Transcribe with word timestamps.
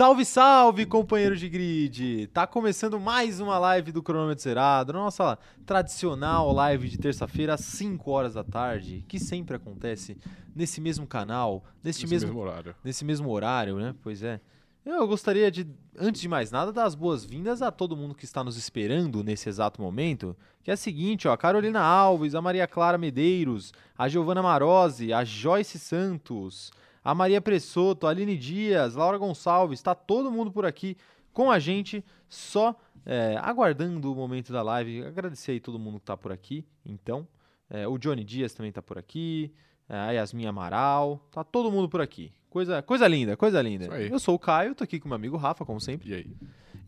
Salve, 0.00 0.24
salve, 0.24 0.86
companheiros 0.86 1.38
de 1.38 1.46
grid! 1.46 2.26
Tá 2.28 2.46
começando 2.46 2.98
mais 2.98 3.38
uma 3.38 3.58
live 3.58 3.92
do 3.92 4.02
Cronômetro 4.02 4.42
Zerado, 4.42 4.94
nossa 4.94 5.38
tradicional 5.66 6.50
live 6.54 6.88
de 6.88 6.96
terça-feira 6.96 7.52
às 7.52 7.60
5 7.60 8.10
horas 8.10 8.32
da 8.32 8.42
tarde, 8.42 9.04
que 9.06 9.18
sempre 9.18 9.56
acontece 9.56 10.16
nesse 10.56 10.80
mesmo 10.80 11.06
canal, 11.06 11.62
nesse 11.84 12.06
mesmo, 12.06 12.28
mesmo 12.28 12.40
horário. 12.40 12.74
nesse 12.82 13.04
mesmo 13.04 13.28
horário, 13.28 13.76
né? 13.76 13.94
Pois 14.02 14.22
é. 14.22 14.40
Eu 14.86 15.06
gostaria 15.06 15.50
de, 15.50 15.66
antes 15.98 16.22
de 16.22 16.28
mais 16.28 16.50
nada, 16.50 16.72
dar 16.72 16.86
as 16.86 16.94
boas-vindas 16.94 17.60
a 17.60 17.70
todo 17.70 17.94
mundo 17.94 18.14
que 18.14 18.24
está 18.24 18.42
nos 18.42 18.56
esperando 18.56 19.22
nesse 19.22 19.50
exato 19.50 19.82
momento, 19.82 20.34
que 20.62 20.70
é 20.70 20.74
o 20.74 20.78
seguinte, 20.78 21.28
ó, 21.28 21.32
a 21.32 21.36
Carolina 21.36 21.82
Alves, 21.82 22.34
a 22.34 22.40
Maria 22.40 22.66
Clara 22.66 22.96
Medeiros, 22.96 23.70
a 23.98 24.08
Giovana 24.08 24.42
Marozzi, 24.42 25.12
a 25.12 25.24
Joyce 25.24 25.78
Santos, 25.78 26.72
a 27.04 27.14
Maria 27.14 27.40
Pressoto, 27.40 28.06
a 28.06 28.10
Aline 28.10 28.36
Dias, 28.36 28.94
Laura 28.94 29.18
Gonçalves, 29.18 29.82
tá 29.82 29.94
todo 29.94 30.30
mundo 30.30 30.50
por 30.50 30.64
aqui 30.64 30.96
com 31.32 31.50
a 31.50 31.58
gente, 31.58 32.04
só 32.28 32.76
é, 33.06 33.36
aguardando 33.40 34.12
o 34.12 34.14
momento 34.14 34.52
da 34.52 34.62
live. 34.62 35.04
Agradecer 35.04 35.52
aí 35.52 35.60
todo 35.60 35.78
mundo 35.78 35.98
que 35.98 36.06
tá 36.06 36.16
por 36.16 36.32
aqui, 36.32 36.64
então. 36.84 37.26
É, 37.68 37.86
o 37.86 37.98
Johnny 37.98 38.24
Dias 38.24 38.52
também 38.52 38.72
tá 38.72 38.82
por 38.82 38.98
aqui, 38.98 39.52
é, 39.88 39.96
a 39.96 40.10
Yasmin 40.10 40.46
Amaral, 40.46 41.24
tá 41.30 41.44
todo 41.44 41.70
mundo 41.70 41.88
por 41.88 42.00
aqui. 42.00 42.32
Coisa, 42.48 42.82
coisa 42.82 43.06
linda, 43.06 43.36
coisa 43.36 43.62
linda. 43.62 43.86
Eu 44.10 44.18
sou 44.18 44.34
o 44.34 44.38
Caio, 44.38 44.74
tô 44.74 44.82
aqui 44.82 44.98
com 44.98 45.08
meu 45.08 45.14
amigo 45.14 45.36
Rafa, 45.36 45.64
como 45.64 45.80
sempre. 45.80 46.10
E 46.10 46.14
aí? 46.14 46.36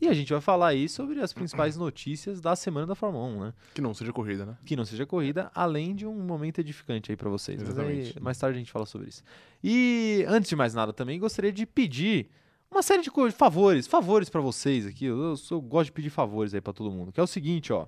E 0.02 0.09
a 0.09 0.12
gente 0.12 0.33
vai 0.33 0.41
falar 0.41 0.66
aí 0.69 0.88
sobre 0.88 1.20
as 1.20 1.33
principais 1.33 1.77
notícias 1.77 2.41
da 2.41 2.56
semana 2.56 2.88
da 2.88 2.95
Fórmula 2.97 3.24
1, 3.24 3.41
né? 3.41 3.55
Que 3.73 3.80
não 3.80 3.95
seja 3.95 4.12
corrida, 4.12 4.45
né? 4.45 4.56
Que 4.66 4.75
não 4.75 4.84
seja 4.84 5.06
corrida, 5.06 5.48
além 5.55 5.95
de 5.95 6.05
um 6.05 6.12
momento 6.12 6.59
edificante 6.59 7.12
aí 7.12 7.16
pra 7.16 7.30
vocês. 7.30 7.62
Mas 7.62 7.78
aí, 7.78 7.98
Exatamente. 8.01 8.20
mais 8.20 8.37
tarde 8.37 8.56
a 8.56 8.59
gente 8.59 8.73
fala 8.73 8.84
sobre 8.84 9.09
isso. 9.09 9.22
E 9.62 10.25
antes 10.27 10.48
de 10.48 10.56
mais 10.56 10.75
nada 10.75 10.92
também, 10.92 11.20
gostaria 11.20 11.53
de 11.53 11.64
pedir 11.64 12.28
uma 12.69 12.83
série 12.83 13.00
de 13.03 13.11
favores, 13.31 13.86
favores 13.86 14.28
pra 14.28 14.41
vocês 14.41 14.86
aqui. 14.86 15.05
Eu, 15.05 15.22
eu 15.22 15.36
sou- 15.36 15.59
eu 15.59 15.62
gosto 15.62 15.86
de 15.86 15.92
pedir 15.92 16.11
favores 16.11 16.53
aí 16.53 16.61
pra 16.61 16.72
todo 16.72 16.91
mundo. 16.91 17.12
Que 17.12 17.20
é 17.20 17.22
o 17.22 17.27
seguinte, 17.28 17.72
ó. 17.72 17.87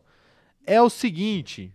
É 0.65 0.81
o 0.81 0.89
seguinte. 0.89 1.75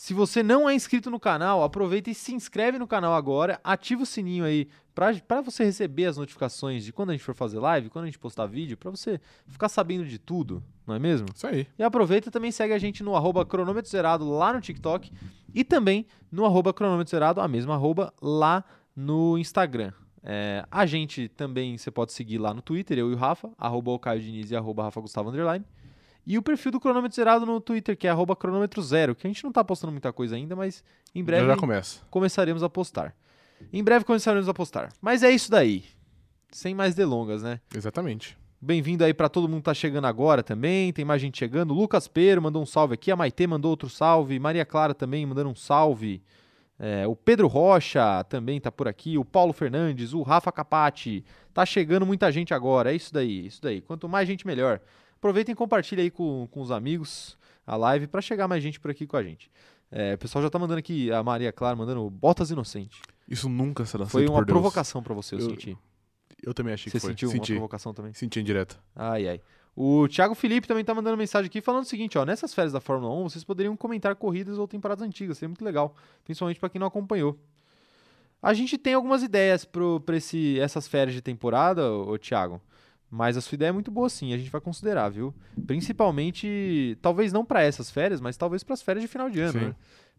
Se 0.00 0.14
você 0.14 0.42
não 0.42 0.66
é 0.66 0.74
inscrito 0.74 1.10
no 1.10 1.20
canal, 1.20 1.62
aproveita 1.62 2.08
e 2.08 2.14
se 2.14 2.34
inscreve 2.34 2.78
no 2.78 2.86
canal 2.86 3.12
agora, 3.12 3.60
ativa 3.62 4.02
o 4.02 4.06
sininho 4.06 4.46
aí 4.46 4.66
pra 4.94 5.12
pra 5.16 5.42
você 5.42 5.62
receber 5.62 6.06
as 6.06 6.16
notificações 6.16 6.86
de 6.86 6.90
quando 6.90 7.10
a 7.10 7.12
gente 7.12 7.22
for 7.22 7.34
fazer 7.34 7.58
live, 7.58 7.90
quando 7.90 8.04
a 8.04 8.06
gente 8.06 8.18
postar 8.18 8.46
vídeo, 8.46 8.78
pra 8.78 8.90
você 8.90 9.20
ficar 9.46 9.68
sabendo 9.68 10.06
de 10.06 10.18
tudo, 10.18 10.62
não 10.86 10.94
é 10.94 10.98
mesmo? 10.98 11.28
Isso 11.34 11.46
aí. 11.46 11.66
E 11.78 11.82
aproveita 11.82 12.28
e 12.28 12.32
também 12.32 12.50
segue 12.50 12.72
a 12.72 12.78
gente 12.78 13.02
no 13.02 13.14
arroba 13.14 13.44
cronômetro 13.44 13.90
zerado 13.90 14.26
lá 14.26 14.54
no 14.54 14.60
TikTok 14.62 15.12
e 15.52 15.62
também 15.62 16.06
no 16.32 16.46
arroba 16.46 16.72
cronômetro 16.72 17.10
zerado, 17.10 17.38
a 17.38 17.46
mesma 17.46 17.74
arroba, 17.74 18.10
lá 18.22 18.64
no 18.96 19.36
Instagram. 19.36 19.92
É, 20.22 20.64
a 20.70 20.86
gente 20.86 21.28
também, 21.28 21.76
você 21.76 21.90
pode 21.90 22.14
seguir 22.14 22.38
lá 22.38 22.54
no 22.54 22.62
Twitter, 22.62 22.98
eu 22.98 23.10
e 23.10 23.14
o 23.14 23.18
Rafa, 23.18 23.50
arroba 23.58 23.90
o 23.90 23.98
Caio 23.98 24.22
Diniz 24.22 24.50
e 24.50 24.56
arroba 24.56 24.82
Rafa 24.82 24.98
Gustavo 25.02 25.28
Underline. 25.28 25.66
E 26.26 26.36
o 26.38 26.42
perfil 26.42 26.72
do 26.72 26.80
cronômetro 26.80 27.16
zerado 27.16 27.46
no 27.46 27.60
Twitter, 27.60 27.96
que 27.96 28.06
é 28.06 28.10
arroba 28.10 28.36
cronômetro 28.36 28.82
zero, 28.82 29.14
que 29.14 29.26
a 29.26 29.30
gente 29.30 29.42
não 29.42 29.50
tá 29.50 29.64
postando 29.64 29.90
muita 29.90 30.12
coisa 30.12 30.36
ainda, 30.36 30.54
mas 30.54 30.84
em 31.14 31.24
breve 31.24 31.46
Já 31.46 31.54
já 31.54 31.56
começa. 31.56 32.00
começaremos 32.10 32.62
a 32.62 32.68
postar. 32.68 33.14
Em 33.72 33.82
breve 33.82 34.04
começaremos 34.04 34.48
a 34.48 34.54
postar. 34.54 34.90
Mas 35.00 35.22
é 35.22 35.30
isso 35.30 35.50
daí. 35.50 35.84
Sem 36.50 36.74
mais 36.74 36.94
delongas, 36.94 37.42
né? 37.42 37.60
Exatamente. 37.74 38.36
Bem-vindo 38.60 39.04
aí 39.04 39.14
pra 39.14 39.28
todo 39.28 39.48
mundo 39.48 39.60
que 39.60 39.64
tá 39.64 39.74
chegando 39.74 40.06
agora 40.06 40.42
também. 40.42 40.92
Tem 40.92 41.04
mais 41.04 41.20
gente 41.22 41.38
chegando. 41.38 41.72
Lucas 41.72 42.06
Pero 42.06 42.42
mandou 42.42 42.62
um 42.62 42.66
salve 42.66 42.94
aqui. 42.94 43.10
A 43.10 43.16
Maitê 43.16 43.46
mandou 43.46 43.70
outro 43.70 43.88
salve. 43.88 44.38
Maria 44.38 44.64
Clara 44.66 44.94
também 44.94 45.24
mandando 45.24 45.48
um 45.50 45.54
salve. 45.54 46.22
É, 46.78 47.06
o 47.06 47.14
Pedro 47.14 47.46
Rocha 47.46 48.24
também 48.24 48.60
tá 48.60 48.70
por 48.72 48.88
aqui. 48.88 49.16
O 49.16 49.24
Paulo 49.24 49.52
Fernandes, 49.52 50.12
o 50.12 50.22
Rafa 50.22 50.50
Capati. 50.50 51.24
Tá 51.54 51.64
chegando 51.64 52.04
muita 52.04 52.30
gente 52.32 52.52
agora. 52.52 52.92
É 52.92 52.96
isso 52.96 53.12
daí, 53.12 53.40
é 53.44 53.46
isso 53.46 53.62
daí. 53.62 53.80
Quanto 53.80 54.08
mais 54.08 54.26
gente, 54.28 54.46
melhor. 54.46 54.80
Aproveitem 55.20 55.52
e 55.52 55.56
compartilhem 55.56 56.04
aí 56.04 56.10
com, 56.10 56.48
com 56.50 56.62
os 56.62 56.70
amigos 56.70 57.36
a 57.66 57.76
live 57.76 58.06
pra 58.06 58.22
chegar 58.22 58.48
mais 58.48 58.62
gente 58.62 58.80
por 58.80 58.90
aqui 58.90 59.06
com 59.06 59.18
a 59.18 59.22
gente. 59.22 59.50
É, 59.92 60.14
o 60.14 60.18
pessoal 60.18 60.42
já 60.42 60.48
tá 60.48 60.58
mandando 60.58 60.78
aqui, 60.78 61.12
a 61.12 61.22
Maria 61.22 61.52
Clara 61.52 61.76
mandando 61.76 62.08
botas 62.08 62.50
inocente. 62.50 63.02
Isso 63.28 63.46
nunca 63.48 63.84
será 63.84 64.06
Foi 64.06 64.26
uma 64.26 64.44
provocação 64.46 65.02
pra 65.02 65.12
você, 65.14 65.34
eu, 65.34 65.40
Eu- 65.40 65.50
senti. 65.50 65.76
Eu 66.42 66.54
também 66.54 66.72
achei 66.72 66.90
Você 66.90 66.96
que 66.96 67.00
foi. 67.02 67.10
sentiu 67.10 67.28
uma 67.28 67.34
Senti. 67.34 67.52
provocação 67.52 67.92
também? 67.92 68.14
Senti 68.14 68.40
em 68.40 68.44
direta. 68.44 68.76
Ai, 68.96 69.28
ai. 69.28 69.40
O 69.76 70.08
Thiago 70.08 70.34
Felipe 70.34 70.66
também 70.66 70.82
tá 70.82 70.94
mandando 70.94 71.18
mensagem 71.18 71.46
aqui 71.48 71.60
falando 71.60 71.82
o 71.82 71.86
seguinte, 71.86 72.16
ó, 72.16 72.24
nessas 72.24 72.54
férias 72.54 72.72
da 72.72 72.80
Fórmula 72.80 73.12
1, 73.14 73.28
vocês 73.28 73.44
poderiam 73.44 73.76
comentar 73.76 74.16
corridas 74.16 74.56
ou 74.56 74.66
temporadas 74.66 75.06
antigas, 75.06 75.36
seria 75.36 75.50
muito 75.50 75.62
legal, 75.64 75.94
principalmente 76.24 76.58
pra 76.58 76.70
quem 76.70 76.78
não 76.78 76.86
acompanhou. 76.86 77.38
A 78.42 78.54
gente 78.54 78.78
tem 78.78 78.94
algumas 78.94 79.22
ideias 79.22 79.68
esse, 80.14 80.58
essas 80.58 80.88
férias 80.88 81.14
de 81.14 81.20
temporada, 81.20 81.92
ô 81.92 82.16
Thiago, 82.16 82.58
mas 83.10 83.36
a 83.36 83.40
sua 83.40 83.56
ideia 83.56 83.70
é 83.70 83.72
muito 83.72 83.90
boa 83.90 84.08
sim, 84.08 84.32
a 84.32 84.38
gente 84.38 84.50
vai 84.50 84.60
considerar, 84.60 85.08
viu? 85.08 85.34
Principalmente, 85.66 86.96
talvez 87.02 87.32
não 87.32 87.44
pra 87.44 87.62
essas 87.62 87.90
férias, 87.90 88.20
mas 88.20 88.36
talvez 88.36 88.62
pras 88.62 88.80
férias 88.80 89.02
de 89.02 89.08
final 89.08 89.28
de 89.28 89.40
ano, 89.40 89.60
né? 89.60 89.74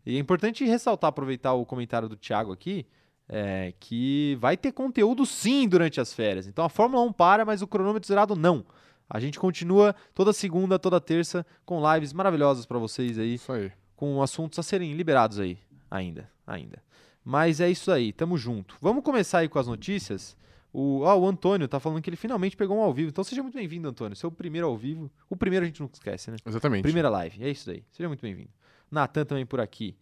E 0.05 0.17
é 0.17 0.19
importante 0.19 0.65
ressaltar, 0.65 1.09
aproveitar 1.09 1.53
o 1.53 1.65
comentário 1.65 2.09
do 2.09 2.15
Thiago 2.17 2.51
aqui, 2.51 2.85
é, 3.29 3.73
que 3.79 4.35
vai 4.41 4.57
ter 4.57 4.71
conteúdo 4.71 5.25
sim 5.25 5.67
durante 5.67 6.01
as 6.01 6.13
férias. 6.13 6.47
Então 6.47 6.65
a 6.65 6.69
Fórmula 6.69 7.03
1 7.03 7.13
para, 7.13 7.45
mas 7.45 7.61
o 7.61 7.67
cronômetro 7.67 8.07
zerado 8.07 8.35
não. 8.35 8.65
A 9.09 9.19
gente 9.19 9.39
continua 9.39 9.95
toda 10.13 10.33
segunda, 10.33 10.79
toda 10.79 10.99
terça 10.99 11.45
com 11.65 11.81
lives 11.93 12.13
maravilhosas 12.13 12.65
pra 12.65 12.77
vocês 12.79 13.17
aí, 13.19 13.35
Isso 13.35 13.51
aí. 13.51 13.71
com 13.95 14.21
assuntos 14.21 14.57
a 14.59 14.63
serem 14.63 14.93
liberados 14.93 15.39
aí 15.39 15.57
ainda, 15.89 16.29
ainda. 16.47 16.81
Mas 17.23 17.59
é 17.61 17.69
isso 17.69 17.91
aí, 17.91 18.11
tamo 18.11 18.37
junto. 18.37 18.75
Vamos 18.81 19.03
começar 19.03 19.39
aí 19.39 19.49
com 19.49 19.59
as 19.59 19.67
notícias. 19.67 20.35
O, 20.73 21.01
ó, 21.01 21.17
o 21.17 21.27
Antônio 21.27 21.67
tá 21.67 21.79
falando 21.79 22.01
que 22.01 22.09
ele 22.09 22.17
finalmente 22.17 22.55
pegou 22.55 22.77
um 22.77 22.81
ao 22.81 22.93
vivo. 22.93 23.09
Então 23.09 23.23
seja 23.23 23.43
muito 23.43 23.55
bem-vindo, 23.55 23.87
Antônio. 23.89 24.15
Seu 24.15 24.31
primeiro 24.31 24.67
ao 24.67 24.77
vivo. 24.77 25.11
O 25.29 25.35
primeiro 25.35 25.65
a 25.65 25.67
gente 25.67 25.81
nunca 25.81 25.95
esquece, 25.95 26.31
né? 26.31 26.37
Exatamente. 26.45 26.83
Primeira 26.83 27.09
live, 27.09 27.43
é 27.43 27.49
isso 27.49 27.67
daí. 27.67 27.83
Seja 27.91 28.07
muito 28.07 28.21
bem-vindo. 28.21 28.49
Natan 28.89 29.25
também 29.25 29.45
por 29.45 29.59
aqui. 29.59 29.95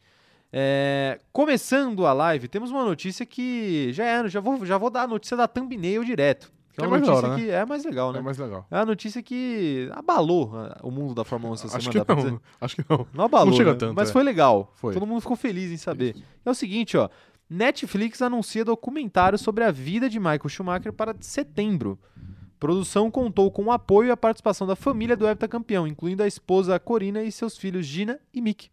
É, 0.52 1.19
começando 1.31 2.06
a 2.07 2.13
live, 2.13 2.47
temos 2.47 2.72
uma 2.72 2.84
notícia 2.84 3.25
que 3.25 3.91
já 3.94 4.03
é, 4.03 4.28
já 4.28 4.40
vou, 4.40 4.66
já 4.66 4.78
vou 4.78 4.90
dar 4.90 5.03
a 5.03 5.07
notícia 5.07 5.38
da 5.38 5.47
thumbnail 5.47 6.03
direto. 6.03 6.52
Que 6.74 6.81
é 6.81 6.86
É 6.86 6.88
uma 6.88 7.00
da 7.00 7.06
notícia 7.06 7.30
hora, 7.30 7.40
que 7.40 7.50
é 7.50 7.66
mais 7.66 7.86
legal, 7.86 8.13
né? 8.13 8.19
É 8.19 8.22
mais 8.22 8.38
legal. 8.38 8.66
É 8.72 8.78
a 8.78 8.86
notícia 8.86 9.22
que 9.22 9.90
abalou 9.91 10.51
ah, 10.56 10.80
o 10.81 10.90
mundo 10.90 11.13
da 11.13 11.24
Fórmula 11.24 11.51
1 11.51 11.53
essa 11.56 11.68
Acho 11.78 11.91
semana. 11.91 12.06
que 12.16 12.31
não. 12.31 12.41
Acho 12.62 12.75
que 12.75 12.86
não. 12.90 13.07
Não 13.13 13.25
abalou, 13.25 13.47
Não 13.47 13.53
chega 13.53 13.74
né? 13.74 13.78
tanto, 13.78 13.96
mas 13.96 14.09
é. 14.09 14.13
foi 14.13 14.24
legal. 14.24 14.72
Foi. 14.75 14.94
Todo 14.94 15.06
mundo 15.06 15.22
ficou 15.22 15.36
feliz 15.36 15.72
em 15.72 15.78
saber. 15.78 16.16
É 16.46 16.50
o 16.50 16.53
seguinte, 16.56 16.97
ó. 16.97 17.09
Netflix 17.49 18.21
anuncia 18.21 18.63
documentário 18.63 19.37
sobre 19.37 19.63
a 19.63 19.71
vida 19.71 20.07
de 20.07 20.19
Michael 20.19 20.49
Schumacher 20.49 20.93
para 20.93 21.15
setembro. 21.19 21.99
Produção 22.59 23.09
contou 23.09 23.49
com 23.49 23.65
o 23.65 23.71
apoio 23.71 24.09
e 24.09 24.11
a 24.11 24.17
participação 24.17 24.67
da 24.67 24.75
família 24.75 25.15
do 25.15 25.27
heptacampeão, 25.27 25.88
incluindo 25.88 26.21
a 26.21 26.27
esposa 26.27 26.77
Corina 26.77 27.23
e 27.23 27.31
seus 27.31 27.57
filhos 27.57 27.85
Gina 27.85 28.19
e 28.33 28.41
Mick. 28.41 28.69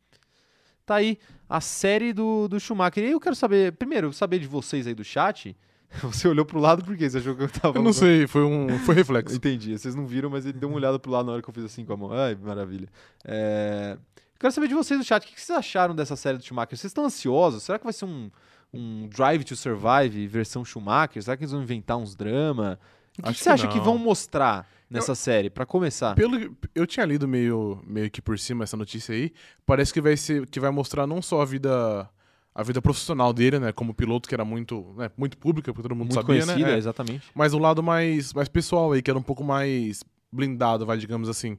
Tá 0.84 0.96
aí 0.96 1.18
a 1.48 1.60
série 1.60 2.12
do, 2.12 2.48
do 2.48 2.60
Schumacher. 2.60 3.02
E 3.02 3.06
aí 3.06 3.12
eu 3.12 3.20
quero 3.20 3.34
saber, 3.34 3.72
primeiro, 3.72 4.12
saber 4.12 4.40
de 4.40 4.46
vocês 4.46 4.86
aí 4.86 4.94
do 4.94 5.04
chat. 5.04 5.56
Você 6.02 6.26
olhou 6.26 6.44
pro 6.44 6.58
lado 6.58 6.84
por 6.84 6.96
quê? 6.96 7.08
Você 7.08 7.18
achou 7.18 7.34
que 7.34 7.44
eu 7.44 7.48
tava 7.48 7.78
Eu 7.78 7.82
não 7.82 7.92
sei, 7.92 8.26
foi 8.26 8.42
um. 8.42 8.78
Foi 8.80 8.94
reflexo. 8.94 9.34
Entendi. 9.36 9.78
Vocês 9.78 9.94
não 9.94 10.04
viram, 10.04 10.28
mas 10.28 10.44
ele 10.44 10.58
deu 10.58 10.68
uma 10.68 10.76
olhada 10.76 10.98
pro 10.98 11.10
lado 11.10 11.26
na 11.26 11.32
hora 11.32 11.42
que 11.42 11.48
eu 11.48 11.54
fiz 11.54 11.64
assim 11.64 11.84
com 11.84 11.92
a 11.92 11.96
mão. 11.96 12.12
Ai, 12.12 12.34
maravilha. 12.34 12.88
É... 13.24 13.96
Quero 14.38 14.52
saber 14.52 14.68
de 14.68 14.74
vocês 14.74 14.98
do 14.98 15.04
chat. 15.04 15.22
O 15.22 15.26
que 15.26 15.40
vocês 15.40 15.56
acharam 15.56 15.94
dessa 15.94 16.16
série 16.16 16.38
do 16.38 16.44
Schumacher? 16.44 16.76
Vocês 16.76 16.90
estão 16.90 17.04
ansiosos? 17.04 17.62
Será 17.62 17.78
que 17.78 17.84
vai 17.84 17.92
ser 17.92 18.04
um, 18.04 18.30
um 18.72 19.08
Drive 19.08 19.44
to 19.44 19.56
Survive 19.56 20.26
versão 20.26 20.64
Schumacher? 20.64 21.22
Será 21.22 21.36
que 21.36 21.44
eles 21.44 21.52
vão 21.52 21.62
inventar 21.62 21.96
uns 21.96 22.14
drama? 22.14 22.78
O 23.18 23.22
que, 23.22 23.22
que 23.22 23.38
você 23.38 23.44
que 23.44 23.48
acha 23.48 23.68
que 23.68 23.80
vão 23.80 23.96
mostrar 23.96 24.68
nessa 24.90 25.14
série, 25.14 25.48
pra 25.48 25.64
começar? 25.64 26.14
Pelo, 26.14 26.56
eu 26.74 26.86
tinha 26.86 27.06
lido 27.06 27.26
meio, 27.26 27.82
meio 27.86 28.10
que 28.10 28.20
por 28.20 28.38
cima 28.38 28.64
essa 28.64 28.76
notícia 28.76 29.14
aí. 29.14 29.32
Parece 29.64 29.92
que 29.92 30.00
vai 30.00 30.16
ser 30.16 30.46
que 30.46 30.60
vai 30.60 30.70
mostrar 30.70 31.06
não 31.06 31.22
só 31.22 31.40
a 31.40 31.44
vida 31.44 32.08
a 32.54 32.62
vida 32.62 32.80
profissional 32.80 33.34
dele, 33.34 33.58
né, 33.58 33.70
como 33.70 33.92
piloto 33.92 34.26
que 34.26 34.34
era 34.34 34.44
muito, 34.44 34.94
né, 34.96 35.10
muito 35.14 35.36
pública, 35.36 35.74
porque 35.74 35.82
todo 35.86 35.94
mundo 35.94 36.14
Muito 36.14 36.14
sabia, 36.14 36.40
conhecida, 36.40 36.68
né? 36.68 36.74
É. 36.74 36.78
exatamente. 36.78 37.26
Mas 37.34 37.52
o 37.52 37.58
lado 37.58 37.82
mais, 37.82 38.32
mais 38.32 38.48
pessoal 38.48 38.92
aí, 38.92 39.02
que 39.02 39.10
era 39.10 39.18
um 39.18 39.22
pouco 39.22 39.44
mais 39.44 40.02
blindado, 40.32 40.86
vai, 40.86 40.96
digamos 40.96 41.28
assim. 41.28 41.58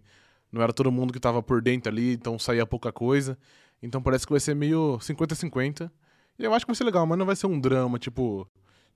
Não 0.51 0.59
era 0.59 0.74
todo 0.74 0.92
mundo 0.92 1.13
que 1.13 1.19
tava 1.19 1.44
por 1.44 1.62
dentro 1.62 1.92
ali, 1.92 2.13
então 2.13 2.39
saía 2.39 2.65
pouca 2.65 2.92
coisa. 2.92 3.38
Então 3.81 4.01
parece 4.01 4.25
que 4.25 4.33
vai 4.33 4.39
ser 4.39 4.56
meio 4.56 4.98
50-50. 5.00 5.83
E 5.83 5.89
eu 6.39 6.54
acho 6.54 6.66
que 6.66 6.72
vai 6.72 6.75
ser 6.75 6.84
legal, 6.84 7.06
mas 7.06 7.18
não 7.18 7.25
vai 7.25 7.36
ser 7.36 7.48
um 7.48 7.60
drama, 7.60 7.98
tipo 7.98 8.48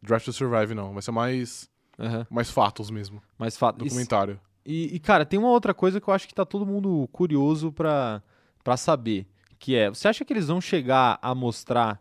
Drive 0.02 0.24
to 0.24 0.34
Survive, 0.34 0.74
não. 0.74 0.94
Vai 0.94 1.02
ser 1.02 1.12
mais, 1.12 1.70
Aham. 2.00 2.26
mais 2.30 2.50
fatos 2.50 2.90
mesmo. 2.90 3.22
Mas 3.38 3.56
fato. 3.56 3.78
Documentário. 3.78 4.40
E, 4.66 4.96
e, 4.96 5.00
cara, 5.00 5.26
tem 5.26 5.40
uma 5.40 5.50
outra 5.50 5.74
coisa 5.74 6.00
que 6.00 6.08
eu 6.08 6.14
acho 6.14 6.28
que 6.28 6.34
tá 6.34 6.46
todo 6.46 6.66
mundo 6.66 7.08
curioso 7.12 7.72
pra, 7.72 8.22
pra 8.64 8.78
saber. 8.78 9.28
Que 9.58 9.76
é, 9.76 9.90
você 9.90 10.08
acha 10.08 10.26
que 10.26 10.34
eles 10.34 10.48
vão 10.48 10.60
chegar 10.60 11.20
a 11.22 11.34
mostrar 11.36 12.00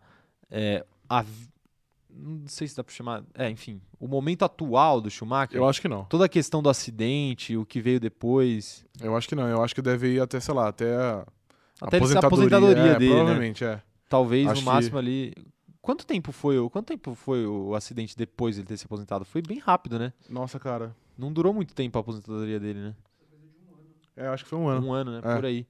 é, 0.51 0.85
a. 1.09 1.25
Não 2.13 2.47
sei 2.47 2.67
se 2.67 2.77
dá 2.77 2.83
pra 2.83 2.93
chamar. 2.93 3.23
É, 3.35 3.49
enfim, 3.49 3.81
o 3.99 4.09
momento 4.09 4.45
atual 4.45 5.01
do 5.01 5.11
Schumacher? 5.11 5.57
Eu 5.57 5.69
acho 5.69 5.81
que 5.81 5.89
não. 5.89 6.05
Toda 6.05 6.25
a 6.25 6.29
questão 6.29 6.63
do 6.63 6.69
acidente, 6.69 7.57
o 7.57 7.65
que 7.65 7.81
veio 7.81 8.01
depois. 8.01 8.85
Eu 9.01 9.17
acho 9.17 9.29
que 9.29 9.35
não. 9.35 9.47
Eu 9.47 9.63
acho 9.63 9.75
que 9.75 9.83
deve 9.83 10.15
ir 10.15 10.21
até, 10.21 10.41
sei 10.41 10.55
lá, 10.55 10.69
até 10.69 10.95
a 10.95 11.27
Até 11.81 11.99
a 11.99 12.19
aposentadoria 12.19 12.93
é, 12.93 12.99
dele, 12.99 13.11
né? 13.11 13.17
Provavelmente, 13.17 13.65
é. 13.65 13.83
Talvez 14.11 14.47
Acho 14.47 14.57
no 14.61 14.67
que- 14.67 14.73
máximo 14.75 14.99
ali. 14.99 15.33
quanto 15.81 16.05
tempo 16.05 16.33
foi 16.33 16.59
o 16.59 16.69
quanto 16.69 16.89
tempo 16.89 17.15
foi 17.15 17.47
o 17.47 17.75
acidente 17.75 18.15
depois 18.17 18.57
de 18.57 18.61
ele 18.61 18.69
ter 18.69 18.77
se 18.77 18.85
aposentado? 18.85 19.25
Foi 19.25 19.41
bem 19.41 19.59
rápido, 19.59 19.99
né? 19.99 20.13
Nossa, 20.29 20.59
cara. 20.59 20.95
Não 21.17 21.33
durou 21.33 21.55
muito 21.55 21.75
tempo 21.75 21.97
a 21.97 22.03
aposentadoria 22.03 22.61
dele, 22.61 22.81
né? 22.81 22.95
É, 24.17 24.27
acho 24.27 24.45
que 24.45 24.51
foi 24.51 24.59
um 24.59 24.69
ano. 24.69 24.87
Um 24.87 24.93
ano, 24.93 25.13
né? 25.13 25.19
É. 25.25 25.35
Por 25.37 25.45
aí. 25.47 25.67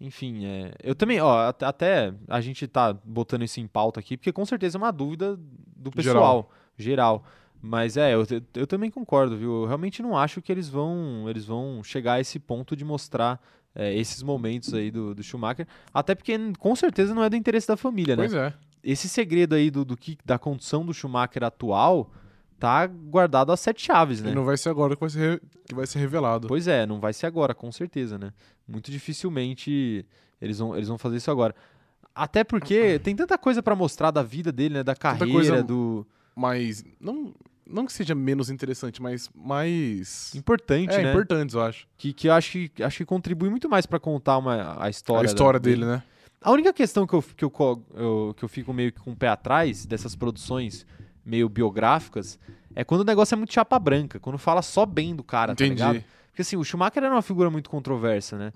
Enfim, 0.00 0.44
é, 0.44 0.74
eu 0.82 0.94
também, 0.94 1.20
ó, 1.20 1.48
at- 1.48 1.62
até 1.62 2.12
a 2.28 2.40
gente 2.40 2.66
tá 2.66 2.92
botando 2.92 3.42
isso 3.44 3.60
em 3.60 3.66
pauta 3.66 4.00
aqui, 4.00 4.16
porque 4.16 4.32
com 4.32 4.44
certeza 4.44 4.76
é 4.76 4.80
uma 4.80 4.90
dúvida 4.92 5.38
do 5.76 5.90
pessoal, 5.90 6.50
geral. 6.76 7.24
Mas 7.60 7.96
é, 7.96 8.12
eu, 8.12 8.26
eu 8.54 8.66
também 8.66 8.90
concordo, 8.90 9.36
viu? 9.36 9.62
Eu 9.62 9.66
realmente 9.66 10.02
não 10.02 10.18
acho 10.18 10.42
que 10.42 10.50
eles 10.50 10.68
vão, 10.68 11.28
eles 11.30 11.44
vão 11.44 11.82
chegar 11.84 12.14
a 12.14 12.20
esse 12.20 12.40
ponto 12.40 12.74
de 12.74 12.84
mostrar 12.84 13.40
é, 13.74 13.94
esses 13.94 14.22
momentos 14.22 14.72
aí 14.74 14.90
do, 14.90 15.14
do 15.14 15.22
Schumacher, 15.22 15.66
até 15.92 16.14
porque 16.14 16.36
com 16.58 16.74
certeza 16.76 17.14
não 17.14 17.22
é 17.24 17.30
do 17.30 17.36
interesse 17.36 17.66
da 17.68 17.76
família, 17.76 18.14
né? 18.16 18.22
Pois 18.22 18.34
é. 18.34 18.52
Esse 18.84 19.08
segredo 19.08 19.54
aí 19.54 19.70
do, 19.70 19.84
do 19.84 19.96
que, 19.96 20.18
da 20.24 20.38
condição 20.38 20.84
do 20.84 20.92
Schumacher 20.92 21.44
atual 21.44 22.10
tá 22.58 22.86
guardado 22.86 23.50
às 23.52 23.60
sete 23.60 23.82
chaves, 23.84 24.20
né? 24.22 24.30
E 24.30 24.34
não 24.34 24.44
vai 24.44 24.56
ser 24.56 24.68
agora 24.68 24.94
que 24.94 25.00
vai 25.00 25.10
ser, 25.10 25.42
que 25.66 25.74
vai 25.74 25.86
ser 25.86 25.98
revelado. 25.98 26.48
Pois 26.48 26.68
é, 26.68 26.86
não 26.86 27.00
vai 27.00 27.12
ser 27.12 27.26
agora, 27.26 27.54
com 27.54 27.70
certeza, 27.72 28.18
né? 28.18 28.32
Muito 28.68 28.90
dificilmente 28.90 30.04
eles 30.40 30.58
vão, 30.58 30.76
eles 30.76 30.88
vão 30.88 30.98
fazer 30.98 31.16
isso 31.16 31.30
agora. 31.30 31.54
Até 32.14 32.44
porque 32.44 32.98
tem 33.02 33.14
tanta 33.16 33.38
coisa 33.38 33.62
pra 33.62 33.74
mostrar 33.76 34.10
da 34.10 34.22
vida 34.22 34.50
dele, 34.52 34.74
né? 34.74 34.82
Da 34.82 34.94
carreira, 34.94 35.32
coisa- 35.32 35.62
do. 35.62 36.06
Mas 36.34 36.84
não, 37.00 37.32
não 37.66 37.86
que 37.86 37.92
seja 37.92 38.14
menos 38.14 38.50
interessante, 38.50 39.00
mas 39.02 39.30
mais. 39.34 40.34
Importante, 40.34 40.94
é, 40.94 41.02
né? 41.02 41.10
importantes, 41.10 41.54
eu 41.54 41.62
acho. 41.62 41.86
Que, 41.96 42.12
que 42.12 42.28
eu 42.28 42.32
acho 42.32 42.50
que, 42.68 42.82
acho 42.82 42.98
que 42.98 43.04
contribui 43.04 43.48
muito 43.50 43.68
mais 43.68 43.86
pra 43.86 43.98
contar 44.00 44.38
uma, 44.38 44.82
a 44.82 44.90
história. 44.90 45.20
a 45.20 45.22
da- 45.24 45.28
história 45.28 45.60
dele, 45.60 45.84
né? 45.84 46.02
A 46.40 46.50
única 46.50 46.72
questão 46.72 47.06
que 47.06 47.14
eu, 47.14 47.22
que, 47.22 47.44
eu, 47.44 47.52
eu- 47.94 48.34
que 48.36 48.44
eu 48.44 48.48
fico 48.48 48.72
meio 48.72 48.92
que 48.92 49.00
com 49.00 49.12
o 49.12 49.16
pé 49.16 49.28
atrás 49.28 49.86
dessas 49.86 50.16
produções 50.16 50.84
meio 51.24 51.48
biográficas 51.48 52.36
é 52.74 52.82
quando 52.82 53.02
o 53.02 53.04
negócio 53.04 53.34
é 53.34 53.36
muito 53.36 53.52
chapa 53.52 53.78
branca, 53.78 54.18
quando 54.18 54.38
fala 54.38 54.60
só 54.60 54.84
bem 54.84 55.14
do 55.14 55.22
cara, 55.22 55.54
tá 55.54 55.62
ligado? 55.64 55.90
Entendi. 55.96 56.06
Porque 56.28 56.42
assim, 56.42 56.56
o 56.56 56.64
Schumacher 56.64 57.04
era 57.04 57.14
uma 57.14 57.22
figura 57.22 57.48
muito 57.50 57.70
controversa, 57.70 58.36
né? 58.36 58.52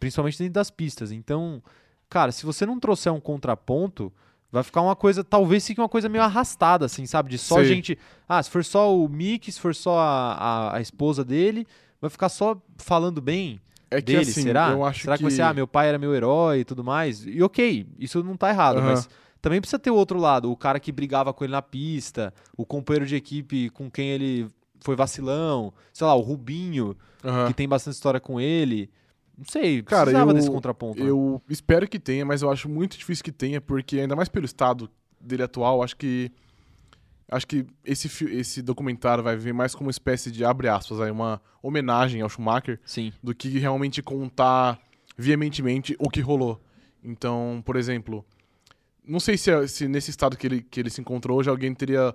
Principalmente 0.00 0.38
dentro 0.38 0.54
das 0.54 0.70
pistas. 0.70 1.12
Então, 1.12 1.62
cara, 2.08 2.32
se 2.32 2.46
você 2.46 2.64
não 2.64 2.78
trouxer 2.80 3.12
um 3.12 3.20
contraponto, 3.20 4.10
vai 4.50 4.62
ficar 4.62 4.80
uma 4.82 4.96
coisa, 4.96 5.22
talvez 5.24 5.66
fique 5.66 5.80
uma 5.80 5.88
coisa 5.88 6.08
meio 6.08 6.22
arrastada, 6.24 6.86
assim, 6.86 7.04
sabe? 7.06 7.30
De 7.30 7.38
só 7.38 7.56
Sei. 7.56 7.64
gente. 7.66 7.98
Ah, 8.28 8.42
se 8.42 8.50
for 8.50 8.64
só 8.64 8.96
o 8.96 9.08
Mick, 9.08 9.50
se 9.50 9.60
for 9.60 9.74
só 9.74 9.98
a, 9.98 10.32
a, 10.34 10.76
a 10.76 10.80
esposa 10.80 11.24
dele, 11.24 11.66
vai 12.00 12.10
ficar 12.10 12.28
só 12.28 12.56
falando 12.78 13.20
bem 13.20 13.60
É 13.90 13.96
que 14.00 14.06
dele, 14.06 14.30
assim, 14.30 14.42
será? 14.42 14.70
eu 14.70 14.84
acho 14.84 15.02
será 15.02 15.14
que... 15.14 15.18
que. 15.18 15.22
vai 15.24 15.32
ser, 15.32 15.42
ah, 15.42 15.52
meu 15.54 15.66
pai 15.66 15.88
era 15.88 15.98
meu 15.98 16.14
herói 16.14 16.60
e 16.60 16.64
tudo 16.64 16.82
mais? 16.84 17.26
E 17.26 17.42
ok, 17.42 17.86
isso 17.98 18.22
não 18.22 18.36
tá 18.36 18.50
errado, 18.50 18.78
Aham. 18.78 18.86
mas 18.92 19.08
também 19.42 19.60
precisa 19.60 19.78
ter 19.78 19.90
o 19.90 19.94
outro 19.94 20.18
lado, 20.18 20.50
o 20.50 20.56
cara 20.56 20.80
que 20.80 20.90
brigava 20.90 21.32
com 21.32 21.44
ele 21.44 21.52
na 21.52 21.62
pista, 21.62 22.32
o 22.56 22.64
companheiro 22.64 23.06
de 23.06 23.14
equipe 23.16 23.70
com 23.70 23.90
quem 23.90 24.08
ele 24.08 24.48
foi 24.80 24.96
vacilão, 24.96 25.72
sei 25.92 26.06
lá, 26.06 26.14
o 26.14 26.20
Rubinho, 26.20 26.96
Aham. 27.24 27.48
que 27.48 27.54
tem 27.54 27.68
bastante 27.68 27.94
história 27.94 28.20
com 28.20 28.40
ele. 28.40 28.90
Não 29.36 29.44
sei, 29.44 29.82
Cara, 29.82 30.04
precisava 30.06 30.30
eu- 30.30 30.34
desse 30.34 30.50
contraponto. 30.50 31.02
né? 31.02 31.10
Eu 31.10 31.42
espero 31.48 31.86
que 31.88 31.98
tenha, 31.98 32.24
mas 32.24 32.42
eu 32.42 32.50
acho 32.50 32.68
muito 32.68 32.96
difícil 32.96 33.22
que 33.24 33.32
tenha, 33.32 33.60
porque 33.60 34.00
ainda 34.00 34.16
mais 34.16 34.28
pelo 34.28 34.46
estado 34.46 34.88
dele 35.20 35.42
atual, 35.42 35.82
acho 35.82 35.96
que 35.96 36.30
acho 37.28 37.46
que 37.46 37.66
esse 37.84 38.08
esse 38.32 38.62
documentário 38.62 39.22
vai 39.22 39.36
vir 39.36 39.52
mais 39.52 39.74
como 39.74 39.86
uma 39.86 39.90
espécie 39.90 40.30
de 40.30 40.44
abre 40.44 40.68
aspas, 40.68 41.00
aí 41.00 41.10
uma 41.10 41.40
homenagem 41.62 42.22
ao 42.22 42.28
Schumacher 42.28 42.80
Sim, 42.84 43.12
do 43.22 43.34
que 43.34 43.58
realmente 43.58 44.00
contar 44.02 44.78
veementemente 45.18 45.96
o 45.98 46.08
que 46.08 46.20
rolou. 46.20 46.60
Então, 47.02 47.62
por 47.64 47.76
exemplo, 47.76 48.24
não 49.04 49.18
sei 49.20 49.36
se, 49.36 49.68
se 49.68 49.88
nesse 49.88 50.10
estado 50.10 50.36
que 50.36 50.46
ele, 50.46 50.62
que 50.62 50.80
ele 50.80 50.90
se 50.90 51.00
encontrou 51.00 51.38
hoje 51.38 51.50
alguém 51.50 51.74
teria 51.74 52.14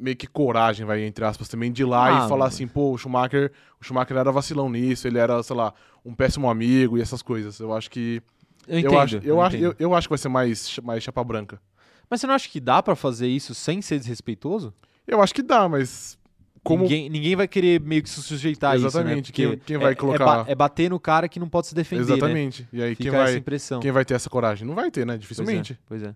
meio 0.00 0.16
que 0.16 0.26
coragem, 0.26 0.86
vai, 0.86 1.02
entre 1.02 1.24
aspas, 1.24 1.48
também, 1.48 1.70
de 1.70 1.82
ir 1.82 1.84
lá 1.84 2.22
Ah, 2.22 2.26
e 2.26 2.28
falar 2.28 2.46
assim, 2.46 2.66
pô, 2.66 2.92
o 2.92 2.98
Schumacher, 2.98 3.52
o 3.80 3.84
Schumacher 3.84 4.16
era 4.16 4.32
vacilão 4.32 4.70
nisso, 4.70 5.06
ele 5.06 5.18
era, 5.18 5.42
sei 5.42 5.54
lá, 5.54 5.74
um 6.04 6.14
péssimo 6.14 6.48
amigo 6.48 6.96
e 6.98 7.00
essas 7.00 7.22
coisas. 7.22 7.60
Eu 7.60 7.72
acho 7.74 7.90
que. 7.90 8.22
eu 8.66 8.78
entendo. 8.78 8.92
eu, 8.94 9.00
acho, 9.00 9.16
eu, 9.22 9.40
acho, 9.42 9.56
entendo. 9.56 9.76
eu, 9.78 9.88
eu 9.90 9.94
acho 9.94 10.08
que 10.08 10.12
vai 10.12 10.18
ser 10.18 10.28
mais, 10.28 10.78
mais 10.82 11.02
chapa 11.02 11.22
branca. 11.22 11.60
Mas 12.08 12.20
você 12.20 12.26
não 12.26 12.34
acha 12.34 12.48
que 12.48 12.58
dá 12.58 12.82
pra 12.82 12.96
fazer 12.96 13.28
isso 13.28 13.54
sem 13.54 13.80
ser 13.82 13.98
desrespeitoso? 13.98 14.74
Eu 15.06 15.20
acho 15.22 15.34
que 15.34 15.42
dá, 15.42 15.68
mas. 15.68 16.18
Como. 16.62 16.82
Ninguém, 16.82 17.08
ninguém 17.08 17.36
vai 17.36 17.48
querer 17.48 17.80
meio 17.80 18.02
que 18.02 18.10
se 18.10 18.22
sujeitar 18.22 18.72
a 18.72 18.76
isso, 18.76 18.82
né? 18.84 18.88
Exatamente, 18.88 19.32
Porque 19.32 19.46
quem- 19.48 19.58
quem 19.58 19.78
vai 19.78 19.92
é- 19.92 19.94
colocar- 19.94 20.22
É, 20.24 20.26
ba- 20.26 20.44
é 20.48 20.54
bater 20.54 20.90
no 20.90 21.00
cara 21.00 21.28
que 21.28 21.40
não 21.40 21.48
pode 21.48 21.68
se 21.68 21.74
defender, 21.74 22.04
né? 22.06 22.12
Exatamente. 22.12 22.68
E 22.72 22.82
aí, 22.82 22.94
Fica 22.94 23.10
quem 23.10 23.18
essa 23.18 23.30
vai, 23.30 23.38
impressão. 23.38 23.80
quem 23.80 23.90
vai 23.92 24.04
ter 24.04 24.14
essa 24.14 24.28
coragem? 24.28 24.66
Não 24.66 24.74
vai 24.74 24.90
ter, 24.90 25.06
né? 25.06 25.14
Pois 25.14 25.16
é, 25.16 25.20
Dificilmente. 25.20 25.78
Pois 25.86 26.02
é. 26.02 26.14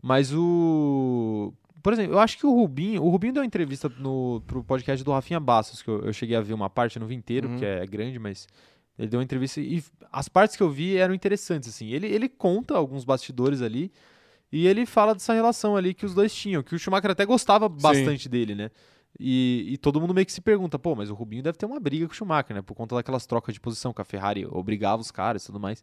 Mas 0.00 0.32
o. 0.32 1.52
Por 1.84 1.92
exemplo, 1.92 2.14
eu 2.14 2.18
acho 2.18 2.38
que 2.38 2.46
o 2.46 2.50
Rubinho. 2.50 3.02
O 3.02 3.10
Rubinho 3.10 3.34
deu 3.34 3.42
uma 3.42 3.46
entrevista 3.46 3.90
no, 3.98 4.42
pro 4.46 4.64
podcast 4.64 5.04
do 5.04 5.12
Rafinha 5.12 5.38
Bastos, 5.38 5.82
que 5.82 5.88
eu, 5.90 6.00
eu 6.00 6.12
cheguei 6.14 6.34
a 6.34 6.40
ver 6.40 6.54
uma 6.54 6.70
parte, 6.70 6.96
eu 6.96 7.00
não 7.00 7.06
vi 7.06 7.14
inteiro, 7.14 7.46
Uhum. 7.46 7.52
porque 7.54 7.66
é 7.66 7.86
grande, 7.86 8.18
mas. 8.18 8.48
Ele 8.98 9.08
deu 9.08 9.18
uma 9.20 9.24
entrevista 9.24 9.60
e 9.60 9.82
as 10.10 10.28
partes 10.28 10.56
que 10.56 10.62
eu 10.62 10.70
vi 10.70 10.96
eram 10.96 11.12
interessantes, 11.12 11.68
assim. 11.68 11.88
Ele, 11.90 12.06
ele 12.06 12.26
conta 12.28 12.74
alguns 12.74 13.04
bastidores 13.04 13.60
ali 13.60 13.92
e 14.50 14.66
ele 14.66 14.86
fala 14.86 15.12
dessa 15.12 15.34
relação 15.34 15.76
ali 15.76 15.92
que 15.92 16.06
os 16.06 16.14
dois 16.14 16.32
tinham, 16.34 16.62
que 16.62 16.74
o 16.74 16.78
Schumacher 16.78 17.10
até 17.10 17.26
gostava 17.26 17.68
bastante 17.68 18.28
dele, 18.28 18.54
né? 18.54 18.70
E, 19.20 19.66
e 19.68 19.76
todo 19.78 20.00
mundo 20.00 20.14
meio 20.14 20.24
que 20.24 20.32
se 20.32 20.40
pergunta, 20.40 20.78
pô, 20.78 20.94
mas 20.94 21.10
o 21.10 21.14
Rubinho 21.14 21.42
deve 21.42 21.58
ter 21.58 21.66
uma 21.66 21.78
briga 21.80 22.06
com 22.06 22.12
o 22.12 22.16
Schumacher, 22.16 22.54
né? 22.56 22.62
Por 22.62 22.74
conta 22.74 22.94
daquelas 22.94 23.26
trocas 23.26 23.52
de 23.52 23.60
posição 23.60 23.92
que 23.92 24.00
a 24.00 24.04
Ferrari 24.04 24.46
obrigava 24.46 25.02
os 25.02 25.10
caras 25.10 25.42
e 25.42 25.46
tudo 25.46 25.58
mais. 25.60 25.82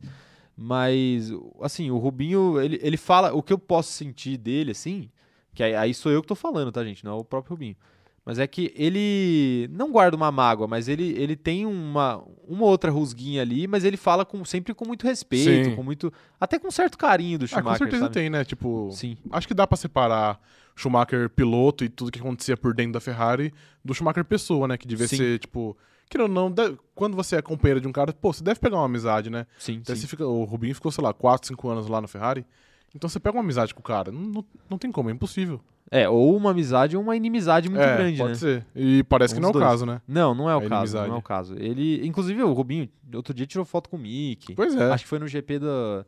Mas, 0.56 1.32
assim, 1.62 1.92
o 1.92 1.98
Rubinho, 1.98 2.60
ele, 2.62 2.80
ele 2.82 2.98
fala, 2.98 3.34
o 3.34 3.44
que 3.44 3.52
eu 3.54 3.60
posso 3.60 3.92
sentir 3.92 4.38
dele, 4.38 4.72
assim, 4.72 5.10
que 5.54 5.64
aí, 5.64 5.76
aí 5.76 5.94
sou 5.94 6.12
eu 6.12 6.22
que 6.22 6.28
tô 6.28 6.36
falando, 6.36 6.72
tá, 6.72 6.84
gente? 6.84 7.04
Não 7.04 7.12
é 7.12 7.16
o 7.16 7.24
próprio 7.24 7.52
Rubinho. 7.52 7.76
Mas 8.24 8.38
é 8.38 8.46
que 8.46 8.72
ele 8.76 9.68
não 9.74 9.92
guarda 9.92 10.16
uma 10.16 10.32
mágoa, 10.32 10.68
mas 10.68 10.88
ele, 10.88 11.12
ele 11.18 11.36
tem 11.36 11.66
uma, 11.66 12.24
uma 12.48 12.66
outra 12.66 12.92
rusguinha 12.92 13.42
ali, 13.42 13.66
mas 13.66 13.84
ele 13.84 13.98
fala 13.98 14.24
com, 14.24 14.46
sempre 14.46 14.76
com 14.76 14.86
muito 14.86 15.08
respeito, 15.08 15.70
Sim. 15.72 15.76
com 15.76 15.82
muito. 15.82 16.14
Até 16.40 16.60
com 16.60 16.70
certo 16.70 17.00
carinho 17.00 17.40
do 17.40 17.46
Ah, 17.46 17.48
Schumacher. 17.48 17.72
com 17.72 17.78
certeza 17.86 18.04
sabe? 18.04 18.14
tem, 18.14 18.30
né? 18.30 18.46
Tipo, 18.46 18.90
Sim. 18.92 19.18
acho 19.32 19.48
que 19.48 19.56
dá 19.56 19.66
pra 19.66 19.76
separar 19.76 20.40
Schumacher 20.76 21.32
piloto 21.32 21.84
e 21.84 21.90
tudo 21.90 22.12
que 22.12 22.20
acontecia 22.20 22.56
por 22.56 22.76
dentro 22.76 22.94
da 22.94 23.00
Ferrari 23.00 23.52
do 23.84 23.92
Schumacher 23.94 24.24
pessoa, 24.24 24.68
né? 24.68 24.78
Que 24.78 24.88
devia 24.88 25.08
Sim. 25.08 25.18
ser, 25.18 25.40
tipo. 25.40 25.76
Ou 26.20 26.28
não, 26.28 26.52
deve- 26.52 26.78
quando 26.94 27.16
você 27.16 27.38
é 27.38 27.42
companheiro 27.42 27.80
de 27.82 27.88
um 27.88 27.92
cara, 27.92 28.12
pô, 28.14 28.32
você 28.34 28.44
deve 28.44 28.60
pegar 28.60 28.76
uma 28.78 28.86
amizade, 28.86 29.30
né? 29.32 29.48
Sim, 29.58 29.82
sim. 29.84 29.96
fica, 30.08 30.28
o 30.28 30.44
Rubinho 30.44 30.76
ficou, 30.76 30.92
sei 30.92 31.02
lá, 31.04 31.12
4, 31.14 31.48
5 31.48 31.70
anos 31.70 31.88
lá 31.88 32.02
na 32.02 32.08
Ferrari. 32.08 32.46
Então 32.96 33.10
você 33.10 33.20
pega 33.20 33.36
uma 33.38 33.44
amizade 33.44 33.74
com 33.74 33.80
o 33.80 33.84
cara. 33.84 34.12
Não, 34.12 34.22
não, 34.22 34.46
não 34.70 34.78
tem 34.78 34.92
como, 34.92 35.10
é 35.10 35.14
impossível. 35.14 35.62
É, 35.90 36.08
ou 36.08 36.36
uma 36.38 36.52
amizade 36.52 36.96
ou 36.96 37.04
uma 37.04 37.16
inimizade 37.16 37.68
muito 37.70 37.82
é, 37.82 37.98
grande, 37.98 38.18
pode 38.18 38.30
né? 38.32 38.36
ser. 38.38 38.66
E 38.76 39.04
parece 39.04 39.34
Um 39.34 39.38
que 39.38 39.42
não 39.42 39.48
é 39.48 39.50
o 39.50 39.54
dois. 39.54 39.66
caso, 39.66 39.86
né? 39.86 40.02
Não, 40.08 40.34
não 40.34 40.50
é 40.50 40.56
o 40.56 40.60
A 40.60 40.62
caso. 40.62 40.70
Não 40.70 40.78
inimizade. 40.78 41.10
é 41.10 41.14
o 41.16 41.22
caso. 41.22 41.56
Ele, 41.58 42.06
inclusive, 42.08 42.42
o 42.44 42.54
Rubinho, 42.54 42.88
outro 43.14 43.34
dia 43.34 43.46
tirou 43.46 43.66
foto 43.66 43.90
com 43.90 43.98
o 43.98 44.00
Mickey. 44.00 44.56
Pois 44.56 44.74
é. 44.76 44.92
Acho 44.92 45.04
que 45.04 45.10
foi 45.10 45.20
no 45.20 45.28
GP 45.28 45.60
da. 45.60 46.06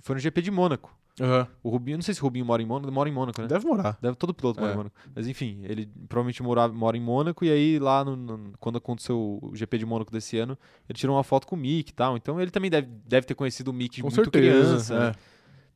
Foi 0.00 0.14
no 0.14 0.20
GP 0.20 0.40
de 0.40 0.50
Mônaco. 0.50 0.96
Aham. 1.20 1.46
O 1.62 1.68
Rubinho, 1.68 1.98
não 1.98 2.02
sei 2.02 2.14
se 2.14 2.20
o 2.20 2.24
Rubinho 2.24 2.46
mora 2.46 2.62
em 2.62 2.66
Mônaco, 2.66 2.90
mora 2.90 3.08
em 3.08 3.12
Mônaco, 3.12 3.42
né? 3.42 3.46
Deve 3.48 3.66
morar. 3.66 3.98
Deve, 4.00 4.16
todo 4.16 4.32
piloto 4.32 4.58
mora 4.58 4.72
É. 4.72 4.74
em 4.74 4.76
Mônaco. 4.78 4.96
Mas 5.14 5.26
enfim, 5.28 5.60
ele 5.64 5.86
provavelmente 6.08 6.42
morava, 6.42 6.72
mora 6.72 6.96
em 6.96 7.00
Mônaco 7.00 7.44
e 7.44 7.50
aí 7.50 7.78
lá 7.78 8.02
no- 8.04 8.16
no- 8.16 8.52
quando 8.58 8.78
aconteceu 8.78 9.38
o 9.42 9.50
GP 9.54 9.76
de 9.78 9.84
Mônaco 9.84 10.10
desse 10.10 10.38
ano, 10.38 10.56
ele 10.88 10.96
tirou 10.98 11.16
uma 11.16 11.24
foto 11.24 11.46
com 11.46 11.56
o 11.56 11.58
Mick 11.58 11.90
e 11.90 11.94
tal. 11.94 12.16
Então 12.16 12.40
ele 12.40 12.50
também 12.50 12.70
deve, 12.70 12.88
deve 13.06 13.26
ter 13.26 13.34
conhecido 13.34 13.68
o 13.68 13.74
Mick 13.74 14.00
Com 14.00 14.06
muito 14.08 14.14
certeza. 14.14 14.40
criança. 14.60 14.98
né? 14.98 15.12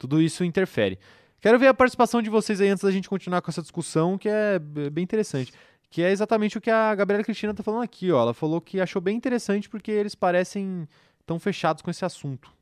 Tudo 0.04 0.20
isso 0.20 0.44
interfere. 0.44 0.98
Quero 1.40 1.58
ver 1.58 1.68
a 1.68 1.72
participação 1.72 2.20
de 2.20 2.28
vocês 2.28 2.60
aí 2.60 2.68
antes 2.68 2.84
da 2.84 2.90
gente 2.90 3.08
continuar 3.08 3.40
com 3.40 3.50
essa 3.50 3.62
discussão, 3.62 4.18
que 4.18 4.28
é 4.28 4.58
bem 4.58 5.02
interessante. 5.02 5.50
Que 5.88 6.02
é 6.02 6.10
exatamente 6.10 6.58
o 6.58 6.60
que 6.60 6.70
a 6.70 6.94
Gabriela 6.94 7.24
Cristina 7.24 7.54
tá 7.54 7.62
falando 7.62 7.82
aqui, 7.82 8.12
ó. 8.12 8.20
Ela 8.20 8.34
falou 8.34 8.60
que 8.60 8.82
achou 8.82 9.00
bem 9.00 9.16
interessante 9.16 9.66
porque 9.66 9.90
eles 9.90 10.14
parecem 10.14 10.86
tão 11.24 11.38
fechados 11.38 11.80
com 11.80 11.90
esse 11.90 12.04
assunto. 12.04 12.52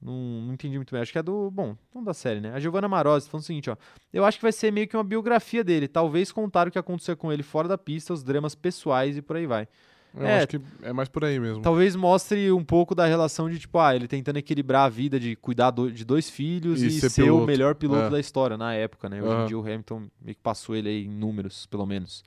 Não, 0.00 0.14
não 0.14 0.54
entendi 0.54 0.76
muito 0.76 0.90
bem. 0.90 1.02
Acho 1.02 1.12
que 1.12 1.18
é 1.18 1.22
do. 1.22 1.50
Bom, 1.50 1.76
não 1.94 2.02
da 2.02 2.14
série, 2.14 2.40
né? 2.40 2.54
A 2.54 2.60
Giovanna 2.60 2.88
Marozzi 2.88 3.28
falando 3.28 3.42
o 3.42 3.46
seguinte, 3.46 3.68
ó. 3.68 3.76
Eu 4.10 4.24
acho 4.24 4.38
que 4.38 4.42
vai 4.42 4.52
ser 4.52 4.72
meio 4.72 4.88
que 4.88 4.96
uma 4.96 5.04
biografia 5.04 5.62
dele. 5.62 5.86
Talvez 5.86 6.32
contar 6.32 6.68
o 6.68 6.70
que 6.70 6.78
aconteceu 6.78 7.14
com 7.14 7.30
ele 7.30 7.42
fora 7.42 7.68
da 7.68 7.76
pista, 7.76 8.14
os 8.14 8.24
dramas 8.24 8.54
pessoais 8.54 9.18
e 9.18 9.22
por 9.22 9.36
aí 9.36 9.46
vai. 9.46 9.68
Eu 10.14 10.26
É. 10.26 10.38
acho 10.38 10.48
que 10.48 10.60
é 10.82 10.92
mais 10.92 11.08
por 11.08 11.24
aí 11.24 11.38
mesmo. 11.38 11.62
Talvez 11.62 11.94
mostre 11.94 12.50
um 12.50 12.64
pouco 12.64 12.94
da 12.94 13.06
relação 13.06 13.48
de, 13.48 13.58
tipo, 13.60 13.78
ah, 13.78 13.94
ele 13.94 14.08
tentando 14.08 14.38
equilibrar 14.38 14.86
a 14.86 14.88
vida 14.88 15.20
de 15.20 15.36
cuidar 15.36 15.70
do- 15.70 15.90
de 15.90 16.04
dois 16.04 16.28
filhos 16.28 16.82
E 16.82 16.86
e, 16.88 16.90
ser 16.90 17.08
ser, 17.10 17.30
o 17.30 17.44
melhor 17.46 17.74
piloto 17.76 18.06
É. 18.06 18.10
da 18.10 18.18
história 18.20 18.56
na 18.56 18.74
época, 18.74 19.08
né? 19.08 19.22
Hoje 19.22 19.32
Aham. 19.32 19.44
em 19.44 19.46
dia 19.46 19.58
o 19.58 19.62
Hamilton 19.62 20.08
meio 20.20 20.34
que 20.34 20.42
passou 20.42 20.74
ele 20.74 20.88
aí 20.88 21.04
em 21.04 21.08
números, 21.08 21.66
pelo 21.66 21.86
menos. 21.86 22.24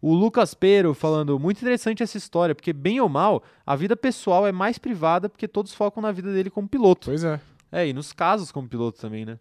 O 0.00 0.14
Lucas 0.14 0.52
Pero 0.52 0.94
falando, 0.94 1.38
muito 1.38 1.58
interessante 1.58 2.02
essa 2.02 2.18
história, 2.18 2.56
porque 2.56 2.72
bem 2.72 3.00
ou 3.00 3.08
mal, 3.08 3.40
a 3.64 3.76
vida 3.76 3.96
pessoal 3.96 4.44
é 4.44 4.50
mais 4.50 4.76
privada 4.76 5.28
porque 5.28 5.46
todos 5.46 5.72
focam 5.72 6.02
na 6.02 6.10
vida 6.10 6.32
dele 6.32 6.50
como 6.50 6.68
piloto. 6.68 7.06
Pois 7.06 7.22
é. 7.22 7.40
É, 7.70 7.86
e 7.86 7.92
nos 7.92 8.12
casos 8.12 8.50
como 8.50 8.68
piloto 8.68 9.00
também, 9.00 9.24
né? 9.24 9.38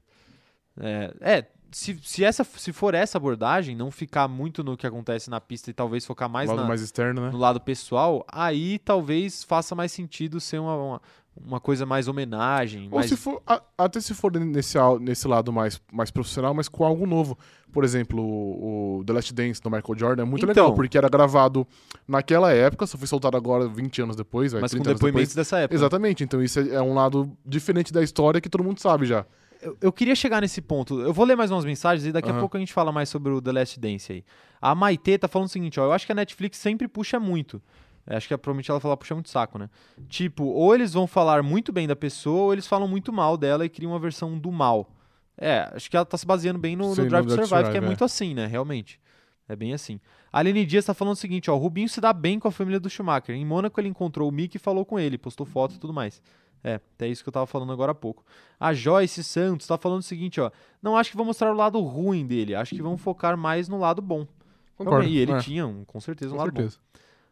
É, 0.79 1.13
é, 1.19 1.45
se, 1.72 1.98
se, 2.04 2.24
essa, 2.24 2.44
se 2.44 2.72
for 2.74 2.94
essa 2.94 3.18
abordagem, 3.18 3.75
não 3.75 3.90
ficar 3.92 4.28
muito 4.28 4.63
no 4.63 4.75
que 4.78 4.86
acontece 4.86 5.30
na 5.30 5.40
pista 5.40 5.70
e 5.70 5.74
talvez 5.74 6.06
focar 6.06 6.30
mais 6.30 6.50
lado 6.50 6.62
na, 6.62 6.68
mais 6.68 6.82
externo, 6.82 7.22
né? 7.22 7.30
no 7.32 7.38
lado 7.38 7.60
pessoal, 7.62 8.25
aí 8.32 8.78
talvez 8.80 9.44
faça 9.44 9.74
mais 9.74 9.92
sentido 9.92 10.40
ser 10.40 10.60
uma, 10.60 10.75
uma, 10.75 11.01
uma 11.46 11.60
coisa 11.60 11.86
mais 11.86 12.08
homenagem. 12.08 12.88
Ou 12.92 12.98
mais... 13.00 13.10
se 13.10 13.16
for, 13.18 13.42
a- 13.48 13.62
até 13.78 14.00
se 14.01 14.13
for 14.13 14.32
nesse, 14.38 14.78
nesse 15.00 15.28
lado 15.28 15.51
mais, 15.54 15.82
mais 15.92 16.12
profissional, 16.12 16.54
mas 16.54 16.68
com 16.68 16.84
algo 16.84 17.06
novo. 17.06 17.38
Por 17.72 17.86
exemplo, 17.86 18.22
o, 18.22 18.98
o 19.00 19.04
The 19.06 19.13
Last 19.13 19.34
Dance 19.34 19.62
do 19.62 19.72
Michael 19.72 19.98
Jordan 19.98 20.24
é 20.24 20.25
muito 20.25 20.44
Então. 20.46 20.63
legal, 20.66 20.75
porque 20.75 20.98
era 20.98 21.08
gravado 21.08 21.66
naquela 22.06 22.51
época, 22.51 22.86
só 22.86 22.98
foi 22.98 23.08
soltado 23.08 23.38
agora 23.38 23.66
20 23.70 24.01
anos 24.01 24.16
depois, 24.18 24.51
vai, 24.51 24.60
mas 24.60 24.72
com 24.72 24.78
30 24.78 24.90
anos 24.90 25.00
depoimentos 25.00 25.30
depois. 25.30 25.48
dessa 25.48 25.58
época. 25.60 25.75
Exatamente, 25.75 26.22
então 26.22 26.44
isso 26.44 26.60
é, 26.60 26.70
é 26.75 26.82
um 26.82 26.94
lado 26.94 27.32
diferente 27.46 27.94
da 27.94 28.04
história 28.04 28.42
que 28.42 28.50
todo 28.50 28.62
mundo 28.62 28.80
sabe 28.82 29.06
já. 29.06 29.25
Eu, 29.62 29.77
eu 29.82 29.91
queria 29.91 30.15
chegar 30.15 30.41
nesse 30.41 30.62
ponto. 30.62 31.00
Eu 31.01 31.13
vou 31.13 31.25
ler 31.25 31.36
mais 31.36 31.51
umas 31.51 31.65
mensagens 31.65 32.06
e 32.08 32.12
daqui 32.12 32.30
a 32.30 32.32
Aham. 32.32 32.39
pouco 32.39 32.58
a 32.58 32.60
gente 32.60 32.74
fala 32.74 32.91
mais 32.91 33.10
sobre 33.10 33.32
o 33.32 33.41
The 33.41 33.51
Last 33.51 33.80
Dance 33.80 34.12
aí. 34.12 34.25
A 34.62 34.74
Maitê 34.74 35.18
tá 35.18 35.27
falando 35.27 35.48
o 35.48 35.51
seguinte, 35.51 35.80
ó. 35.80 35.86
Eu 35.86 35.91
acho 35.91 36.06
que 36.06 36.12
a 36.12 36.15
Netflix 36.15 36.58
sempre 36.58 36.88
puxa 36.88 37.20
muito. 37.20 37.62
É, 38.06 38.15
Acho 38.15 38.27
que 38.27 38.38
provavelmente 38.38 38.72
ela 38.72 38.80
fala 38.80 38.98
puxa 38.98 39.13
muito 39.13 39.30
saco, 39.30 39.58
né? 39.58 39.70
Tipo, 40.10 40.44
ou 40.44 40.74
eles 40.74 40.94
vão 40.94 41.06
falar 41.06 41.44
muito 41.44 41.72
bem 41.72 41.88
da 41.88 41.96
pessoa, 41.96 42.44
ou 42.44 42.53
eles 42.53 42.65
falam 42.65 42.88
muito 42.88 43.13
mal 43.13 43.38
dela 43.38 43.65
e 43.65 43.70
criam 43.70 43.91
uma 43.91 44.00
versão 44.00 44.38
do 44.38 44.51
mal. 44.51 44.89
É, 45.38 45.70
acho 45.74 45.89
que 45.89 45.96
ela 45.96 46.06
tá 46.06 46.18
se 46.18 46.25
baseando 46.25 46.60
bem 46.60 46.75
no, 46.75 46.94
Sim, 46.96 47.01
no 47.01 47.10
Drive 47.10 47.25
to 47.25 47.36
Drive 47.36 47.48
Survive, 47.48 47.72
que 47.72 47.77
é 47.77 47.82
é. 47.82 47.86
muito 47.86 48.03
assim, 48.03 48.34
né? 48.34 48.46
Realmente. 48.46 49.00
É 49.48 49.56
bem 49.56 49.74
assim. 49.74 50.00
A 50.32 50.39
Aline 50.39 50.65
Dias 50.65 50.86
tá 50.86 50.94
falando 50.94 51.13
o 51.13 51.18
seguinte, 51.18 51.51
ó. 51.51 51.56
O 51.56 51.58
Rubinho 51.58 51.89
se 51.89 52.00
dá 52.00 52.13
bem 52.13 52.39
com 52.39 52.48
a 52.48 52.51
família 52.51 52.80
do 52.80 52.89
Schumacher. 52.89 53.36
Em 53.36 53.46
Mônaco 53.46 53.80
ele 53.80 53.89
encontrou 53.89 54.30
o 54.30 54.32
Mick 54.32 54.56
e 54.56 54.60
falou 54.60 54.86
com 54.86 54.98
ele, 54.98 55.18
postou 55.18 55.46
foto 55.46 55.75
e 55.75 55.77
tudo 55.77 55.91
mais. 55.91 56.22
É, 56.63 56.75
até 56.75 57.08
isso 57.08 57.24
que 57.24 57.30
eu 57.30 57.34
tava 57.34 57.48
falando 57.48 57.72
agora 57.72 57.91
há 57.91 57.96
pouco. 57.96 58.24
A 58.60 58.74
Joyce 58.74 59.24
Santos 59.24 59.65
tá 59.65 59.77
falando 59.77 60.00
o 60.00 60.03
seguinte, 60.03 60.39
ó. 60.39 60.51
Não 60.82 60.96
acho 60.96 61.12
que 61.12 61.18
vão 61.18 61.25
mostrar 61.25 61.51
o 61.51 61.56
lado 61.56 61.80
ruim 61.82 62.25
dele, 62.25 62.56
acho 62.56 62.75
que 62.75 62.82
vão 62.82 62.98
focar 62.98 63.36
mais 63.36 63.68
no 63.68 63.80
lado 63.80 64.01
bom. 64.01 64.27
Concordo. 64.75 65.08
E 65.08 65.18
ele 65.18 65.32
é, 65.32 65.39
tinha, 65.39 65.65
um, 65.65 65.84
com 65.86 66.00
certeza, 66.00 66.34
um 66.34 66.38
com 66.38 66.44
lado 66.44 66.51
bom. 66.51 66.62
certeza. 66.62 66.80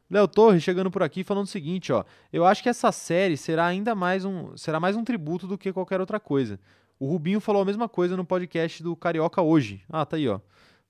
Léo 0.09 0.27
Torres 0.27 0.63
chegando 0.63 0.89
por 0.89 1.03
aqui 1.03 1.23
falando 1.23 1.43
o 1.45 1.47
seguinte, 1.47 1.93
ó. 1.93 2.03
Eu 2.33 2.45
acho 2.45 2.63
que 2.63 2.69
essa 2.69 2.91
série 2.91 3.37
será 3.37 3.67
ainda 3.67 3.93
mais 3.93 4.25
um, 4.25 4.57
será 4.57 4.79
mais 4.79 4.95
um 4.95 5.03
tributo 5.03 5.45
do 5.45 5.57
que 5.57 5.71
qualquer 5.71 5.99
outra 5.99 6.19
coisa. 6.19 6.59
O 6.99 7.07
Rubinho 7.07 7.39
falou 7.39 7.61
a 7.61 7.65
mesma 7.65 7.87
coisa 7.87 8.17
no 8.17 8.25
podcast 8.25 8.81
do 8.81 8.95
Carioca 8.95 9.41
hoje. 9.41 9.83
Ah, 9.87 10.05
tá 10.05 10.17
aí, 10.17 10.27
ó. 10.27 10.39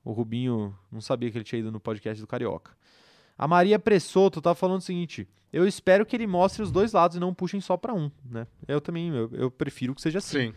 O 0.03 0.11
Rubinho 0.11 0.73
não 0.91 1.01
sabia 1.01 1.29
que 1.29 1.37
ele 1.37 1.43
tinha 1.43 1.59
ido 1.59 1.71
no 1.71 1.79
podcast 1.79 2.21
do 2.21 2.25
Carioca. 2.25 2.71
A 3.39 3.47
Maria 3.47 3.79
Pressoto 3.79 4.41
tá 4.41 4.53
falando 4.53 4.79
o 4.79 4.83
seguinte: 4.83 5.27
eu 5.51 5.65
espero 5.65 6.05
que 6.05 6.15
ele 6.15 6.27
mostre 6.27 6.61
os 6.61 6.71
dois 6.71 6.91
lados 6.91 7.15
e 7.17 7.19
não 7.19 7.33
puxem 7.33 7.61
só 7.61 7.77
pra 7.77 7.93
um, 7.93 8.11
né? 8.29 8.45
Eu 8.67 8.79
também, 8.81 9.07
eu, 9.09 9.29
eu 9.31 9.49
prefiro 9.49 9.95
que 9.95 10.01
seja 10.01 10.17
assim. 10.19 10.49
Sim, 10.49 10.53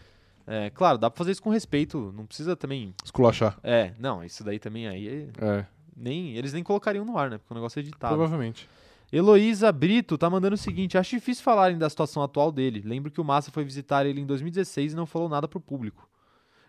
É, 0.47 0.69
claro, 0.71 0.99
dá 0.99 1.09
pra 1.09 1.17
fazer 1.17 1.31
isso 1.31 1.43
com 1.43 1.51
respeito, 1.51 2.13
não 2.17 2.27
precisa 2.27 2.57
também. 2.57 2.93
esculachar. 3.05 3.57
É, 3.63 3.93
não, 3.99 4.25
isso 4.25 4.43
daí 4.43 4.59
também 4.59 4.89
aí 4.89 5.09
é- 5.39 5.45
É, 5.61 5.67
nem 5.97 6.37
eles 6.37 6.53
nem 6.53 6.65
colocariam 6.65 7.05
no 7.05 7.17
ar, 7.17 7.31
né? 7.31 7.39
Porque 7.39 7.55
o 7.55 7.57
negócio 7.57 7.79
é 7.79 7.83
editado. 7.83 8.15
provavelmente. 8.17 8.69
Heloísa 9.13 9.71
Brito 9.71 10.17
tá 10.19 10.29
mandando 10.29 10.55
o 10.55 10.59
seguinte: 10.59 10.99
acho 10.99 11.11
difícil 11.17 11.45
falarem 11.45 11.79
da 11.79 11.89
situação 11.89 12.23
atual 12.23 12.51
dele. 12.51 12.83
Lembro 12.85 13.11
que 13.11 13.21
o 13.21 13.25
Massa 13.25 13.51
foi 13.53 13.63
visitar 13.65 14.05
ele 14.07 14.21
em 14.21 14.27
2016 14.27 14.93
e 14.93 14.97
não 14.97 15.07
falou 15.07 15.29
nada 15.29 15.47
pro 15.47 15.61
público. 15.61 16.09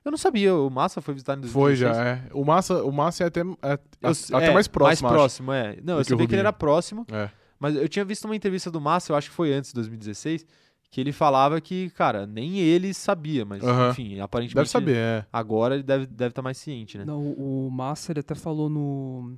Eu 0.05 0.12
não 0.12 0.17
sabia, 0.17 0.53
o 0.55 0.69
Massa 0.69 1.01
foi 1.01 1.13
visitar 1.13 1.38
em 1.38 1.41
2016. 1.41 1.53
Foi 1.53 1.75
já, 1.75 2.05
é. 2.05 2.29
O 2.33 2.43
Massa, 2.43 2.83
o 2.83 2.91
Massa 2.91 3.24
é 3.24 3.27
até, 3.27 3.39
é, 3.41 3.79
Eu- 4.01 4.38
até 4.38 4.48
é, 4.48 4.53
mais 4.53 4.67
próximo, 4.67 4.86
Mais 4.86 5.03
acho. 5.03 5.07
próximo, 5.13 5.51
é. 5.53 5.75
Não, 5.77 5.83
do 5.83 5.91
eu 5.91 5.95
que 5.98 6.01
o 6.01 6.03
sabia 6.03 6.07
que 6.07 6.13
ele 6.13 6.24
Rubinho. 6.24 6.39
era 6.39 6.51
próximo, 6.53 7.05
É. 7.12 7.29
mas 7.60 7.75
eu 7.75 7.88
tinha 7.88 8.03
visto 8.03 8.25
uma 8.25 8.36
entrevista 8.36 8.69
do 8.69 8.81
Massa, 8.81 9.12
eu 9.12 9.15
acho 9.15 9.29
que 9.29 9.36
foi 9.36 9.53
antes 9.53 9.72
de 9.72 9.75
2016, 9.75 10.45
que 10.91 11.00
ele 11.01 11.12
falava 11.12 11.60
que, 11.62 11.89
cara, 11.91 12.27
nem 12.27 12.60
ele 12.60 12.93
sabia, 12.93 13.45
mas 13.45 13.63
enfim, 13.63 14.19
aparentemente. 14.19 14.55
Deve 14.55 14.69
saber, 14.69 14.95
é. 14.98 15.25
Agora 15.31 15.75
ele 15.75 15.83
deve 15.83 16.03
estar 16.03 16.15
deve 16.15 16.33
tá 16.33 16.41
mais 16.41 16.57
ciente, 16.57 16.98
né? 16.98 17.05
Não, 17.05 17.22
o 17.22 17.69
Massa 17.72 18.12
ele 18.12 18.19
até 18.19 18.36
falou 18.36 18.69
no 18.69 19.36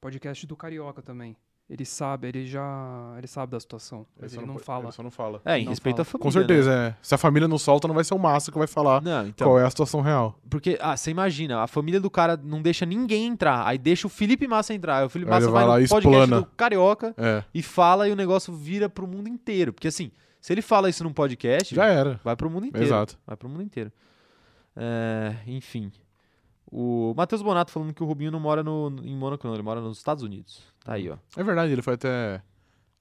podcast 0.00 0.46
do 0.46 0.54
Carioca 0.56 1.00
também. 1.02 1.36
Ele 1.68 1.84
sabe, 1.84 2.28
ele 2.28 2.46
já. 2.46 3.14
Ele 3.18 3.26
sabe 3.26 3.50
da 3.50 3.58
situação. 3.58 4.06
Mas 4.20 4.30
só 4.30 4.38
ele 4.38 4.46
não 4.46 4.54
pode- 4.54 4.64
fala. 4.66 4.84
Ele 4.84 4.92
só 4.92 5.02
não 5.02 5.10
fala. 5.10 5.42
É, 5.44 5.58
em 5.58 5.64
Não 5.64 5.70
respeito 5.70 5.96
fala. 5.96 6.02
à 6.02 6.04
família. 6.04 6.22
Com 6.22 6.30
certeza, 6.30 6.72
é. 6.72 6.94
Se 7.02 7.12
a 7.12 7.18
família 7.18 7.48
não 7.48 7.58
solta, 7.58 7.88
não 7.88 7.94
vai 7.94 8.04
ser 8.04 8.14
o 8.14 8.18
Massa 8.20 8.52
que 8.52 8.58
vai 8.58 8.68
falar 8.68 9.02
Né? 9.02 9.10
Não, 9.10 9.26
então. 9.26 9.48
qual 9.48 9.58
é 9.58 9.64
a 9.64 9.70
situação 9.70 10.00
real. 10.00 10.38
Porque, 10.48 10.78
ah, 10.80 10.96
você 10.96 11.10
imagina, 11.10 11.60
a 11.60 11.66
família 11.66 12.00
do 12.00 12.08
cara 12.08 12.36
não 12.40 12.62
deixa 12.62 12.86
ninguém 12.86 13.26
entrar. 13.26 13.66
Aí 13.66 13.78
deixa 13.78 14.06
o 14.06 14.10
Felipe 14.10 14.46
Massa 14.46 14.74
entrar. 14.74 14.98
Aí 15.00 15.06
o 15.06 15.08
Felipe 15.08 15.28
Aí 15.28 15.38
ele 15.38 15.46
Massa 15.46 15.52
vai 15.52 15.62
vai, 15.64 15.68
lá 15.72 15.78
no 15.80 15.84
e 15.84 15.88
podcast 15.88 16.22
explana. 16.22 16.42
do 16.42 16.48
Carioca 16.56 17.14
É. 17.18 17.42
e 17.52 17.62
fala 17.64 18.08
e 18.08 18.12
o 18.12 18.16
negócio 18.16 18.54
vira 18.54 18.88
pro 18.88 19.06
mundo 19.08 19.28
inteiro. 19.28 19.72
Porque 19.72 19.88
assim, 19.88 20.12
se 20.40 20.52
ele 20.52 20.62
fala 20.62 20.88
isso 20.88 21.02
num 21.02 21.12
podcast, 21.12 21.74
Já 21.74 21.86
era. 21.86 22.20
vai 22.22 22.36
pro 22.36 22.48
mundo 22.48 22.66
inteiro. 22.66 22.86
Exato. 22.86 23.18
Vai 23.26 23.36
pro 23.36 23.48
mundo 23.48 23.64
inteiro. 23.64 23.90
É, 24.76 25.34
enfim. 25.48 25.90
O 26.70 27.14
Matheus 27.16 27.42
Bonato 27.42 27.70
falando 27.70 27.94
que 27.94 28.02
o 28.02 28.06
Rubinho 28.06 28.30
não 28.30 28.40
mora 28.40 28.62
no, 28.62 28.88
em 29.04 29.16
Mônaco, 29.16 29.46
não. 29.46 29.54
Ele 29.54 29.62
mora 29.62 29.80
nos 29.80 29.98
Estados 29.98 30.22
Unidos. 30.22 30.62
Tá 30.84 30.94
aí, 30.94 31.08
ó. 31.08 31.16
É 31.36 31.42
verdade, 31.42 31.72
ele 31.72 31.82
foi 31.82 31.94
até 31.94 32.42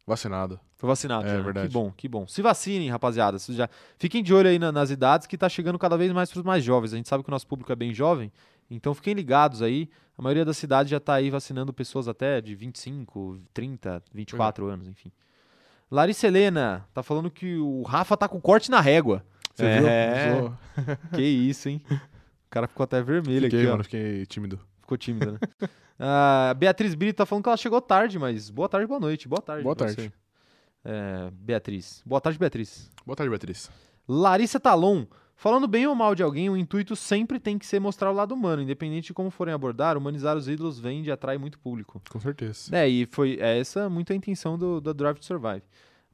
vacinado. 0.05 0.59
Foi 0.77 0.87
vacinado 0.87 1.25
É, 1.27 1.35
já. 1.37 1.41
verdade. 1.41 1.67
Que 1.67 1.73
bom, 1.73 1.91
que 1.91 2.07
bom. 2.07 2.27
Se 2.27 2.41
vacinem, 2.41 2.89
rapaziada. 2.89 3.39
Se 3.39 3.53
já... 3.53 3.67
Fiquem 3.97 4.21
de 4.21 4.33
olho 4.33 4.49
aí 4.49 4.59
na- 4.59 4.71
nas 4.71 4.91
idades 4.91 5.25
que 5.25 5.37
tá 5.37 5.49
chegando 5.49 5.79
cada 5.79 5.97
vez 5.97 6.11
mais 6.11 6.29
pros 6.31 6.43
mais 6.43 6.63
jovens. 6.63 6.93
A 6.93 6.97
gente 6.97 7.09
sabe 7.09 7.23
que 7.23 7.29
o 7.29 7.31
nosso 7.31 7.47
público 7.47 7.71
é 7.71 7.75
bem 7.75 7.91
jovem, 7.93 8.31
então 8.69 8.93
fiquem 8.93 9.13
ligados 9.15 9.61
aí. 9.63 9.89
A 10.17 10.21
maioria 10.21 10.45
da 10.45 10.53
cidade 10.53 10.89
já 10.91 10.99
tá 10.99 11.15
aí 11.15 11.29
vacinando 11.29 11.73
pessoas 11.73 12.07
até 12.07 12.39
de 12.39 12.55
25, 12.55 13.39
30, 13.53 14.01
24 14.13 14.67
anos, 14.67 14.87
enfim. 14.87 15.11
Larissa 15.91 16.27
Helena 16.27 16.85
tá 16.93 17.01
falando 17.03 17.29
que 17.31 17.57
o 17.57 17.81
Rafa 17.83 18.15
tá 18.15 18.27
com 18.27 18.39
corte 18.39 18.69
na 18.71 18.79
régua. 18.81 19.25
Você 19.55 19.65
É. 19.65 20.35
viu? 20.35 20.53
Que 21.15 21.21
isso, 21.23 21.67
hein? 21.69 21.81
O 22.47 22.49
cara 22.49 22.67
ficou 22.67 22.83
até 22.83 23.01
vermelho 23.01 23.45
Fiquei, 23.45 23.59
aqui, 23.59 23.67
ó. 23.67 23.71
mano, 23.71 23.83
fiquei 23.83 24.25
tímido. 24.25 24.59
Ficou 24.81 24.97
tímido, 24.97 25.33
né? 25.33 25.39
Ah, 25.97 26.53
Beatriz 26.57 26.93
Brito 26.93 27.15
tá 27.15 27.25
falando 27.25 27.43
que 27.43 27.49
ela 27.49 27.55
chegou 27.55 27.79
tarde, 27.79 28.19
mas 28.19 28.49
boa 28.49 28.67
tarde, 28.67 28.85
boa 28.85 28.99
noite. 28.99 29.29
Boa 29.29 29.41
tarde. 29.41 29.63
Boa 29.63 29.75
tarde. 29.75 30.11
É, 30.83 31.31
Beatriz. 31.31 32.03
Boa 32.05 32.19
tarde, 32.19 32.37
Beatriz. 32.37 32.91
Boa 33.05 33.15
tarde, 33.15 33.29
Beatriz. 33.29 33.71
Larissa 34.05 34.59
Talon. 34.59 35.05
Falando 35.37 35.67
bem 35.67 35.85
ou 35.85 35.95
mal 35.95 36.15
de 36.15 36.23
alguém, 36.23 36.49
o 36.49 36.55
intuito 36.55 36.95
sempre 36.95 37.39
tem 37.39 37.57
que 37.57 37.65
ser 37.65 37.79
mostrar 37.79 38.09
o 38.11 38.13
lado 38.13 38.33
humano. 38.33 38.61
Independente 38.61 39.07
de 39.07 39.13
como 39.13 39.29
forem 39.29 39.53
abordar, 39.53 39.97
humanizar 39.97 40.35
os 40.37 40.47
ídolos 40.47 40.79
vende 40.79 41.09
e 41.09 41.11
atrai 41.11 41.37
muito 41.37 41.59
público. 41.59 42.01
Com 42.09 42.19
certeza. 42.19 42.75
É, 42.75 42.87
e 42.87 43.05
foi 43.05 43.37
essa 43.39 43.89
muito 43.89 44.13
a 44.13 44.15
intenção 44.15 44.57
do, 44.57 44.79
do 44.79 44.93
Drive 44.93 45.17
to 45.19 45.25
Survive. 45.25 45.63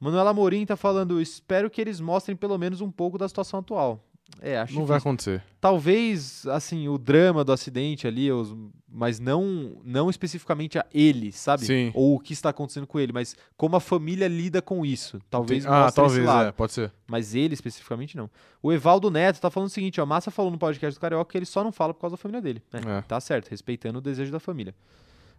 Manuela 0.00 0.34
Morim 0.34 0.66
tá 0.66 0.76
falando, 0.76 1.20
espero 1.20 1.70
que 1.70 1.80
eles 1.80 2.00
mostrem 2.00 2.36
pelo 2.36 2.58
menos 2.58 2.80
um 2.80 2.90
pouco 2.90 3.16
da 3.16 3.28
situação 3.28 3.60
atual. 3.60 4.04
É, 4.40 4.58
acho 4.58 4.74
Não 4.74 4.84
vai 4.84 4.98
acontecer. 4.98 5.42
Talvez, 5.60 6.44
assim, 6.48 6.88
o 6.88 6.98
drama 6.98 7.44
do 7.44 7.52
acidente 7.52 8.06
ali, 8.08 8.30
os- 8.32 8.54
mas 8.88 9.20
não, 9.20 9.80
não 9.84 10.10
especificamente 10.10 10.78
a 10.78 10.84
ele, 10.92 11.30
sabe? 11.30 11.64
Sim. 11.64 11.92
Ou 11.94 12.16
o 12.16 12.20
que 12.20 12.32
está 12.32 12.48
acontecendo 12.50 12.86
com 12.86 12.98
ele, 12.98 13.12
mas 13.12 13.36
como 13.56 13.76
a 13.76 13.80
família 13.80 14.26
lida 14.26 14.60
com 14.60 14.84
isso. 14.84 15.20
Talvez 15.30 15.64
ah, 15.64 15.84
mostre 15.84 16.04
esse 16.06 16.24
talvez, 16.24 16.46
é, 16.48 16.52
pode 16.52 16.72
ser. 16.72 16.92
Mas 17.06 17.34
ele 17.34 17.54
especificamente 17.54 18.16
não. 18.16 18.28
O 18.62 18.72
Evaldo 18.72 19.10
Neto 19.10 19.40
tá 19.40 19.50
falando 19.50 19.68
o 19.68 19.72
seguinte, 19.72 20.00
ó, 20.00 20.06
Massa 20.06 20.30
falou 20.30 20.50
no 20.50 20.58
podcast 20.58 20.98
do 20.98 21.00
Carioca 21.00 21.30
que 21.30 21.38
ele 21.38 21.46
só 21.46 21.62
não 21.62 21.70
fala 21.72 21.94
por 21.94 22.00
causa 22.00 22.14
da 22.14 22.18
família 22.20 22.42
dele. 22.42 22.62
É, 22.72 22.78
É. 22.98 23.02
Tá 23.02 23.20
certo, 23.20 23.48
respeitando 23.48 23.98
o 23.98 24.02
desejo 24.02 24.32
da 24.32 24.40
família. 24.40 24.74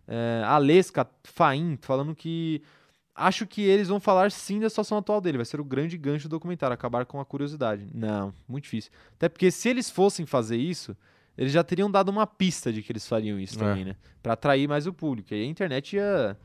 É, 0.07 0.43
a 0.45 0.57
Lesca 0.57 1.07
Faim 1.23 1.77
falando 1.81 2.15
que 2.15 2.61
acho 3.15 3.45
que 3.47 3.61
eles 3.61 3.87
vão 3.87 3.99
falar 3.99 4.31
sim 4.31 4.59
da 4.59 4.69
situação 4.69 4.97
atual 4.97 5.21
dele, 5.21 5.37
vai 5.37 5.45
ser 5.45 5.59
o 5.59 5.63
grande 5.63 5.97
gancho 5.97 6.27
do 6.27 6.31
documentário, 6.31 6.73
acabar 6.73 7.05
com 7.05 7.19
a 7.19 7.25
curiosidade. 7.25 7.87
Não, 7.93 8.33
muito 8.47 8.63
difícil. 8.65 8.91
Até 9.15 9.29
porque 9.29 9.51
se 9.51 9.69
eles 9.69 9.89
fossem 9.89 10.25
fazer 10.25 10.57
isso, 10.57 10.95
eles 11.37 11.51
já 11.51 11.63
teriam 11.63 11.89
dado 11.89 12.09
uma 12.09 12.25
pista 12.27 12.71
de 12.71 12.81
que 12.83 12.91
eles 12.91 13.07
fariam 13.07 13.39
isso 13.39 13.55
É. 13.55 13.59
também, 13.59 13.85
né? 13.85 13.95
Pra 14.21 14.33
atrair 14.33 14.67
mais 14.67 14.85
o 14.87 14.93
público. 14.93 15.33
E 15.33 15.35
aí 15.37 15.43
a 15.43 15.47
internet 15.47 15.95
ia, 15.95 16.37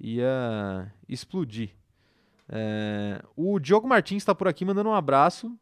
ia 0.00 0.92
explodir. 1.08 1.70
É, 2.48 3.22
o 3.36 3.58
Diogo 3.58 3.86
Martins 3.88 4.22
está 4.22 4.34
por 4.34 4.48
aqui 4.48 4.64
mandando 4.64 4.88
um 4.90 4.94
abraço. 4.94 5.56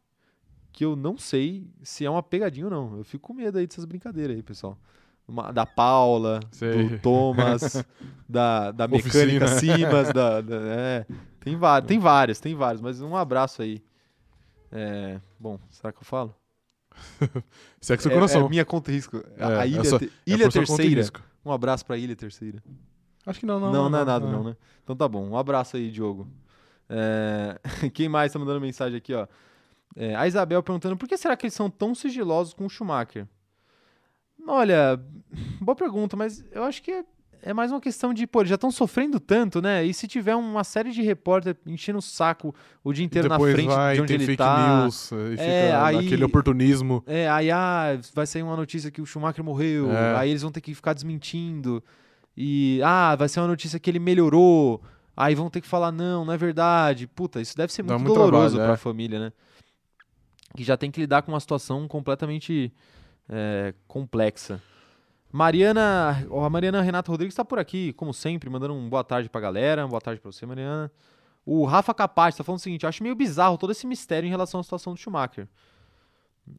Que 0.73 0.85
eu 0.85 0.95
não 0.95 1.17
sei 1.17 1.67
se 1.83 2.05
é 2.05 2.11
uma 2.11 2.23
pegadinha 2.23 2.67
ou 2.67 2.71
não. 2.71 2.99
Eu 2.99 3.05
fico 3.05 3.29
com 3.29 3.33
medo 3.35 3.57
aí 3.57 3.67
dessas 3.67 3.87
brincadeiras 3.87 4.37
aí, 4.37 4.43
pessoal. 4.43 4.79
Uma- 5.29 5.53
da 5.53 5.67
Paula, 5.67 6.41
Sei. 6.53 6.89
do 6.89 6.99
Thomas, 7.01 7.85
da, 8.29 8.71
da 8.71 8.87
mecânica 8.87 9.45
Oficina. 9.47 9.77
Simas, 9.77 10.13
da, 10.13 10.41
da- 10.41 10.57
é, 10.57 11.07
tem, 11.41 11.57
vários, 11.57 11.89
tem 11.89 11.99
vários, 11.99 12.41
tem 12.41 12.55
vários, 12.55 12.81
mas 12.81 13.01
um 13.01 13.17
abraço 13.17 13.63
aí. 13.63 13.83
É, 14.71 15.21
bom, 15.39 15.59
será 15.71 15.93
que 15.93 15.99
eu 15.99 16.05
falo? 16.05 16.35
Seu 17.81 17.95
É- 17.95 17.99
coração. 17.99 18.47
É, 18.47 18.49
minha 18.49 18.65
conta 18.65 18.91
e 18.91 18.95
risco. 18.95 19.23
A, 19.39 19.51
É, 19.53 19.61
a 19.61 19.67
Ilha, 19.67 19.81
é 19.81 20.05
É 20.05 20.09
Ilha 20.27 20.45
e 20.47 20.49
Terceira. 20.51 21.03
Um 21.45 21.53
abraço 21.53 21.85
pra 21.85 21.97
Ilha 21.97 22.17
Terceira. 22.17 22.63
Acho 23.27 23.41
que 23.41 23.47
não, 23.47 23.59
não. 23.61 23.73
Não, 23.73 23.91
não, 23.91 23.99
é 24.01 24.05
nada, 24.05 24.27
não, 24.27 24.45
né? 24.45 24.57
Então 24.85 24.95
tá 24.97 25.09
bom. 25.09 25.29
Um 25.29 25.37
abraço 25.37 25.77
aí, 25.77 25.91
Diogo. 25.91 26.29
É, 26.89 27.59
Quem 27.93 28.09
mais 28.09 28.33
tá 28.33 28.39
mandando 28.39 28.61
mensagem 28.61 28.97
aqui, 28.97 29.13
ó? 29.13 29.27
É, 29.97 30.15
a 30.15 30.27
Isabel 30.27 30.63
perguntando 30.63 30.97
por 30.97 31.09
que 31.09 31.17
será 31.17 31.37
que 31.37 31.47
eles 31.47 31.55
são 31.55 31.69
tão 31.69 31.95
sigilosos 31.95 32.53
com 32.55 32.67
o 32.67 32.71
Schumacher? 32.71 33.27
Olha, 34.47 35.01
boa 35.61 35.75
pergunta, 35.75 36.17
mas 36.17 36.45
eu 36.53 36.63
acho 36.65 36.83
que 36.83 36.91
é, 36.91 37.05
é 37.43 37.53
mais 37.53 37.71
uma 37.71 37.81
questão 37.81 38.15
de, 38.15 38.27
pô, 38.27 38.41
eles 38.41 38.49
já 38.51 38.55
estão 38.55 38.71
sofrendo 38.71 39.19
tanto, 39.19 39.61
né? 39.61 39.85
E 39.85 39.93
se 39.93 40.07
tiver 40.07 40.35
uma 40.37 40.63
série 40.65 40.91
de 40.93 41.03
repórter 41.03 41.57
enchendo 41.67 41.99
o 41.99 42.03
saco 42.03 42.55
o 42.83 42.93
dia 42.93 43.05
inteiro 43.05 43.29
na 43.29 43.39
frente 43.39 43.67
vai, 43.67 43.95
de 43.95 44.01
onde 44.01 44.09
tem 44.09 44.15
ele 44.17 44.27
fake 44.27 44.39
tá. 44.39 44.83
news, 44.83 45.11
e 45.13 45.31
fica 45.33 45.43
É, 45.43 45.75
aí- 45.75 45.97
naquele 45.97 46.25
oportunismo. 46.25 47.03
É, 47.07 47.29
aí 47.29 47.51
ah, 47.51 47.99
vai 48.15 48.27
sair 48.27 48.43
uma 48.43 48.57
notícia 48.57 48.91
que 48.91 49.01
o 49.01 49.07
Schumacher 49.07 49.45
morreu, 49.45 49.91
É. 49.91 50.17
aí 50.17 50.31
eles 50.31 50.43
vão 50.43 50.53
ter 50.53 50.61
que 50.61 50.75
ficar 50.75 50.93
desmentindo. 50.93 51.83
E 52.37 52.81
ah, 52.85 53.17
vai 53.17 53.29
ser 53.29 53.41
uma 53.41 53.49
notícia 53.49 53.79
que 53.81 53.89
ele 53.91 53.99
melhorou. 53.99 54.83
Aí 55.17 55.35
vão 55.35 55.49
ter 55.49 55.63
que 55.63 55.67
falar, 55.67 55.91
não, 55.91 56.27
não 56.27 56.33
é 56.35 56.37
verdade. 56.37 57.07
Puta, 57.07 57.41
isso 57.41 57.57
deve 57.57 57.73
ser 57.73 57.83
muito 57.83 58.01
muito 58.01 58.13
doloroso 58.15 58.57
trabalho, 58.57 58.67
pra 58.69 58.75
é. 58.75 58.77
família, 58.77 59.19
né? 59.19 59.33
Que 60.55 60.63
já 60.63 60.77
tem 60.77 60.91
que 60.91 61.01
lidar 61.01 61.23
com 61.23 61.33
uma 61.33 61.41
situação 61.41 61.89
completamente 61.89 62.71
é, 63.29 63.75
complexa. 63.87 64.61
Mariana, 65.33 66.27
a 66.45 66.51
Mariana 66.51 66.81
Renata 66.81 67.11
Rodrigues 67.11 67.33
está 67.33 67.45
por 67.45 67.59
aqui, 67.59 67.93
como 67.93 68.15
sempre, 68.15 68.49
mandando 68.49 68.75
um 68.75 68.89
boa 68.89 69.05
tarde 69.05 69.29
pra 69.29 69.41
galera. 69.41 69.87
Boa 69.87 70.01
tarde 70.01 70.21
pra 70.21 70.31
você, 70.33 70.47
Mariana. 70.47 70.91
O 71.45 71.65
Rafa 71.65 71.93
Capaz 71.93 72.35
tá 72.37 72.43
falando 72.45 72.59
o 72.59 72.63
seguinte: 72.63 72.87
acho 72.87 73.03
meio 73.03 73.15
bizarro 73.15 73.59
todo 73.59 73.71
esse 73.71 73.87
mistério 73.87 74.27
em 74.27 74.31
relação 74.31 74.61
à 74.61 74.63
situação 74.63 74.95
do 74.95 74.99
Schumacher. 74.99 75.47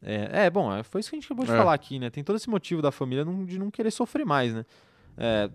É, 0.02 0.44
é, 0.46 0.50
bom, 0.50 0.72
é, 0.72 0.82
foi 0.82 1.00
isso 1.00 1.08
que 1.10 1.16
a 1.16 1.18
gente 1.18 1.26
acabou 1.26 1.44
de 1.46 1.50
É. 1.52 1.56
falar 1.56 1.72
aqui, 1.74 1.98
né? 1.98 2.10
Tem 2.10 2.22
todo 2.22 2.36
esse 2.36 2.48
motivo 2.48 2.82
da 2.82 2.92
família 2.92 3.24
não- 3.24 3.44
de 3.44 3.58
não 3.58 3.70
querer 3.70 3.90
sofrer 3.90 4.24
mais, 4.26 4.52
né? 4.54 4.64
É, 5.16 5.50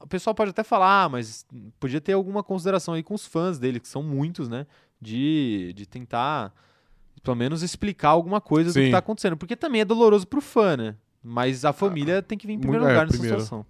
o 0.00 0.06
pessoal 0.08 0.34
pode 0.34 0.50
até 0.50 0.64
falar, 0.64 1.04
ah, 1.04 1.08
mas 1.08 1.46
podia 1.78 2.00
ter 2.00 2.12
alguma 2.12 2.42
consideração 2.42 2.94
aí 2.94 3.02
com 3.02 3.14
os 3.14 3.24
fãs 3.24 3.58
dele, 3.58 3.78
que 3.80 3.88
são 3.88 4.02
muitos, 4.02 4.48
né? 4.48 4.66
De, 5.00 5.72
de 5.74 5.86
tentar, 5.86 6.52
pelo 7.26 7.36
menos, 7.36 7.62
explicar 7.62 8.10
alguma 8.10 8.40
coisa 8.40 8.70
do 8.70 8.74
que 8.74 8.86
Sim. 8.86 8.90
tá 8.92 8.98
acontecendo. 8.98 9.36
Porque 9.36 9.56
também 9.56 9.80
é 9.80 9.84
doloroso 9.84 10.26
pro 10.26 10.40
fã, 10.40 10.76
né? 10.76 10.94
Mas 11.22 11.64
a 11.64 11.72
família 11.72 12.22
tem 12.22 12.38
que 12.38 12.46
vir 12.46 12.52
em 12.54 12.60
primeiro 12.60 12.84
é, 12.84 12.88
lugar 12.88 13.06
nessa 13.06 13.18
primeiro. 13.18 13.40
situação. 13.40 13.66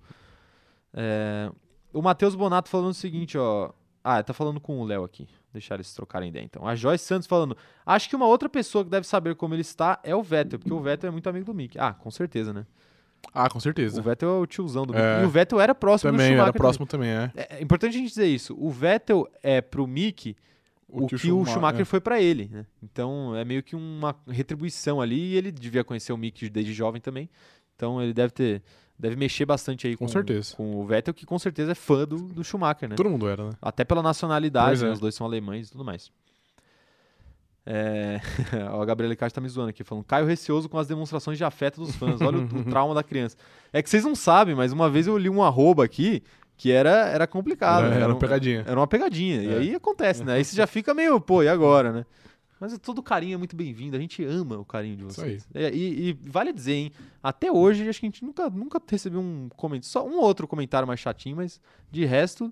É, 0.92 1.50
o 1.92 2.02
Matheus 2.02 2.34
Bonato 2.34 2.68
falando 2.68 2.90
o 2.90 2.94
seguinte, 2.94 3.38
ó. 3.38 3.70
Ah, 4.04 4.22
tá 4.22 4.32
falando 4.32 4.60
com 4.60 4.78
o 4.78 4.84
Léo 4.84 5.02
aqui. 5.02 5.26
Deixar 5.52 5.76
eles 5.76 5.92
trocarem 5.94 6.28
ideia, 6.28 6.44
então. 6.44 6.68
A 6.68 6.76
Joyce 6.76 7.04
Santos 7.04 7.26
falando. 7.26 7.56
Acho 7.84 8.08
que 8.08 8.14
uma 8.14 8.26
outra 8.26 8.48
pessoa 8.48 8.84
que 8.84 8.90
deve 8.90 9.06
saber 9.06 9.34
como 9.34 9.54
ele 9.54 9.62
está 9.62 9.98
é 10.04 10.14
o 10.14 10.22
Vettel, 10.22 10.58
porque 10.58 10.72
o 10.72 10.80
Vettel 10.80 11.08
é 11.08 11.10
muito 11.10 11.28
amigo 11.28 11.46
do 11.46 11.54
Mick. 11.54 11.78
Ah, 11.78 11.92
com 11.94 12.10
certeza, 12.10 12.52
né? 12.52 12.66
Ah, 13.32 13.48
com 13.48 13.58
O 13.58 13.60
certeza. 13.60 14.00
Vettel 14.02 14.28
é 14.28 14.38
o 14.38 14.46
tiozão 14.46 14.86
do 14.86 14.92
Mick. 14.92 15.02
É. 15.02 15.22
E 15.22 15.24
o 15.24 15.28
Vettel 15.28 15.60
era 15.60 15.74
próximo 15.74 16.12
do 16.12 16.14
Também, 16.14 16.28
Schumacher. 16.28 16.48
era 16.48 16.52
próximo 16.52 16.86
também, 16.86 17.08
é. 17.08 17.28
também. 17.28 17.46
É, 17.50 17.56
é 17.58 17.62
importante 17.62 17.96
a 17.96 17.98
gente 17.98 18.08
dizer 18.10 18.26
isso. 18.26 18.54
O 18.58 18.70
Vettel 18.70 19.26
é 19.42 19.60
pro 19.60 19.86
Mick 19.86 20.36
o, 20.88 21.06
que, 21.06 21.14
o 21.32 21.44
Schumacher 21.44 21.82
é. 21.82 21.84
foi 21.84 22.00
pra 22.00 22.20
ele, 22.20 22.48
né? 22.50 22.66
Então 22.82 23.34
é 23.34 23.44
meio 23.44 23.62
que 23.62 23.74
uma 23.74 24.14
retribuição 24.28 25.00
ali 25.00 25.32
e 25.32 25.36
ele 25.36 25.50
devia 25.50 25.82
conhecer 25.82 26.12
o 26.12 26.16
Mick 26.16 26.48
desde 26.48 26.72
jovem 26.72 27.00
também. 27.00 27.28
Então 27.74 28.00
ele 28.00 28.12
deve 28.12 28.32
ter 28.32 28.62
deve 28.98 29.16
mexer 29.16 29.44
bastante 29.44 29.86
aí 29.86 29.96
com, 29.96 30.06
Com 30.06 30.12
certeza. 30.12 30.56
com 30.56 30.76
o 30.76 30.86
Vettel, 30.86 31.12
que 31.12 31.26
com 31.26 31.38
certeza 31.38 31.72
é 31.72 31.74
fã 31.74 32.06
do, 32.06 32.16
do 32.16 32.42
Schumacher, 32.42 32.88
né? 32.88 32.94
Todo 32.94 33.10
mundo 33.10 33.28
era, 33.28 33.44
né? 33.44 33.50
Até 33.60 33.84
pela 33.84 34.02
nacionalidade, 34.02 34.68
Pois 34.68 34.82
né? 34.82 34.88
é. 34.88 34.92
os 34.92 35.00
dois 35.00 35.14
são 35.14 35.26
alemães 35.26 35.68
e 35.68 35.72
tudo 35.72 35.84
mais. 35.84 36.10
É... 37.66 38.20
A 38.72 38.84
Gabriela 38.84 39.14
Castro 39.16 39.34
tá 39.34 39.40
me 39.40 39.48
zoando 39.48 39.70
aqui, 39.70 39.84
falando 39.84 40.04
Caio 40.04 40.24
receoso 40.24 40.68
com 40.68 40.78
as 40.78 40.86
demonstrações 40.86 41.36
de 41.36 41.44
afeto 41.44 41.80
dos 41.80 41.94
fãs. 41.96 42.20
Olha 42.20 42.38
o, 42.38 42.44
o 42.44 42.64
trauma 42.70 42.94
da 42.94 43.02
criança. 43.02 43.36
É 43.72 43.82
que 43.82 43.90
vocês 43.90 44.04
não 44.04 44.14
sabem, 44.14 44.54
mas 44.54 44.72
uma 44.72 44.88
vez 44.88 45.06
eu 45.06 45.18
li 45.18 45.28
um 45.28 45.42
arroba 45.42 45.84
aqui 45.84 46.22
que 46.56 46.70
era, 46.72 47.08
era 47.08 47.26
complicado. 47.26 47.84
Era, 47.86 47.90
né? 47.90 47.96
era 47.96 48.06
um- 48.08 48.10
uma 48.12 48.18
pegadinha. 48.18 48.64
era 48.66 48.78
uma 48.80 48.86
pegadinha. 48.86 49.42
E 49.42 49.48
É. 49.48 49.58
aí 49.58 49.74
acontece, 49.74 50.24
né? 50.24 50.34
Aí 50.34 50.44
você 50.44 50.56
já 50.56 50.66
fica 50.66 50.94
meio, 50.94 51.20
pô, 51.20 51.42
e 51.42 51.48
agora, 51.48 51.92
né? 51.92 52.06
Mas 52.58 52.78
todo 52.78 53.02
carinho 53.02 53.34
é 53.34 53.36
muito 53.36 53.54
bem-vindo. 53.54 53.94
A 53.96 54.00
gente 54.00 54.24
ama 54.24 54.56
o 54.56 54.64
carinho 54.64 54.96
de 54.96 55.04
Isso 55.04 55.20
vocês. 55.20 55.46
É, 55.52 55.70
E, 55.74 56.08
e 56.08 56.12
vale 56.22 56.52
dizer, 56.54 56.72
hein? 56.72 56.92
Até 57.22 57.52
hoje, 57.52 57.86
acho 57.86 58.00
que 58.00 58.06
a 58.06 58.08
gente 58.08 58.24
nunca, 58.24 58.48
nunca 58.48 58.80
recebeu 58.88 59.20
um 59.20 59.48
comentário. 59.54 59.90
Só 59.90 60.06
um 60.06 60.18
outro 60.18 60.48
comentário 60.48 60.88
mais 60.88 60.98
chatinho, 60.98 61.36
mas 61.36 61.60
de 61.92 62.06
resto, 62.06 62.50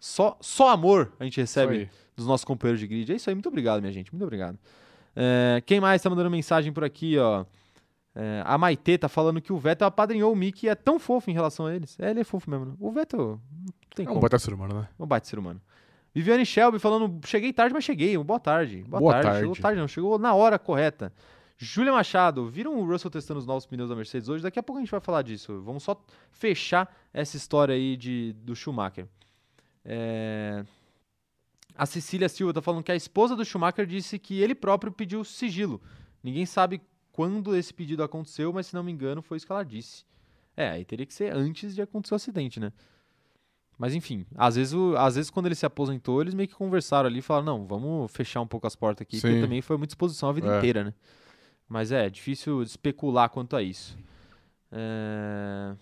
só, 0.00 0.36
só 0.40 0.70
amor 0.70 1.12
a 1.20 1.24
gente 1.24 1.40
recebe 1.40 1.88
dos 2.16 2.26
nossos 2.26 2.44
companheiros 2.44 2.80
de 2.80 2.88
grid. 2.88 3.12
É 3.12 3.14
isso 3.14 3.30
aí. 3.30 3.34
Muito 3.36 3.48
obrigado, 3.48 3.80
minha 3.80 3.92
gente. 3.92 4.12
Muito 4.12 4.24
obrigado. 4.24 4.58
É, 5.14 5.62
quem 5.64 5.78
mais 5.80 6.02
tá 6.02 6.10
mandando 6.10 6.28
mensagem 6.30 6.72
por 6.72 6.82
aqui, 6.82 7.16
ó? 7.18 7.44
É, 8.14 8.42
a 8.46 8.56
Maitê 8.56 8.96
tá 8.96 9.08
falando 9.08 9.40
que 9.40 9.52
o 9.52 9.58
Vettel 9.58 9.88
apadrinhou 9.88 10.32
o 10.32 10.36
Mickey 10.36 10.66
e 10.66 10.68
é 10.68 10.74
tão 10.74 10.98
fofo 11.00 11.30
em 11.30 11.34
relação 11.34 11.66
a 11.66 11.74
eles. 11.74 11.98
É, 11.98 12.10
ele 12.10 12.20
é 12.20 12.24
fofo 12.24 12.48
mesmo. 12.48 12.66
Né? 12.66 12.72
O 12.78 12.92
Vettel 12.92 13.18
não 13.20 13.38
tem 13.94 14.04
É 14.04 14.06
como. 14.06 14.18
um 14.18 14.20
baita 14.20 14.38
ser 14.38 14.54
humano, 14.54 14.74
né? 14.82 14.88
Um 14.98 15.06
baita 15.06 15.26
ser 15.26 15.38
humano. 15.38 15.60
Viviane 16.14 16.46
Shelby 16.46 16.78
falando, 16.78 17.20
cheguei 17.26 17.52
tarde, 17.52 17.74
mas 17.74 17.82
cheguei. 17.82 18.16
Boa 18.18 18.38
tarde. 18.38 18.84
Boa, 18.88 19.00
Boa 19.00 19.12
tarde. 19.14 19.26
tarde. 19.26 19.40
Chegou 19.40 19.56
tarde 19.56 19.80
não, 19.80 19.88
chegou 19.88 20.18
na 20.18 20.32
hora 20.32 20.58
correta. 20.60 21.12
Júlia 21.56 21.92
Machado, 21.92 22.48
viram 22.48 22.76
o 22.78 22.84
Russell 22.86 23.10
testando 23.10 23.40
os 23.40 23.46
novos 23.46 23.66
pneus 23.66 23.88
da 23.88 23.96
Mercedes 23.96 24.28
hoje? 24.28 24.42
Daqui 24.42 24.58
a 24.58 24.62
pouco 24.62 24.78
a 24.78 24.82
gente 24.82 24.90
vai 24.90 25.00
falar 25.00 25.22
disso. 25.22 25.60
Vamos 25.62 25.82
só 25.82 26.00
fechar 26.30 26.92
essa 27.12 27.36
história 27.36 27.74
aí 27.74 27.96
de, 27.96 28.32
do 28.44 28.54
Schumacher. 28.54 29.06
É, 29.84 30.64
A 31.76 31.86
Cecília 31.86 32.28
Silva 32.28 32.52
tá 32.52 32.62
falando 32.62 32.82
que 32.84 32.92
a 32.92 32.96
esposa 32.96 33.34
do 33.36 33.44
Schumacher 33.44 33.86
disse 33.86 34.18
que 34.18 34.40
ele 34.40 34.54
próprio 34.54 34.92
pediu 34.92 35.24
sigilo. 35.24 35.80
Ninguém 36.22 36.46
sabe 36.46 36.80
quando 37.14 37.54
esse 37.54 37.72
pedido 37.72 38.02
aconteceu, 38.02 38.52
mas 38.52 38.66
se 38.66 38.74
não 38.74 38.82
me 38.82 38.90
engano 38.90 39.22
foi 39.22 39.36
isso 39.36 39.46
que 39.46 39.52
ela 39.52 39.62
disse. 39.64 40.04
É, 40.56 40.70
aí 40.70 40.84
teria 40.84 41.06
que 41.06 41.14
ser 41.14 41.32
antes 41.34 41.72
de 41.74 41.80
acontecer 41.80 42.12
o 42.14 42.16
acidente, 42.16 42.58
né? 42.58 42.72
Mas 43.78 43.94
enfim, 43.94 44.26
às 44.34 44.56
vezes, 44.56 44.72
o- 44.74 44.96
às 44.96 45.14
vezes 45.14 45.30
quando 45.30 45.46
ele 45.46 45.54
se 45.54 45.64
aposentou, 45.64 46.20
eles 46.20 46.34
meio 46.34 46.48
que 46.48 46.54
conversaram 46.56 47.06
ali 47.08 47.20
e 47.20 47.22
falaram, 47.22 47.46
não, 47.46 47.66
vamos 47.66 48.10
fechar 48.10 48.40
um 48.40 48.46
pouco 48.48 48.66
as 48.66 48.74
portas 48.74 49.02
aqui, 49.02 49.20
porque 49.20 49.34
Sim. 49.36 49.40
também 49.40 49.62
foi 49.62 49.76
muita 49.76 49.92
exposição 49.92 50.28
a 50.28 50.32
vida 50.32 50.48
É. 50.48 50.58
inteira, 50.58 50.82
né? 50.84 50.94
Mas 51.68 51.92
é, 51.92 52.10
difícil 52.10 52.62
especular 52.62 53.28
quanto 53.30 53.54
a 53.56 53.62
isso. 53.62 53.96
É... 54.72 55.74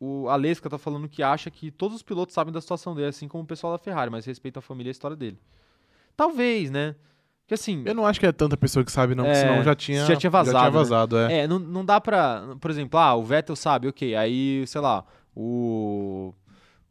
O 0.00 0.28
Alesca 0.28 0.68
tá 0.70 0.78
falando 0.78 1.08
que 1.08 1.22
acha 1.22 1.50
que 1.50 1.70
todos 1.70 1.96
os 1.96 2.02
pilotos 2.02 2.34
sabem 2.34 2.52
da 2.52 2.60
situação 2.60 2.94
dele, 2.94 3.08
assim 3.08 3.28
como 3.28 3.44
o 3.44 3.46
pessoal 3.46 3.72
da 3.72 3.78
Ferrari, 3.78 4.10
mas 4.10 4.24
respeita 4.24 4.58
a 4.58 4.62
família 4.62 4.88
e 4.88 4.90
a 4.90 4.92
história 4.92 5.16
dele. 5.16 5.38
Talvez, 6.16 6.70
né? 6.70 6.96
Porque 7.52 7.54
assim, 7.54 7.82
Eu 7.84 7.94
não 7.94 8.06
acho 8.06 8.18
que 8.18 8.24
é 8.26 8.32
tanta 8.32 8.56
pessoa 8.56 8.82
que 8.84 8.90
sabe, 8.90 9.14
não, 9.14 9.26
É, 9.26 9.34
senão 9.34 9.62
já 9.62 9.74
tinha, 9.74 10.06
já 10.06 10.16
tinha 10.16 10.30
vazado, 10.30 10.64
né? 10.64 10.70
vazado, 10.70 11.18
é. 11.18 11.40
É, 11.40 11.46
não, 11.46 11.58
não 11.58 11.84
dá 11.84 12.00
pra. 12.00 12.56
Por 12.58 12.70
exemplo, 12.70 12.98
ah, 12.98 13.14
o 13.14 13.22
Vettel 13.22 13.54
sabe, 13.54 13.88
ok. 13.88 14.14
Aí, 14.16 14.64
sei 14.66 14.80
lá, 14.80 15.04
o. 15.36 16.32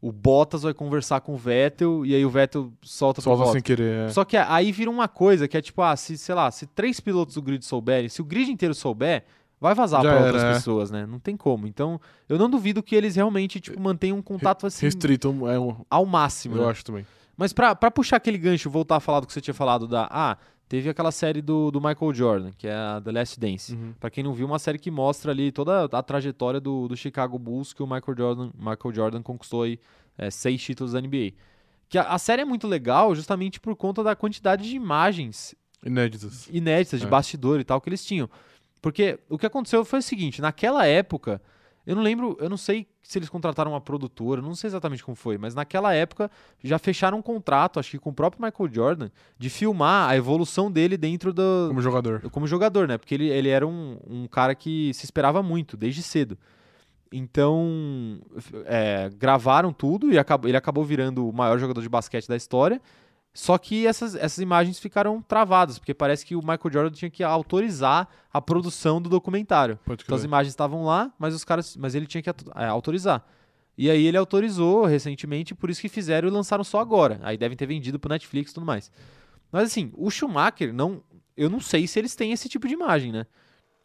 O 0.03 0.11
Bottas 0.11 0.63
vai 0.63 0.73
conversar 0.73 1.21
com 1.21 1.35
o 1.35 1.37
Vettel 1.37 2.03
e 2.03 2.15
aí 2.15 2.25
o 2.25 2.29
Vettel 2.29 2.73
solta 2.81 3.21
Solta 3.21 3.51
sem 3.51 3.61
querer. 3.61 4.07
é. 4.07 4.09
Só 4.09 4.25
que 4.25 4.35
aí 4.35 4.71
vira 4.71 4.89
uma 4.89 5.07
coisa 5.07 5.47
que 5.47 5.55
é 5.55 5.61
tipo, 5.61 5.79
ah, 5.83 5.95
se, 5.95 6.17
sei 6.17 6.33
lá, 6.33 6.49
se 6.49 6.65
três 6.65 6.99
pilotos 6.99 7.35
do 7.35 7.41
grid 7.41 7.63
souberem, 7.63 8.09
se 8.09 8.19
o 8.19 8.25
grid 8.25 8.51
inteiro 8.51 8.73
souber, 8.73 9.23
vai 9.59 9.75
vazar 9.75 10.01
Já 10.01 10.09
pra 10.09 10.17
era, 10.17 10.25
outras 10.25 10.43
é. 10.43 10.53
pessoas, 10.53 10.89
né? 10.89 11.05
Não 11.05 11.19
tem 11.19 11.37
como. 11.37 11.67
Então, 11.67 12.01
eu 12.27 12.39
não 12.39 12.49
duvido 12.49 12.81
que 12.81 12.95
eles 12.95 13.15
realmente, 13.15 13.59
tipo, 13.59 13.79
mantenham 13.79 14.17
um 14.17 14.23
contato 14.23 14.65
assim 14.65 14.87
Restrito 14.87 15.27
é 15.47 15.59
um, 15.59 15.75
ao 15.87 16.03
máximo. 16.03 16.55
eu 16.55 16.63
né? 16.63 16.69
acho 16.71 16.83
também. 16.83 17.05
Mas 17.41 17.51
pra, 17.53 17.75
pra 17.75 17.89
puxar 17.89 18.17
aquele 18.17 18.37
gancho, 18.37 18.69
voltar 18.69 18.97
a 18.97 18.99
falar 18.99 19.19
do 19.21 19.25
que 19.27 19.33
você 19.33 19.41
tinha 19.41 19.53
falado 19.53 19.87
da. 19.87 20.07
Ah, 20.11 20.37
teve 20.69 20.87
aquela 20.89 21.11
série 21.11 21.41
do, 21.41 21.71
do 21.71 21.81
Michael 21.81 22.13
Jordan, 22.13 22.51
que 22.55 22.67
é 22.67 22.73
a 22.73 23.01
The 23.03 23.11
Last 23.11 23.39
Dance. 23.39 23.73
Uhum. 23.73 23.93
Pra 23.99 24.11
quem 24.11 24.23
não 24.23 24.31
viu, 24.33 24.45
uma 24.45 24.59
série 24.59 24.77
que 24.77 24.91
mostra 24.91 25.31
ali 25.31 25.51
toda 25.51 25.85
a 25.85 26.03
trajetória 26.03 26.59
do, 26.61 26.87
do 26.87 26.95
Chicago 26.95 27.39
Bulls 27.39 27.73
que 27.73 27.81
o 27.81 27.87
Michael 27.87 28.15
Jordan, 28.15 28.51
Michael 28.55 28.93
Jordan 28.93 29.21
conquistou 29.23 29.63
aí 29.63 29.79
é, 30.17 30.29
seis 30.29 30.61
títulos 30.61 30.93
da 30.93 31.01
NBA. 31.01 31.31
Que 31.89 31.97
a, 31.97 32.03
a 32.03 32.19
série 32.19 32.43
é 32.43 32.45
muito 32.45 32.67
legal 32.67 33.15
justamente 33.15 33.59
por 33.59 33.75
conta 33.75 34.03
da 34.03 34.15
quantidade 34.15 34.69
de 34.69 34.75
imagens 34.75 35.55
Inéditas. 35.83 36.47
inéditas 36.53 36.99
de 36.99 37.07
É. 37.07 37.09
bastidor 37.09 37.59
e 37.59 37.63
tal 37.63 37.81
que 37.81 37.89
eles 37.89 38.05
tinham. 38.05 38.29
Porque 38.81 39.19
o 39.27 39.37
que 39.37 39.47
aconteceu 39.47 39.83
foi 39.83 39.97
o 39.99 40.03
seguinte, 40.03 40.41
naquela 40.41 40.85
época, 40.85 41.41
eu 41.85 41.95
não 41.95 42.03
lembro, 42.03 42.37
eu 42.39 42.49
não 42.49 42.57
sei 42.57 42.87
se 43.01 43.17
eles 43.17 43.29
contrataram 43.29 43.71
uma 43.71 43.81
produtora, 43.81 44.41
não 44.41 44.53
sei 44.55 44.67
exatamente 44.69 45.03
como 45.03 45.15
foi, 45.15 45.37
mas 45.37 45.55
naquela 45.55 45.93
época 45.93 46.29
já 46.63 46.77
fecharam 46.77 47.17
um 47.17 47.21
contrato, 47.21 47.79
acho 47.79 47.91
que 47.91 47.99
com 47.99 48.11
o 48.11 48.13
próprio 48.13 48.41
Michael 48.43 48.69
Jordan, 48.73 49.09
de 49.37 49.49
filmar 49.49 50.09
a 50.09 50.15
evolução 50.15 50.71
dele 50.71 50.95
dentro 50.97 51.33
do, 51.33 51.65
Como 51.69 51.81
jogador. 51.81 52.21
como 52.29 52.47
jogador, 52.47 52.87
né? 52.87 52.97
Porque 52.97 53.13
ele, 53.15 53.27
ele 53.29 53.49
era 53.49 53.65
um, 53.67 53.97
um 54.07 54.27
cara 54.27 54.53
que 54.55 54.93
se 54.93 55.05
esperava 55.05 55.41
muito, 55.43 55.75
desde 55.75 56.01
cedo. 56.03 56.37
Então, 57.11 58.19
é, 58.65 59.09
gravaram 59.17 59.73
tudo 59.73 60.11
e 60.13 60.17
acabou- 60.17 60.47
ele 60.49 60.55
acabou 60.57 60.83
virando 60.85 61.27
o 61.27 61.33
maior 61.33 61.57
jogador 61.59 61.81
de 61.81 61.89
basquete 61.89 62.27
da 62.27 62.37
história. 62.37 62.81
Só 63.33 63.57
que 63.57 63.87
essas, 63.87 64.13
essas 64.13 64.39
imagens 64.39 64.77
ficaram 64.77 65.21
travadas, 65.21 65.79
porque 65.79 65.93
parece 65.93 66.25
que 66.25 66.35
o 66.35 66.39
Michael 66.39 66.71
Jordan 66.71 66.91
tinha 66.91 67.09
que 67.09 67.23
autorizar 67.23 68.07
a 68.31 68.41
produção 68.41 69.01
do 69.01 69.09
documentário. 69.09 69.79
Então 70.03 70.17
as 70.17 70.23
imagens 70.25 70.51
estavam 70.51 70.83
lá, 70.83 71.13
mas 71.17 71.33
os 71.33 71.45
caras, 71.45 71.77
mas 71.77 71.95
ele 71.95 72.05
tinha 72.05 72.21
que 72.21 72.29
é, 72.29 72.65
autorizar. 72.65 73.25
E 73.77 73.89
aí 73.89 74.05
ele 74.05 74.17
autorizou 74.17 74.85
recentemente, 74.85 75.55
por 75.55 75.69
isso 75.69 75.79
que 75.79 75.87
fizeram 75.87 76.27
e 76.27 76.31
lançaram 76.31 76.63
só 76.63 76.79
agora. 76.79 77.19
Aí 77.23 77.37
devem 77.37 77.55
ter 77.55 77.65
vendido 77.65 77.97
pro 77.97 78.09
Netflix 78.09 78.51
e 78.51 78.53
tudo 78.53 78.65
mais. 78.65 78.91
Mas 79.49 79.63
assim, 79.63 79.91
o 79.95 80.11
Schumacher 80.11 80.73
não, 80.73 81.01
eu 81.37 81.49
não 81.49 81.61
sei 81.61 81.87
se 81.87 81.97
eles 81.99 82.15
têm 82.15 82.33
esse 82.33 82.49
tipo 82.49 82.67
de 82.67 82.73
imagem, 82.73 83.13
né? 83.13 83.25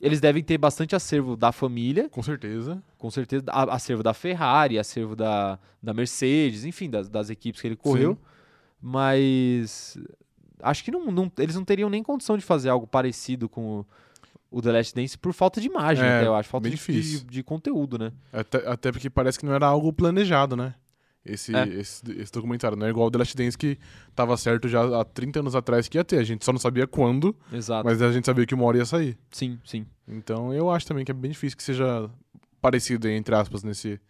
Eles 0.00 0.20
devem 0.20 0.42
ter 0.42 0.58
bastante 0.58 0.94
acervo 0.94 1.36
da 1.36 1.52
família, 1.52 2.08
Com 2.10 2.22
certeza. 2.22 2.82
com 2.98 3.10
certeza, 3.10 3.44
acervo 3.48 4.02
da 4.02 4.12
Ferrari, 4.12 4.78
acervo 4.78 5.16
da, 5.16 5.58
da 5.82 5.94
Mercedes, 5.94 6.64
enfim, 6.64 6.90
das, 6.90 7.08
das 7.08 7.30
equipes 7.30 7.60
que 7.60 7.68
ele 7.68 7.76
correu. 7.76 8.12
Sim. 8.14 8.35
Mas 8.90 9.98
acho 10.62 10.84
que 10.84 10.90
não, 10.92 11.06
não- 11.10 11.32
eles 11.38 11.54
não 11.56 11.64
teriam 11.64 11.90
nem 11.90 12.02
condição 12.02 12.38
de 12.38 12.44
fazer 12.44 12.68
algo 12.68 12.86
parecido 12.86 13.48
com 13.48 13.80
o, 13.80 13.86
o 14.50 14.62
The 14.62 14.72
Last 14.72 14.94
Dance 14.94 15.18
por 15.18 15.32
falta 15.32 15.60
de 15.60 15.66
imagem, 15.66 16.04
É, 16.04 16.18
até, 16.18 16.26
eu 16.28 16.34
acho. 16.34 16.48
Falta 16.48 16.70
de, 16.70 16.76
de, 16.76 17.24
de 17.24 17.42
conteúdo, 17.42 17.98
né? 17.98 18.12
Até, 18.32 18.58
até 18.68 18.92
porque 18.92 19.10
parece 19.10 19.38
que 19.38 19.44
não 19.44 19.52
era 19.54 19.66
algo 19.66 19.92
planejado, 19.92 20.56
né? 20.56 20.74
Esse, 21.24 21.54
É. 21.56 21.66
esse, 21.66 22.00
esse 22.12 22.30
documentário. 22.32 22.76
Não 22.76 22.86
é 22.86 22.90
igual 22.90 23.08
o 23.08 23.10
The 23.10 23.18
Last 23.18 23.36
Dance 23.36 23.58
que 23.58 23.76
tava 24.14 24.36
certo 24.36 24.68
já 24.68 25.00
há 25.00 25.04
30 25.04 25.40
anos 25.40 25.56
atrás 25.56 25.88
que 25.88 25.98
ia 25.98 26.04
ter. 26.04 26.18
A 26.18 26.24
gente 26.24 26.44
só 26.44 26.52
não 26.52 26.60
sabia 26.60 26.86
quando, 26.86 27.34
Exato. 27.52 27.84
mas 27.84 28.00
a 28.00 28.12
gente 28.12 28.24
sabia 28.24 28.46
que 28.46 28.54
uma 28.54 28.64
hora 28.64 28.78
ia 28.78 28.84
sair. 28.86 29.18
Sim, 29.32 29.58
sim. 29.64 29.84
Então 30.06 30.54
eu 30.54 30.70
acho 30.70 30.86
também 30.86 31.04
que 31.04 31.10
é 31.10 31.14
bem 31.14 31.32
difícil 31.32 31.56
que 31.56 31.64
seja 31.64 32.08
parecido, 32.60 33.08
entre 33.08 33.34
aspas, 33.34 33.64
nesse, 33.64 34.00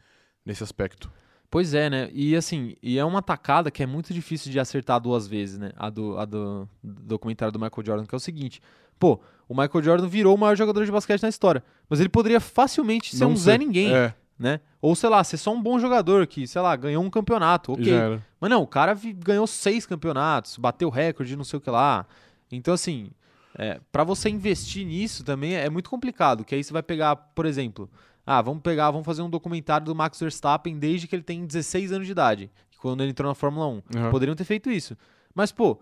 nesse 0.45 0.62
aspecto. 0.62 1.11
Pois 1.51 1.75
é, 1.75 1.89
né? 1.89 2.11
E 2.13 2.35
assim, 2.35 2.75
e 2.83 2.99
é 2.99 3.05
uma 3.05 3.23
tacada 3.23 3.71
que 3.71 3.83
é 3.83 3.87
muito 3.87 4.13
difícil 4.13 4.51
de 4.51 4.59
acertar 4.59 5.01
duas 5.01 5.27
vezes, 5.27 5.59
né? 5.59 5.73
A 5.77 5.89
do, 5.89 6.19
a 6.19 6.25
do, 6.25 6.69
do 6.83 7.03
documentário 7.05 7.53
do 7.53 7.59
Michael 7.59 7.87
Jordan, 7.87 8.05
que 8.07 8.15
é 8.15 8.17
o 8.17 8.21
seguinte: 8.21 8.61
pô, 8.99 9.21
o 9.49 9.55
Michael 9.55 9.83
Jordan 9.85 10.09
virou 10.09 10.35
o 10.35 10.39
maior 10.39 10.57
jogador 10.57 10.85
de 10.85 10.91
basquete 10.91 11.23
na 11.23 11.29
história, 11.29 11.63
mas 11.89 12.01
ele 12.01 12.09
poderia 12.09 12.41
facilmente 12.41 13.15
ser 13.15 13.25
Não 13.25 13.33
um 13.33 13.37
sei. 13.37 13.53
Zé 13.53 13.59
Ninguém, 13.59 13.95
É, 13.95 14.15
né? 14.39 14.61
Ou 14.83 14.95
sei 14.95 15.09
lá, 15.09 15.23
ser 15.25 15.37
só 15.37 15.53
um 15.53 15.63
bom 15.63 15.79
jogador 15.79 16.27
que, 16.27 16.47
sei 16.47 16.61
lá, 16.61 16.75
ganhou 16.77 17.03
um 17.03 17.11
campeonato, 17.11 17.73
ok. 17.73 17.93
Mas 18.41 18.51
não, 18.51 18.63
o 18.63 18.67
cara 18.67 18.97
ganhou 19.17 19.47
seis 19.47 19.87
campeonatos, 19.87 20.59
bateu 20.59 20.91
recorde, 20.91 21.37
não 21.37 21.45
sei 21.45 21.57
o 21.59 21.61
que 21.61 21.71
lá. 21.71 22.07
Então, 22.53 22.75
assim, 22.75 23.11
é, 23.59 23.81
para 23.91 24.05
você 24.05 24.29
investir 24.29 24.87
nisso 24.87 25.25
também 25.25 25.55
é 25.55 25.71
muito 25.71 25.89
complicado. 25.89 26.45
Que 26.45 26.55
aí 26.55 26.63
você 26.63 26.73
vai 26.73 26.83
pegar, 26.83 27.17
por 27.17 27.47
exemplo, 27.47 27.89
ah, 28.27 28.43
vamos 28.43 28.61
pegar, 28.62 28.91
vamos 28.91 29.07
fazer 29.07 29.23
um 29.23 29.31
documentário 29.31 29.87
do 29.87 29.95
Max 29.95 30.19
Verstappen 30.21 30.77
desde 30.79 31.07
que 31.07 31.15
ele 31.15 31.23
tem 31.23 31.47
16 31.47 31.93
anos 31.93 32.07
de 32.07 32.12
idade, 32.12 32.51
quando 32.79 33.03
ele 33.03 33.11
entrou 33.11 33.29
na 33.29 33.35
Fórmula 33.35 33.67
1. 33.69 33.83
Aham. 33.97 34.11
Poderiam 34.11 34.35
ter 34.35 34.45
feito 34.45 34.71
isso. 34.71 34.97
Mas, 35.35 35.53
pô, 35.53 35.73
o 35.73 35.79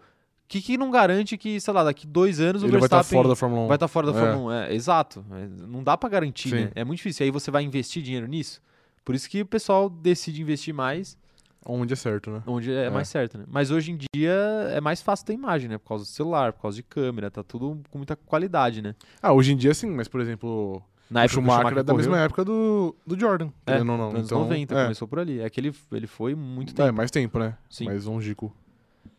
que, 0.46 0.60
que 0.60 0.76
não 0.76 0.90
garante 0.90 1.38
que, 1.38 1.58
sei 1.58 1.72
lá, 1.74 1.82
daqui 1.82 2.06
dois 2.06 2.38
anos 2.40 2.62
o 2.62 2.66
Ele 2.66 2.72
vai 2.72 2.82
estar 2.86 2.96
Verstappen 2.98 3.18
fora 3.18 3.28
da 3.28 3.36
Fórmula 3.36 3.62
1. 3.62 3.66
vai 3.68 3.76
estar 3.76 3.88
fora 3.88 4.12
da 4.12 4.18
É. 4.18 4.20
Fórmula 4.22 4.44
1? 4.46 4.52
É, 4.52 4.74
exato. 4.74 5.24
É, 5.32 5.48
não 5.66 5.82
dá 5.82 5.96
pra 5.96 6.08
garantir, 6.08 6.54
né? 6.54 6.70
É 6.74 6.84
muito 6.84 6.98
difícil. 6.98 7.24
Aí 7.24 7.30
você 7.30 7.50
vai 7.50 7.62
investir 7.62 8.02
dinheiro 8.02 8.26
nisso. 8.26 8.60
Por 9.04 9.14
isso 9.14 9.28
que 9.28 9.40
o 9.42 9.46
pessoal 9.46 9.88
decide 9.88 10.40
investir 10.42 10.72
mais 10.74 11.16
Onde 11.66 11.94
é 11.94 11.96
certo, 11.96 12.30
né? 12.30 12.42
onde 12.46 12.70
é, 12.70 12.84
É. 12.84 12.90
mais 12.90 13.08
certo, 13.08 13.38
né? 13.38 13.44
Mas 13.48 13.70
hoje 13.70 13.90
em 13.92 13.98
dia 14.14 14.32
é 14.70 14.80
mais 14.82 15.00
fácil 15.00 15.24
ter 15.24 15.32
imagem, 15.32 15.68
né? 15.68 15.78
Por 15.78 15.88
causa 15.88 16.04
do 16.04 16.08
celular, 16.08 16.52
por 16.52 16.60
causa 16.60 16.76
de 16.76 16.82
câmera, 16.82 17.30
tá 17.30 17.42
tudo 17.42 17.80
com 17.90 17.98
muita 17.98 18.14
qualidade, 18.16 18.82
né? 18.82 18.94
Ah, 19.22 19.32
hoje 19.32 19.52
em 19.52 19.56
dia 19.56 19.72
sim, 19.72 19.88
mas 19.90 20.06
por 20.08 20.20
exemplo, 20.20 20.82
Na 21.10 21.20
o 21.20 21.24
época 21.24 21.28
que 21.28 21.34
Schumacher, 21.34 21.72
é 21.78 21.82
da 21.82 21.92
correu, 21.92 21.96
mesma 21.96 22.18
época 22.18 22.44
do, 22.44 22.94
do 23.06 23.18
Jordan. 23.18 23.50
É, 23.66 23.82
não. 23.84 24.10
anos 24.10 24.26
Então, 24.26 24.40
90, 24.40 24.74
é, 24.74 24.82
começou 24.84 25.06
por 25.06 25.18
ali. 25.18 25.40
É 25.40 25.50
que 25.50 25.60
ele, 25.60 25.74
ele 25.92 26.06
foi 26.06 26.34
muito 26.34 26.72
é, 26.72 26.86
tempo. 26.86 26.96
mais 26.96 27.10
tempo, 27.10 27.38
né? 27.38 27.56
Sim. 27.68 27.84
Mais 27.84 28.04
longínquo. 28.06 28.52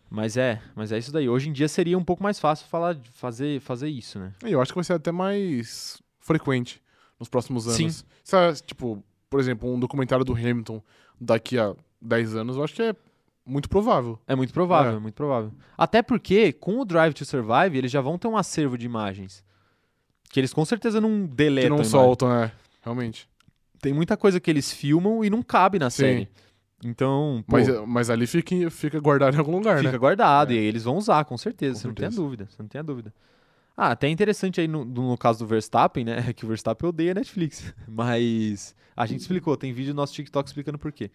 Mas 0.09 0.37
é, 0.37 0.61
mas 0.75 0.91
é 0.91 0.97
isso 0.97 1.11
daí. 1.11 1.27
Hoje 1.27 1.49
em 1.49 1.53
dia 1.53 1.67
seria 1.67 1.97
um 1.97 2.03
pouco 2.03 2.23
mais 2.23 2.39
fácil 2.39 2.67
falar, 2.67 2.95
fazer, 3.13 3.59
fazer 3.59 3.89
isso, 3.89 4.19
né? 4.19 4.31
Eu 4.43 4.61
acho 4.61 4.71
que 4.71 4.75
vai 4.75 4.83
ser 4.83 4.93
até 4.93 5.11
mais 5.11 6.01
frequente 6.19 6.81
nos 7.19 7.27
próximos 7.27 7.65
Sim. 7.65 7.83
anos. 7.83 8.05
Sabe, 8.23 8.57
tipo, 8.61 9.03
por 9.29 9.39
exemplo, 9.39 9.71
um 9.71 9.79
documentário 9.79 10.23
do 10.23 10.33
Hamilton 10.33 10.81
daqui 11.19 11.57
a 11.57 11.75
10 12.01 12.35
anos, 12.35 12.55
eu 12.57 12.63
acho 12.63 12.73
que 12.73 12.81
é 12.81 12.95
muito 13.45 13.69
provável. 13.69 14.19
É 14.27 14.35
muito 14.35 14.53
provável, 14.53 14.93
É. 14.93 14.95
é 14.95 14.99
muito 14.99 15.15
provável. 15.15 15.51
Até 15.77 16.01
porque, 16.01 16.53
com 16.53 16.79
o 16.79 16.85
Drive 16.85 17.13
to 17.13 17.25
Survive, 17.25 17.77
eles 17.77 17.91
já 17.91 18.01
vão 18.01 18.17
ter 18.17 18.27
um 18.27 18.37
acervo 18.37 18.77
de 18.77 18.85
imagens. 18.85 19.43
Que 20.29 20.39
eles 20.39 20.53
com 20.53 20.65
certeza 20.65 20.99
não 21.01 21.27
Que 21.27 21.33
deletam. 21.35 21.69
não 21.69 21.75
a 21.77 21.79
imagem. 21.79 21.91
soltam, 21.91 22.29
né? 22.29 22.51
Realmente. 22.83 23.27
Tem 23.81 23.93
muita 23.93 24.17
coisa 24.17 24.39
que 24.39 24.49
eles 24.49 24.71
filmam 24.71 25.23
e 25.23 25.29
não 25.29 25.41
cabe 25.43 25.77
na 25.79 25.89
Sim. 25.89 25.97
série. 26.03 26.29
Então, 26.83 27.43
pô, 27.47 27.55
Mas, 27.57 27.67
mas 27.88 28.09
ali 28.09 28.27
fica, 28.27 28.69
fica 28.69 28.99
guardado 28.99 29.33
em 29.35 29.38
algum 29.39 29.53
lugar, 29.53 29.77
Fica 29.79 29.91
né? 29.93 29.97
guardado 29.97 30.51
É. 30.51 30.55
e 30.55 30.59
aí 30.59 30.65
eles 30.65 30.83
vão 30.83 30.97
usar, 30.97 31.23
com 31.25 31.38
certeza. 31.38 31.75
Com 31.75 31.79
você 31.81 31.88
não 31.88 31.93
tem 31.95 32.05
a 32.05 32.09
certeza. 32.09 32.21
dúvida. 32.21 32.47
Você 32.49 32.61
não 32.61 32.67
tem 32.69 32.79
a 32.79 32.83
dúvida. 32.83 33.13
Ah, 33.77 33.91
até 33.91 34.07
interessante 34.07 34.61
aí 34.61 34.67
no, 34.67 34.85
no 34.85 35.17
caso 35.17 35.39
do 35.39 35.47
Verstappen, 35.47 36.03
né? 36.05 36.25
É 36.29 36.31
que 36.33 36.45
o 36.45 36.47
Verstappen 36.47 36.88
odeia 36.89 37.13
Netflix. 37.13 37.73
Mas 37.88 38.75
a 38.95 39.05
gente 39.05 39.21
explicou, 39.21 39.55
tem 39.57 39.73
vídeo 39.73 39.93
no 39.93 40.01
nosso 40.01 40.13
TikTok 40.13 40.47
explicando 40.47 40.77
por 40.77 40.91
quê. 40.91 41.09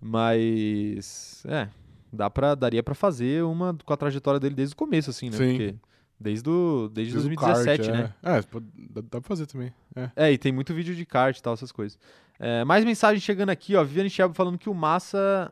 Mas 0.00 1.42
é, 1.46 1.68
dá 2.12 2.28
pra, 2.30 2.54
daria 2.54 2.82
pra 2.82 2.94
fazer 2.94 3.42
uma 3.44 3.76
com 3.84 3.92
a 3.92 3.96
trajetória 3.96 4.38
dele 4.40 4.54
desde 4.54 4.74
o 4.74 4.76
começo, 4.76 5.10
assim, 5.10 5.30
né? 5.30 5.36
Sim. 5.36 5.50
Porque 5.50 5.74
desde, 6.22 6.42
do, 6.44 6.88
desde, 6.88 7.12
Desde 7.14 7.32
o 7.32 7.36
2017, 7.36 7.82
kart, 7.90 7.94
né? 8.00 8.14
É, 8.22 8.38
É, 8.38 8.42
dá, 8.90 9.00
dá 9.02 9.20
pra 9.20 9.28
fazer 9.28 9.46
também. 9.46 9.72
É. 9.94 10.10
É, 10.16 10.32
e 10.32 10.38
tem 10.38 10.52
muito 10.52 10.72
vídeo 10.72 10.94
de 10.94 11.04
kart 11.04 11.36
e 11.36 11.42
tal, 11.42 11.54
essas 11.54 11.72
coisas. 11.72 11.98
É, 12.38 12.64
mais 12.64 12.84
mensagem 12.84 13.20
chegando 13.20 13.50
aqui, 13.50 13.76
ó. 13.76 13.84
Viviane 13.84 14.08
Shelby 14.10 14.34
falando 14.34 14.58
que 14.58 14.68
o 14.70 14.74
Massa. 14.74 15.50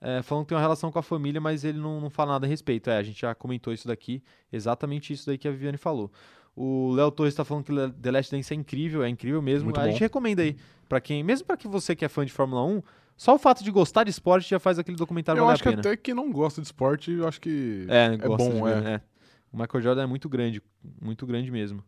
É, 0.00 0.22
falando 0.22 0.44
que 0.44 0.48
tem 0.50 0.56
uma 0.56 0.62
relação 0.62 0.92
com 0.92 0.98
a 0.98 1.02
família, 1.02 1.40
mas 1.40 1.64
ele 1.64 1.78
não, 1.78 2.00
não 2.00 2.10
fala 2.10 2.32
nada 2.32 2.46
a 2.46 2.48
respeito. 2.48 2.90
É, 2.90 2.96
a 2.98 3.02
gente 3.02 3.20
já 3.20 3.34
comentou 3.34 3.72
isso 3.72 3.88
daqui. 3.88 4.22
Exatamente 4.52 5.12
isso 5.12 5.26
daí 5.26 5.38
que 5.38 5.48
a 5.48 5.50
Viviane 5.50 5.76
falou. 5.78 6.10
O 6.54 6.92
Léo 6.92 7.10
Torres 7.10 7.34
tá 7.34 7.44
falando 7.44 7.64
que 7.64 7.72
The 8.00 8.10
Last 8.10 8.34
Dance 8.34 8.52
é 8.52 8.56
incrível, 8.56 9.02
é 9.02 9.08
incrível 9.08 9.42
mesmo. 9.42 9.64
Muito 9.66 9.78
a 9.80 9.84
bom. 9.84 9.90
gente 9.90 10.00
recomenda 10.00 10.42
aí. 10.42 10.56
para 10.88 11.00
quem, 11.00 11.22
mesmo 11.22 11.46
para 11.46 11.56
que 11.56 11.68
você 11.68 11.94
que 11.94 12.04
é 12.04 12.08
fã 12.08 12.24
de 12.24 12.32
Fórmula 12.32 12.64
1, 12.64 12.82
só 13.16 13.34
o 13.34 13.38
fato 13.38 13.62
de 13.64 13.70
gostar 13.70 14.04
de 14.04 14.10
esporte 14.10 14.48
já 14.48 14.58
faz 14.58 14.78
aquele 14.78 14.96
documentário 14.96 15.40
eu 15.40 15.44
valer 15.44 15.54
acho 15.54 15.62
a 15.62 15.64
que 15.64 15.70
pena. 15.70 15.80
até 15.80 15.96
quem 15.96 16.14
não 16.14 16.30
gosta 16.32 16.60
de 16.60 16.66
esporte, 16.66 17.10
eu 17.12 17.26
acho 17.28 17.40
que 17.40 17.84
É, 17.88 18.16
gosta 18.16 18.36
bom, 18.50 18.54
de 18.54 18.62
ver, 18.62 18.86
é. 18.86 19.00
O 19.56 19.58
Michael 19.58 19.82
Jordan 19.82 20.02
é 20.02 20.06
muito 20.06 20.28
grande, 20.28 20.62
muito 21.00 21.26
grande 21.26 21.50
mesmo 21.50 21.82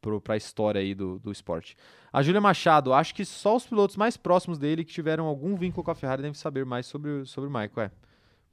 pro, 0.00 0.20
pra 0.20 0.36
história 0.36 0.80
aí 0.80 0.94
do, 0.94 1.18
do 1.18 1.32
esporte. 1.32 1.76
A 2.12 2.22
Júlia 2.22 2.40
Machado, 2.40 2.94
acho 2.94 3.12
que 3.12 3.24
só 3.24 3.56
os 3.56 3.66
pilotos 3.66 3.96
mais 3.96 4.16
próximos 4.16 4.56
dele 4.56 4.84
que 4.84 4.92
tiveram 4.92 5.26
algum 5.26 5.56
vínculo 5.56 5.82
com 5.82 5.90
a 5.90 5.96
Ferrari 5.96 6.22
devem 6.22 6.34
saber 6.34 6.64
mais 6.64 6.86
sobre, 6.86 7.24
sobre 7.26 7.50
o 7.50 7.52
Michael, 7.52 7.86
é. 7.86 7.90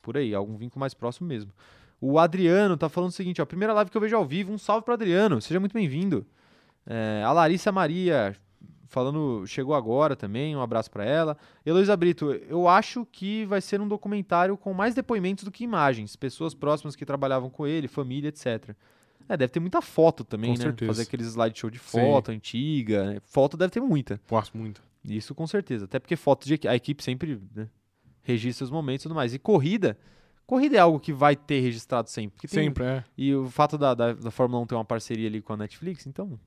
Por 0.02 0.18
aí, 0.18 0.34
algum 0.34 0.58
vínculo 0.58 0.80
mais 0.80 0.96
próximo 0.96 1.28
mesmo. 1.28 1.52
O 2.02 2.18
Adriano 2.18 2.76
tá 2.76 2.90
falando 2.90 3.10
o 3.10 3.14
seguinte, 3.14 3.40
ó, 3.40 3.46
primeira 3.46 3.72
live 3.72 3.92
que 3.92 3.98
eu 3.98 4.02
vejo 4.02 4.16
ao 4.16 4.26
vivo, 4.26 4.52
um 4.52 4.58
salve 4.58 4.84
pro 4.84 4.96
Adriano, 4.96 5.40
seja 5.40 5.60
muito 5.60 5.74
bem-vindo. 5.74 6.26
É, 6.88 7.22
a 7.24 7.32
Larissa 7.32 7.72
Maria 7.72 8.36
falando, 8.96 9.46
chegou 9.46 9.76
agora 9.76 10.16
também, 10.16 10.56
um 10.56 10.62
abraço 10.62 10.90
pra 10.90 11.04
ela. 11.04 11.38
Heloísa 11.66 11.98
Brito, 11.98 12.32
eu 12.32 12.66
acho 12.66 13.06
que 13.12 13.44
vai 13.46 13.60
ser 13.60 13.82
um 13.82 13.88
documentário 13.90 14.56
com 14.56 14.74
mais 14.74 14.96
depoimentos 14.96 15.44
do 15.44 15.52
que 15.52 15.66
imagens, 15.66 16.16
pessoas 16.16 16.54
próximas 16.54 16.96
que 16.96 17.06
trabalhavam 17.06 17.50
com 17.50 17.68
ele, 17.68 17.90
família, 17.90 18.30
etc. 18.30 18.74
É, 19.28 19.36
deve 19.36 19.52
ter 19.52 19.60
muita 19.60 19.82
foto 19.82 20.24
também, 20.24 20.52
Com 20.54 20.60
né? 20.60 20.64
certeza. 20.64 20.94
Fazer 20.94 21.02
aqueles 21.04 21.28
slideshow 21.28 21.70
de 21.70 21.78
Sim. 21.80 22.00
foto 22.00 22.32
antiga, 22.32 23.04
né? 23.16 23.20
foto 23.26 23.58
deve 23.58 23.72
ter 23.72 23.82
muita. 23.82 24.18
Gosto 24.30 24.58
muito. 24.58 24.82
Isso 25.04 25.36
com 25.36 25.46
certeza. 25.46 25.84
Até 25.84 26.00
porque 26.00 26.16
foto 26.16 26.46
de 26.48 26.66
a 26.66 26.74
equipe 26.74 27.04
sempre 27.04 27.42
né, 27.54 27.68
registra 28.24 28.64
os 28.64 28.72
momentos 28.72 29.04
e 29.04 29.10
tudo 29.10 29.16
mais. 29.16 29.34
E 29.34 29.40
corrida, 29.40 29.98
corrida 30.48 30.78
é 30.78 30.80
algo 30.80 31.02
que 31.02 31.12
vai 31.12 31.36
ter 31.36 31.60
registrado 31.60 32.10
sempre. 32.10 32.48
tem- 32.48 32.64
Sempre, 32.66 32.86
é. 32.86 33.04
e 33.18 33.36
o 33.36 33.50
fato 33.50 33.78
da, 33.78 33.94
da, 33.94 34.14
da 34.14 34.32
Fórmula 34.32 34.64
1 34.64 34.68
ter 34.68 34.76
uma 34.76 34.86
parceria 34.86 35.28
ali 35.28 35.42
com 35.42 35.52
a 35.52 35.58
Netflix, 35.58 36.08
então 36.08 36.40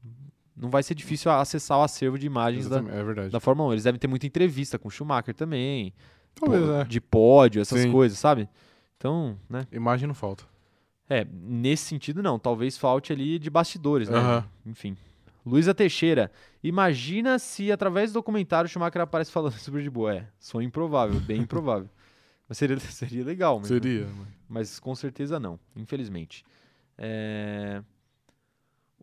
não 0.60 0.68
vai 0.70 0.82
ser 0.82 0.94
difícil 0.94 1.30
acessar 1.30 1.78
o 1.78 1.82
acervo 1.82 2.18
de 2.18 2.26
imagens 2.26 2.68
da, 2.68 2.78
é 2.78 3.28
da 3.28 3.40
Fórmula 3.40 3.68
1. 3.70 3.72
Eles 3.72 3.84
devem 3.84 3.98
ter 3.98 4.08
muita 4.08 4.26
entrevista 4.26 4.78
com 4.78 4.88
o 4.88 4.90
Schumacher 4.90 5.34
também, 5.34 5.92
Talvez, 6.34 6.64
pô, 6.64 6.72
é. 6.72 6.84
de 6.84 7.00
pódio, 7.00 7.60
essas 7.62 7.80
Sim. 7.80 7.92
coisas, 7.92 8.18
sabe? 8.18 8.48
Então, 8.96 9.38
né? 9.48 9.66
Imagem 9.72 10.06
não 10.08 10.14
falta. 10.14 10.44
É, 11.08 11.24
nesse 11.32 11.84
sentido 11.84 12.22
não. 12.22 12.38
Talvez 12.38 12.76
falte 12.76 13.12
ali 13.12 13.38
de 13.38 13.48
bastidores, 13.48 14.08
né? 14.08 14.18
Aham. 14.18 14.44
Enfim. 14.66 14.96
Luísa 15.46 15.72
Teixeira, 15.72 16.30
imagina 16.62 17.38
se 17.38 17.72
através 17.72 18.10
do 18.10 18.14
documentário 18.14 18.66
o 18.66 18.70
Schumacher 18.70 19.00
aparece 19.00 19.30
falando 19.32 19.52
sobre 19.58 19.82
de 19.82 19.88
boa. 19.88 20.14
É, 20.16 20.26
sonho 20.38 20.66
improvável, 20.66 21.18
bem 21.20 21.40
improvável. 21.42 21.88
Mas 22.48 22.58
seria, 22.58 22.78
seria 22.80 23.24
legal, 23.24 23.58
mas, 23.58 23.68
Seria. 23.68 24.06
mas- 24.06 24.28
mas 24.50 24.80
com 24.80 24.94
certeza 24.94 25.38
não, 25.38 25.58
infelizmente. 25.76 26.44
É, 26.96 27.82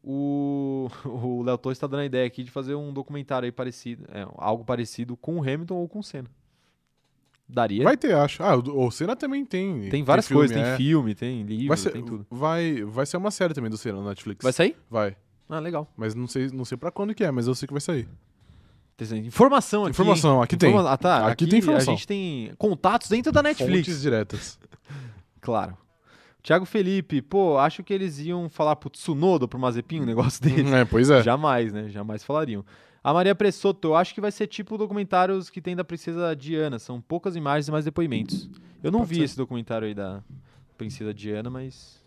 O 0.07 0.87
o 1.03 1.41
Léo 1.41 1.57
Torres 1.57 1.77
está 1.77 1.87
dando 1.87 2.01
a 2.01 2.05
ideia 2.05 2.27
aqui 2.27 2.43
de 2.43 2.51
fazer 2.51 2.75
um 2.75 2.93
documentário 2.93 3.45
aí 3.47 3.51
parecido, 3.51 4.05
é, 4.11 4.25
algo 4.37 4.63
parecido 4.63 5.17
com 5.17 5.37
o 5.37 5.41
Hamilton 5.41 5.75
ou 5.75 5.87
com 5.87 5.99
o 5.99 6.03
Senna. 6.03 6.29
Daria? 7.47 7.83
Vai 7.83 7.97
ter, 7.97 8.13
acho. 8.15 8.41
Ah, 8.43 8.55
o 8.55 8.85
o 8.87 8.91
Senna 8.91 9.15
também 9.15 9.43
tem. 9.45 9.89
tem 9.89 10.03
várias 10.03 10.27
filme, 10.27 10.39
coisas, 10.41 10.55
tem 10.55 10.65
é. 10.65 10.77
filme, 10.77 11.15
tem 11.15 11.43
livro, 11.43 11.67
Vai 11.69 11.77
ser, 11.77 11.91
tem 11.91 12.03
tudo. 12.03 12.25
vai, 12.29 12.83
vai 12.83 13.05
ser 13.05 13.17
uma 13.17 13.31
série 13.31 13.53
também 13.53 13.69
do 13.69 13.77
Senna 13.77 13.99
na 14.01 14.09
Netflix. 14.09 14.43
Vai 14.43 14.53
sair? 14.53 14.75
Vai. 14.89 15.15
Ah, 15.49 15.59
legal. 15.59 15.91
Mas 15.95 16.15
não 16.15 16.27
sei, 16.27 16.49
não 16.51 16.65
sei 16.65 16.77
pra 16.77 16.89
quando 16.91 17.13
que 17.13 17.23
é, 17.23 17.29
mas 17.31 17.47
eu 17.47 17.53
sei 17.55 17.67
que 17.67 17.73
vai 17.73 17.81
sair. 17.81 18.07
Tem 18.97 19.25
Informação 19.25 19.83
aqui. 19.83 19.91
Informação, 19.91 20.41
aqui 20.41 20.55
tem. 20.55 20.69
Informa- 20.69 20.89
Ah, 20.91 20.97
tá. 20.97 21.27
Aqui 21.27 21.45
tem 21.45 21.59
informação. 21.59 21.93
A 21.93 21.97
gente 21.97 22.07
tem 22.07 22.51
contatos 22.57 23.09
dentro 23.09 23.31
da 23.31 23.43
Netflix. 23.43 23.87
Fontes 23.87 24.01
diretas. 24.01 24.59
Claro. 25.41 25.77
Tiago 26.45 26.63
Felipe, 26.63 27.23
pô, 27.23 27.58
acho 27.58 27.84
que 27.84 27.91
eles 27.91 28.19
iam 28.19 28.47
falar 28.47 28.75
pro 28.75 28.88
Tsunoda, 28.88 29.47
pro 29.47 29.58
Mazepin, 29.58 30.01
um 30.01 30.05
negócio 30.05 30.43
desse. 30.43 30.62
é, 30.75 30.86
pois 30.86 31.10
é. 31.10 31.23
Jamais, 31.23 31.73
né? 31.73 31.89
Jamais 31.89 32.23
falariam. 32.23 32.63
A 33.03 33.12
Maria 33.12 33.34
Pressoto, 33.34 33.88
eu 33.88 33.95
acho 33.95 34.13
que 34.13 34.21
vai 34.21 34.31
ser 34.31 34.45
tipo 34.45 34.77
documentários 34.77 35.49
que 35.49 35.60
tem 35.60 35.75
da 35.75 35.84
Princesa 35.84 36.36
Diana. 36.36 36.77
São 36.77 37.01
poucas 37.01 37.36
imagens 37.36 37.67
e 37.67 37.71
mais 37.71 37.84
depoimentos. 37.84 38.47
Eu 38.84 38.91
não 38.91 38.99
Pode 38.99 39.10
vi 39.10 39.15
ser. 39.15 39.23
esse 39.23 39.38
documentário 39.38 39.88
aí 39.88 39.95
da 39.95 40.23
Princesa 40.77 41.12
Diana, 41.12 41.49
mas. 41.49 41.99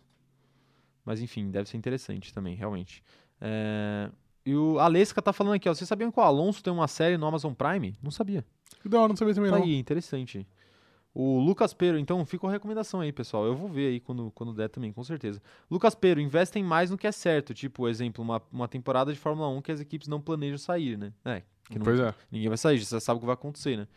Mas 1.04 1.20
enfim, 1.20 1.50
deve 1.50 1.68
ser 1.68 1.76
interessante 1.76 2.32
também, 2.32 2.54
realmente. 2.54 3.02
É, 3.40 4.08
E 4.46 4.54
o 4.54 4.78
Alesca 4.78 5.20
tá 5.20 5.32
falando 5.32 5.54
aqui, 5.54 5.68
ó. 5.68 5.74
Vocês 5.74 5.88
sabiam 5.88 6.12
que 6.12 6.18
o 6.20 6.22
Alonso 6.22 6.62
tem 6.62 6.72
uma 6.72 6.86
série 6.86 7.16
no 7.18 7.26
Amazon 7.26 7.52
Prime? 7.54 7.96
Não 8.00 8.10
sabia. 8.12 8.44
Que 8.82 8.88
da 8.88 9.00
hora, 9.00 9.08
não 9.08 9.16
sabia 9.16 9.34
também 9.34 9.50
Tá 9.50 9.58
não. 9.58 9.64
aí, 9.64 9.76
interessante. 9.76 10.46
O 11.14 11.40
Lucas 11.40 11.74
Pero, 11.74 11.98
então 11.98 12.24
fica 12.24 12.46
a 12.46 12.50
recomendação 12.50 13.00
aí, 13.00 13.12
pessoal. 13.12 13.44
Eu 13.44 13.56
vou 13.56 13.68
ver 13.68 13.88
aí 13.88 14.00
quando, 14.00 14.30
quando 14.32 14.52
der 14.52 14.68
também, 14.68 14.92
com 14.92 15.02
certeza. 15.02 15.42
Lucas 15.70 15.94
Pero, 15.94 16.20
investem 16.20 16.62
mais 16.62 16.90
no 16.90 16.98
que 16.98 17.06
é 17.06 17.12
certo. 17.12 17.52
Tipo, 17.54 17.88
exemplo, 17.88 18.22
uma, 18.22 18.40
uma 18.52 18.68
temporada 18.68 19.12
de 19.12 19.18
Fórmula 19.18 19.48
1 19.48 19.62
que 19.62 19.72
as 19.72 19.80
equipes 19.80 20.06
não 20.06 20.20
planejam 20.20 20.58
sair, 20.58 20.96
né? 20.96 21.12
É, 21.24 21.42
que 21.68 21.78
não- 21.78 21.84
Pois 21.84 21.98
é. 21.98 22.14
ninguém 22.30 22.48
vai 22.48 22.58
sair, 22.58 22.78
já 22.78 23.00
sabe 23.00 23.16
o 23.16 23.20
que 23.20 23.26
vai 23.26 23.34
acontecer, 23.34 23.76
né? 23.76 23.88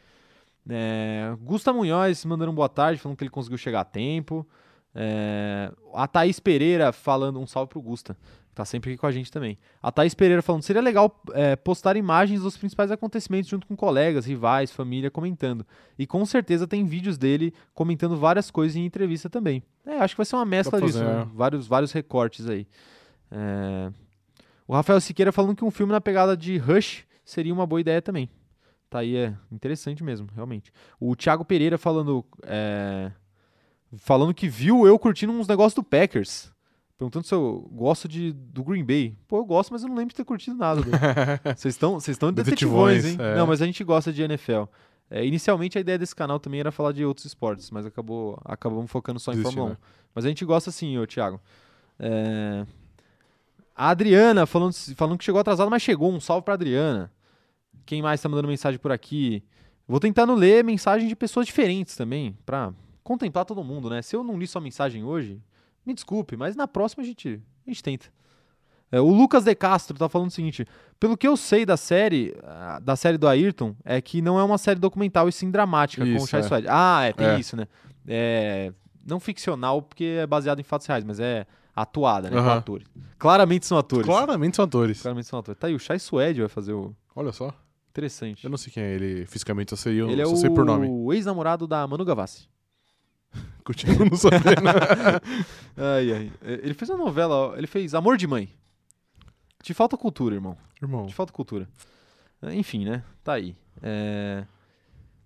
É, 0.70 1.36
Gusta 1.42 1.74
Munhoz 1.74 2.24
mandando 2.26 2.52
um 2.52 2.56
boa 2.56 2.70
tarde, 2.70 3.00
falando 3.00 3.18
que 3.18 3.24
ele 3.24 3.32
conseguiu 3.32 3.58
chegar 3.58 3.82
a 3.82 3.86
tempo. 3.86 4.48
É, 4.94 5.72
a 5.94 6.08
Thaís 6.08 6.40
Pereira 6.40 6.92
falando, 6.92 7.40
um 7.40 7.48
salve 7.48 7.70
pro 7.70 7.82
Gusta, 7.82 8.18
que 8.50 8.56
tá 8.56 8.66
sempre 8.66 8.92
aqui 8.92 9.00
com 9.00 9.08
a 9.08 9.12
gente 9.12 9.32
também. 9.32 9.58
A 9.82 9.92
Thaís 9.92 10.14
Pereira 10.14 10.42
falando, 10.42 10.64
seria 10.64 10.82
legal 10.82 11.22
é, 11.34 11.56
postar 11.56 11.96
imagens 11.96 12.42
dos 12.42 12.58
principais 12.58 12.92
acontecimentos 12.92 13.50
junto 13.50 13.66
com 13.66 13.76
colegas, 13.76 14.26
rivais, 14.26 14.72
família, 14.72 15.10
comentando. 15.10 15.66
E 15.98 16.06
com 16.06 16.26
certeza 16.26 16.68
tem 16.68 16.86
vídeos 16.86 17.18
dele 17.18 17.54
comentando 17.74 18.18
várias 18.18 18.52
coisas 18.52 18.76
em 18.76 18.86
entrevista 18.86 19.30
também. 19.30 19.64
É, 19.86 19.98
acho 20.00 20.14
que 20.14 20.18
vai 20.18 20.26
ser 20.26 20.36
uma 20.36 20.46
mescla 20.46 20.82
disso, 20.82 21.04
né? 21.04 21.22
é. 21.22 21.28
vários, 21.34 21.68
vários 21.68 21.92
recortes 21.92 22.48
aí. 22.48 22.68
É, 23.32 23.92
O 24.68 24.74
Rafael 24.74 25.00
Siqueira 25.00 25.32
falando 25.32 25.56
que 25.56 25.64
um 25.64 25.72
filme 25.72 25.94
na 25.94 26.02
pegada 26.02 26.36
de 26.36 26.58
Rush 26.58 27.06
seria 27.24 27.54
uma 27.54 27.66
boa 27.66 27.80
ideia 27.80 28.02
também. 28.02 28.30
Tá 28.90 29.00
aí, 29.00 29.16
é 29.16 29.34
interessante 29.50 30.04
mesmo, 30.04 30.28
realmente. 30.36 30.70
O 31.00 31.16
Thiago 31.16 31.46
Pereira 31.46 31.78
falando. 31.78 32.26
Falando 33.98 34.34
que 34.34 34.48
viu 34.48 34.86
eu 34.88 34.98
curtindo 34.98 35.32
uns 35.34 35.48
negócios 35.48 35.74
do 35.74 35.84
Packers. 35.84 36.52
Perguntando 36.98 37.26
se 37.26 37.34
eu 37.34 37.68
gosto 37.72 38.08
de, 38.08 38.32
do 38.32 38.64
Green 38.64 38.84
Bay. 38.86 39.18
Pô, 39.28 39.38
eu 39.38 39.46
gosto, 39.46 39.72
mas 39.72 39.82
eu 39.82 39.90
não 39.90 39.96
lembro 39.96 40.10
de 40.10 40.16
ter 40.18 40.24
curtido 40.24 40.56
nada. 40.56 40.82
Vocês 41.56 41.74
estão 41.74 42.00
vocês 42.00 42.16
estão 42.16 42.32
detetivões, 42.32 43.06
hein? 43.06 43.18
É. 43.20 43.36
Não, 43.36 43.48
mas 43.48 43.60
a 43.62 43.66
gente 43.66 43.84
gosta 43.84 44.14
de 44.14 44.22
NFL. 44.22 44.64
É, 45.10 45.26
inicialmente 45.26 45.78
a 45.78 45.82
ideia 45.82 45.98
desse 45.98 46.16
canal 46.16 46.40
também 46.40 46.60
era 46.60 46.72
falar 46.72 46.92
de 46.92 47.04
outros 47.04 47.26
esportes, 47.26 47.72
mas 47.72 47.86
acabou 47.88 48.40
acabamos 48.46 48.90
focando 48.90 49.20
só 49.20 49.34
em 49.34 49.42
Fórmula 49.42 49.66
1. 49.66 49.70
né? 49.72 49.78
Mas 50.14 50.26
a 50.26 50.28
gente 50.28 50.46
gosta 50.46 50.70
sim, 50.72 50.98
ô 51.00 51.08
Thiago. 51.08 51.42
É, 52.00 52.66
A 53.76 53.90
Adriana 53.90 54.46
falando, 54.46 54.74
falando 54.96 55.18
que 55.18 55.24
chegou 55.26 55.42
atrasado, 55.42 55.72
mas 55.72 55.82
chegou. 55.82 56.12
Um 56.14 56.20
salve 56.20 56.46
pra 56.46 56.54
Adriana. 56.54 57.12
Quem 57.86 58.02
mais 58.02 58.22
tá 58.22 58.30
mandando 58.30 58.48
mensagem 58.48 58.80
por 58.80 58.92
aqui? 58.92 59.44
Vou 59.88 60.00
tentando 60.00 60.36
ler 60.36 60.64
mensagem 60.64 61.08
de 61.08 61.16
pessoas 61.16 61.48
diferentes 61.48 61.96
também, 61.96 62.38
pra 62.46 62.72
contemplar 63.04 63.46
todo 63.46 63.64
mundo, 63.64 63.90
né? 63.90 64.02
Se 64.02 64.16
eu 64.16 64.24
não 64.24 64.38
li 64.38 64.48
sua 64.48 64.62
mensagem 64.62 65.04
hoje, 65.04 65.42
me 65.86 65.94
desculpe, 65.94 66.36
mas 66.38 66.56
na 66.56 66.68
próxima 66.68 67.04
a 67.04 67.06
gente, 67.06 67.42
a 67.66 67.70
gente 67.70 67.82
tenta. 67.84 68.08
É, 68.92 69.00
o 69.00 69.08
Lucas 69.10 69.46
De 69.46 69.56
Castro 69.56 69.98
tá 69.98 70.10
falando 70.10 70.28
o 70.28 70.32
seguinte: 70.32 70.66
pelo 71.00 71.16
que 71.18 71.28
eu 71.28 71.38
sei 71.38 71.66
da 71.66 71.78
série, 71.78 72.36
ah, 72.44 72.80
da 72.82 72.96
série 72.96 73.18
do 73.18 73.28
Ayrton, 73.28 73.74
é 73.86 74.02
que 74.02 74.22
não 74.22 74.38
é 74.38 74.44
uma 74.44 74.58
série 74.58 74.80
documental 74.80 75.30
e 75.30 75.32
sim 75.32 75.50
dramática, 75.50 76.04
com 76.04 76.12
o 76.12 76.16
Isso, 76.16 76.28
Chai 76.28 76.42
é. 76.42 76.44
Suede. 76.44 76.68
Ah, 76.70 77.04
é, 77.04 77.14
tem 77.14 77.26
É. 77.28 77.40
isso, 77.40 77.56
né? 77.56 77.68
É, 78.08 78.74
não 79.08 79.20
ficcional, 79.20 79.82
porque 79.82 80.18
é 80.22 80.28
baseado 80.28 80.60
em 80.60 80.64
fatos 80.64 80.86
reais, 80.88 81.04
mas 81.06 81.20
é 81.22 81.46
atuada, 81.74 82.30
né? 82.30 82.36
Com 82.36 82.42
Aham. 82.44 82.58
atores. 82.58 82.88
Claramente 83.18 83.66
são 83.66 83.78
atores. 83.78 84.06
Claramente 84.06 84.56
são 84.58 84.66
atores. 84.66 85.02
Claramente 85.02 85.28
são 85.28 85.40
atores. 85.40 85.58
Tá 85.60 85.68
aí, 85.68 85.74
o 85.76 85.80
Chai 85.80 85.98
Suede 85.98 86.42
vai 86.42 86.50
fazer 86.50 86.74
o. 86.74 86.94
Olha 87.16 87.32
só. 87.32 87.54
Interessante. 87.92 88.44
Eu 88.44 88.50
não 88.50 88.58
sei 88.58 88.72
quem 88.74 88.84
é 88.84 88.94
ele 88.94 89.26
fisicamente, 89.26 89.72
eu 89.72 89.78
sei, 89.78 90.02
eu 90.02 90.10
Ele 90.10 90.22
é 90.22 90.26
sei 90.36 90.50
por 90.50 90.66
nome. 90.66 90.88
o 90.90 91.12
ex-namorado 91.14 91.66
da 91.68 91.86
Manu 91.88 92.04
Gavassi. 92.06 92.48
Continuo 93.64 94.06
não 94.10 94.18
sabendo. 94.18 94.62
Ai, 95.78 96.12
ai. 96.14 96.32
É, 96.42 96.54
Ele 96.64 96.74
fez 96.74 96.90
uma 96.90 96.98
novela, 96.98 97.54
ele 97.58 97.68
fez 97.68 97.94
Amor 97.94 98.18
de 98.18 98.28
Mãe. 98.28 98.50
Te 99.64 99.74
falta 99.74 99.96
cultura, 99.96 100.36
irmão. 100.36 100.58
Irmão. 100.82 101.06
Te 101.06 101.14
falta 101.14 101.32
cultura. 101.32 101.70
É, 102.42 102.54
Enfim, 102.56 102.86
né? 102.86 103.04
Tá 103.24 103.34
aí. 103.34 103.56
É, 103.82 104.44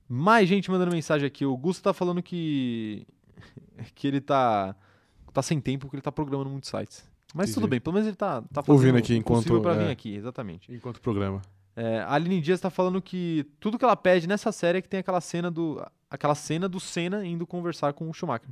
Mais 0.08 0.48
gente 0.50 0.70
mandando 0.70 0.92
mensagem 0.92 1.26
aqui. 1.26 1.46
O 1.46 1.56
Gusto 1.58 1.82
tá 1.82 1.94
falando 1.94 2.22
que. 2.22 3.08
que 3.96 4.08
ele 4.08 4.20
tá. 4.22 4.76
tá 5.34 5.42
sem 5.42 5.60
tempo 5.62 5.86
porque 5.86 5.96
ele 5.96 6.02
tá 6.02 6.12
programando 6.12 6.50
muitos 6.50 6.70
sites. 6.70 7.10
Mas 7.34 7.46
Entendi. 7.50 7.54
tudo 7.56 7.68
bem, 7.70 7.80
pelo 7.82 7.94
menos 7.94 8.08
ele 8.08 8.16
tá, 8.16 8.42
tá 8.44 8.62
fazendo 8.62 8.74
Ouvindo 8.74 8.98
aqui 8.98 9.16
enquanto- 9.16 9.60
pra 9.62 9.74
vir 9.74 9.88
é. 9.88 9.92
aqui, 9.92 10.14
exatamente. 10.16 10.72
Enquanto 10.72 11.02
programa. 11.02 11.42
É, 11.76 12.00
a 12.00 12.14
Aline 12.14 12.40
Dias 12.40 12.62
tá 12.62 12.70
falando 12.70 13.02
que 13.02 13.46
tudo 13.60 13.78
que 13.78 13.84
ela 13.84 13.98
pede 13.98 14.26
nessa 14.28 14.52
série 14.54 14.78
é 14.78 14.82
que 14.82 14.88
tem 14.88 15.00
aquela 15.02 15.20
cena 15.20 15.50
do. 15.52 15.82
Aquela 16.16 16.36
cena 16.36 16.68
do 16.68 16.80
Senna 16.80 17.26
indo 17.26 17.46
conversar 17.46 17.94
com 17.94 18.10
o 18.10 18.14
Schumacher. 18.14 18.50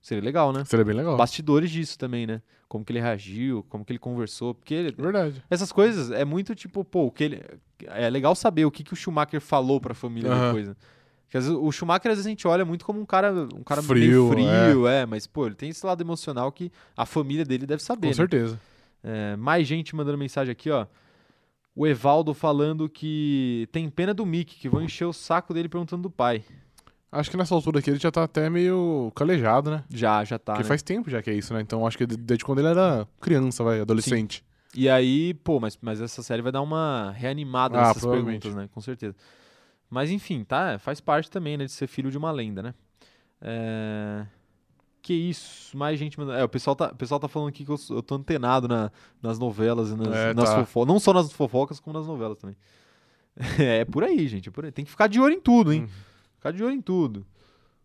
Seria 0.00 0.22
legal, 0.24 0.52
né? 0.52 0.64
Seria 0.64 0.84
bem 0.84 0.96
legal. 0.96 1.16
Bastidores 1.16 1.70
disso 1.70 1.96
também, 1.98 2.26
né? 2.26 2.42
Como 2.68 2.84
que 2.84 2.90
ele 2.92 3.00
reagiu, 3.00 3.64
como 3.68 3.84
que 3.84 3.92
ele 3.92 3.98
conversou. 3.98 4.54
Porque 4.54 4.74
ele- 4.74 4.92
Verdade. 4.92 5.42
essas 5.48 5.70
coisas 5.70 6.10
é 6.10 6.24
muito 6.24 6.54
tipo, 6.54 6.84
pô, 6.84 7.06
o 7.06 7.10
que 7.12 7.22
ele, 7.24 7.42
é 7.86 8.10
legal 8.10 8.34
saber 8.34 8.64
o 8.64 8.70
que, 8.70 8.82
que 8.82 8.92
o 8.92 8.96
Schumacher 8.96 9.40
falou 9.40 9.80
pra 9.80 9.94
família 9.94 10.30
Aham. 10.32 10.46
depois, 10.46 10.68
né? 10.68 10.74
Porque 11.24 11.38
às 11.38 11.44
vezes, 11.46 11.58
o 11.60 11.70
Schumacher 11.72 12.10
às 12.10 12.16
vezes 12.18 12.26
a 12.26 12.30
gente 12.30 12.46
olha 12.48 12.64
muito 12.64 12.84
como 12.84 13.00
um 13.00 13.06
cara, 13.06 13.32
um 13.54 13.62
cara 13.62 13.80
Frio, 13.80 14.28
meio 14.28 14.30
frio, 14.32 14.86
é. 14.88 15.06
mas 15.06 15.26
pô, 15.26 15.46
ele 15.46 15.54
tem 15.54 15.70
esse 15.70 15.86
lado 15.86 16.02
emocional 16.02 16.50
que 16.52 16.70
a 16.96 17.06
família 17.06 17.44
dele 17.44 17.64
deve 17.64 17.82
saber, 17.82 18.08
Com 18.08 18.10
né? 18.10 18.14
certeza. 18.14 18.60
É, 19.04 19.36
mais 19.36 19.66
gente 19.66 19.94
mandando 19.96 20.18
mensagem 20.18 20.50
aqui, 20.52 20.68
ó. 20.70 20.86
O 21.74 21.86
Evaldo 21.86 22.34
falando 22.34 22.86
que 22.88 23.66
tem 23.72 23.88
pena 23.88 24.12
do 24.12 24.26
Mickey, 24.26 24.56
que 24.58 24.68
vão 24.68 24.82
encher 24.82 25.06
o 25.06 25.12
saco 25.12 25.54
dele 25.54 25.68
perguntando 25.70 26.02
do 26.02 26.10
pai. 26.10 26.44
Acho 27.12 27.30
que 27.30 27.36
nessa 27.36 27.54
altura 27.54 27.78
aqui 27.80 27.90
ele 27.90 27.98
já 27.98 28.10
tá 28.10 28.24
até 28.24 28.48
meio 28.48 29.12
calejado, 29.14 29.70
né? 29.70 29.84
Já, 29.90 30.24
já 30.24 30.38
tá. 30.38 30.54
Porque 30.54 30.62
né? 30.64 30.68
faz 30.68 30.82
tempo 30.82 31.10
já 31.10 31.22
que 31.22 31.28
é 31.30 31.34
isso, 31.34 31.52
né? 31.52 31.60
Então 31.60 31.86
acho 31.86 31.98
que 31.98 32.06
de- 32.06 32.16
desde 32.16 32.42
quando 32.42 32.60
ele 32.60 32.68
era 32.68 33.06
criança, 33.20 33.62
vai, 33.62 33.80
adolescente. 33.80 34.42
E 34.74 34.88
aí, 34.88 35.34
pô, 35.34 35.60
mas, 35.60 35.78
mas 35.82 36.00
essa 36.00 36.22
série 36.22 36.40
vai 36.40 36.50
dar 36.50 36.62
uma 36.62 37.12
reanimada 37.14 37.78
Ah, 37.78 37.88
nessas 37.88 38.06
perguntas, 38.06 38.54
né? 38.54 38.66
Com 38.72 38.80
certeza. 38.80 39.14
Mas 39.90 40.10
enfim, 40.10 40.42
tá? 40.42 40.78
Faz 40.78 41.02
parte 41.02 41.30
também, 41.30 41.58
né? 41.58 41.66
De 41.66 41.72
ser 41.72 41.86
filho 41.86 42.10
de 42.10 42.16
uma 42.16 42.30
lenda, 42.32 42.62
né? 42.62 42.74
É... 43.42 44.24
Que 45.02 45.12
isso, 45.12 45.76
mais 45.76 45.98
gente 45.98 46.18
mandando. 46.18 46.38
É, 46.38 46.44
o 46.44 46.48
pessoal 46.48 46.74
tá, 46.76 46.86
o 46.86 46.94
pessoal 46.94 47.20
tá 47.20 47.28
falando 47.28 47.48
aqui 47.48 47.64
que 47.64 47.70
eu, 47.70 47.76
eu 47.90 48.02
tô 48.02 48.14
antenado 48.14 48.66
na- 48.68 48.90
nas 49.20 49.38
novelas 49.38 49.90
e 49.90 49.96
nas, 49.96 50.08
É, 50.16 50.32
nas 50.32 50.48
tá. 50.48 50.60
fofocas. 50.60 50.88
Não 50.94 50.98
só 51.00 51.12
nas 51.12 51.30
fofocas, 51.32 51.78
como 51.80 51.98
nas 51.98 52.06
novelas 52.06 52.38
também. 52.38 52.56
É 53.58 53.84
por 53.84 54.02
aí, 54.04 54.26
gente. 54.28 54.48
É 54.48 54.52
por 54.52 54.64
aí. 54.64 54.72
Tem 54.72 54.84
que 54.84 54.90
ficar 54.90 55.08
de 55.08 55.20
olho 55.20 55.34
em 55.34 55.40
tudo, 55.40 55.72
hein? 55.72 55.82
Uhum. 55.82 55.88
Ficar 56.42 56.50
de 56.50 56.64
olho 56.64 56.74
em 56.74 56.80
tudo. 56.82 57.24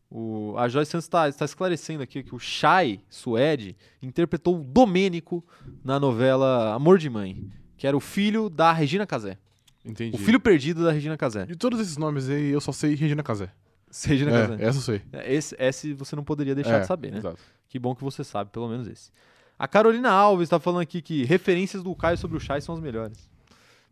O, 0.09 0.55
a 0.57 0.67
Joyce 0.67 0.89
Santos 0.89 1.05
está, 1.05 1.29
está 1.29 1.45
esclarecendo 1.45 2.01
aqui 2.01 2.23
que 2.23 2.33
o 2.33 2.39
Shai 2.39 2.99
Suede 3.07 3.75
interpretou 4.01 4.59
o 4.59 4.63
Domênico 4.63 5.45
na 5.83 5.99
novela 5.99 6.73
Amor 6.73 6.97
de 6.97 7.07
Mãe, 7.07 7.51
que 7.77 7.85
era 7.85 7.95
o 7.95 7.99
filho 7.99 8.49
da 8.49 8.71
Regina 8.73 9.05
Casé. 9.05 9.37
Entendi. 9.85 10.15
O 10.15 10.19
filho 10.19 10.39
perdido 10.39 10.83
da 10.83 10.91
Regina 10.91 11.15
Casé. 11.15 11.45
De 11.45 11.55
todos 11.55 11.79
esses 11.79 11.97
nomes 11.97 12.27
aí, 12.29 12.49
eu 12.49 12.59
só 12.59 12.71
sei 12.71 12.95
Regina 12.95 13.21
Casé. 13.21 13.51
Regina 14.05 14.31
É, 14.31 14.47
Casé. 14.47 14.63
essa 14.65 14.77
eu 14.79 14.81
sei. 14.81 15.01
Esse, 15.25 15.55
esse 15.59 15.93
você 15.93 16.15
não 16.15 16.23
poderia 16.23 16.55
deixar 16.55 16.77
É, 16.77 16.79
de 16.79 16.87
saber, 16.87 17.11
né? 17.11 17.19
Exato. 17.19 17.37
Que 17.69 17.77
bom 17.77 17.93
que 17.93 18.03
você 18.03 18.23
sabe, 18.23 18.49
pelo 18.49 18.67
menos 18.67 18.87
esse. 18.87 19.11
A 19.59 19.67
Carolina 19.67 20.09
Alves 20.09 20.47
está 20.47 20.59
falando 20.59 20.81
aqui 20.81 20.99
que 20.99 21.25
referências 21.25 21.83
do 21.83 21.93
Caio 21.95 22.17
sobre 22.17 22.35
o 22.37 22.39
Shai 22.39 22.59
são 22.59 22.73
as 22.73 22.81
melhores. 22.81 23.29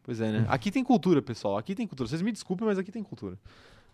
Pois 0.02 0.20
é, 0.22 0.32
né? 0.32 0.46
Aqui 0.50 0.72
tem 0.72 0.84
cultura, 0.84 1.22
pessoal. 1.22 1.56
Aqui 1.56 1.76
tem 1.76 1.86
cultura. 1.86 2.10
Vocês 2.10 2.22
me 2.24 2.32
desculpem, 2.32 2.66
mas 2.66 2.80
aqui 2.80 2.92
tem 2.92 3.04
cultura. 3.04 3.38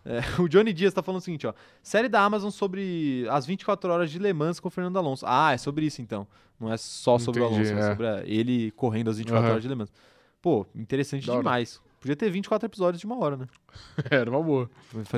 É, 0.04 0.20
o 0.40 0.48
Johnny 0.48 0.72
Dias 0.72 0.92
tá 0.92 1.02
falando 1.02 1.20
o 1.20 1.24
seguinte, 1.24 1.46
ó. 1.46 1.54
Série 1.82 2.08
da 2.08 2.20
Amazon 2.22 2.50
sobre 2.50 3.26
as 3.30 3.46
24 3.46 3.90
horas 3.92 4.10
de 4.10 4.18
Le 4.18 4.32
Mans 4.32 4.58
com 4.60 4.68
o 4.68 4.70
Fernando 4.70 4.96
Alonso. 4.98 5.24
Ah, 5.26 5.52
é 5.52 5.58
sobre 5.58 5.86
isso 5.86 6.02
então. 6.02 6.26
Não 6.58 6.72
é 6.72 6.76
só 6.76 7.18
sobre 7.18 7.40
o 7.40 7.46
Entendi, 7.46 7.70
Alonso, 7.70 7.72
é 7.72 7.86
é. 7.86 7.90
sobre 7.90 8.30
ele 8.30 8.70
correndo 8.72 9.10
as 9.10 9.18
24 9.18 9.42
Aham. 9.44 9.52
horas 9.52 9.62
de 9.62 9.68
Le 9.68 9.74
Mans. 9.74 9.92
Pô, 10.40 10.66
interessante 10.74 11.26
Da 11.26 11.32
hora. 11.34 11.42
demais. 11.42 11.80
Podia 12.00 12.16
ter 12.16 12.28
24 12.30 12.66
episódios 12.66 13.00
de 13.00 13.06
uma 13.06 13.16
hora, 13.16 13.36
né? 13.36 13.46
Era 14.10 14.28
uma 14.28 14.42
boa. 14.42 14.68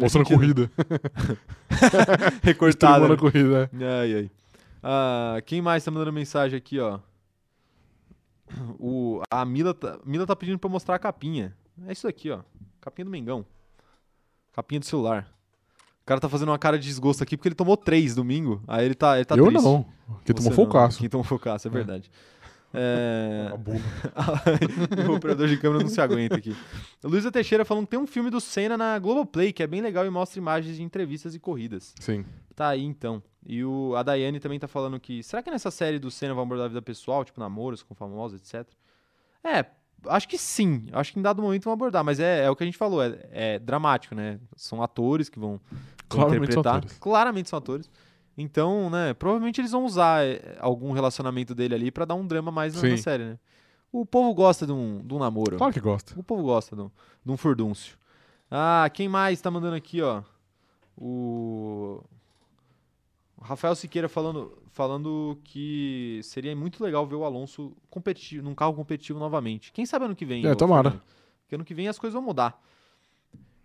Mostrando 0.00 0.26
corrida. 0.28 0.70
Recortada. 2.42 3.06
Streamando 3.06 3.14
né? 3.14 3.16
corrida, 3.16 3.70
é. 3.72 4.00
Ai, 4.00 4.14
ai. 4.14 4.30
Ah, 4.82 5.40
quem 5.46 5.62
mais 5.62 5.82
tá 5.82 5.90
mandando 5.90 6.12
mensagem 6.12 6.58
aqui, 6.58 6.78
ó? 6.78 6.98
O, 8.78 9.22
a 9.30 9.44
Mila 9.46 9.72
tá, 9.72 9.98
Mila 10.04 10.26
tá 10.26 10.36
pedindo 10.36 10.58
pra 10.58 10.68
eu 10.68 10.72
mostrar 10.72 10.94
a 10.94 10.98
capinha. 10.98 11.56
É 11.86 11.92
isso 11.92 12.06
aqui, 12.06 12.30
ó. 12.30 12.40
Capinha 12.82 13.06
do 13.06 13.10
Mengão. 13.10 13.46
Capinha 14.54 14.80
do 14.80 14.86
celular. 14.86 15.28
O 16.02 16.06
cara 16.06 16.20
tá 16.20 16.28
fazendo 16.28 16.48
uma 16.50 16.58
cara 16.58 16.78
de 16.78 16.86
desgosto 16.86 17.22
aqui 17.22 17.36
porque 17.36 17.48
ele 17.48 17.54
tomou 17.54 17.76
três 17.76 18.14
domingo. 18.14 18.62
Aí 18.68 18.84
ele 18.84 18.94
tá, 18.94 19.16
ele 19.16 19.24
tá 19.24 19.36
eu 19.36 19.46
triste. 19.46 19.64
não. 19.64 19.84
Que 20.24 20.32
Você 20.32 20.34
tomou 20.34 20.50
não, 20.50 20.56
focaço. 20.56 20.98
Quem 20.98 21.08
tomou 21.08 21.24
focaço, 21.24 21.66
é 21.66 21.70
verdade. 21.70 22.10
É... 22.74 23.50
A 23.52 23.56
bula. 23.56 23.80
o 25.08 25.14
operador 25.14 25.48
de 25.48 25.56
câmera 25.56 25.82
não 25.82 25.88
se 25.88 26.00
aguenta 26.00 26.36
aqui. 26.36 26.54
Luísa 27.02 27.30
Teixeira 27.32 27.64
falando 27.64 27.84
que 27.84 27.92
tem 27.92 28.00
um 28.00 28.06
filme 28.06 28.30
do 28.30 28.40
Senna 28.40 28.76
na 28.76 28.98
Globoplay, 28.98 29.52
que 29.52 29.62
é 29.62 29.66
bem 29.66 29.80
legal 29.80 30.04
e 30.04 30.10
mostra 30.10 30.38
imagens 30.38 30.76
de 30.76 30.82
entrevistas 30.82 31.34
e 31.34 31.38
corridas. 31.38 31.94
Sim. 32.00 32.24
Tá 32.54 32.68
aí 32.68 32.82
então. 32.82 33.22
E 33.46 33.64
o, 33.64 33.94
a 33.96 34.02
Daiane 34.02 34.40
também 34.40 34.58
tá 34.58 34.68
falando 34.68 34.98
que. 34.98 35.22
Será 35.22 35.42
que 35.42 35.50
nessa 35.50 35.70
série 35.70 35.98
do 35.98 36.10
Senna 36.10 36.34
vão 36.34 36.42
abordar 36.42 36.66
a 36.66 36.68
vida 36.68 36.82
pessoal, 36.82 37.24
tipo 37.24 37.40
namoros 37.40 37.82
com 37.82 37.94
famosos, 37.94 38.40
etc? 38.40 38.68
É, 39.42 39.64
acho 40.06 40.28
que 40.28 40.38
sim. 40.38 40.86
Acho 40.92 41.12
que 41.12 41.18
em 41.18 41.22
dado 41.22 41.42
momento 41.42 41.64
vão 41.64 41.72
abordar, 41.72 42.04
mas 42.04 42.20
é, 42.20 42.44
é 42.44 42.50
o 42.50 42.56
que 42.56 42.62
a 42.62 42.66
gente 42.66 42.78
falou, 42.78 43.02
é, 43.02 43.18
é 43.30 43.58
dramático, 43.58 44.14
né? 44.14 44.38
São 44.56 44.82
atores 44.82 45.28
que 45.28 45.38
vão, 45.38 45.60
vão 46.08 46.20
são 46.20 46.34
interpretar. 46.34 46.76
atores. 46.76 46.98
Claramente 46.98 47.48
são 47.48 47.58
atores. 47.58 47.90
Então, 48.36 48.90
né, 48.90 49.14
provavelmente 49.14 49.60
eles 49.60 49.70
vão 49.70 49.84
usar 49.84 50.24
é, 50.24 50.56
algum 50.60 50.92
relacionamento 50.92 51.54
dele 51.54 51.74
ali 51.74 51.90
pra 51.90 52.04
dar 52.04 52.14
um 52.14 52.26
drama 52.26 52.50
mais 52.50 52.74
na, 52.74 52.88
na 52.88 52.96
série, 52.96 53.24
né? 53.24 53.38
O 53.92 54.04
povo 54.04 54.34
gosta 54.34 54.66
de 54.66 54.72
um, 54.72 55.02
de 55.06 55.14
um 55.14 55.18
namoro. 55.18 55.56
Claro 55.56 55.72
que 55.72 55.78
gosta. 55.78 56.18
O 56.18 56.22
povo 56.22 56.42
gosta 56.42 56.74
de 56.74 56.82
um, 56.82 56.90
de 57.24 57.30
um 57.30 57.36
furdúncio. 57.36 57.96
Ah, 58.50 58.90
quem 58.92 59.08
mais 59.08 59.40
tá 59.40 59.50
mandando 59.52 59.76
aqui, 59.76 60.02
ó? 60.02 60.22
O 60.96 62.02
Rafael 63.44 63.74
Siqueira 63.74 64.08
falando, 64.08 64.56
falando 64.72 65.38
que 65.44 66.18
seria 66.22 66.56
muito 66.56 66.82
legal 66.82 67.06
ver 67.06 67.14
o 67.16 67.24
Alonso 67.24 67.76
competitivo, 67.90 68.42
num 68.42 68.54
carro 68.54 68.72
competitivo 68.74 69.18
novamente. 69.18 69.70
Quem 69.72 69.84
sabe 69.84 70.06
ano 70.06 70.16
que 70.16 70.24
vem? 70.24 70.44
É, 70.46 70.52
ô 70.52 70.56
tomara. 70.56 70.90
Fernando? 70.90 71.06
Porque 71.42 71.54
ano 71.54 71.64
que 71.64 71.74
vem 71.74 71.86
as 71.88 71.98
coisas 71.98 72.14
vão 72.14 72.22
mudar. 72.22 72.58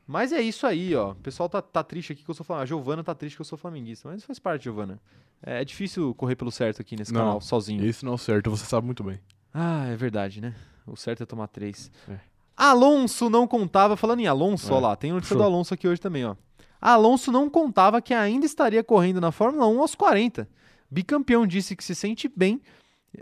Mas 0.06 0.34
é 0.34 0.42
isso 0.42 0.66
aí, 0.68 0.94
ó. 0.96 1.12
O 1.12 1.16
pessoal 1.16 1.48
tá, 1.48 1.62
tá 1.62 1.84
triste 1.84 2.12
aqui 2.14 2.24
que 2.24 2.30
eu 2.30 2.34
sou 2.36 2.44
flamenguista. 2.46 2.74
A 2.74 2.78
Giovana 2.78 3.04
tá 3.04 3.14
triste 3.16 3.36
que 3.36 3.42
eu 3.42 3.46
sou 3.46 3.58
flamenguista. 3.58 4.10
Mas 4.10 4.24
faz 4.24 4.38
parte, 4.40 4.64
Giovana. 4.64 5.00
É, 5.42 5.62
é 5.62 5.66
difícil 5.66 6.14
correr 6.16 6.36
pelo 6.36 6.52
certo 6.52 6.82
aqui 6.82 6.96
nesse 6.98 7.14
Não. 7.14 7.22
canal, 7.22 7.42
sozinho. 7.42 7.86
Esse 7.86 8.04
não 8.04 8.14
é 8.14 8.16
o 8.16 8.18
certo, 8.18 8.50
você 8.50 8.66
sabe 8.66 8.86
muito 8.86 9.04
bem. 9.04 9.20
Ah, 9.54 9.86
é 9.88 9.96
verdade, 9.96 10.42
né? 10.42 10.56
O 10.86 10.96
certo 10.98 11.24
é 11.24 11.26
tomar 11.26 11.48
três. 11.48 11.92
É. 12.10 12.20
Alonso 12.58 13.30
não 13.30 13.48
contava. 13.48 13.96
Falando 13.96 14.20
em 14.20 14.28
Alonso, 14.28 14.72
É, 14.74 14.76
ó 14.76 14.80
lá, 14.80 14.96
tem 14.96 15.12
notícia 15.12 15.36
show. 15.36 15.38
do 15.38 15.44
Alonso 15.44 15.74
aqui 15.74 15.88
hoje 15.88 16.02
também, 16.02 16.26
ó. 16.26 16.36
Alonso 16.82 17.32
não 17.32 17.50
contava 17.50 18.02
que 18.02 18.14
ainda 18.14 18.46
estaria 18.46 18.84
correndo 18.84 19.20
na 19.20 19.32
Fórmula 19.32 19.68
1 19.68 19.82
aos 19.82 19.96
40. 19.96 20.48
Bicampeão 20.90 21.46
disse 21.46 21.76
que 21.76 21.84
se 21.84 21.94
sente 21.94 22.32
bem 22.34 22.62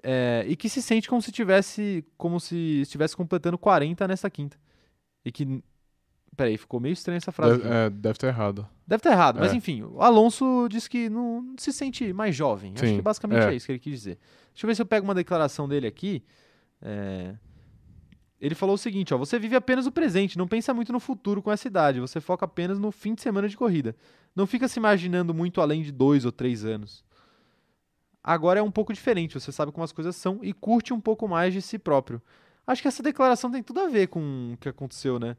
é, 0.04 0.46
e 0.48 0.56
que 0.56 0.70
se 0.70 0.82
sente 0.82 1.10
como 1.10 1.22
se 1.22 1.32
tivesse 1.32 2.06
como 2.18 2.40
se 2.40 2.82
estivesse 2.82 3.16
completando 3.16 3.58
40 3.58 4.08
nessa 4.08 4.30
quinta. 4.30 4.58
E 5.26 5.32
que. 5.32 5.64
Peraí, 6.36 6.56
ficou 6.56 6.80
meio 6.80 6.94
estranha 6.94 7.18
essa 7.18 7.32
frase. 7.32 7.58
Deve, 7.58 7.74
é, 7.74 7.90
deve 7.90 8.12
estar 8.12 8.28
errado. 8.28 8.68
Deve 8.86 9.00
estar 9.00 9.12
errado, 9.12 9.40
mas 9.40 9.52
É. 9.52 9.56
enfim, 9.56 9.82
o 9.82 10.02
Alonso 10.04 10.68
disse 10.70 10.88
que 10.88 11.10
não 11.10 11.56
se 11.58 11.74
sente 11.74 12.14
mais 12.14 12.36
jovem. 12.36 12.74
Acho 12.76 12.86
Sim, 12.86 12.96
que 12.98 13.02
basicamente 13.02 13.42
é. 13.42 13.54
é. 13.54 13.56
isso 13.56 13.66
que 13.66 13.72
ele 13.72 13.80
quis 13.80 13.94
dizer. 13.94 14.20
Deixa 14.54 14.66
eu 14.66 14.68
ver 14.68 14.76
se 14.76 14.82
eu 14.82 14.86
pego 14.86 15.04
uma 15.04 15.16
declaração 15.16 15.68
dele 15.68 15.88
aqui. 15.88 16.24
É, 16.80 17.34
Ele 18.40 18.56
falou 18.56 18.76
o 18.76 18.78
seguinte: 18.78 19.14
ó, 19.14 19.18
você 19.18 19.40
vive 19.40 19.56
apenas 19.56 19.86
o 19.88 19.92
presente, 19.92 20.38
não 20.38 20.48
pensa 20.48 20.74
muito 20.74 20.94
no 20.94 21.00
futuro 21.00 21.42
com 21.42 21.52
essa 21.52 21.68
idade, 21.68 22.00
você 22.00 22.22
foca 22.22 22.46
apenas 22.46 22.80
no 22.80 22.92
fim 22.92 23.16
de 23.16 23.22
semana 23.22 23.50
de 23.50 23.58
corrida. 23.58 23.96
Não 24.36 24.46
fica 24.46 24.68
se 24.68 24.80
imaginando 24.80 25.34
muito 25.34 25.60
além 25.62 25.82
de 25.82 25.92
dois 25.92 26.26
ou 26.26 26.32
três 26.32 26.64
anos. 26.64 27.04
Agora 28.24 28.60
é 28.60 28.64
um 28.64 28.72
pouco 28.72 28.94
diferente, 28.94 29.40
você 29.40 29.52
sabe 29.52 29.72
como 29.72 29.84
as 29.84 29.92
coisas 29.92 30.16
são 30.16 30.40
e 30.44 30.54
curte 30.54 30.94
um 30.94 31.00
pouco 31.00 31.28
mais 31.28 31.54
de 31.54 31.62
si 31.62 31.80
próprio. 31.80 32.22
Acho 32.68 32.82
que 32.82 32.88
essa 32.88 33.02
declaração 33.02 33.50
tem 33.50 33.64
tudo 33.64 33.80
a 33.80 33.88
ver 33.88 34.08
com 34.08 34.52
o 34.54 34.58
que 34.58 34.68
aconteceu, 34.68 35.18
né? 35.18 35.38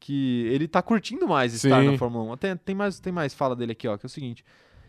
Que 0.00 0.46
ele 0.46 0.66
tá 0.66 0.80
curtindo 0.80 1.28
mais 1.28 1.52
estar 1.52 1.82
Sim. 1.82 1.90
na 1.90 1.98
Fórmula 1.98 2.24
1. 2.24 2.32
Até, 2.32 2.54
tem, 2.54 2.74
mais, 2.74 2.98
tem 2.98 3.12
mais 3.12 3.34
fala 3.34 3.54
dele 3.54 3.72
aqui, 3.72 3.86
ó, 3.86 3.98
que 3.98 4.06
é 4.06 4.08
o 4.08 4.10
seguinte. 4.10 4.42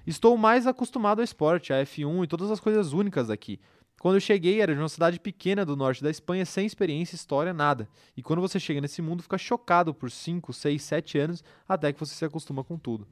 Estou 0.07 0.37
mais 0.37 0.65
acostumado 0.65 1.19
ao 1.19 1.25
esporte, 1.25 1.73
a 1.73 1.83
F1 1.83 2.23
e 2.23 2.27
todas 2.27 2.49
as 2.49 2.61
coisas 2.61 2.93
únicas 2.93 3.27
daqui. 3.27 3.59
Quando 3.99 4.15
eu 4.15 4.21
cheguei, 4.21 4.61
era 4.61 4.73
de 4.73 4.79
uma 4.79 4.89
cidade 4.89 5.19
pequena 5.19 5.65
do 5.65 5.75
norte 5.75 6.03
da 6.03 6.09
Espanha, 6.11 6.45
sem 6.45 6.65
experiência, 6.65 7.15
história, 7.15 7.53
nada. 7.53 7.87
E 8.15 8.21
quando 8.21 8.39
você 8.41 8.59
chega 8.59 8.79
nesse 8.79 9.01
mundo, 9.01 9.23
fica 9.23 9.37
chocado 9.37 9.93
por 9.93 10.11
5, 10.11 10.53
6, 10.53 10.81
7 10.81 11.17
anos, 11.17 11.43
até 11.67 11.91
que 11.91 11.99
você 11.99 12.13
se 12.13 12.23
acostuma 12.25 12.63
com 12.63 12.77
tudo. 12.77 13.07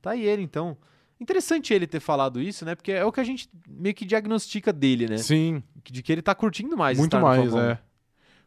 Tá 0.00 0.12
aí 0.12 0.24
ele, 0.24 0.42
então. 0.42 0.76
Interessante 1.20 1.74
ele 1.74 1.86
ter 1.86 1.98
falado 2.00 2.40
isso, 2.40 2.64
né? 2.64 2.74
Porque 2.76 2.92
é 2.92 3.04
o 3.04 3.10
que 3.10 3.18
a 3.20 3.24
gente 3.24 3.48
meio 3.68 3.94
que 3.94 4.04
diagnostica 4.04 4.72
dele, 4.72 5.08
né? 5.08 5.18
Sim, 5.18 5.62
De 5.84 6.00
que 6.02 6.12
ele 6.12 6.22
tá 6.22 6.34
curtindo 6.34 6.76
mais 6.76 6.96
muito 6.96 7.18
mais, 7.18 7.40
Fórmula 7.40 7.62
1. 7.62 7.70
é. 7.70 7.78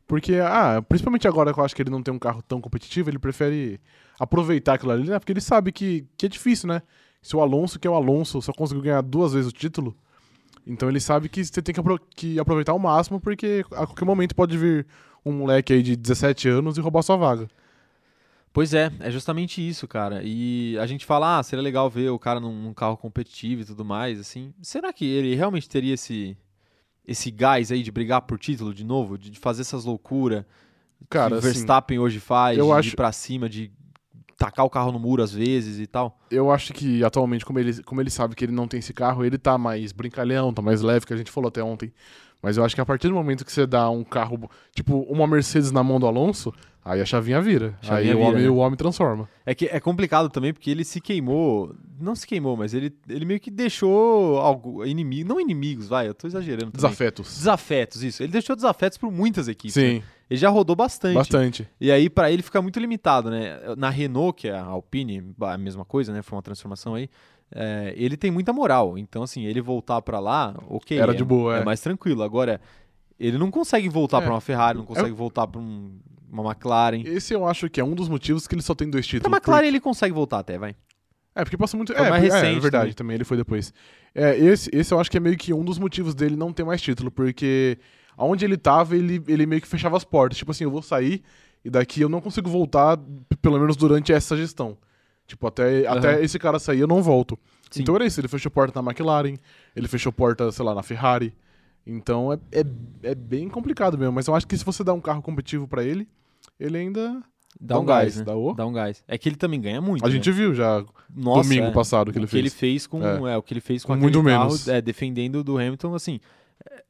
Porque, 0.07 0.35
ah, 0.35 0.81
principalmente 0.81 1.27
agora 1.27 1.53
que 1.53 1.59
eu 1.59 1.63
acho 1.63 1.75
que 1.75 1.81
ele 1.81 1.89
não 1.89 2.01
tem 2.01 2.13
um 2.13 2.19
carro 2.19 2.41
tão 2.41 2.59
competitivo, 2.59 3.09
ele 3.09 3.19
prefere 3.19 3.79
aproveitar 4.19 4.73
aquilo 4.73 4.91
ali, 4.91 5.09
né? 5.09 5.19
Porque 5.19 5.31
ele 5.31 5.41
sabe 5.41 5.71
que, 5.71 6.05
que 6.17 6.25
é 6.25 6.29
difícil, 6.29 6.67
né? 6.67 6.81
Se 7.21 7.35
o 7.35 7.41
Alonso, 7.41 7.79
que 7.79 7.87
é 7.87 7.91
o 7.91 7.95
Alonso, 7.95 8.41
só 8.41 8.51
conseguiu 8.51 8.83
ganhar 8.83 9.01
duas 9.01 9.33
vezes 9.33 9.51
o 9.51 9.53
título, 9.53 9.95
então 10.65 10.89
ele 10.89 10.99
sabe 10.99 11.27
que 11.29 11.43
você 11.43 11.61
tem 11.61 11.73
que, 11.73 11.79
apro- 11.79 11.99
que 12.15 12.39
aproveitar 12.39 12.71
ao 12.71 12.79
máximo, 12.79 13.19
porque 13.19 13.63
a 13.71 13.85
qualquer 13.85 14.05
momento 14.05 14.35
pode 14.35 14.57
vir 14.57 14.85
um 15.25 15.31
moleque 15.31 15.73
aí 15.73 15.81
de 15.83 15.95
17 15.95 16.47
anos 16.49 16.77
e 16.77 16.81
roubar 16.81 17.01
sua 17.03 17.15
vaga. 17.17 17.47
Pois 18.53 18.73
é, 18.73 18.91
é 18.99 19.09
justamente 19.09 19.65
isso, 19.65 19.87
cara. 19.87 20.21
E 20.23 20.77
a 20.77 20.85
gente 20.85 21.05
fala, 21.05 21.39
ah, 21.39 21.43
seria 21.43 21.63
legal 21.63 21.89
ver 21.89 22.09
o 22.09 22.19
cara 22.19 22.39
num, 22.39 22.53
num 22.53 22.73
carro 22.73 22.97
competitivo 22.97 23.61
e 23.61 23.65
tudo 23.65 23.85
mais, 23.85 24.19
assim. 24.19 24.53
Será 24.61 24.91
que 24.91 25.05
ele 25.05 25.35
realmente 25.35 25.69
teria 25.69 25.93
esse 25.93 26.37
esse 27.07 27.31
gás 27.31 27.71
aí 27.71 27.81
de 27.81 27.91
brigar 27.91 28.21
por 28.21 28.37
título 28.37 28.73
de 28.73 28.83
novo, 28.83 29.17
de 29.17 29.29
de 29.29 29.39
fazer 29.39 29.61
essas 29.61 29.85
loucuras 29.85 30.43
que 31.09 31.17
o 31.17 31.21
assim, 31.21 31.39
Verstappen 31.39 31.97
hoje 31.97 32.19
faz, 32.19 32.57
eu 32.57 32.67
de 32.67 32.71
acho- 32.73 32.89
ir 32.89 32.95
pra 32.95 33.11
cima, 33.11 33.49
de 33.49 33.71
tacar 34.41 34.65
o 34.65 34.69
carro 34.69 34.91
no 34.91 34.97
muro 34.97 35.21
às 35.21 35.31
vezes 35.31 35.79
e 35.79 35.85
tal? 35.85 36.17
eu 36.31 36.51
acho 36.51 36.73
que 36.73 37.03
atualmente, 37.03 37.45
como 37.45 37.59
ele, 37.59 37.83
como 37.83 38.01
ele 38.01 38.09
sabe 38.09 38.35
que 38.35 38.43
ele 38.43 38.51
não 38.51 38.67
tem 38.67 38.79
esse 38.79 38.91
carro, 38.91 39.23
ele 39.23 39.37
tá 39.37 39.55
mais 39.55 39.91
brincalhão, 39.91 40.51
tá 40.51 40.61
mais 40.63 40.81
leve, 40.81 41.05
que 41.05 41.13
a 41.13 41.17
gente 41.17 41.29
falou 41.29 41.49
até 41.49 41.63
ontem. 41.63 41.93
Mas 42.41 42.57
eu 42.57 42.65
acho 42.65 42.73
que 42.73 42.81
a 42.81 42.85
partir 42.85 43.07
do 43.07 43.13
momento 43.13 43.45
que 43.45 43.51
você 43.51 43.67
dá 43.67 43.87
um 43.91 44.03
carro, 44.03 44.49
tipo, 44.73 45.01
uma 45.01 45.27
Mercedes 45.27 45.71
na 45.71 45.83
mão 45.83 45.99
do 45.99 46.07
Alonso, 46.07 46.51
aí 46.83 46.99
a 46.99 47.05
chavinha 47.05 47.39
vira. 47.39 47.77
Chavinha 47.83 48.13
aí 48.13 48.15
o, 48.15 48.17
vira, 48.17 48.29
homem, 48.29 48.43
né? 48.43 48.49
o 48.49 48.55
homem 48.55 48.75
transforma. 48.75 49.29
É 49.45 49.53
que 49.53 49.65
é 49.67 49.79
complicado 49.79 50.27
também 50.27 50.51
porque 50.51 50.71
ele 50.71 50.83
se 50.83 50.99
queimou, 50.99 51.75
não 51.99 52.15
se 52.15 52.25
queimou, 52.25 52.57
mas 52.57 52.73
ele, 52.73 52.91
ele 53.07 53.25
meio 53.25 53.39
que 53.39 53.51
deixou 53.51 54.39
algo 54.39 54.83
inimigo, 54.83 55.29
não 55.29 55.39
inimigos, 55.39 55.87
vai, 55.87 56.07
eu 56.07 56.15
tô 56.15 56.25
exagerando 56.25 56.71
também. 56.71 56.89
Desafetos. 56.89 57.27
Desafetos, 57.37 58.01
isso. 58.01 58.23
Ele 58.23 58.31
deixou 58.31 58.55
desafetos 58.55 58.97
por 58.97 59.11
muitas 59.11 59.47
equipes. 59.47 59.75
né? 59.97 60.03
Ele 60.31 60.39
já 60.39 60.47
rodou 60.49 60.77
bastante. 60.77 61.13
bastante. 61.15 61.67
E 61.79 61.91
aí, 61.91 62.09
pra 62.09 62.31
ele 62.31 62.41
fica 62.41 62.61
muito 62.61 62.79
limitado, 62.79 63.29
né? 63.29 63.59
Na 63.77 63.89
Renault, 63.89 64.33
que 64.39 64.47
é 64.47 64.53
a 64.53 64.63
Alpine, 64.63 65.35
a 65.41 65.57
mesma 65.57 65.83
coisa, 65.83 66.13
né? 66.13 66.21
Foi 66.21 66.37
uma 66.37 66.41
transformação 66.41 66.95
aí. 66.95 67.09
é, 67.53 67.93
ele 67.97 68.15
tem 68.15 68.31
muita 68.31 68.53
moral. 68.53 68.97
Então, 68.97 69.23
assim, 69.23 69.43
ele 69.43 69.59
voltar 69.59 70.01
pra 70.01 70.21
lá, 70.21 70.55
ok. 70.69 70.97
Era 70.97 71.11
é, 71.11 71.15
de 71.15 71.23
boa, 71.25 71.57
é. 71.57 71.65
mais 71.65 71.81
tranquilo. 71.81 72.23
Agora, 72.23 72.61
ele 73.19 73.37
não 73.37 73.51
consegue 73.51 73.89
voltar 73.89 74.19
É. 74.19 74.21
pra 74.21 74.31
uma 74.33 74.39
Ferrari, 74.39 74.77
não 74.77 74.85
consegue 74.85 75.11
voltar 75.11 75.45
pra 75.47 75.59
um- 75.59 75.99
uma 76.31 76.49
McLaren. 76.49 77.01
Esse 77.05 77.33
eu 77.33 77.45
acho 77.45 77.69
que 77.69 77.81
é 77.81 77.83
um 77.83 77.93
dos 77.93 78.07
motivos 78.07 78.47
que 78.47 78.55
ele 78.55 78.61
só 78.61 78.73
tem 78.73 78.89
dois 78.89 79.05
Pra 79.05 79.17
títulos. 79.19 79.37
McLaren 79.37 79.67
ele 79.67 79.81
consegue 79.81 80.13
voltar 80.13 80.39
até, 80.39 80.57
vai. 80.57 80.73
É, 81.35 81.43
porque 81.43 81.57
passa 81.57 81.75
muito. 81.75 81.93
Foi 81.93 82.05
é, 82.05 82.09
mais 82.09 82.23
é, 82.23 82.27
recente 82.27 82.57
é 82.57 82.59
verdade, 82.61 82.83
também. 82.85 82.93
também. 82.93 83.15
ele 83.15 83.23
foi 83.25 83.35
depois. 83.35 83.73
É, 84.15 84.37
esse, 84.37 84.69
esse 84.73 84.93
eu 84.93 84.99
acho 85.01 85.11
que 85.11 85.17
é 85.17 85.19
meio 85.19 85.35
que 85.37 85.53
um 85.53 85.63
dos 85.65 85.77
motivos 85.77 86.15
dele 86.15 86.37
não 86.37 86.53
ter 86.53 86.63
mais 86.63 86.81
título, 86.81 87.11
porque 87.11 87.77
aonde 88.21 88.45
ele 88.45 88.57
tava, 88.57 88.95
ele, 88.95 89.21
ele 89.27 89.45
meio 89.45 89.61
que 89.61 89.67
fechava 89.67 89.97
as 89.97 90.03
portas. 90.03 90.37
Tipo 90.37 90.51
assim, 90.51 90.63
eu 90.63 90.71
vou 90.71 90.81
sair 90.81 91.23
e 91.65 91.69
daqui 91.69 92.01
eu 92.01 92.09
não 92.09 92.21
consigo 92.21 92.49
voltar, 92.49 92.97
pelo 93.41 93.59
menos 93.59 93.75
durante 93.75 94.13
essa 94.13 94.37
gestão. 94.37 94.77
Tipo, 95.27 95.47
até, 95.47 95.87
até 95.87 96.23
esse 96.23 96.37
cara 96.37 96.59
sair 96.59 96.81
eu 96.81 96.87
não 96.87 97.01
volto. 97.01 97.37
Sim. 97.69 97.81
Então 97.81 97.95
era 97.95 98.05
isso, 98.05 98.19
ele 98.19 98.27
fechou 98.27 98.51
porta 98.51 98.81
na 98.81 98.91
McLaren, 98.91 99.35
ele 99.75 99.87
fechou 99.87 100.11
porta, 100.11 100.51
sei 100.51 100.63
lá, 100.65 100.75
na 100.75 100.83
Ferrari. 100.83 101.33
Então 101.87 102.31
é, 102.31 102.37
é, 102.51 102.63
é 103.11 103.15
bem 103.15 103.49
complicado 103.49 103.97
mesmo, 103.97 104.13
mas 104.13 104.27
eu 104.27 104.35
acho 104.35 104.45
que 104.47 104.57
se 104.57 104.63
você 104.65 104.83
dá 104.83 104.93
um 104.93 105.01
carro 105.01 105.21
competitivo 105.21 105.67
pra 105.67 105.83
ele, 105.83 106.07
ele 106.59 106.77
ainda 106.77 107.23
Dá 107.59 107.77
um 107.79 107.85
gás, 107.85 108.17
né? 108.17 108.23
dá 108.23 108.35
o- 108.35 108.53
Dá 108.53 108.65
um 108.65 108.71
gás. 108.71 109.03
É 109.07 109.17
que 109.17 109.27
ele 109.27 109.35
também 109.35 109.59
ganha 109.59 109.81
muito. 109.81 110.03
A 110.05 110.07
né? 110.07 110.13
gente 110.13 110.31
viu 110.31 110.53
já 110.53 110.85
Nossa, 111.13 111.43
domingo 111.43 111.67
é. 111.67 111.71
passado 111.71 112.11
que 112.11 112.17
ele 112.17 112.25
o 112.25 112.27
que 112.27 112.37
ele 112.37 112.49
fez. 112.49 112.85
com 112.87 113.03
É. 113.05 113.33
é, 113.33 113.37
o 113.37 113.41
que 113.41 113.53
ele 113.53 113.61
fez 113.61 113.83
com, 113.83 113.93
Com 113.93 113.99
muito 113.99 114.21
carro, 114.23 114.45
menos. 114.45 114.67
é, 114.67 114.81
defendendo 114.81 115.43
do 115.43 115.57
Hamilton 115.57 115.93
assim 115.95 116.19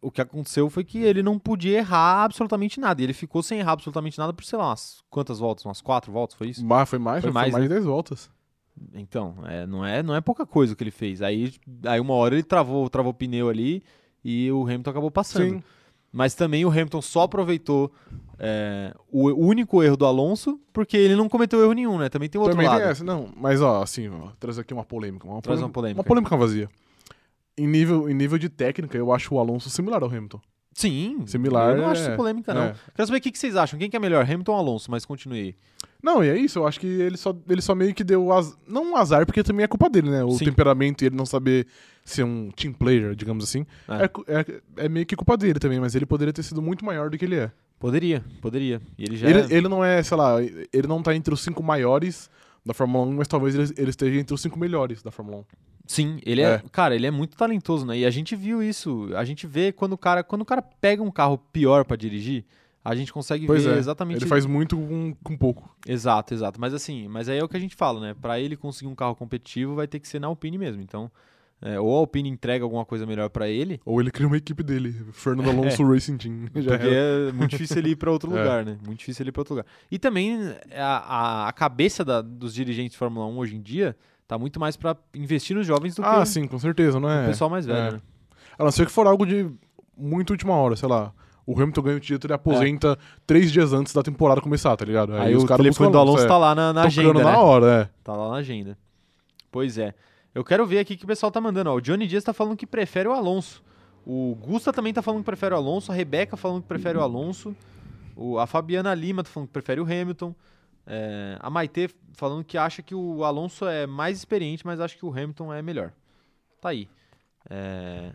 o 0.01 0.09
que 0.11 0.19
aconteceu 0.21 0.69
foi 0.69 0.83
que 0.83 0.97
ele 0.99 1.21
não 1.21 1.37
podia 1.37 1.77
errar 1.77 2.23
absolutamente 2.23 2.79
nada 2.79 3.01
e 3.01 3.05
ele 3.05 3.13
ficou 3.13 3.43
sem 3.43 3.59
errar 3.59 3.73
absolutamente 3.73 4.17
nada 4.17 4.33
por 4.33 4.43
sei 4.43 4.57
lá 4.57 4.69
umas 4.69 5.03
quantas 5.09 5.37
voltas 5.39 5.63
umas 5.65 5.79
quatro 5.81 6.11
voltas 6.11 6.35
foi 6.35 6.49
isso 6.49 6.65
Mas 6.65 6.89
foi 6.89 6.97
mais, 6.99 7.21
Foi 7.21 7.31
foi 7.31 7.33
mais, 7.33 7.51
mais, 7.51 7.63
né? 7.63 7.67
de 7.69 7.73
10 7.75 7.85
voltas. 7.85 8.29
então 8.95 9.35
é, 9.45 9.65
não 9.67 9.85
é 9.85 10.01
não 10.01 10.15
é 10.15 10.21
pouca 10.21 10.45
coisa 10.45 10.73
o 10.73 10.75
que 10.75 10.83
ele 10.83 10.91
fez 10.91 11.21
aí 11.21 11.53
aí 11.85 11.99
uma 11.99 12.13
hora 12.15 12.33
ele 12.33 12.43
travou 12.43 12.89
travou 12.89 13.11
o 13.11 13.13
pneu 13.13 13.47
ali 13.49 13.83
e 14.23 14.51
o 14.51 14.63
Hamilton 14.63 14.89
acabou 14.89 15.11
passando 15.11 15.55
Sim. 15.55 15.63
mas 16.11 16.33
também 16.33 16.65
o 16.65 16.69
Hamilton 16.69 17.01
só 17.01 17.21
aproveitou 17.23 17.91
é, 18.39 18.91
o 19.11 19.29
único 19.45 19.83
erro 19.83 19.95
do 19.97 20.05
Alonso 20.07 20.59
porque 20.73 20.97
ele 20.97 21.15
não 21.15 21.29
cometeu 21.29 21.61
erro 21.61 21.73
nenhum 21.73 21.99
né 21.99 22.09
também 22.09 22.27
tem 22.27 22.41
outro 22.41 22.55
Também 22.55 22.67
lado 22.67 22.79
tem 22.81 22.89
essa. 22.89 23.03
Não, 23.03 23.29
mas 23.37 23.61
ó, 23.61 23.83
assim, 23.83 24.09
ó, 24.09 24.29
traz 24.39 24.57
aqui 24.57 24.73
uma 24.73 24.83
polêmica. 24.83 25.27
Uma 25.27 25.41
Traz 25.43 25.59
polêmica, 25.59 25.65
uma 25.67 25.71
polêmica. 25.73 25.99
Uma 25.99 26.03
polêmica 26.03 26.37
vazia. 26.37 26.67
Em 27.57 27.67
nível, 27.67 28.09
em 28.09 28.13
nível 28.13 28.37
de 28.37 28.49
técnica, 28.49 28.97
eu 28.97 29.11
acho 29.11 29.33
o 29.35 29.39
Alonso 29.39 29.69
similar 29.69 30.01
ao 30.03 30.09
Hamilton. 30.09 30.39
sim 30.73 31.19
Similar, 31.27 31.71
eu 31.75 31.81
não 31.81 31.89
acho 31.89 32.01
é- 32.01 32.07
isso 32.07 32.15
polêmica 32.15 32.53
não 32.53 32.61
é. 32.63 32.75
Quero 32.95 33.07
saber 33.07 33.17
o 33.19 33.21
que 33.21 33.31
que 33.31 33.37
vocês 33.37 33.55
acham. 33.55 33.77
Quem 33.77 33.89
que 33.89 33.95
é 33.95 33.99
melhor, 33.99 34.23
Hamilton 34.23 34.51
ou 34.53 34.57
Alonso? 34.57 34.89
Mas 34.89 35.05
continuei. 35.05 35.55
Não, 36.01 36.23
e 36.23 36.29
é 36.29 36.37
isso, 36.37 36.59
eu 36.59 36.65
acho 36.67 36.79
que 36.79 36.87
ele 36.87 37.17
só, 37.17 37.35
ele 37.47 37.61
só 37.61 37.75
meio 37.75 37.93
que 37.93 38.03
deu 38.03 38.31
az... 38.31 38.57
não 38.67 38.91
um 38.93 38.95
azar, 38.95 39.25
porque 39.25 39.43
também 39.43 39.63
é 39.63 39.67
culpa 39.67 39.89
dele, 39.89 40.09
né? 40.09 40.23
O 40.23 40.31
Sim. 40.31 40.45
temperamento 40.45 41.03
e 41.03 41.07
ele 41.07 41.15
não 41.15 41.25
saber 41.25 41.67
ser 42.03 42.23
um 42.23 42.49
team 42.51 42.73
player, 42.73 43.13
digamos 43.13 43.43
assim. 43.43 43.65
É. 43.87 44.05
É. 44.05 44.39
é- 44.39 44.85
é 44.85 44.89
meio 44.89 45.05
que 45.05 45.15
culpa 45.15 45.37
dele 45.37 45.59
também, 45.59 45.79
mas 45.79 45.93
ele 45.93 46.05
poderia 46.05 46.33
ter 46.33 46.41
sido 46.43 46.61
muito 46.61 46.83
maior 46.85 47.09
do 47.09 47.17
que 47.17 47.25
ele 47.25 47.35
é. 47.35 47.51
Poderia, 47.77 48.23
poderia. 48.41 48.81
E 48.97 49.03
ele 49.03 49.17
já 49.17 49.29
Ele, 49.29 49.39
é- 49.41 49.47
ele 49.57 49.67
não 49.67 49.83
é, 49.83 50.01
sei 50.01 50.15
lá, 50.17 50.41
ele 50.41 50.87
não 50.87 51.03
tá 51.03 51.13
entre 51.15 51.33
os 51.33 51.41
cinco 51.41 51.61
maiores 51.61 52.29
da 52.65 52.73
Fórmula 52.73 53.05
1, 53.05 53.11
mas 53.17 53.27
talvez 53.27 53.55
ele, 53.55 53.73
ele 53.77 53.89
esteja 53.89 54.19
entre 54.19 54.33
os 54.33 54.41
cinco 54.41 54.57
melhores 54.57 55.03
da 55.03 55.11
Fórmula 55.11 55.39
1. 55.39 55.43
Sim, 55.91 56.19
ele 56.25 56.41
é, 56.41 56.45
É. 56.55 56.63
cara, 56.71 56.95
ele 56.95 57.05
é 57.05 57.11
muito 57.11 57.35
talentoso, 57.35 57.85
né? 57.85 57.97
E 57.97 58.05
a 58.05 58.09
gente 58.09 58.35
viu 58.35 58.63
isso. 58.63 59.09
A 59.15 59.25
gente 59.25 59.45
vê 59.45 59.71
quando 59.71 59.93
o 59.93 59.97
cara, 59.97 60.23
quando 60.23 60.41
o 60.41 60.45
cara 60.45 60.61
pega 60.61 61.03
um 61.03 61.11
carro 61.11 61.37
pior 61.51 61.83
pra 61.83 61.97
dirigir, 61.97 62.45
a 62.83 62.95
gente 62.95 63.11
consegue 63.11 63.45
Pois 63.45 63.63
ver 63.65 63.75
é, 63.75 63.77
exatamente 63.77 64.21
Ele 64.21 64.29
faz 64.29 64.45
muito 64.45 64.75
com, 64.77 65.13
com 65.23 65.37
pouco. 65.37 65.69
Exato, 65.85 66.33
exato. 66.33 66.59
Mas 66.61 66.73
assim, 66.73 67.07
mas 67.07 67.27
aí 67.29 67.37
é 67.39 67.43
o 67.43 67.49
que 67.49 67.57
a 67.57 67.59
gente 67.59 67.75
fala, 67.75 67.99
né? 67.99 68.15
Pra 68.19 68.39
ele 68.39 68.55
conseguir 68.55 68.89
um 68.89 68.95
carro 68.95 69.15
competitivo, 69.15 69.75
vai 69.75 69.87
ter 69.87 69.99
que 69.99 70.07
ser 70.07 70.19
na 70.19 70.27
Alpine 70.27 70.57
mesmo. 70.57 70.81
Então, 70.81 71.11
é, 71.61 71.79
ou 71.79 71.93
a 71.95 71.99
Alpine 71.99 72.27
entrega 72.29 72.63
alguma 72.63 72.83
coisa 72.85 73.05
melhor 73.05 73.29
pra 73.29 73.47
ele, 73.47 73.79
Ou 73.85 74.01
ele 74.01 74.09
cria 74.09 74.25
uma 74.25 74.37
equipe 74.37 74.63
dele, 74.63 74.95
Fernando 75.11 75.49
Alonso 75.51 75.83
Racing 75.83 76.17
Team. 76.17 76.45
Já 76.57 76.71
porque 76.71 76.87
era. 76.87 77.29
é 77.29 77.31
muito 77.33 77.51
difícil 77.51 77.77
ele 77.77 77.89
ir 77.91 77.95
pra 77.97 78.09
outro 78.11 78.29
É. 78.35 78.39
lugar, 78.39 78.65
né? 78.65 78.77
Muito 78.83 78.97
difícil 78.99 79.21
ele 79.23 79.29
ir 79.29 79.31
pra 79.33 79.41
outro 79.41 79.53
lugar. 79.55 79.65
E 79.91 79.99
também 79.99 80.39
a, 80.73 80.85
a, 81.45 81.47
a 81.49 81.51
cabeça 81.51 82.03
da- 82.03 82.21
dos 82.21 82.53
dirigentes 82.53 82.93
de 82.93 82.97
Fórmula 82.97 83.27
1 83.27 83.37
hoje 83.37 83.55
em 83.57 83.61
dia 83.61 83.95
tá 84.31 84.37
muito 84.37 84.61
mais 84.61 84.77
pra 84.77 84.95
investir 85.13 85.53
nos 85.57 85.67
jovens 85.67 85.93
do 85.93 86.05
Ah, 86.05 86.21
que 86.21 86.29
sim, 86.29 86.47
com 86.47 86.57
certeza, 86.57 87.01
não 87.01 87.09
o 87.09 87.11
é? 87.11 87.25
pessoal 87.27 87.49
mais 87.49 87.65
velho, 87.65 87.77
é. 87.79 87.91
né? 87.91 88.01
A 88.57 88.63
não 88.63 88.71
ser 88.71 88.85
que 88.85 88.91
for 88.93 89.05
algo 89.05 89.25
de 89.25 89.45
muito 89.97 90.29
última 90.29 90.53
hora, 90.55 90.73
sei 90.77 90.87
lá. 90.87 91.11
O 91.45 91.53
Hamilton 91.59 91.81
ganha 91.81 91.97
o 91.97 91.99
título 91.99 92.31
e 92.31 92.35
aposenta 92.35 92.97
três 93.27 93.51
dias 93.51 93.73
antes 93.73 93.91
da 93.93 94.01
temporada 94.01 94.39
começar, 94.39 94.77
tá 94.77 94.85
ligado? 94.85 95.13
Aí, 95.15 95.35
os 95.35 95.43
o 95.43 95.45
caras 95.47 95.61
telefone 95.61 95.91
do 95.91 95.97
Alonso 95.97 96.23
é, 96.23 96.27
tá 96.27 96.37
lá 96.37 96.55
na, 96.55 96.71
na 96.71 96.83
agenda, 96.83 97.13
na 97.21 97.31
né? 97.31 97.37
hora, 97.37 97.81
é. 97.81 97.89
Tá 98.05 98.13
lá 98.13 98.29
na 98.29 98.35
agenda. 98.37 98.77
Pois 99.51 99.77
é. 99.77 99.93
Eu 100.33 100.45
quero 100.45 100.65
ver 100.65 100.79
aqui 100.79 100.93
o 100.93 100.97
que 100.97 101.03
o 101.03 101.07
pessoal 101.07 101.29
tá 101.29 101.41
mandando. 101.41 101.69
Ó, 101.69 101.75
o 101.75 101.81
Johnny 101.81 102.07
Dias 102.07 102.23
tá 102.23 102.31
falando 102.31 102.55
que 102.55 102.65
prefere 102.65 103.09
o 103.09 103.11
Alonso. 103.11 103.61
O 104.07 104.33
Gusta 104.39 104.71
também 104.71 104.93
tá 104.93 105.01
falando 105.01 105.19
que 105.19 105.25
prefere 105.25 105.53
o 105.53 105.57
Alonso. 105.57 105.91
A 105.91 105.95
Rebeca 105.95 106.37
falando 106.37 106.61
que 106.61 106.69
prefere 106.69 106.97
o 106.97 107.01
Alonso. 107.01 107.53
O- 108.15 108.39
a 108.39 108.47
Fabiana 108.47 108.93
Lima 108.93 109.23
tá 109.23 109.29
falando 109.29 109.47
que 109.47 109.53
prefere 109.53 109.81
o 109.81 109.83
Hamilton. 109.83 110.33
É, 110.85 111.37
a 111.39 111.49
Maitê 111.49 111.89
falando 112.13 112.43
que 112.43 112.57
acha 112.57 112.81
que 112.81 112.93
o 112.95 113.23
Alonso 113.23 113.65
é 113.67 113.85
mais 113.87 114.17
experiente, 114.17 114.65
mas 114.65 114.79
acha 114.79 114.97
que 114.97 115.05
o 115.05 115.11
Hamilton 115.11 115.53
é 115.53 115.61
melhor. 115.61 115.93
Tá 116.59 116.69
aí. 116.69 116.87
É, 117.49 118.11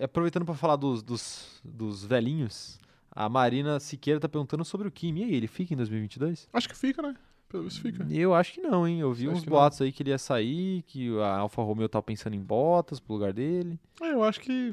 aproveitando 0.00 0.44
para 0.44 0.54
falar 0.54 0.76
dos, 0.76 1.02
dos, 1.02 1.60
dos 1.64 2.04
velhinhos, 2.04 2.78
a 3.10 3.28
Marina 3.28 3.78
Siqueira 3.80 4.20
tá 4.20 4.28
perguntando 4.28 4.64
sobre 4.64 4.88
o 4.88 4.90
Kimi. 4.90 5.20
E 5.20 5.24
aí, 5.24 5.34
ele 5.34 5.46
fica 5.46 5.74
em 5.74 5.76
2022? 5.76 6.48
Acho 6.52 6.68
que 6.68 6.76
fica, 6.76 7.02
né? 7.02 7.14
Pelo 7.48 7.62
visto 7.64 7.80
fica. 7.80 8.04
Eu 8.10 8.34
acho 8.34 8.54
que 8.54 8.60
não, 8.60 8.86
hein? 8.86 9.00
Eu 9.00 9.12
vi 9.12 9.28
uns 9.28 9.40
que 9.40 9.46
não? 9.46 9.56
boatos 9.56 9.80
aí 9.80 9.92
que 9.92 10.02
ele 10.02 10.10
ia 10.10 10.18
sair, 10.18 10.82
que 10.82 11.16
a 11.20 11.38
Alfa 11.38 11.62
Romeo 11.62 11.88
tá 11.88 12.02
pensando 12.02 12.34
em 12.34 12.40
botas 12.42 12.98
pro 12.98 13.14
lugar 13.14 13.32
dele. 13.32 13.78
É, 14.02 14.12
eu 14.12 14.24
acho 14.24 14.40
que. 14.40 14.72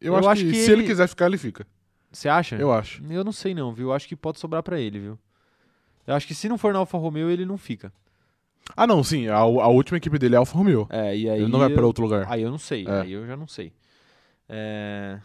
Eu, 0.00 0.12
Eu 0.12 0.16
acho, 0.16 0.28
acho 0.30 0.44
que, 0.44 0.50
que 0.50 0.56
se 0.56 0.70
ele 0.72 0.80
ele- 0.82 0.88
quiser 0.88 1.06
ficar, 1.08 1.26
ele 1.26 1.36
fica. 1.36 1.66
Você 2.10 2.26
acha? 2.28 2.56
Eu 2.56 2.72
acho. 2.72 3.02
Eu 3.12 3.22
não 3.22 3.32
sei 3.32 3.54
não, 3.54 3.74
viu? 3.74 3.88
Eu 3.88 3.92
acho 3.92 4.08
que 4.08 4.16
pode 4.16 4.40
sobrar 4.40 4.62
pra 4.62 4.80
ele, 4.80 4.98
viu? 4.98 5.18
Eu 6.08 6.14
acho 6.14 6.26
que 6.26 6.34
se 6.34 6.48
não 6.48 6.56
for 6.56 6.72
na 6.72 6.78
Alfa 6.78 6.96
Romeo, 6.98 7.30
ele 7.30 7.44
não 7.44 7.58
fica. 7.58 7.92
Ah, 8.76 8.86
não, 8.86 9.04
sim. 9.04 9.28
A, 9.28 9.36
a 9.36 9.68
última 9.68 9.98
equipe 9.98 10.18
dele 10.18 10.34
é 10.34 10.38
Alfa 10.38 10.56
Romeo. 10.56 10.86
É, 10.90 11.16
e 11.16 11.28
aí... 11.28 11.40
ele 11.42 11.48
não 11.52 11.58
vai 11.58 11.68
pra 11.68 11.82
eu- 11.82 11.86
outro 11.86 12.02
lugar. 12.02 12.26
Aí 12.28 12.42
eu 12.42 12.50
não 12.50 12.58
sei, 12.58 12.86
É. 12.86 13.00
aí 13.02 13.12
eu 13.12 13.26
já 13.26 13.36
não 13.36 13.46
sei. 13.46 13.72
É, 14.48 15.18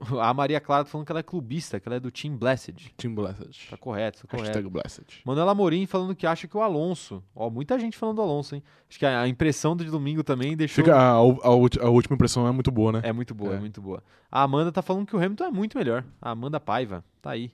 A 0.20 0.34
Maria 0.34 0.60
Clara 0.60 0.84
tá 0.84 0.90
falando 0.90 1.06
que 1.06 1.12
ela 1.12 1.20
é 1.20 1.22
clubista, 1.22 1.78
que 1.78 1.88
ela 1.88 1.96
é 1.96 2.00
do 2.00 2.10
Team 2.10 2.36
Blessed. 2.36 2.92
Team 2.96 3.14
Blessed. 3.14 3.68
Tá 3.70 3.76
correto, 3.76 4.22
tá 4.22 4.28
correto. 4.28 4.48
Hashtag 4.48 4.68
Blessed. 4.68 5.22
Manuela 5.24 5.54
Morim 5.54 5.86
falando 5.86 6.14
que 6.14 6.26
acha 6.26 6.48
que 6.48 6.56
o 6.56 6.60
Alonso... 6.62 7.22
Ó, 7.34 7.48
muita 7.48 7.78
gente 7.78 7.96
falando 7.96 8.16
do 8.16 8.22
Alonso, 8.22 8.54
hein? 8.54 8.62
Acho 8.88 8.98
que 8.98 9.06
a 9.06 9.20
a 9.20 9.28
impressão 9.28 9.76
de 9.76 9.84
domingo 9.84 10.24
também 10.24 10.56
deixou... 10.56 10.84
Fica, 10.84 10.96
a, 10.96 11.12
a, 11.12 11.18
a 11.18 11.88
última 11.90 12.14
impressão 12.14 12.46
é 12.46 12.50
muito 12.50 12.70
boa, 12.70 12.92
né? 12.92 13.00
É 13.04 13.12
muito 13.12 13.34
boa, 13.34 13.54
é. 13.54 13.56
É. 13.56 13.60
muito 13.60 13.80
boa. 13.80 14.02
A 14.30 14.42
Amanda 14.42 14.72
tá 14.72 14.82
falando 14.82 15.06
que 15.06 15.14
o 15.14 15.18
Hamilton 15.18 15.44
é 15.44 15.50
muito 15.50 15.78
melhor. 15.78 16.04
A 16.20 16.30
Amanda 16.30 16.58
Paiva, 16.58 17.04
tá 17.22 17.30
aí. 17.30 17.50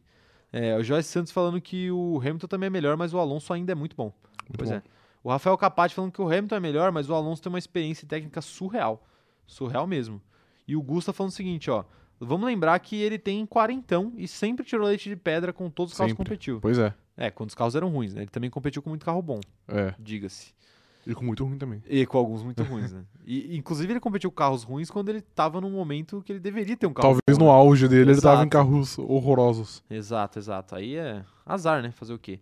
É, 0.52 0.76
o 0.76 0.82
Joyce 0.82 1.08
Santos 1.08 1.32
falando 1.32 1.60
que 1.60 1.90
o 1.90 2.18
Hamilton 2.18 2.46
também 2.46 2.66
é 2.66 2.70
melhor, 2.70 2.96
mas 2.96 3.14
o 3.14 3.18
Alonso 3.18 3.52
ainda 3.52 3.72
é 3.72 3.74
muito 3.74 3.94
bom. 3.96 4.12
Muito 4.48 4.58
pois 4.58 4.70
bom. 4.70 4.76
é. 4.76 4.82
O 5.22 5.28
Rafael 5.30 5.56
Capati 5.58 5.94
falando 5.94 6.12
que 6.12 6.20
o 6.20 6.26
Hamilton 6.26 6.56
é 6.56 6.60
melhor, 6.60 6.90
mas 6.90 7.08
o 7.10 7.14
Alonso 7.14 7.42
tem 7.42 7.50
uma 7.52 7.58
experiência 7.58 8.06
técnica 8.08 8.40
surreal. 8.40 9.06
Surreal 9.46 9.86
mesmo. 9.86 10.20
E 10.66 10.74
o 10.76 10.82
Gusta 10.82 11.12
falando 11.12 11.30
o 11.32 11.34
seguinte, 11.34 11.70
ó. 11.70 11.84
Vamos 12.18 12.46
lembrar 12.46 12.78
que 12.80 12.96
ele 13.00 13.18
tem 13.18 13.46
quarentão 13.46 14.12
e 14.16 14.28
sempre 14.28 14.64
tirou 14.64 14.86
leite 14.86 15.08
de 15.08 15.16
pedra 15.16 15.52
com 15.52 15.70
todos 15.70 15.92
os 15.92 15.98
carros 15.98 16.12
que 16.12 16.16
Sempre. 16.16 16.30
competiu. 16.30 16.60
Pois 16.60 16.78
é. 16.78 16.92
É, 17.16 17.30
quando 17.30 17.48
os 17.48 17.54
carros 17.54 17.74
eram 17.74 17.88
ruins, 17.88 18.14
né? 18.14 18.22
Ele 18.22 18.30
também 18.30 18.50
competiu 18.50 18.82
com 18.82 18.88
muito 18.90 19.04
carro 19.04 19.22
bom, 19.22 19.40
É. 19.68 19.94
diga-se. 19.98 20.52
E 21.06 21.14
com 21.14 21.24
muito 21.24 21.44
ruim 21.44 21.58
também. 21.58 21.82
E 21.88 22.04
com 22.04 22.18
alguns 22.18 22.42
muito 22.42 22.62
ruins, 22.62 22.92
né? 22.92 23.04
E, 23.26 23.56
inclusive, 23.56 23.92
ele 23.92 24.00
competiu 24.00 24.30
com 24.30 24.36
carros 24.36 24.62
ruins 24.62 24.90
quando 24.90 25.08
ele 25.08 25.20
tava 25.20 25.60
num 25.60 25.70
momento 25.70 26.22
que 26.22 26.32
ele 26.32 26.40
deveria 26.40 26.76
ter 26.76 26.86
um 26.86 26.92
carro 26.92 27.18
Talvez 27.20 27.38
bom, 27.38 27.46
no 27.46 27.50
né? 27.50 27.56
auge 27.56 27.88
dele 27.88 28.12
ele 28.12 28.20
tava 28.20 28.42
em 28.42 28.48
Exato. 28.48 28.50
carros 28.50 28.98
horrorosos. 28.98 29.82
Exato, 29.88 30.38
exato. 30.38 30.74
Aí 30.74 30.96
é 30.96 31.24
azar, 31.44 31.82
né? 31.82 31.90
Fazer 31.90 32.12
o 32.12 32.18
quê? 32.18 32.40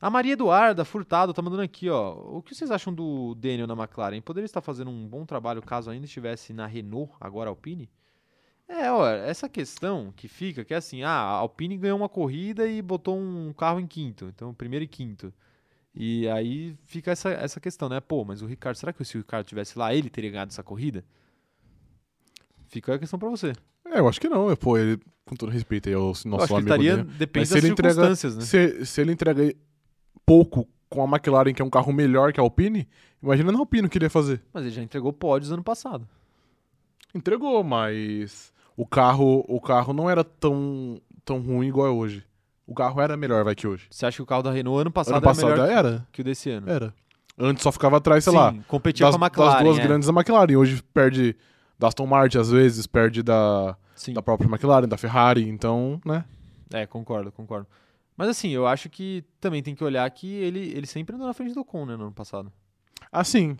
A 0.00 0.08
Maria 0.08 0.34
Eduarda 0.34 0.84
Furtado 0.84 1.34
tá 1.34 1.42
mandando 1.42 1.62
aqui, 1.62 1.90
ó. 1.90 2.12
O 2.12 2.40
que 2.40 2.54
vocês 2.54 2.70
acham 2.70 2.94
do 2.94 3.34
Daniel 3.34 3.66
na 3.66 3.74
McLaren? 3.74 4.20
Poderia 4.20 4.46
estar 4.46 4.60
fazendo 4.60 4.90
um 4.90 5.08
bom 5.08 5.26
trabalho 5.26 5.60
caso 5.60 5.90
ainda 5.90 6.06
estivesse 6.06 6.52
na 6.52 6.66
Renault, 6.66 7.12
agora 7.20 7.50
Alpine? 7.50 7.90
É, 8.68 8.92
ó, 8.92 9.08
essa 9.08 9.48
questão 9.48 10.12
que 10.14 10.28
fica, 10.28 10.64
que 10.64 10.74
é 10.74 10.76
assim, 10.76 11.02
ah, 11.02 11.10
a 11.10 11.30
Alpine 11.30 11.76
ganhou 11.76 11.98
uma 11.98 12.08
corrida 12.08 12.66
e 12.68 12.80
botou 12.82 13.18
um 13.18 13.52
carro 13.52 13.80
em 13.80 13.86
quinto, 13.86 14.26
então 14.26 14.52
primeiro 14.54 14.84
e 14.84 14.88
quinto. 14.88 15.32
E 16.00 16.28
aí 16.28 16.76
fica 16.84 17.10
essa, 17.10 17.28
essa 17.30 17.58
questão, 17.58 17.88
né? 17.88 17.98
Pô, 17.98 18.24
mas 18.24 18.40
o 18.40 18.46
Ricardo, 18.46 18.76
será 18.76 18.92
que 18.92 19.04
se 19.04 19.16
o 19.16 19.20
Ricardo 19.20 19.46
tivesse 19.46 19.76
lá, 19.76 19.92
ele 19.92 20.08
teria 20.08 20.30
ganhado 20.30 20.50
essa 20.52 20.62
corrida? 20.62 21.04
Fica 22.68 22.94
a 22.94 22.98
questão 23.00 23.18
pra 23.18 23.28
você. 23.28 23.52
É, 23.84 23.98
eu 23.98 24.08
acho 24.08 24.20
que 24.20 24.28
não. 24.28 24.54
Pô, 24.56 24.78
ele, 24.78 25.00
com 25.24 25.34
todo 25.34 25.50
respeito 25.50 25.88
aí 25.88 25.94
ao 25.96 26.02
Eu 26.02 26.06
nosso 26.26 26.26
acho 26.44 26.46
que 26.48 26.52
amigo 26.54 26.68
estaria, 26.68 26.96
Daniel. 26.98 27.16
depende 27.18 27.40
Mas 27.40 27.48
se 27.48 27.54
das 27.54 27.64
ele 27.64 27.72
entrega- 27.72 27.94
circunstâncias, 27.94 28.36
né? 28.36 28.42
Se, 28.42 28.86
se 28.86 29.00
ele 29.00 29.12
entrega 29.12 29.54
pouco 30.24 30.68
com 30.88 31.02
a 31.02 31.08
McLaren, 31.08 31.52
que 31.52 31.60
é 31.60 31.64
um 31.64 31.70
carro 31.70 31.92
melhor 31.92 32.32
que 32.32 32.38
a 32.38 32.42
Alpine, 32.42 32.86
imagina 33.22 33.50
na 33.50 33.58
Alpine 33.58 33.86
o 33.86 33.90
que 33.90 33.98
ele 33.98 34.04
ia 34.06 34.10
fazer. 34.10 34.40
Mas 34.52 34.64
ele 34.66 34.74
já 34.74 34.82
entregou 34.82 35.12
pódios 35.12 35.50
ano 35.50 35.64
passado. 35.64 36.08
Entregou, 37.14 37.64
mas 37.64 38.52
o 38.76 38.86
carro, 38.86 39.44
o 39.48 39.60
carro 39.60 39.92
não 39.92 40.08
era 40.08 40.22
tão, 40.22 41.00
tão 41.24 41.40
ruim 41.40 41.66
igual 41.68 41.86
é 41.88 41.90
hoje. 41.90 42.22
O 42.68 42.74
carro 42.74 43.00
era 43.00 43.16
melhor, 43.16 43.42
vai, 43.44 43.54
que 43.54 43.66
hoje. 43.66 43.86
Você 43.90 44.04
acha 44.04 44.16
que 44.16 44.22
o 44.22 44.26
carro 44.26 44.42
da 44.42 44.52
Renault 44.52 44.82
ano 44.82 44.90
passado, 44.92 45.14
ano 45.14 45.22
passado 45.22 45.48
era 45.52 45.62
melhor 45.62 45.70
era. 45.78 46.06
que 46.12 46.20
o 46.20 46.24
desse 46.24 46.50
ano? 46.50 46.70
Era. 46.70 46.94
Antes 47.38 47.62
só 47.62 47.72
ficava 47.72 47.96
atrás, 47.96 48.22
sei 48.24 48.30
Sim, 48.32 48.38
lá, 48.38 48.54
competia 48.68 49.06
das, 49.06 49.16
com 49.16 49.24
a 49.24 49.26
McLaren. 49.26 49.54
das 49.54 49.62
duas 49.64 49.78
é. 49.78 49.82
grandes 49.82 50.06
da 50.06 50.12
McLaren. 50.12 50.56
Hoje 50.56 50.82
perde 50.92 51.34
da 51.78 51.88
Aston 51.88 52.04
Martin 52.06 52.36
às 52.38 52.50
vezes, 52.50 52.86
perde 52.86 53.22
da, 53.22 53.74
Sim, 53.94 54.12
da 54.12 54.20
própria 54.20 54.46
McLaren, 54.48 54.86
da 54.86 54.98
Ferrari, 54.98 55.48
então, 55.48 55.98
né? 56.04 56.24
é, 56.72 56.84
concordo, 56.86 57.32
concordo. 57.32 57.66
Mas 58.14 58.28
assim, 58.28 58.50
eu 58.50 58.66
acho 58.66 58.90
que 58.90 59.24
também 59.40 59.62
tem 59.62 59.74
que 59.74 59.82
olhar 59.82 60.10
que 60.10 60.26
ele, 60.30 60.58
ele 60.76 60.86
sempre 60.86 61.14
andou 61.14 61.26
na 61.26 61.32
frente 61.32 61.54
do 61.54 61.60
Ocon, 61.60 61.86
né, 61.86 61.96
no 61.96 62.02
ano 62.04 62.12
passado. 62.12 62.52
Assim. 63.10 63.56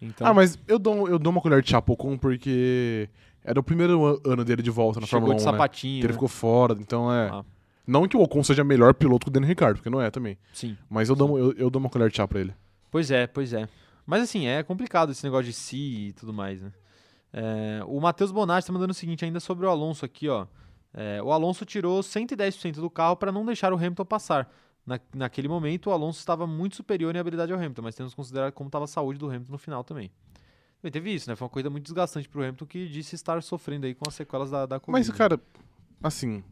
Então, 0.00 0.26
Ah, 0.26 0.32
mas 0.32 0.58
eu 0.68 0.78
dou, 0.78 1.08
eu 1.08 1.18
dou 1.18 1.30
uma 1.32 1.40
colher 1.42 1.60
de 1.60 1.68
chá 1.68 1.82
pro 1.82 1.92
Ocon 1.94 2.16
porque 2.16 3.10
era 3.44 3.58
o 3.60 3.62
primeiro 3.62 4.06
an- 4.06 4.20
ano 4.24 4.44
dele 4.44 4.62
de 4.62 4.70
volta 4.70 5.00
na 5.00 5.06
chegou 5.06 5.20
Fórmula 5.28 5.34
1, 5.34 5.38
de 5.38 5.44
né? 5.44 5.50
sapatinho, 5.52 6.00
ele 6.00 6.06
né? 6.08 6.12
ficou 6.14 6.28
fora, 6.28 6.74
então 6.80 7.12
é... 7.12 7.28
Ah. 7.30 7.44
Não 7.86 8.06
que 8.08 8.16
o 8.16 8.20
Ocon 8.22 8.42
seja 8.42 8.64
melhor 8.64 8.94
piloto 8.94 9.26
que 9.26 9.30
o 9.30 9.32
Daniel 9.32 9.48
Ricciardo, 9.48 9.78
porque 9.78 9.90
não 9.90 10.00
é 10.00 10.10
também. 10.10 10.36
Sim, 10.52 10.76
Mas 10.90 11.08
eu 11.08 11.14
dou, 11.14 11.38
eu, 11.38 11.52
eu 11.52 11.70
dou 11.70 11.78
uma 11.80 11.88
colher 11.88 12.10
de 12.10 12.16
chá 12.16 12.26
pra 12.26 12.40
ele. 12.40 12.54
pois 12.90 13.10
é, 13.10 13.26
pois 13.26 13.52
é. 13.52 13.68
Mas 14.04 14.22
assim, 14.22 14.46
é 14.46 14.62
complicado 14.62 15.12
esse 15.12 15.24
negócio 15.24 15.46
de 15.46 15.52
si 15.52 16.08
e 16.08 16.12
tudo 16.12 16.32
mais, 16.32 16.60
né? 16.60 16.72
É, 17.32 17.80
o 17.86 18.00
Matheus 18.00 18.30
Bonatti 18.32 18.66
tá 18.66 18.72
mandando 18.72 18.92
o 18.92 18.94
seguinte 18.94 19.24
ainda 19.24 19.40
sobre 19.40 19.66
o 19.66 19.68
Alonso 19.68 20.04
aqui, 20.04 20.28
ó. 20.28 20.46
É, 20.94 21.20
o 21.22 21.30
Alonso 21.32 21.64
tirou 21.66 22.00
110% 22.00 22.74
do 22.76 22.88
carro 22.88 23.16
para 23.16 23.30
não 23.30 23.44
deixar 23.44 23.72
o 23.72 23.76
Hamilton 23.76 24.04
passar. 24.04 24.50
Na, 24.86 24.98
naquele 25.14 25.48
momento, 25.48 25.90
o 25.90 25.92
Alonso 25.92 26.20
estava 26.20 26.46
muito 26.46 26.76
superior 26.76 27.14
em 27.14 27.18
habilidade 27.18 27.52
ao 27.52 27.58
Hamilton, 27.58 27.82
mas 27.82 27.94
temos 27.94 28.12
que 28.12 28.16
considerar 28.16 28.52
como 28.52 28.68
estava 28.68 28.84
a 28.84 28.88
saúde 28.88 29.18
do 29.18 29.26
Hamilton 29.26 29.52
no 29.52 29.58
final 29.58 29.84
também. 29.84 30.10
Também 30.80 30.92
teve 30.92 31.12
isso, 31.12 31.28
né? 31.28 31.34
Foi 31.36 31.44
uma 31.44 31.50
corrida 31.50 31.68
muito 31.68 31.84
desgastante 31.84 32.28
pro 32.28 32.40
Hamilton 32.42 32.66
que 32.66 32.88
disse 32.88 33.14
estar 33.16 33.42
sofrendo 33.42 33.84
aí 33.86 33.94
com 33.94 34.04
as 34.08 34.14
sequelas 34.14 34.50
da, 34.50 34.64
da 34.64 34.78
corrida. 34.80 34.98
Mas, 34.98 35.10
cara, 35.10 35.40
assim, 36.02 36.42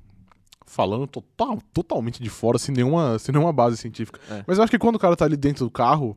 falando 0.67 1.07
total, 1.07 1.59
totalmente 1.73 2.23
de 2.23 2.31
fora, 2.31 2.59
sem 2.59 2.75
nenhuma, 2.75 3.19
sem 3.19 3.33
nenhuma 3.33 3.53
base 3.53 3.77
científica. 3.77 4.21
É. 4.31 4.45
Mas 4.47 4.59
eu 4.59 4.65
acho 4.65 4.71
que 4.71 4.79
quando 4.79 4.97
o 4.97 4.99
cara 4.99 5.17
tá 5.17 5.25
ali 5.25 5.37
dentro 5.37 5.65
do 5.65 5.71
carro, 5.71 6.17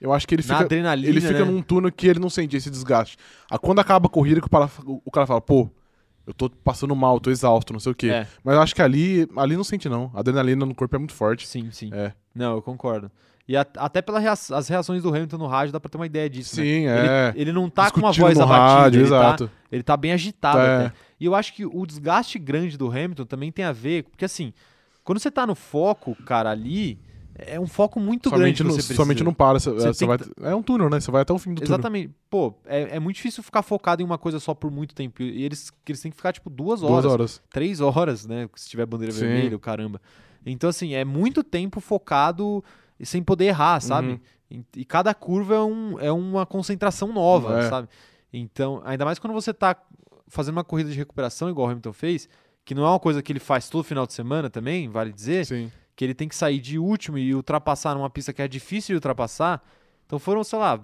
eu 0.00 0.12
acho 0.12 0.26
que 0.26 0.34
ele 0.34 0.42
fica, 0.42 0.58
adrenalina, 0.58 1.08
ele 1.08 1.20
fica 1.20 1.44
né? 1.44 1.50
num 1.50 1.60
túnel 1.60 1.90
que 1.90 2.06
ele 2.06 2.20
não 2.20 2.30
sente 2.30 2.56
esse 2.56 2.70
desgaste. 2.70 3.16
Ah, 3.50 3.58
quando 3.58 3.80
acaba 3.80 4.06
a 4.06 4.10
corrida, 4.10 4.40
que 4.40 4.46
o 4.46 4.50
cara, 4.50 4.70
o 4.86 5.10
cara 5.10 5.26
fala, 5.26 5.40
pô, 5.40 5.68
eu 6.26 6.32
tô 6.32 6.48
passando 6.50 6.94
mal, 6.94 7.18
tô 7.18 7.30
exausto, 7.30 7.72
não 7.72 7.80
sei 7.80 7.92
o 7.92 7.94
quê. 7.94 8.10
É, 8.10 8.26
Mas 8.44 8.54
eu 8.54 8.60
acho 8.60 8.74
que 8.74 8.82
ali, 8.82 9.26
ali 9.36 9.56
não 9.56 9.64
sente, 9.64 9.88
não. 9.88 10.10
A 10.14 10.20
adrenalina 10.20 10.64
no 10.64 10.74
corpo 10.74 10.94
é 10.94 10.98
muito 10.98 11.14
forte. 11.14 11.46
sim, 11.46 11.70
sim. 11.72 11.90
É. 11.92 12.12
Não, 12.34 12.56
eu 12.56 12.62
concordo. 12.62 13.10
E 13.48 13.56
a- 13.56 13.66
até 13.78 14.02
pelas 14.02 14.50
as 14.52 14.68
reações 14.68 15.02
do 15.02 15.08
Hamilton 15.08 15.38
no 15.38 15.46
rádio 15.46 15.72
dá 15.72 15.80
pra 15.80 15.88
ter 15.88 15.96
uma 15.96 16.04
ideia 16.04 16.28
disso, 16.28 16.56
né? 16.56 16.62
Sim, 16.62 16.86
é. 16.86 17.28
Ele, 17.34 17.40
ele 17.42 17.52
não 17.52 17.70
tá 17.70 17.90
com 17.90 17.98
uma 18.00 18.12
voz 18.12 18.36
no 18.36 18.44
abatida, 18.44 18.80
rádio, 18.82 19.00
ele, 19.00 19.08
tá, 19.08 19.16
exato. 19.16 19.50
ele 19.72 19.82
tá 19.82 19.96
bem 19.96 20.12
agitado 20.12 20.58
É. 20.58 20.76
até. 20.86 20.92
E 21.18 21.24
eu 21.24 21.34
acho 21.34 21.54
que 21.54 21.64
o 21.64 21.86
desgaste 21.86 22.38
grande 22.38 22.76
do 22.76 22.88
Hamilton 22.88 23.24
também 23.24 23.50
tem 23.50 23.64
a 23.64 23.72
ver, 23.72 24.04
porque 24.04 24.26
assim, 24.26 24.52
quando 25.02 25.18
você 25.18 25.30
tá 25.30 25.46
no 25.46 25.54
foco, 25.54 26.14
cara, 26.26 26.50
ali, 26.50 26.98
é 27.38 27.58
um 27.58 27.66
foco 27.66 27.98
muito 27.98 28.28
grande 28.30 28.42
Somente 28.42 28.56
que 28.58 28.64
não, 28.64 28.74
você 28.74 28.94
somente 28.94 29.24
não 29.24 29.32
para. 29.32 29.58
Você, 29.58 29.70
Você 29.70 29.92
tem 30.00 30.08
vai, 30.08 30.18
é 30.42 30.54
um 30.54 30.62
túnel, 30.62 30.90
né? 30.90 31.00
Você 31.00 31.10
vai 31.10 31.22
até 31.22 31.32
o 31.32 31.38
fim 31.38 31.54
do 31.54 31.62
túnel. 31.62 31.74
Exatamente. 31.74 32.12
Pô, 32.28 32.52
é, 32.66 32.96
é 32.96 33.00
muito 33.00 33.16
difícil 33.16 33.42
ficar 33.42 33.62
focado 33.62 34.02
em 34.02 34.04
uma 34.04 34.18
coisa 34.18 34.38
só 34.38 34.52
por 34.52 34.70
muito 34.70 34.94
tempo. 34.94 35.22
E 35.22 35.42
eles, 35.44 35.72
eles 35.88 36.02
têm 36.02 36.10
que 36.10 36.16
ficar, 36.16 36.32
tipo, 36.32 36.50
duas 36.50 36.82
horas, 36.82 37.02
Duas 37.04 37.12
horas. 37.14 37.42
três 37.48 37.80
horas, 37.80 38.26
né? 38.26 38.46
Se 38.56 38.68
tiver 38.68 38.84
bandeira 38.84 39.12
Sim. 39.14 39.20
vermelha, 39.20 39.58
caramba. 39.58 40.02
Então, 40.44 40.68
assim, 40.68 40.94
é 40.94 41.04
muito 41.04 41.42
tempo 41.44 41.80
focado 41.80 42.62
e 42.98 43.06
sem 43.06 43.22
poder 43.22 43.46
errar, 43.46 43.80
sabe? 43.80 44.08
Uhum. 44.08 44.20
E, 44.50 44.64
e 44.80 44.84
cada 44.84 45.12
curva 45.14 45.54
é, 45.54 45.60
um, 45.60 46.00
é 46.00 46.12
uma 46.12 46.46
concentração 46.46 47.12
nova, 47.12 47.60
É. 47.60 47.68
sabe? 47.68 47.88
Então, 48.32 48.82
ainda 48.84 49.04
mais 49.04 49.18
quando 49.18 49.32
você 49.32 49.52
tá 49.54 49.76
fazendo 50.26 50.56
uma 50.56 50.64
corrida 50.64 50.90
de 50.90 50.96
recuperação, 50.96 51.48
igual 51.48 51.66
o 51.68 51.70
Hamilton 51.70 51.92
fez, 51.92 52.28
que 52.64 52.74
não 52.74 52.84
é 52.84 52.88
uma 52.88 53.00
coisa 53.00 53.22
que 53.22 53.32
ele 53.32 53.40
faz 53.40 53.68
todo 53.68 53.82
final 53.82 54.06
de 54.06 54.12
semana 54.12 54.50
também, 54.50 54.88
vale 54.88 55.12
dizer, 55.12 55.46
Sim. 55.46 55.72
que 55.96 56.04
ele 56.04 56.14
tem 56.14 56.28
que 56.28 56.36
sair 56.36 56.60
de 56.60 56.78
último 56.78 57.16
e 57.16 57.34
ultrapassar 57.34 57.94
numa 57.94 58.10
pista 58.10 58.32
que 58.32 58.42
é 58.42 58.48
difícil 58.48 58.92
de 58.92 58.96
ultrapassar. 58.96 59.62
Então 60.06 60.18
foram, 60.18 60.44
sei 60.44 60.58
lá, 60.58 60.78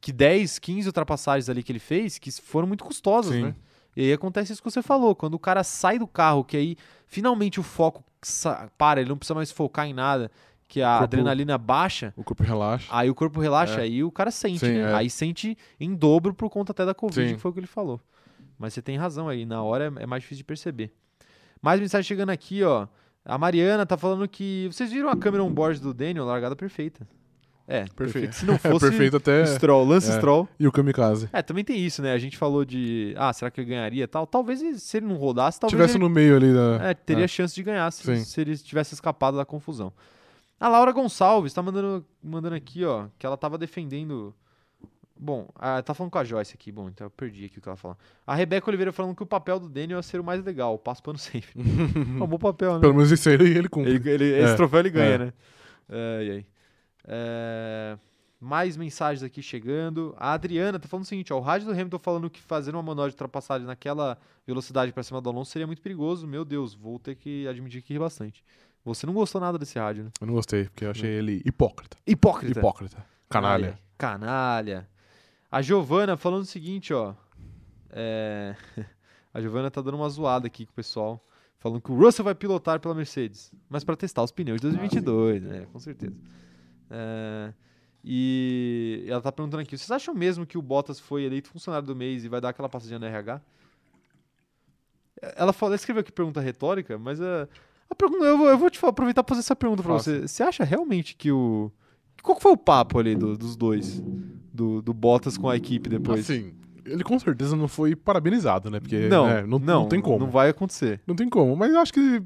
que 0.00 0.12
10, 0.12 0.58
15 0.58 0.88
ultrapassagens 0.88 1.48
ali 1.48 1.62
que 1.62 1.70
ele 1.70 1.78
fez, 1.78 2.18
que 2.18 2.30
foram 2.32 2.66
muito 2.66 2.82
custosas, 2.84 3.34
Sim. 3.34 3.42
né? 3.44 3.54
E 3.96 4.02
aí 4.02 4.12
acontece 4.12 4.52
isso 4.52 4.62
que 4.62 4.70
você 4.70 4.82
falou, 4.82 5.14
quando 5.14 5.34
o 5.34 5.38
cara 5.38 5.62
sai 5.64 5.98
do 5.98 6.06
carro, 6.06 6.44
que 6.44 6.56
aí 6.56 6.76
finalmente 7.06 7.58
o 7.60 7.62
foco 7.62 8.04
para, 8.78 9.00
ele 9.00 9.08
não 9.10 9.16
precisa 9.16 9.34
mais 9.34 9.50
focar 9.50 9.86
em 9.86 9.92
nada, 9.92 10.30
que 10.70 10.80
a 10.80 10.90
Corpo- 10.98 11.04
adrenalina 11.04 11.58
baixa, 11.58 12.14
O 12.16 12.22
corpo 12.22 12.44
relaxa. 12.44 12.86
aí 12.90 13.10
o 13.10 13.14
corpo 13.14 13.40
relaxa, 13.40 13.80
É. 13.80 13.82
aí 13.82 14.04
o 14.04 14.10
cara 14.12 14.30
sente, 14.30 14.60
Sim, 14.60 14.68
né? 14.78 14.92
é. 14.92 14.94
Aí 14.94 15.10
sente 15.10 15.58
em 15.80 15.92
dobro 15.94 16.32
por 16.32 16.48
conta 16.48 16.70
até 16.70 16.86
da 16.86 16.94
Covid, 16.94 17.28
Sim. 17.28 17.34
que 17.34 17.40
foi 17.40 17.50
o 17.50 17.54
que 17.54 17.58
ele 17.60 17.66
falou. 17.66 18.00
Mas 18.56 18.72
você 18.72 18.80
tem 18.80 18.96
razão 18.96 19.28
aí, 19.28 19.44
na 19.44 19.62
hora 19.64 19.92
é, 19.98 20.04
é 20.04 20.06
mais 20.06 20.22
difícil 20.22 20.42
de 20.42 20.44
perceber. 20.44 20.92
Mais 21.60 21.80
mensagem 21.80 22.06
chegando 22.06 22.30
aqui, 22.30 22.62
ó. 22.62 22.86
A 23.24 23.36
Mariana 23.36 23.84
tá 23.84 23.96
falando 23.96 24.28
que. 24.28 24.68
Vocês 24.70 24.92
viram 24.92 25.10
a 25.10 25.16
câmera 25.16 25.42
on-board 25.42 25.80
do 25.80 25.92
Daniel? 25.92 26.24
Largada 26.24 26.54
perfeita. 26.54 27.06
É, 27.68 27.84
perfeito. 27.94 28.34
Se 28.34 28.44
não 28.46 28.56
fosse 28.58 28.88
Perfeito 28.88 29.16
até. 29.16 29.44
Stroll, 29.46 29.84
Lance 29.86 30.10
é. 30.10 30.14
Stroll. 30.16 30.48
E 30.58 30.66
o 30.66 30.72
Kamikaze. 30.72 31.28
É, 31.32 31.40
também 31.42 31.62
tem 31.64 31.78
isso, 31.78 32.00
né? 32.02 32.12
A 32.12 32.18
gente 32.18 32.36
falou 32.36 32.64
de. 32.64 33.14
Ah, 33.16 33.32
será 33.32 33.50
que 33.50 33.60
ele 33.60 33.70
ganharia 33.70 34.04
e 34.04 34.06
tal? 34.06 34.26
Talvez 34.26 34.60
se 34.82 34.96
ele 34.96 35.06
não 35.06 35.16
rodasse, 35.16 35.58
talvez. 35.60 35.76
Tivesse 35.76 35.96
ele- 35.96 36.04
no 36.04 36.10
meio 36.10 36.36
ali 36.36 36.52
da. 36.52 36.88
É, 36.90 36.94
teria 36.94 37.24
É. 37.24 37.28
chance 37.28 37.54
de 37.54 37.62
ganhar 37.62 37.90
se, 37.92 38.24
se 38.24 38.40
ele 38.40 38.56
tivesse 38.56 38.94
escapado 38.94 39.36
da 39.36 39.44
confusão. 39.44 39.92
A 40.60 40.68
Laura 40.68 40.92
Gonçalves 40.92 41.52
tá 41.54 41.62
mandando, 41.62 42.04
mandando 42.22 42.54
aqui, 42.54 42.84
ó, 42.84 43.06
que 43.18 43.24
ela 43.24 43.36
tava 43.36 43.56
defendendo. 43.56 44.34
Bom, 45.18 45.48
ah, 45.54 45.82
tá 45.82 45.92
falando 45.94 46.12
com 46.12 46.18
a 46.18 46.24
Joyce 46.24 46.54
aqui, 46.54 46.70
bom, 46.72 46.88
então 46.88 47.06
eu 47.06 47.10
perdi 47.10 47.44
aqui 47.46 47.58
o 47.58 47.62
que 47.62 47.68
ela 47.68 47.76
falou. 47.76 47.96
A 48.26 48.34
Rebeca 48.34 48.70
Oliveira 48.70 48.92
falando 48.92 49.14
que 49.14 49.22
o 49.22 49.26
papel 49.26 49.58
do 49.60 49.68
Daniel 49.68 49.98
é 49.98 50.02
ser 50.02 50.18
o 50.20 50.24
mais 50.24 50.42
legal, 50.44 50.78
passo 50.78 51.02
pano 51.02 51.18
sempre. 51.18 51.50
é 51.56 52.22
um 52.22 52.26
bom 52.26 52.38
papel, 52.38 52.74
né? 52.74 52.80
Pelo 52.80 52.94
menos 52.94 53.10
isso 53.10 53.28
aí 53.28 53.34
ele 53.34 53.68
cumpre. 53.68 53.92
Ele, 53.94 54.10
ele- 54.10 54.24
esse 54.38 54.52
É, 54.52 54.56
troféu 54.56 54.80
ele 54.80 54.90
ganha, 54.90 55.14
é. 55.14 55.18
né? 55.18 55.32
É, 55.88 56.24
e 56.24 56.30
aí? 56.30 56.46
É, 57.04 57.98
mais 58.40 58.76
mensagens 58.76 59.22
aqui 59.22 59.42
chegando. 59.42 60.14
A 60.18 60.32
Adriana 60.32 60.78
tá 60.78 60.88
falando 60.88 61.04
o 61.04 61.08
seguinte: 61.08 61.32
ó, 61.32 61.38
o 61.38 61.40
rádio 61.40 61.66
do 61.66 61.72
Hamilton 61.72 61.98
falando 61.98 62.30
que 62.30 62.40
fazer 62.40 62.70
uma 62.74 62.82
manobra 62.82 63.10
de 63.10 63.14
ultrapassagem 63.14 63.66
naquela 63.66 64.16
velocidade 64.46 64.92
pra 64.92 65.02
cima 65.02 65.20
do 65.20 65.28
Alonso 65.28 65.50
seria 65.50 65.66
muito 65.66 65.82
perigoso. 65.82 66.26
Meu 66.26 66.44
Deus, 66.44 66.72
vou 66.74 66.98
ter 66.98 67.14
que 67.16 67.46
admitir 67.48 67.82
que 67.82 67.92
ri 67.92 67.98
bastante. 67.98 68.42
Você 68.84 69.06
não 69.06 69.12
gostou 69.12 69.40
nada 69.40 69.58
desse 69.58 69.78
rádio, 69.78 70.04
né? 70.04 70.10
Eu 70.20 70.26
não 70.26 70.34
gostei, 70.34 70.64
porque 70.64 70.84
eu 70.84 70.90
achei 70.90 71.10
ele 71.10 71.42
hipócrita. 71.44 71.96
Hipócrita. 72.06 72.58
Hipócrita. 72.58 73.06
Canalha. 73.28 73.78
Canalha. 73.98 74.88
A 75.50 75.60
Giovana 75.60 76.16
falando 76.16 76.42
o 76.42 76.46
seguinte, 76.46 76.92
ó. 76.94 77.14
É, 77.90 78.56
A 79.34 79.40
Giovana 79.40 79.70
tá 79.70 79.80
dando 79.80 79.96
uma 79.96 80.08
zoada 80.08 80.46
aqui 80.46 80.66
com 80.66 80.72
o 80.72 80.74
pessoal. 80.74 81.24
Falando 81.58 81.80
que 81.80 81.92
o 81.92 81.94
Russell 81.94 82.24
vai 82.24 82.34
pilotar 82.34 82.80
pela 82.80 82.94
Mercedes. 82.94 83.52
Mas 83.68 83.84
pra 83.84 83.94
testar 83.94 84.22
os 84.22 84.32
pneus 84.32 84.60
de 84.60 84.68
2022, 84.68 85.42
né? 85.42 85.66
Com 85.72 85.78
certeza. 85.78 86.16
É, 86.88 87.52
E 88.02 89.04
ela 89.06 89.20
tá 89.20 89.30
perguntando 89.30 89.62
aqui: 89.62 89.76
vocês 89.76 89.90
acham 89.90 90.14
mesmo 90.14 90.46
que 90.46 90.56
o 90.56 90.62
Bottas 90.62 90.98
foi 90.98 91.24
eleito 91.24 91.50
funcionário 91.50 91.86
do 91.86 91.94
mês 91.94 92.24
e 92.24 92.28
vai 92.28 92.40
dar 92.40 92.48
aquela 92.48 92.68
passadinha 92.68 92.98
no 92.98 93.04
RH? 93.06 93.40
Ela, 95.36 95.52
falou, 95.52 95.70
ela 95.70 95.76
escreveu 95.76 96.00
aqui 96.00 96.10
pergunta 96.10 96.40
retórica, 96.40 96.96
mas 96.98 97.20
a 97.20 97.46
pergunta, 97.94 98.24
eu, 98.24 98.38
vou, 98.38 98.48
eu 98.48 98.58
vou 98.58 98.70
te 98.70 98.84
aproveitar 98.84 99.22
pra 99.22 99.34
fazer 99.34 99.44
essa 99.44 99.56
pergunta 99.56 99.82
Faça. 99.82 100.20
você. 100.20 100.28
Você 100.28 100.42
acha 100.42 100.64
realmente 100.64 101.14
que 101.16 101.30
o. 101.30 101.70
Qual 102.22 102.38
foi 102.40 102.52
o 102.52 102.56
papo 102.56 102.98
ali 102.98 103.14
do- 103.16 103.36
dos 103.36 103.56
dois? 103.56 104.00
Do, 104.52 104.82
do 104.82 104.92
Bottas 104.92 105.38
com 105.38 105.48
a 105.48 105.56
equipe 105.56 105.88
depois? 105.88 106.20
Assim, 106.20 106.52
ele 106.84 107.02
com 107.04 107.18
certeza 107.18 107.54
não 107.56 107.68
foi 107.68 107.94
parabenizado, 107.96 108.68
né? 108.70 108.80
Porque 108.80 109.08
não, 109.08 109.26
né, 109.26 109.42
não, 109.42 109.58
não, 109.58 109.80
não 109.82 109.88
tem 109.88 110.00
como. 110.00 110.18
Não 110.18 110.30
vai 110.30 110.50
acontecer. 110.50 111.00
Não 111.06 111.14
tem 111.14 111.28
como. 111.28 111.54
Mas 111.56 111.72
eu 111.72 111.78
acho 111.80 111.92
que 111.92 112.22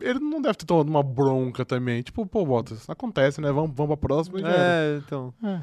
ele 0.00 0.18
não 0.18 0.42
deve 0.42 0.56
ter 0.58 0.66
tomado 0.66 0.88
uma 0.88 1.02
bronca 1.02 1.64
também. 1.64 2.02
Tipo, 2.02 2.26
pô, 2.26 2.44
Bottas, 2.44 2.90
acontece, 2.90 3.40
né? 3.40 3.50
Vamos, 3.52 3.70
vamos 3.74 3.96
pra 3.96 4.08
próxima 4.08 4.40
e. 4.40 4.44
É, 4.44 5.00
então. 5.04 5.32
É. 5.42 5.60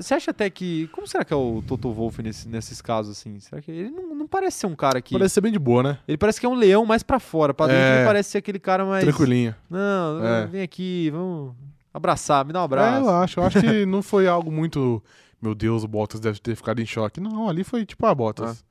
Você- 0.00 0.14
acha 0.14 0.30
até 0.30 0.48
que. 0.50 0.88
Como 0.88 1.06
será 1.06 1.24
que 1.24 1.32
é 1.32 1.36
o 1.36 1.62
Toto 1.66 1.90
Wolff 1.92 2.22
nesse- 2.22 2.48
nesses 2.48 2.82
casos, 2.82 3.16
assim? 3.18 3.40
Será 3.40 3.60
que. 3.62 3.70
Ele 3.70 3.90
não, 3.90 4.14
não 4.14 4.26
parece 4.28 4.58
ser 4.58 4.66
um 4.66 4.76
cara 4.76 5.00
que. 5.00 5.14
Parece 5.14 5.34
ser 5.34 5.40
bem 5.40 5.50
de 5.52 5.58
boa, 5.58 5.82
né? 5.82 5.98
Ele 6.06 6.18
parece 6.18 6.38
que 6.38 6.46
é 6.46 6.48
um 6.48 6.54
leão 6.54 6.84
mais 6.84 7.02
pra 7.02 7.18
fora. 7.18 7.54
Pra 7.54 7.66
dentro 7.66 7.80
É. 7.82 7.96
ele 7.98 8.06
parece 8.06 8.30
ser 8.30 8.38
aquele 8.38 8.58
cara 8.58 8.84
mais. 8.84 9.02
Tranquilinho. 9.04 9.54
Não, 9.70 10.24
É. 10.24 10.46
vem 10.46 10.62
aqui, 10.62 11.08
vamos 11.10 11.54
abraçar, 11.92 12.44
me 12.44 12.52
dá 12.52 12.60
um 12.60 12.62
É, 12.62 12.64
abraço. 12.66 13.06
eu 13.06 13.10
acho. 13.10 13.40
Eu 13.40 13.44
acho 13.44 13.60
que 13.60 13.86
não 13.86 14.02
foi 14.02 14.28
algo 14.28 14.52
muito. 14.52 15.02
Meu 15.40 15.54
Deus, 15.54 15.82
o 15.84 15.88
Bottas 15.88 16.20
deve 16.20 16.38
ter 16.38 16.54
ficado 16.54 16.80
em 16.82 16.86
choque. 16.86 17.18
Não, 17.18 17.48
ali 17.48 17.64
foi 17.64 17.86
tipo, 17.86 18.04
ah, 18.04 18.14
Bottas. 18.14 18.62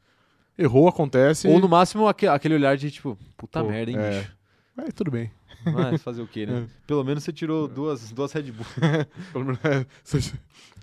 Errou, 0.58 0.88
acontece. 0.88 1.48
Ou 1.48 1.60
no 1.60 1.68
máximo 1.70 2.08
aque- 2.08 2.28
aquele 2.28 2.54
olhar 2.56 2.76
de 2.78 2.92
tipo, 2.92 3.18
puta 3.38 3.64
Pô, 3.64 3.70
merda, 3.70 3.92
hein, 3.92 3.98
é. 3.98 4.20
bicho. 4.20 4.32
É, 4.78 4.92
tudo 4.92 5.10
bem. 5.10 5.32
Mas 5.66 6.02
fazer 6.02 6.22
o 6.22 6.28
quê, 6.28 6.46
né? 6.46 6.68
É. 6.68 6.68
Pelo 6.88 7.04
menos 7.04 7.24
você 7.24 7.34
tirou 7.34 7.68
duas, 7.68 8.12
duas 8.12 8.32
Red 8.32 8.52
Bull. 8.52 8.66
Pelo 9.34 9.46
menos, 9.46 9.60
é, 9.66 9.86
você, 10.04 10.20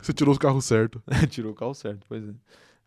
você 0.00 0.12
tirou 0.12 0.32
os 0.32 0.38
carros 0.38 0.64
certos. 0.64 1.00
tirou 1.30 1.52
o 1.52 1.54
carro 1.54 1.74
certo, 1.74 2.04
pois 2.08 2.28
é. 2.28 2.32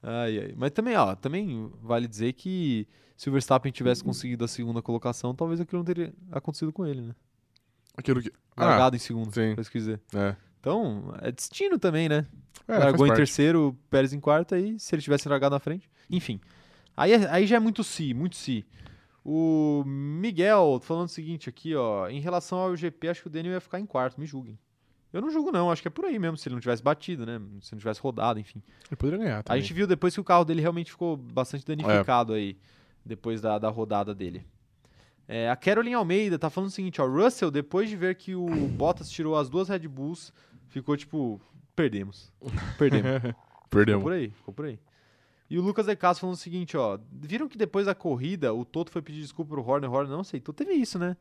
Ai, 0.02 0.40
ai. 0.40 0.54
Mas 0.56 0.72
também, 0.72 0.96
ó, 0.96 1.16
também 1.16 1.72
vale 1.82 2.08
dizer 2.08 2.34
que 2.34 2.88
se 3.18 3.30
o 3.30 3.32
Verstappen 3.34 3.72
tivesse 3.72 4.04
conseguido 4.04 4.46
a 4.46 4.48
segunda 4.48 4.82
colocação, 4.82 5.34
talvez 5.36 5.60
aquilo 5.60 5.80
não 5.80 5.86
teria 5.86 6.14
acontecido 6.32 6.72
com 6.72 6.86
ele, 6.86 7.02
né? 7.02 7.16
Aquilo 7.98 8.22
que. 8.22 8.32
Ah, 8.56 8.66
Largado 8.66 8.96
em 8.96 9.00
segundo, 9.00 9.34
sim. 9.34 9.54
pra 9.54 9.62
isso 9.62 9.72
quiser. 9.72 10.00
é. 10.14 10.36
Então, 10.62 11.14
é 11.22 11.32
destino 11.32 11.80
também, 11.80 12.10
né? 12.10 12.26
É, 12.68 12.78
Largou 12.78 13.06
em 13.06 13.10
parte. 13.10 13.20
terceiro, 13.20 13.78
Pérez 13.90 14.12
em 14.12 14.20
quarto, 14.20 14.54
aí 14.54 14.78
se 14.78 14.94
ele 14.94 15.02
tivesse 15.02 15.28
largado 15.30 15.56
na 15.56 15.60
frente. 15.60 15.90
Enfim. 16.10 16.40
Aí, 16.98 17.14
é- 17.14 17.30
aí 17.30 17.48
já 17.48 17.56
é 17.56 17.60
muito 17.60 17.82
si, 17.82 18.14
muito 18.14 18.36
si. 18.36 18.66
O 19.32 19.84
Miguel 19.86 20.80
falando 20.82 21.06
o 21.06 21.10
seguinte 21.12 21.48
aqui, 21.50 21.76
ó. 21.76 22.10
Em 22.10 22.20
relação 22.20 22.58
ao 22.58 22.76
GP, 22.76 23.10
acho 23.10 23.22
que 23.22 23.28
o 23.28 23.30
Daniel 23.30 23.54
ia 23.54 23.62
ficar 23.62 23.80
em 23.80 23.86
quarto, 23.86 24.20
me 24.20 24.26
julguem. 24.26 24.58
Eu 25.14 25.22
não 25.22 25.30
julgo, 25.30 25.52
não. 25.52 25.70
Acho 25.70 25.84
que 25.84 25.88
é 25.88 25.92
por 25.92 26.06
aí 26.06 26.18
mesmo, 26.18 26.36
se 26.36 26.48
ele 26.50 26.56
não 26.56 26.60
tivesse 26.60 26.82
batido, 26.82 27.28
né? 27.28 27.40
Se 27.62 27.72
não 27.74 27.78
tivesse 27.80 28.02
rodado, 28.02 28.40
enfim. 28.40 28.60
Ele 28.90 28.96
poderia 28.96 29.20
ganhar 29.20 29.40
A 29.40 29.44
também. 29.44 29.62
gente 29.62 29.72
viu 29.72 29.86
depois 29.86 30.16
que 30.16 30.20
o 30.20 30.24
carro 30.24 30.44
dele 30.44 30.62
realmente 30.62 30.90
ficou 30.92 31.16
bastante 31.16 31.64
danificado 31.64 32.34
aí, 32.34 32.58
depois 33.06 33.40
da, 33.40 33.60
da 33.60 33.70
rodada 33.70 34.16
dele. 34.16 34.44
É, 35.28 35.48
a 35.48 35.56
Caroline 35.56 35.94
Almeida 35.94 36.40
tá 36.40 36.50
falando 36.50 36.70
o 36.70 36.74
seguinte, 36.74 37.00
ó. 37.00 37.06
Russell, 37.08 37.52
depois 37.52 37.88
de 37.88 37.96
ver 37.96 38.16
que 38.16 38.34
o 38.34 38.48
Bottas 38.48 39.12
tirou 39.12 39.38
as 39.38 39.48
duas 39.48 39.70
Red 39.70 39.88
Bulls, 39.88 40.34
ficou 40.70 40.98
tipo, 40.98 41.40
perdemos. 41.76 42.32
Perdemos. 42.80 43.22
Ficou 43.70 43.70
Perdemos. 43.70 44.02
por 44.04 44.14
aí, 44.14 44.30
ficou 44.32 44.52
por 44.56 44.66
aí. 44.66 44.80
E 45.50 45.58
o 45.58 45.62
Lucas 45.62 45.88
Ecasso 45.88 46.20
falando 46.20 46.36
o 46.36 46.40
seguinte, 46.40 46.78
ó. 46.78 47.00
Viram 47.12 47.48
que 47.48 47.58
depois 47.58 47.88
da 47.88 47.96
corrida, 47.96 48.54
o 48.54 48.64
Toto 48.64 48.92
foi 48.92 49.02
pedir 49.02 49.22
desculpa 49.22 49.56
pro 49.56 49.68
Horner, 49.68 49.90
o 49.90 49.94
Horner 49.94 50.12
não 50.12 50.22
aceitou. 50.22 50.54
Teve 50.54 50.74
isso, 50.74 51.00
né? 51.00 51.18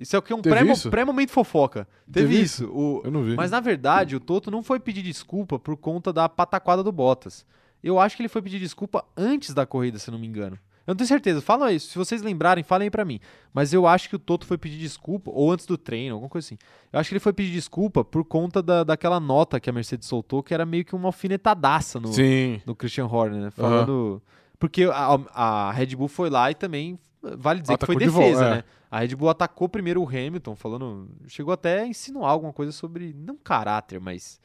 Isso 0.00 0.14
é 0.14 0.18
o 0.18 0.22
que? 0.22 0.32
Um 0.32 0.40
isso? 0.70 0.90
pré-momento 0.90 1.30
fofoca. 1.32 1.88
Teve, 2.10 2.28
Teve 2.28 2.40
isso. 2.40 2.70
O, 2.70 3.02
Eu 3.04 3.10
não 3.10 3.24
vi. 3.24 3.34
mas 3.34 3.50
na 3.50 3.58
verdade, 3.58 4.14
o 4.14 4.20
Toto 4.20 4.50
não 4.50 4.62
foi 4.62 4.78
pedir 4.78 5.02
desculpa 5.02 5.58
por 5.58 5.76
conta 5.76 6.12
da 6.12 6.28
pataquada 6.28 6.84
do 6.84 6.92
Bottas. 6.92 7.44
Eu 7.82 7.98
acho 7.98 8.16
que 8.16 8.22
ele 8.22 8.28
foi 8.28 8.42
pedir 8.42 8.60
desculpa 8.60 9.04
antes 9.16 9.52
da 9.52 9.66
corrida, 9.66 9.98
se 9.98 10.10
não 10.10 10.18
me 10.18 10.26
engano. 10.26 10.58
Eu 10.88 10.92
não 10.92 10.96
tenho 10.96 11.06
certeza, 11.06 11.42
falam 11.42 11.68
isso. 11.68 11.90
Se 11.90 11.98
vocês 11.98 12.22
lembrarem, 12.22 12.64
falem 12.64 12.86
aí 12.86 12.90
pra 12.90 13.04
mim. 13.04 13.20
Mas 13.52 13.74
eu 13.74 13.86
acho 13.86 14.08
que 14.08 14.16
o 14.16 14.18
Toto 14.18 14.46
foi 14.46 14.56
pedir 14.56 14.78
desculpa, 14.78 15.30
ou 15.30 15.52
antes 15.52 15.66
do 15.66 15.76
treino, 15.76 16.14
alguma 16.14 16.30
coisa 16.30 16.46
assim. 16.46 16.56
Eu 16.90 16.98
acho 16.98 17.10
que 17.10 17.12
ele 17.12 17.20
foi 17.20 17.34
pedir 17.34 17.52
desculpa 17.52 18.02
por 18.02 18.24
conta 18.24 18.62
da, 18.62 18.84
daquela 18.84 19.20
nota 19.20 19.60
que 19.60 19.68
a 19.68 19.72
Mercedes 19.72 20.08
soltou, 20.08 20.42
que 20.42 20.54
era 20.54 20.64
meio 20.64 20.86
que 20.86 20.96
uma 20.96 21.08
alfinetadaça 21.08 22.00
no, 22.00 22.08
Sim. 22.08 22.62
no 22.64 22.74
Christian 22.74 23.04
Horner, 23.04 23.38
né? 23.38 23.50
Falando. 23.50 24.22
Porque 24.58 24.84
a, 24.84 25.20
a 25.34 25.72
Red 25.72 25.94
Bull 25.94 26.08
foi 26.08 26.30
lá 26.30 26.50
e 26.50 26.54
também 26.54 26.98
vale 27.36 27.60
dizer 27.60 27.74
Atacou 27.74 27.94
que 27.94 28.06
de 28.06 28.10
foi 28.10 28.22
defesa, 28.22 28.40
volta, 28.40 28.54
é. 28.54 28.56
né? 28.56 28.64
A 28.90 29.00
Red 29.00 29.14
Bull 29.14 29.28
atacou 29.28 29.68
primeiro 29.68 30.02
o 30.02 30.08
Hamilton, 30.08 30.56
falando. 30.56 31.10
Chegou 31.26 31.52
até 31.52 31.80
a 31.80 31.86
insinuar 31.86 32.30
alguma 32.30 32.52
coisa 32.54 32.72
sobre. 32.72 33.14
Não 33.14 33.36
caráter, 33.36 34.00
mas. 34.00 34.40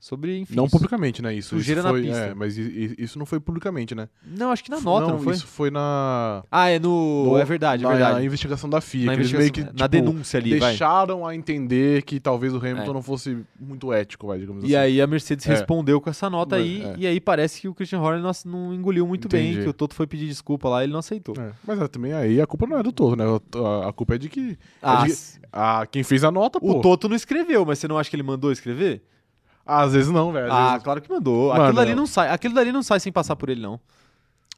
Sobre, 0.00 0.38
enfim. 0.38 0.54
Não 0.54 0.68
publicamente, 0.68 1.20
né? 1.20 1.34
Isso, 1.34 1.56
isso 1.56 1.74
na 1.74 1.90
foi, 1.90 2.02
pista. 2.02 2.16
é, 2.18 2.34
mas 2.34 2.56
isso 2.56 3.18
não 3.18 3.26
foi 3.26 3.40
publicamente, 3.40 3.96
né? 3.96 4.08
Não, 4.24 4.52
acho 4.52 4.62
que 4.62 4.70
na 4.70 4.80
nota, 4.80 5.08
não, 5.08 5.18
foi? 5.18 5.34
Isso 5.34 5.46
foi 5.46 5.72
na, 5.72 6.44
Ah, 6.52 6.68
é 6.68 6.78
no. 6.78 7.24
no- 7.32 7.36
é 7.38 7.44
verdade, 7.44 7.84
é 7.84 7.88
na, 7.88 7.94
verdade. 7.94 8.24
investigação 8.24 8.70
da 8.70 8.80
FIA. 8.80 9.06
Na, 9.06 9.14
que 9.14 9.20
eles 9.22 9.32
meio 9.32 9.52
que, 9.52 9.62
na 9.62 9.70
tipo, 9.72 9.88
denúncia 9.88 10.38
ali, 10.38 10.56
vai. 10.56 10.68
deixaram 10.70 11.26
a 11.26 11.34
entender 11.34 12.02
que 12.02 12.20
talvez 12.20 12.54
o 12.54 12.58
Hamilton 12.58 12.90
É. 12.90 12.94
não 12.94 13.02
fosse 13.02 13.38
muito 13.58 13.92
ético, 13.92 14.28
vai, 14.28 14.38
digamos 14.38 14.62
E 14.62 14.66
assim. 14.66 14.74
aí 14.76 15.00
a 15.02 15.06
Mercedes 15.08 15.44
É. 15.46 15.50
respondeu 15.50 16.00
com 16.00 16.08
essa 16.08 16.30
nota 16.30 16.54
aí, 16.54 16.80
é. 16.80 16.94
e 16.96 17.04
aí 17.06 17.20
parece 17.20 17.60
que 17.60 17.66
o 17.68 17.74
Christian 17.74 17.98
Horner 18.00 18.22
não, 18.22 18.30
não 18.46 18.72
engoliu 18.74 19.04
muito 19.04 19.28
bem, 19.28 19.48
Entendi. 19.50 19.64
que 19.64 19.68
o 19.68 19.72
Toto 19.72 19.96
foi 19.96 20.06
pedir 20.06 20.28
desculpa 20.28 20.68
lá 20.68 20.84
ele 20.84 20.92
não 20.92 21.00
aceitou. 21.00 21.34
É, 21.36 21.50
Mas 21.66 21.80
é, 21.80 21.88
também 21.88 22.12
aí 22.12 22.40
a 22.40 22.46
culpa 22.46 22.68
não 22.68 22.78
é 22.78 22.82
do 22.84 22.92
todo, 22.92 23.16
né? 23.16 23.24
A, 23.84 23.88
a 23.88 23.92
culpa 23.92 24.14
é 24.14 24.18
de 24.18 24.28
que. 24.28 24.56
Ah, 24.80 25.04
de- 25.04 25.14
a, 25.52 25.86
quem 25.90 26.04
fez 26.04 26.22
a 26.22 26.30
nota, 26.30 26.60
pô. 26.60 26.78
o 26.78 26.80
Toto 26.80 27.08
não 27.08 27.16
escreveu, 27.16 27.66
mas 27.66 27.80
você 27.80 27.88
não 27.88 27.98
acha 27.98 28.08
que 28.08 28.14
ele 28.14 28.22
mandou 28.22 28.52
escrever? 28.52 29.02
Às 29.68 29.92
vezes 29.92 30.10
não, 30.10 30.32
velho. 30.32 30.50
Ah, 30.50 30.70
vezes- 30.70 30.82
claro 30.82 31.00
que 31.02 31.10
mandou. 31.10 31.48
Mano, 31.50 31.62
aquilo 31.62 31.76
dali 31.76 31.90
não. 31.90 31.96
não 31.98 32.06
sai. 32.06 32.30
Aquilo 32.30 32.54
dali 32.54 32.72
não 32.72 32.82
sai 32.82 32.98
sem 33.00 33.12
passar 33.12 33.36
por 33.36 33.50
ele, 33.50 33.60
não. 33.60 33.78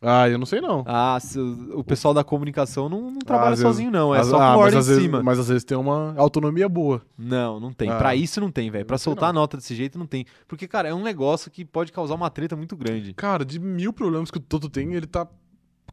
Ah, 0.03 0.27
eu 0.31 0.39
não 0.39 0.47
sei 0.47 0.63
não. 0.63 0.83
Ah, 0.87 1.19
se- 1.21 1.39
o 1.39 1.85
pessoal 1.85 2.15
da 2.15 2.25
comunicação 2.25 2.89
não, 2.89 3.11
não 3.11 3.19
trabalha 3.19 3.51
vezes- 3.51 3.65
sozinho, 3.65 3.91
não. 3.91 4.15
É 4.15 4.21
Às- 4.21 4.29
só 4.29 4.39
com 4.39 4.43
ah, 4.43 4.57
ordem 4.57 4.79
em 4.79 4.83
vezes- 4.83 5.03
cima. 5.03 5.23
Mas 5.23 5.39
às 5.39 5.49
vezes 5.49 5.63
tem 5.63 5.77
uma 5.77 6.15
autonomia 6.17 6.67
boa. 6.71 7.03
Não, 7.19 7.61
não 7.61 7.71
tem. 7.71 7.91
Ah. 7.91 7.97
Pra 7.99 8.15
isso 8.17 8.41
não 8.41 8.51
tem, 8.51 8.71
velho. 8.71 8.87
Pra 8.87 8.97
soltar 8.97 9.29
a 9.29 9.33
nota 9.33 9.59
desse 9.59 9.75
jeito 9.75 9.99
não 9.99 10.07
tem. 10.07 10.25
Porque, 10.49 10.67
cara, 10.67 10.89
é 10.89 10.95
um 10.95 11.03
negócio 11.03 11.51
que 11.51 11.67
pode 11.67 11.93
causar 11.93 12.15
uma 12.15 12.31
treta 12.31 12.57
muito 12.57 12.75
grande. 12.77 13.13
Cara, 13.13 13.45
de 13.45 13.59
mil 13.59 13.93
problemas 13.93 14.31
que 14.31 14.39
o 14.39 14.41
Toto 14.41 14.71
tem, 14.71 14.95
ele 14.95 15.07
tá 15.07 15.27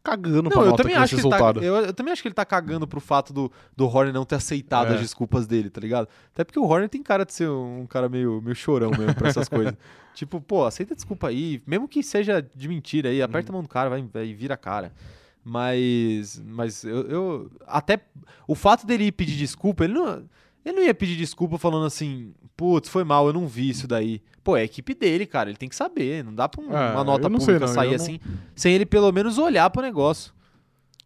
cagando 0.09 0.43
Não, 0.43 0.51
pra 0.51 0.61
eu 0.61 0.65
nota 0.69 0.83
também, 0.83 0.95
acho 0.95 1.15
que 1.15 1.21
ser 1.21 1.27
ele 1.27 1.37
tá, 1.37 1.53
eu, 1.61 1.75
eu 1.77 1.93
também 1.93 2.13
acho 2.13 2.21
que 2.21 2.27
ele 2.27 2.35
tá 2.35 2.45
cagando 2.45 2.87
pro 2.87 2.99
fato 3.01 3.33
do, 3.33 3.51
do 3.75 3.85
Horner 3.85 4.13
não 4.13 4.23
ter 4.25 4.35
aceitado 4.35 4.91
É. 4.91 4.95
as 4.95 5.01
desculpas 5.01 5.45
dele, 5.45 5.69
tá 5.69 5.81
ligado? 5.81 6.07
Até 6.33 6.43
porque 6.43 6.59
o 6.59 6.63
Horner 6.63 6.87
tem 6.89 7.03
cara 7.03 7.25
de 7.25 7.33
ser 7.33 7.49
um 7.49 7.85
cara 7.85 8.07
meio, 8.07 8.41
meio 8.41 8.55
chorão 8.55 8.91
mesmo 8.91 9.13
pra 9.15 9.27
essas 9.29 9.47
coisas. 9.49 9.73
Tipo, 10.13 10.39
pô, 10.39 10.65
aceita 10.65 10.95
desculpa 10.95 11.27
aí, 11.27 11.61
mesmo 11.67 11.87
que 11.87 12.01
seja 12.01 12.41
de 12.55 12.67
mentira 12.67 13.09
aí, 13.09 13.21
aperta 13.21 13.51
a 13.51 13.53
mão 13.53 13.61
do 13.61 13.69
cara, 13.69 13.89
vai, 13.89 14.01
vai 14.01 14.33
vira 14.33 14.53
a 14.53 14.57
cara. 14.57 14.91
Mas, 15.43 16.41
mas 16.45 16.83
eu, 16.83 17.01
eu- 17.07 17.51
até 17.65 17.99
o 18.47 18.53
fato 18.55 18.85
dele 18.85 19.05
ir 19.05 19.11
pedir 19.11 19.37
desculpa, 19.37 19.83
ele 19.85 19.93
não, 19.93 20.23
ele 20.67 20.77
não 20.77 20.83
ia 20.83 20.93
pedir 20.93 21.15
desculpa 21.15 21.57
falando 21.57 21.85
assim, 21.85 22.33
putz, 22.55 22.89
foi 22.89 23.03
mal, 23.03 23.27
eu 23.27 23.33
não 23.33 23.47
vi 23.47 23.69
isso 23.69 23.87
daí. 23.87 24.21
Pô, 24.43 24.55
é 24.57 24.61
a 24.61 24.65
equipe 24.65 24.93
dele, 24.93 25.25
cara, 25.25 25.49
ele 25.49 25.57
tem 25.57 25.67
que 25.69 25.75
saber, 25.75 26.23
não 26.23 26.33
dá 26.33 26.47
pra 26.49 26.61
um- 26.61 26.71
É, 26.75 26.91
uma 26.91 27.03
nota 27.03 27.27
não 27.29 27.39
sei, 27.39 27.55
pública 27.55 27.67
não, 27.67 27.73
sair 27.73 27.87
eu 27.93 27.97
não- 27.97 28.03
assim, 28.03 28.19
sem 28.55 28.73
ele 28.73 28.85
pelo 28.85 29.11
menos 29.11 29.37
olhar 29.37 29.69
pro 29.69 29.81
negócio. 29.81 30.33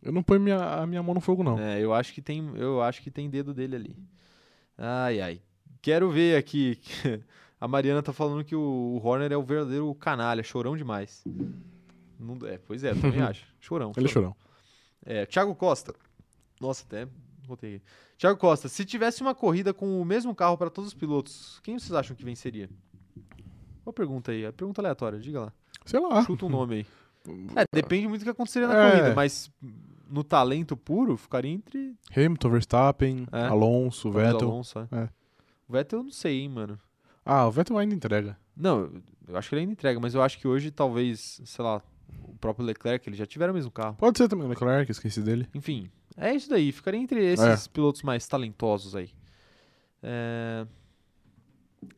Eu 0.04 0.12
não 0.12 0.24
ponho 0.24 0.40
minha, 0.42 0.58
a 0.58 0.88
minha 0.88 1.04
mão 1.04 1.14
no 1.14 1.22
fogo, 1.22 1.44
não. 1.44 1.60
É, 1.60 1.80
eu 1.80 1.94
acho 1.94 2.14
que 2.14 2.22
tem, 2.22 2.52
eu 2.56 2.82
acho 2.82 3.02
que 3.02 3.12
tem 3.12 3.30
dedo 3.30 3.54
dele 3.54 3.76
ali. 3.76 3.96
Ai, 4.78 5.22
ai. 5.22 5.42
Quero 5.82 6.10
ver 6.12 6.38
aqui. 6.38 6.80
A 7.62 7.68
Mariana 7.68 8.02
tá 8.02 8.12
falando 8.12 8.44
que 8.44 8.56
o, 8.56 9.00
Horner 9.04 9.32
é 9.32 9.38
o 9.38 9.44
verdadeiro 9.44 9.94
canalha, 9.94 10.42
chorão 10.42 10.76
demais. 10.76 11.24
Não, 12.20 12.36
é, 12.48 12.58
pois 12.58 12.84
é, 12.84 12.96
também 12.96 13.22
acho. 13.22 13.46
Chorão. 13.60 13.92
Ele 13.96 14.08
é 14.08 14.10
chorão. 14.10 14.36
É, 15.06 15.26
Thiago 15.28 15.54
Costa. 15.54 15.94
Nossa, 16.60 16.84
até 16.88 17.08
botei 17.48 17.76
aqui. 17.76 17.86
Thiago 18.22 18.38
Costa, 18.38 18.68
se 18.70 18.86
tivesse 18.86 19.24
uma 19.24 19.34
corrida 19.34 19.74
com 19.74 20.00
o 20.00 20.06
mesmo 20.06 20.36
carro 20.36 20.56
para 20.56 20.70
todos 20.70 20.90
os 20.90 20.94
pilotos, 20.94 21.60
quem 21.64 21.80
vocês 21.80 21.92
acham 21.92 22.16
que 22.16 22.24
venceria? 22.24 22.70
Qual 23.84 23.92
pergunta 23.92 24.32
aí? 24.32 24.44
É 24.44 24.52
pergunta 24.52 24.80
aleatória, 24.80 25.18
diga 25.18 25.42
lá. 25.42 25.54
Sei 25.88 26.00
lá. 26.00 26.24
Chuta 26.24 26.46
um 26.46 26.50
nome 26.50 26.76
aí. 26.76 26.86
É, 27.56 27.66
depende 27.72 28.08
muito 28.08 28.22
do 28.22 28.24
que 28.24 28.32
aconteceria 28.32 28.68
na 28.68 28.76
É. 28.76 28.90
corrida, 28.92 29.16
mas 29.16 29.52
no 30.10 30.24
talento 30.24 30.76
puro, 30.76 31.16
ficaria 31.18 31.52
entre 31.52 31.96
Hamilton, 32.16 32.50
Verstappen, 32.50 33.28
É. 33.32 33.44
Alonso, 33.46 34.12
Vettel. 34.12 34.50
Alonso, 34.50 34.80
é. 34.80 34.88
É. 34.92 35.10
O 35.70 35.74
Vettel 35.74 36.00
eu 36.00 36.04
não 36.04 36.12
sei, 36.12 36.42
hein, 36.42 36.50
mano. 36.50 36.80
Ah, 37.24 37.46
o 37.48 37.52
Vettel 37.52 37.78
ainda 37.78 37.94
entrega. 37.94 38.36
Não, 38.58 38.90
eu 39.28 39.38
acho 39.38 39.50
que 39.50 39.54
ele 39.54 39.62
ainda 39.62 39.74
entrega, 39.74 40.00
mas 40.00 40.16
eu 40.16 40.22
acho 40.24 40.40
que 40.40 40.48
hoje 40.48 40.72
talvez, 40.72 41.40
sei 41.46 41.64
lá, 41.64 41.80
o 42.24 42.34
próprio 42.38 42.66
Leclerc, 42.66 43.08
eles 43.08 43.20
já 43.20 43.26
tiveram 43.28 43.54
o 43.54 43.56
mesmo 43.56 43.70
carro. 43.70 43.96
Pode 44.00 44.18
ser 44.18 44.28
também 44.28 44.48
o 44.48 44.50
Leclerc, 44.50 44.92
esqueci 44.92 45.22
dele. 45.22 45.48
Enfim, 45.54 45.92
é 46.18 46.34
isso 46.34 46.50
daí. 46.50 46.72
Ficaria 46.72 47.00
entre 47.00 47.24
esses 47.24 47.68
pilotos 47.68 48.02
mais 48.02 48.28
talentosos 48.28 48.96
aí. 48.96 49.10
É, 50.04 50.66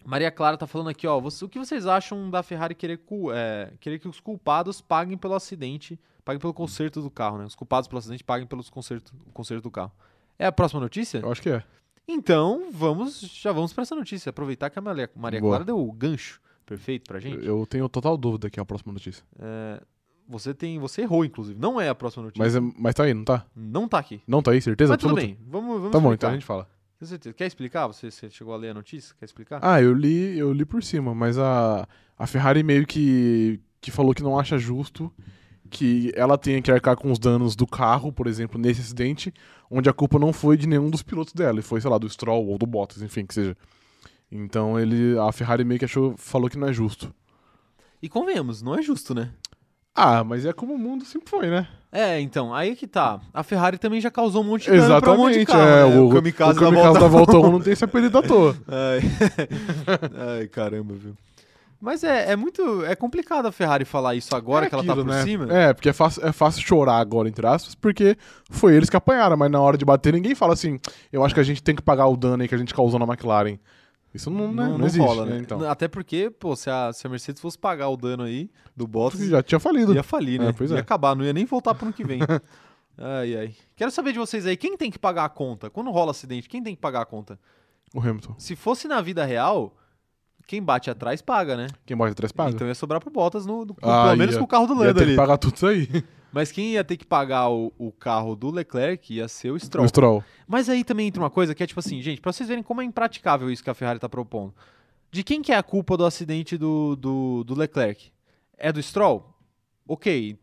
Maria 0.05 0.32
Clara 0.32 0.57
tá 0.57 0.68
falando 0.68 0.89
aqui, 0.89 1.05
ó. 1.07 1.18
o 1.18 1.49
que 1.49 1.59
vocês 1.59 1.86
acham 1.86 2.30
da 2.30 2.41
Ferrari 2.43 2.76
querer, 2.76 2.99
é, 3.34 3.74
querer 3.80 3.99
que 3.99 4.07
os 4.07 4.20
culpados 4.20 4.82
paguem 4.82 5.18
pelo 5.18 5.34
acidente, 5.34 5.99
paguem 6.24 6.39
pelo 6.39 6.53
conserto 6.53 7.01
do 7.01 7.09
carro, 7.09 7.38
né? 7.38 7.45
Os 7.45 7.55
culpados 7.55 7.88
pelo 7.88 7.99
acidente 7.99 8.24
paguem 8.24 8.47
pelo 8.47 8.64
conserto, 8.72 9.14
conserto 9.34 9.64
do 9.64 9.72
carro. 9.72 9.91
É 10.38 10.45
a 10.45 10.51
próxima 10.51 10.82
notícia? 10.82 11.20
Eu 11.20 11.32
acho 11.32 11.41
que 11.41 11.49
é. 11.49 11.64
Então, 12.07 12.70
vamos, 12.72 13.20
já 13.20 13.51
vamos 13.51 13.72
pra 13.72 13.84
essa 13.84 13.95
notícia. 13.95 14.30
Aproveitar 14.30 14.70
que 14.70 14.78
a 14.78 14.82
Maria, 14.82 15.09
Maria. 15.16 15.39
Clara 15.39 15.64
deu 15.64 15.80
o 15.80 15.91
gancho 15.91 16.41
perfeito 16.66 17.07
pra 17.07 17.20
gente. 17.20 17.45
Eu 17.45 17.66
tenho 17.66 17.88
total 17.88 18.18
dúvida 18.18 18.49
que 18.49 18.59
é 18.59 18.64
a 18.64 18.66
próxima 18.66 18.91
notícia. 18.91 19.24
É, 19.39 19.82
você 20.28 20.53
tem, 20.53 20.80
você 20.80 21.01
errou, 21.03 21.24
inclusive. 21.26 21.59
Não 21.59 21.80
é 21.80 21.89
a 21.89 21.95
próxima 21.95 22.24
notícia. 22.24 22.43
Mas, 22.43 22.55
é- 22.55 22.74
mas 22.80 22.95
tá 22.95 23.03
aí, 23.03 23.13
não 23.13 23.24
tá? 23.24 23.45
Não 23.55 23.88
tá 23.88 23.99
aqui. 23.99 24.21
Não 24.28 24.41
tá 24.41 24.51
aí, 24.51 24.61
certeza 24.61 24.93
Mas 24.93 25.01
tudo 25.01 25.15
bem. 25.15 25.38
Vamos, 25.47 25.76
vamos 25.78 25.91
Tá 25.91 25.99
bom, 25.99 26.07
explicar. 26.09 26.15
então 26.15 26.30
a 26.30 26.34
gente 26.34 26.45
fala. 26.45 26.67
Tem 26.99 27.07
certeza. 27.07 27.34
Quer 27.36 27.45
explicar? 27.47 27.88
Você, 27.88 28.09
você 28.09 28.30
chegou 28.30 28.53
a 28.53 28.57
ler 28.57 28.69
a 28.69 28.74
notícia? 28.74 29.13
Quer 29.19 29.26
explicar? 29.26 29.59
Ah, 29.61 29.82
eu 29.82 29.93
li, 29.93 30.38
eu 30.38 30.53
li 30.53 30.63
por 30.65 30.82
cima, 30.84 31.13
mas 31.13 31.38
a, 31.38 31.88
a 32.17 32.26
Ferrari 32.28 32.63
meio 32.63 32.86
que, 32.88 33.59
que 33.82 33.91
falou 33.91 34.13
que 34.13 34.24
não 34.24 34.39
acha 34.39 34.57
justo 34.57 35.11
que 35.69 36.11
ela 36.15 36.38
tenha 36.38 36.61
que 36.61 36.71
arcar 36.71 36.95
com 36.95 37.11
os 37.11 37.17
danos 37.17 37.55
do 37.55 37.65
carro, 37.65 38.11
por 38.11 38.28
exemplo, 38.28 38.59
nesse 38.61 38.80
acidente, 38.82 39.34
onde 39.71 39.89
a 39.89 39.93
culpa 39.93 40.19
não 40.19 40.32
foi 40.32 40.55
de 40.55 40.67
nenhum 40.67 40.88
dos 40.89 41.01
pilotos 41.01 41.34
dela, 41.34 41.59
e 41.59 41.63
foi, 41.63 41.82
sei 41.82 41.89
lá, 41.89 41.97
do 41.97 42.07
Stroll 42.07 42.45
ou 42.47 42.57
do 42.59 42.65
Bottas, 42.67 43.01
enfim, 43.01 43.26
que 43.26 43.34
seja. 43.34 43.57
Então 44.32 44.80
ele, 44.80 45.17
a 45.17 45.32
Ferrari 45.32 45.63
meio 45.63 45.80
que 45.80 45.86
achou, 45.86 46.15
falou 46.15 46.47
que 46.49 46.57
não 46.57 46.67
é 46.67 46.74
justo. 46.74 47.13
E 48.01 48.07
convenhamos, 48.07 48.61
não 48.61 48.76
é 48.78 48.82
justo, 48.84 49.15
né? 49.15 49.32
Ah, 49.95 50.23
mas 50.23 50.45
é 50.45 50.53
como 50.53 50.73
o 50.73 50.77
mundo 50.77 51.05
sempre 51.05 51.29
foi, 51.29 51.47
né? 51.47 51.67
É, 51.91 52.19
então, 52.19 52.53
aí 52.53 52.75
que 52.75 52.87
tá. 52.87 53.21
A 53.31 53.43
Ferrari 53.43 53.77
também 53.77 54.01
já 54.01 54.09
causou 54.09 54.41
um 54.41 54.45
monte 54.45 54.63
de 54.71 54.75
dano 54.77 54.99
pra 54.99 55.11
um 55.11 55.17
monte 55.17 55.33
de 55.33 55.39
Exatamente, 55.41 55.45
carro, 55.45 55.89
é, 55.89 55.89
né? 55.89 55.99
o, 55.99 56.07
o 56.07 56.09
Kamikaze, 56.09 56.57
o 56.57 56.61
kamikaze 56.61 56.99
da 56.99 57.07
volta 57.07 57.37
1 57.37 57.51
não 57.51 57.61
tem 57.61 57.73
esse 57.73 57.83
apelido 57.85 58.17
à 58.17 58.21
toa. 58.23 58.55
Ai. 58.67 59.01
Ai, 60.39 60.47
caramba, 60.47 60.95
viu? 60.95 61.13
Mas 61.79 62.03
é, 62.03 62.31
é 62.31 62.35
muito. 62.35 62.83
É 62.85 62.95
complicado 62.95 63.45
a 63.45 63.51
Ferrari 63.51 63.83
falar 63.85 64.15
isso 64.15 64.33
agora 64.35 64.65
É 64.65 64.69
que 64.69 64.73
ela 64.73 64.83
tá 64.85 64.93
aquilo, 64.93 65.05
por 65.05 65.13
né? 65.13 65.21
cima. 65.23 65.53
É, 65.53 65.73
porque 65.73 65.89
é 65.89 65.93
fácil, 65.93 66.25
é 66.25 66.31
fácil 66.31 66.65
chorar 66.65 66.97
agora, 66.97 67.27
entre 67.27 67.45
aspas, 67.45 67.75
porque 67.75 68.17
foi 68.49 68.73
eles 68.73 68.89
que 68.89 68.95
apanharam, 68.95 69.35
mas 69.37 69.51
na 69.51 69.59
hora 69.59 69.77
de 69.77 69.83
bater 69.85 70.13
ninguém 70.13 70.33
fala 70.33 70.53
assim, 70.53 70.79
eu 71.11 71.23
acho 71.25 71.35
que 71.35 71.41
a 71.41 71.43
gente 71.43 71.61
tem 71.61 71.75
que 71.75 71.81
pagar 71.81 72.07
o 72.07 72.15
dano 72.15 72.41
aí 72.41 72.47
que 72.47 72.55
a 72.55 72.57
gente 72.57 72.73
causou 72.73 72.97
na 72.97 73.05
McLaren. 73.05 73.57
Isso 74.14 74.30
não, 74.30 74.53
né, 74.53 74.68
não, 74.68 74.86
existe, 74.86 75.03
rola, 75.05 75.26
né? 75.26 75.32
né? 75.34 75.39
Então. 75.39 75.68
Até 75.70 75.88
porque, 75.88 76.30
pô, 76.30 76.55
se 76.55 76.70
a, 76.70 76.93
se 76.93 77.07
a 77.07 77.09
Mercedes 77.09 77.41
fosse 77.41 77.57
pagar 77.57 77.89
o 77.89 77.97
dano 77.97 78.24
aí 78.24 78.49
do 78.76 78.86
Bottas, 78.86 79.20
Já 79.28 79.41
tinha 79.41 79.59
falido. 79.59 79.93
ia 79.93 80.03
falir, 80.03 80.39
né? 80.39 80.53
É, 80.59 80.64
ia 80.64 80.76
é. 80.78 80.80
acabar, 80.80 81.16
não 81.16 81.26
ia 81.26 81.34
nem 81.34 81.45
voltar 81.45 81.74
pro 81.74 81.86
ano 81.88 81.93
que 81.93 82.03
vem. 82.03 82.20
ai, 82.97 83.36
ai. 83.36 83.55
Quero 83.76 83.89
saber 83.89 84.14
de 84.14 84.20
vocês 84.20 84.45
aí, 84.45 84.55
quem 84.55 84.78
tem 84.78 84.91
que 84.91 84.99
pagar 84.99 85.26
a 85.26 85.30
conta? 85.30 85.70
Quando 85.70 85.89
rola 85.89 86.11
acidente, 86.11 86.47
quem 86.47 86.61
tem 86.61 86.76
que 86.76 86.82
pagar 86.82 87.01
a 87.01 87.05
conta? 87.05 87.39
O 87.93 87.99
Hamilton. 87.99 88.36
Se 88.38 88.55
fosse 88.55 88.88
na 88.88 89.01
vida 89.01 89.26
real, 89.26 89.76
quem 90.45 90.61
bate 90.61 90.89
atrás 90.91 91.22
paga, 91.22 91.55
né? 91.57 91.68
Quem 91.86 91.97
bate 91.97 92.11
atrás 92.11 92.32
paga. 92.32 92.51
Então 92.51 92.68
ia 92.68 92.76
sobrar 92.76 92.99
pro 93.01 93.09
Bottas, 93.09 93.45
no, 93.45 93.66
no- 93.66 93.76
Ah, 93.82 94.05
pelo 94.05 94.18
menos 94.18 94.36
ia- 94.36 94.39
com 94.39 94.45
o 94.45 94.47
carro 94.47 94.68
do 94.68 94.74
Ia 94.76 94.80
Lando 94.88 94.93
ter 94.95 95.03
ali. 95.03 95.11
que 95.14 95.18
pagar 95.18 95.38
tudo 95.38 95.55
isso 95.55 95.66
aí. 95.68 95.88
Mas 96.34 96.51
quem 96.51 96.71
ia 96.71 96.84
ter 96.84 96.97
que 96.97 97.05
pagar 97.05 97.49
o, 97.49 97.71
o 97.77 97.91
carro 97.91 98.36
do 98.36 98.49
Leclerc 98.49 99.13
ia 99.13 99.27
ser 99.27 99.51
o 99.51 99.59
Stroll. 99.59 99.86
O 99.86 99.88
Stroll. 99.88 100.23
Mas 100.47 100.67
aí 100.67 100.84
também 100.84 101.07
entra 101.07 101.21
uma 101.21 101.29
coisa 101.29 101.53
que 101.53 101.61
é 101.61 101.67
tipo 101.67 101.79
assim, 101.79 102.01
gente, 102.01 102.19
pra 102.19 102.34
vocês 102.34 102.49
verem 102.49 102.63
como 102.63 102.81
é 102.81 102.84
impraticável 102.84 103.51
isso 103.51 103.63
que 103.63 103.69
a 103.69 103.73
Ferrari 103.75 103.99
tá 103.99 104.09
propondo. 104.09 104.51
De 105.11 105.23
quem 105.23 105.43
que 105.43 105.51
é 105.51 105.55
a 105.55 105.61
culpa 105.61 105.95
do 105.95 106.03
acidente 106.03 106.57
do, 106.57 106.95
do, 106.95 107.43
do 107.43 107.53
Leclerc? 107.53 108.11
É 108.57 108.71
do 108.71 108.81
Stroll? 108.81 109.31
Ok. 109.88 110.36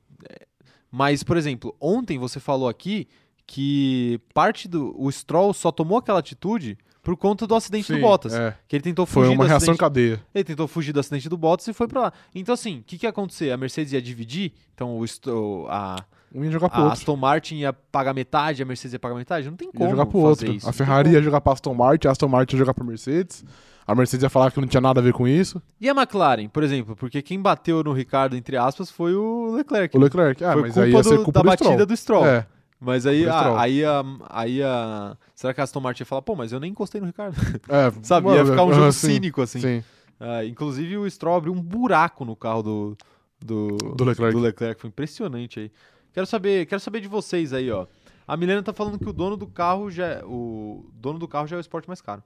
Mas, 0.93 1.25
por 1.25 1.37
exemplo, 1.37 1.75
ontem 1.81 2.19
você 2.19 2.39
falou 2.39 2.69
aqui 2.69 3.09
que 3.45 4.21
parte 4.33 4.69
do. 4.69 4.95
O 4.97 5.11
Stroll 5.11 5.53
só 5.53 5.73
tomou 5.73 5.99
aquela 5.99 6.21
atitude 6.21 6.79
por 7.03 7.17
conta 7.17 7.47
do 7.47 7.55
acidente 7.55 7.91
do 7.93 7.97
Sim, 7.97 8.01
Bottas. 8.03 8.35
é. 8.35 8.55
Que 8.69 8.77
ele 8.77 8.83
tentou 8.83 9.07
Foi 9.07 9.25
fugir 9.25 9.35
uma 9.35 9.45
do 9.45 9.49
reação 9.49 9.73
acidente. 9.73 9.79
cadeia. 9.79 10.21
Ele 10.35 10.45
tentou 10.45 10.69
fugir 10.69 10.93
do 10.93 11.01
acidente 11.01 11.29
do 11.29 11.37
Bottas 11.37 11.67
e 11.69 11.73
foi 11.73 11.89
pra 11.89 12.01
lá. 12.03 12.13
Então, 12.35 12.53
assim, 12.53 12.79
o 12.79 12.83
que, 12.83 12.99
que 12.99 13.07
ia 13.07 13.11
acontecer? 13.11 13.51
A 13.51 13.57
Mercedes 13.57 13.93
ia 13.93 14.03
dividir, 14.03 14.53
então 14.75 14.99
o, 14.99 15.67
a, 15.69 15.97
Um 16.35 16.45
ia 16.45 16.51
jogar 16.51 16.69
pro 16.69 16.79
a 16.79 16.83
outro. 16.85 16.99
Aston 16.99 17.17
Martin 17.17 17.57
ia 17.57 17.73
pagar 17.73 18.13
metade, 18.15 18.63
a 18.63 18.67
Mercedes 18.67 18.93
ia 18.93 18.99
pagar 18.99 19.15
metade? 19.15 19.49
Não 19.49 19.57
tem 19.57 19.69
Ia 19.69 19.73
como 19.73 19.91
jogar 19.91 20.07
pro 20.07 20.19
outro. 20.19 20.53
isso. 20.53 20.69
A 20.69 20.73
Ferrari 20.73 21.11
ia 21.11 21.23
jogar 21.23 21.41
pra 21.41 21.53
Aston 21.55 21.75
Martin, 21.75 22.07
a 22.09 22.11
Aston 22.13 22.29
Martin 22.29 22.55
ia 22.57 22.59
jogar 22.59 22.75
pra 22.75 22.85
Mercedes. 22.85 23.45
A 23.87 23.95
Mercedes 23.95 24.23
ia 24.23 24.31
falar 24.31 24.53
que 24.53 24.61
não 24.61 24.69
tinha 24.69 24.81
nada 24.81 25.01
a 25.01 25.03
ver 25.03 25.13
com 25.13 25.27
isso. 25.27 25.61
E 25.81 25.89
a 25.89 25.93
McLaren, 25.93 26.49
por 26.49 26.63
exemplo, 26.63 26.95
porque 26.95 27.21
quem 27.23 27.41
bateu 27.41 27.83
no 27.83 27.93
Ricardo, 27.93 28.37
entre 28.37 28.57
aspas, 28.57 28.89
foi 28.91 29.15
o 29.17 29.53
Leclerc. 29.57 29.97
O 29.97 30.01
Leclerc. 30.01 30.45
Ah, 30.45 30.53
foi 30.53 30.63
mas 30.63 30.79
aí 30.79 30.93
ia 30.93 31.03
ser 31.03 31.17
do- 31.17 31.25
culpa 31.25 31.39
da 31.39 31.43
do 31.43 31.47
batida 31.47 31.71
Stroll. 31.71 31.87
do 31.87 31.97
Stroll. 31.97 32.27
É. 32.27 32.47
Mas 32.81 33.05
aí, 33.07 33.29
a, 33.29 33.61
aí, 33.61 33.85
a, 33.85 34.03
aí 34.31 34.63
a. 34.63 35.17
Será 35.35 35.53
que 35.53 35.61
a 35.61 35.65
Aston 35.65 35.81
Martin 35.81 36.03
ia 36.03 36.07
falar, 36.07 36.23
pô, 36.23 36.35
mas 36.35 36.51
eu 36.51 36.59
nem 36.59 36.71
encostei 36.71 36.99
no 37.01 37.07
Ricardo? 37.07 37.37
É, 37.69 37.93
Sabe? 38.03 38.27
mano, 38.27 38.39
ia 38.39 38.47
ficar 38.47 38.65
um 38.65 38.73
jogo 38.75 38.87
ah, 38.87 38.93
sim, 38.93 39.09
cínico, 39.09 39.43
assim. 39.43 39.61
Sim. 39.61 39.85
Ah, 40.19 40.45
inclusive, 40.45 40.97
o 40.97 41.11
Stroll 41.11 41.37
abriu 41.37 41.53
um 41.53 41.61
buraco 41.61 42.25
no 42.25 42.35
carro 42.35 42.63
do, 42.63 42.97
do, 43.39 43.77
Do 43.77 44.05
Leclerc. 44.05 44.35
do 44.35 44.43
Leclerc. 44.43 44.81
Foi 44.81 44.89
impressionante 44.89 45.61
aí. 45.61 45.73
Quero 46.13 46.27
saber, 46.27 46.67
quero 46.67 46.81
saber 46.81 47.01
de 47.01 47.09
vocês 47.09 47.53
aí, 47.53 47.71
ó. 47.71 47.87
A 48.27 48.37
Milena 48.37 48.63
tá 48.63 48.73
falando 48.73 48.99
que 48.99 49.09
o 49.09 49.13
dono 49.13 49.37
do 49.37 49.47
carro 49.47 49.91
já 49.91 50.07
é, 50.07 50.25
o 50.25 50.89
dono 50.95 51.19
do 51.19 51.29
carro 51.29 51.47
já 51.47 51.57
é 51.57 51.59
o 51.59 51.61
esporte 51.61 51.89
mais 51.89 52.01
caro. 52.01 52.23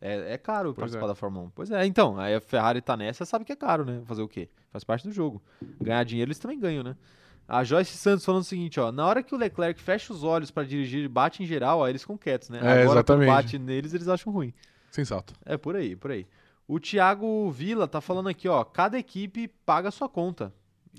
É, 0.00 0.34
é 0.34 0.38
caro 0.38 0.74
Pois 0.74 0.78
participar 0.78 1.06
é. 1.06 1.08
da 1.08 1.14
Fórmula 1.14 1.46
1. 1.46 1.50
Pois 1.50 1.70
é, 1.70 1.86
então, 1.86 2.18
aí 2.18 2.34
a 2.34 2.40
Ferrari 2.40 2.80
tá 2.80 2.96
nessa, 2.96 3.24
sabe 3.24 3.44
que 3.44 3.52
é 3.52 3.56
caro, 3.56 3.84
né? 3.84 4.02
Fazer 4.04 4.22
o 4.22 4.28
quê? 4.28 4.48
Faz 4.70 4.84
parte 4.84 5.06
do 5.06 5.12
jogo. 5.12 5.42
Ganhar 5.80 6.04
dinheiro 6.04 6.28
eles 6.28 6.38
também 6.38 6.58
ganham, 6.58 6.82
né? 6.82 6.96
A 7.48 7.64
Joyce 7.64 7.96
Santos 7.96 8.24
falando 8.26 8.42
o 8.42 8.44
seguinte, 8.44 8.78
ó, 8.78 8.92
na 8.92 9.06
hora 9.06 9.22
que 9.22 9.34
o 9.34 9.38
Leclerc 9.38 9.80
fecha 9.80 10.12
os 10.12 10.22
olhos 10.22 10.50
pra 10.50 10.64
dirigir 10.64 11.04
e 11.04 11.08
bate 11.08 11.42
em 11.42 11.46
geral, 11.46 11.82
aí 11.82 11.90
eles 11.92 12.02
ficam 12.02 12.18
quietos, 12.18 12.50
né? 12.50 12.58
É, 12.58 12.82
Agora 12.82 12.82
exatamente. 13.00 13.28
bate 13.28 13.58
neles, 13.58 13.94
eles 13.94 14.06
acham 14.06 14.30
ruim. 14.32 14.52
Sensato. 14.90 15.32
É, 15.46 15.56
por 15.56 15.74
aí, 15.74 15.96
por 15.96 16.10
aí. 16.10 16.26
O 16.66 16.78
Thiago 16.78 17.50
Vila 17.50 17.88
tá 17.88 18.00
falando 18.02 18.28
aqui, 18.28 18.46
ó, 18.48 18.62
cada 18.64 18.98
equipe 18.98 19.48
paga 19.64 19.88
a 19.88 19.90
sua 19.90 20.08
conta. 20.10 20.52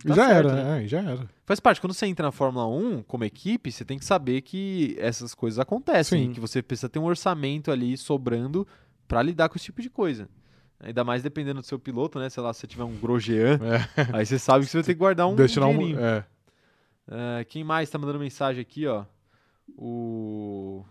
Tá 0.08 0.16
já 0.16 0.28
certo, 0.28 0.50
era, 0.50 0.64
né? 0.64 0.84
é, 0.84 0.88
já 0.88 1.00
era. 1.02 1.30
Faz 1.46 1.60
parte, 1.60 1.80
quando 1.82 1.94
você 1.94 2.06
entra 2.08 2.26
na 2.26 2.32
Fórmula 2.32 2.66
1 2.68 3.04
como 3.04 3.24
equipe, 3.26 3.72
você 3.72 3.86
tem 3.86 4.00
que 4.00 4.06
saber 4.06 4.42
que 4.42 4.96
essas 4.98 5.36
coisas 5.36 5.60
acontecem, 5.60 6.28
Sim. 6.28 6.34
que 6.34 6.40
você 6.40 6.62
precisa 6.64 6.90
ter 6.90 6.98
um 7.00 7.06
orçamento 7.06 7.70
ali 7.72 7.96
sobrando 7.98 8.66
pra 9.08 9.22
lidar 9.22 9.50
com 9.50 9.58
esse 9.58 9.66
tipo 9.66 9.82
de 9.82 9.90
coisa. 9.90 10.28
Ainda 10.80 11.04
mais 11.04 11.22
dependendo 11.22 11.60
do 11.60 11.66
seu 11.66 11.78
piloto, 11.78 12.18
né? 12.20 12.30
Sei 12.30 12.42
lá, 12.42 12.54
se 12.54 12.62
você 12.62 12.68
tiver 12.68 12.86
um 12.86 12.96
Grosjean, 12.96 13.60
É. 13.98 14.08
aí 14.18 14.26
você 14.26 14.40
sabe 14.40 14.64
que 14.66 14.72
você 14.72 14.78
vai 14.78 14.84
ter 14.86 14.94
que 14.94 15.00
guardar 15.00 15.28
um 15.28 15.36
Destinar 15.36 15.68
um, 15.70 16.00
é. 16.00 16.26
É, 17.12 17.44
quem 17.46 17.64
mais 17.64 17.90
tá 17.90 17.98
mandando 17.98 18.20
mensagem 18.20 18.62
aqui, 18.62 18.86
ó? 18.88 19.06
O... 19.78 20.84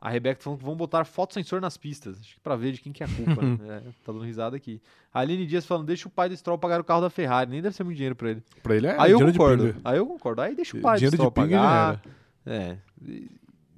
A 0.00 0.10
Rebeca 0.10 0.36
tá 0.38 0.44
falando 0.44 0.58
que 0.58 0.64
vão 0.64 0.76
botar 0.76 1.04
foto 1.04 1.32
sensor 1.34 1.60
nas 1.60 1.76
pistas. 1.76 2.20
Acho 2.20 2.34
que 2.34 2.40
pra 2.40 2.54
ver 2.54 2.72
de 2.72 2.80
quem 2.80 2.92
que 2.92 3.02
é 3.02 3.06
a 3.06 3.08
culpa. 3.08 3.42
né? 3.42 3.56
É, 3.68 3.80
tá 4.04 4.12
dando 4.12 4.20
risada 4.24 4.54
aqui. 4.56 4.80
A 5.12 5.20
Aline 5.20 5.46
Dias 5.46 5.64
falando, 5.64 5.86
deixa 5.86 6.06
o 6.06 6.10
pai 6.10 6.28
do 6.28 6.36
Stroll 6.36 6.58
pagar 6.58 6.80
o 6.80 6.84
carro 6.84 7.00
da 7.00 7.10
Ferrari. 7.10 7.50
Nem 7.50 7.62
deve 7.62 7.74
ser 7.74 7.82
muito 7.82 7.96
dinheiro 7.96 8.14
pra 8.14 8.30
ele. 8.30 8.42
Pra 8.62 8.76
ele 8.76 8.86
é 8.86 8.96
aí 9.00 9.10
eu 9.10 9.18
concordo. 9.18 9.74
Aí 9.84 9.96
eu 9.96 10.06
concordo. 10.06 10.42
Aí 10.42 10.54
deixa 10.54 10.76
o 10.76 10.80
pai 10.80 10.96
do 10.96 10.98
Dinheiro 10.98 11.16
de 11.16 11.16
Stroll 11.16 11.32
pinga 11.32 11.56
já 11.56 11.62
pagar. 11.62 12.02
É. 12.46 12.76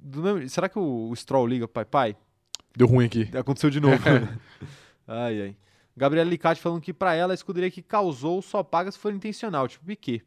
Do 0.01 0.21
mesmo- 0.21 0.49
Será 0.49 0.67
que 0.69 0.77
o, 0.77 1.09
o 1.09 1.15
Stroll 1.15 1.47
liga 1.47 1.67
pro 1.67 1.85
pai? 1.85 2.13
Pai, 2.13 2.21
Deu 2.75 2.87
ruim 2.87 3.05
aqui. 3.05 3.29
aconteceu 3.35 3.69
de 3.69 3.79
novo. 3.79 3.97
ai, 5.07 5.41
ai. 5.41 5.55
Gabriela 5.97 6.29
Licati 6.29 6.61
falando 6.61 6.81
que 6.81 6.93
pra 6.93 7.13
ela 7.15 7.33
a 7.33 7.35
escuderia 7.35 7.71
que 7.71 7.81
causou 7.81 8.41
só 8.41 8.61
paga 8.61 8.91
se 8.91 8.99
for 8.99 9.13
intencional, 9.13 9.67
tipo 9.67 9.85
Piquet. 9.85 10.23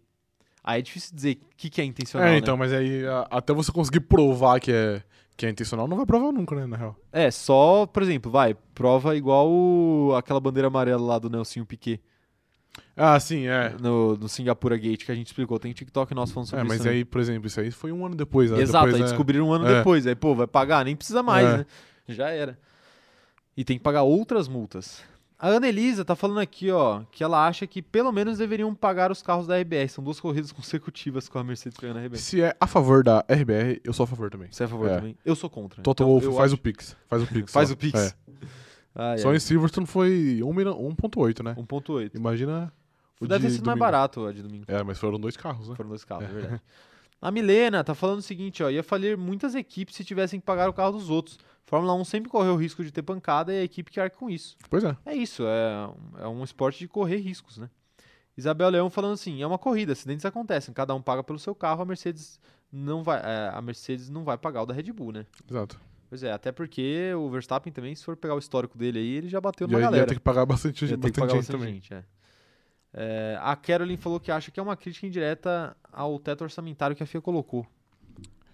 Aí 0.64 0.78
é 0.78 0.82
difícil 0.82 1.14
dizer 1.14 1.38
o 1.42 1.56
que, 1.56 1.68
que 1.70 1.80
é 1.80 1.84
intencional, 1.84 2.28
É, 2.28 2.32
né? 2.32 2.38
então, 2.38 2.56
mas 2.56 2.72
aí 2.72 3.04
a- 3.06 3.26
até 3.30 3.52
você 3.52 3.72
conseguir 3.72 4.00
provar 4.00 4.60
que 4.60 4.70
é, 4.70 5.02
que 5.36 5.44
é 5.44 5.50
intencional, 5.50 5.88
não 5.88 5.96
vai 5.96 6.06
provar 6.06 6.30
nunca, 6.32 6.54
né, 6.54 6.66
na 6.66 6.76
real. 6.76 6.96
É, 7.12 7.30
só, 7.30 7.84
por 7.86 8.02
exemplo, 8.02 8.30
vai, 8.30 8.54
prova 8.74 9.16
igual 9.16 9.50
o- 9.50 10.14
aquela 10.16 10.38
bandeira 10.38 10.68
amarela 10.68 11.02
lá 11.02 11.18
do 11.18 11.28
Nelsinho 11.28 11.66
Piquet. 11.66 12.00
Ah, 12.96 13.18
sim, 13.18 13.46
é. 13.46 13.74
no, 13.80 14.16
no 14.16 14.28
Singapura 14.28 14.76
Gate, 14.76 15.04
que 15.04 15.12
a 15.12 15.14
gente 15.14 15.26
explicou. 15.26 15.58
Tem 15.58 15.72
TikTok 15.72 16.14
nosso 16.14 16.32
falando 16.32 16.46
É, 16.46 16.50
sobre 16.50 16.64
mas 16.64 16.74
isso. 16.76 16.84
também. 16.84 16.98
aí, 16.98 17.04
por 17.04 17.20
exemplo, 17.20 17.46
isso 17.46 17.60
aí 17.60 17.70
foi 17.70 17.90
um 17.92 18.06
ano 18.06 18.14
depois. 18.14 18.50
né? 18.50 18.60
Exato, 18.60 18.86
Depois, 18.86 18.94
aí 18.94 19.00
é- 19.02 19.10
descobriram 19.10 19.48
um 19.48 19.52
ano 19.52 19.66
É. 19.66 19.78
depois. 19.78 20.06
Aí, 20.06 20.14
pô, 20.14 20.34
vai 20.34 20.46
pagar? 20.46 20.84
Nem 20.84 20.94
precisa 20.96 21.22
mais, 21.22 21.46
É. 21.46 21.56
né? 21.58 21.66
Já 22.08 22.28
era. 22.30 22.58
E 23.56 23.64
tem 23.64 23.76
que 23.76 23.82
pagar 23.84 24.02
outras 24.02 24.48
multas. 24.48 25.02
A 25.45 25.49
Ana 25.49 25.66
Elisa 25.68 26.05
tá 26.05 26.14
falando 26.14 26.38
aqui, 26.38 26.70
ó, 26.70 27.03
que 27.11 27.24
ela 27.24 27.45
acha 27.49 27.66
que 27.66 27.82
pelo 27.82 28.12
menos 28.12 28.38
deveriam 28.38 28.72
pagar 28.76 29.11
os 29.11 29.20
carros 29.22 29.45
da 29.45 29.59
RBR. 29.59 29.88
São 29.88 30.05
duas 30.05 30.20
corridas 30.20 30.53
consecutivas 30.53 31.28
com 31.28 31.36
a 31.36 31.43
Mercedes 31.43 31.76
pegando 31.76 31.99
a 31.99 32.03
RBR. 32.05 32.16
Se 32.18 32.40
é 32.40 32.57
a 32.61 32.66
favor 32.68 33.03
da 33.03 33.24
RBR, 33.28 33.80
eu 33.82 33.93
sou 33.93 34.05
a 34.05 34.07
favor 34.07 34.30
também. 34.30 34.47
Você 34.53 34.62
é 34.62 34.66
a 34.66 34.68
favor 34.68 34.88
É. 34.88 34.97
também? 34.99 35.16
Eu 35.24 35.34
sou 35.34 35.51
contra. 35.51 35.82
Toto 35.82 36.05
Então, 36.05 36.12
Wolff 36.12 36.26
faz 36.36 36.53
acho- 36.53 36.55
o 36.55 36.59
Pix. 36.59 36.97
Faz 37.09 37.22
o 37.22 37.26
Pix. 37.26 37.51
Faz 37.53 37.68
só. 37.68 37.74
o 37.74 37.76
Pix. 37.76 37.99
É. 38.01 38.14
Ah, 38.95 39.16
Só 39.16 39.32
é. 39.32 39.36
em 39.36 39.40
Silverstone 39.40 39.86
foi 39.86 40.43
1 40.45 40.53
milhão- 40.53 40.78
1.8, 40.78 41.43
né? 41.43 41.55
1.8. 41.57 42.14
Imagina 42.14 42.70
o 43.18 43.26
Deve 43.26 43.47
ter 43.47 43.51
sido 43.55 43.61
mais 43.64 43.78
domingo. 43.78 43.78
barato 43.80 44.26
a 44.26 44.32
de 44.34 44.43
domingo. 44.43 44.64
É, 44.68 44.82
mas 44.82 44.99
foram 44.99 45.18
dois 45.18 45.34
carros, 45.34 45.66
né? 45.66 45.74
Foram 45.74 45.88
dois 45.88 46.05
carros, 46.05 46.24
é 46.24 46.28
verdade. 46.28 46.62
A 47.18 47.30
Milena 47.30 47.82
tá 47.82 47.95
falando 47.95 48.18
o 48.18 48.22
seguinte, 48.22 48.62
ó, 48.62 48.68
ia 48.68 48.82
falir 48.82 49.16
muitas 49.16 49.55
equipes 49.55 49.95
se 49.97 50.05
tivessem 50.05 50.38
que 50.38 50.45
pagar 50.45 50.68
o 50.68 50.74
carro 50.74 50.93
dos 50.93 51.09
outros. 51.09 51.38
Fórmula 51.66 51.94
1 51.94 52.04
sempre 52.04 52.30
correu 52.30 52.54
o 52.54 52.56
risco 52.56 52.84
de 52.84 52.90
ter 52.92 53.02
pancada 53.02 53.52
e 53.54 53.60
a 53.60 53.64
equipe 53.64 53.90
que 53.90 54.00
arca 54.00 54.16
com 54.16 54.28
isso. 54.28 54.56
Pois 54.68 54.84
é. 54.84 54.96
É 55.06 55.14
isso, 55.14 55.44
é, 55.46 56.22
é 56.24 56.28
um 56.28 56.42
esporte 56.44 56.78
de 56.80 56.88
correr 56.88 57.16
riscos, 57.16 57.58
né? 57.58 57.70
Isabel 58.36 58.68
Leão 58.70 58.90
falando 58.90 59.12
assim, 59.14 59.42
é 59.42 59.46
uma 59.46 59.58
corrida, 59.58 59.92
acidentes 59.92 60.24
acontecem, 60.24 60.72
cada 60.74 60.94
um 60.94 61.02
paga 61.02 61.22
pelo 61.22 61.38
seu 61.38 61.54
carro, 61.54 61.82
a 61.82 61.84
Mercedes 61.84 62.40
não 62.70 63.02
vai, 63.02 63.18
é, 63.20 63.50
a 63.54 63.60
Mercedes 63.62 64.08
não 64.08 64.24
vai 64.24 64.36
pagar 64.38 64.62
o 64.62 64.66
da 64.66 64.74
Red 64.74 64.90
Bull, 64.92 65.12
né? 65.12 65.26
Exato. 65.48 65.78
Pois 66.08 66.22
é, 66.22 66.32
até 66.32 66.52
porque 66.52 67.12
o 67.14 67.30
Verstappen 67.30 67.72
também, 67.72 67.94
se 67.94 68.04
for 68.04 68.16
pegar 68.16 68.34
o 68.34 68.38
histórico 68.38 68.76
dele 68.76 68.98
aí, 68.98 69.08
ele 69.16 69.28
já 69.28 69.40
bateu 69.40 69.66
numa 69.66 69.78
aí 69.78 69.82
ia 69.84 69.90
galera. 69.90 70.06
ter 70.06 70.14
que 70.14 70.20
pagar 70.20 70.44
bastante, 70.44 70.84
Ia 70.84 70.96
bastante 70.96 71.20
pagar 71.20 71.32
gente 71.32 71.38
bastante 71.40 71.58
também. 71.58 71.74
gente, 71.74 71.94
é. 71.94 72.04
É, 72.94 73.38
a 73.40 73.56
Carolyn 73.56 73.96
falou 73.96 74.20
que 74.20 74.30
acha 74.30 74.50
que 74.50 74.60
é 74.60 74.62
uma 74.62 74.76
crítica 74.76 75.06
indireta 75.06 75.74
ao 75.90 76.18
teto 76.18 76.42
orçamentário 76.44 76.94
que 76.94 77.02
a 77.02 77.06
FIA 77.06 77.22
colocou. 77.22 77.66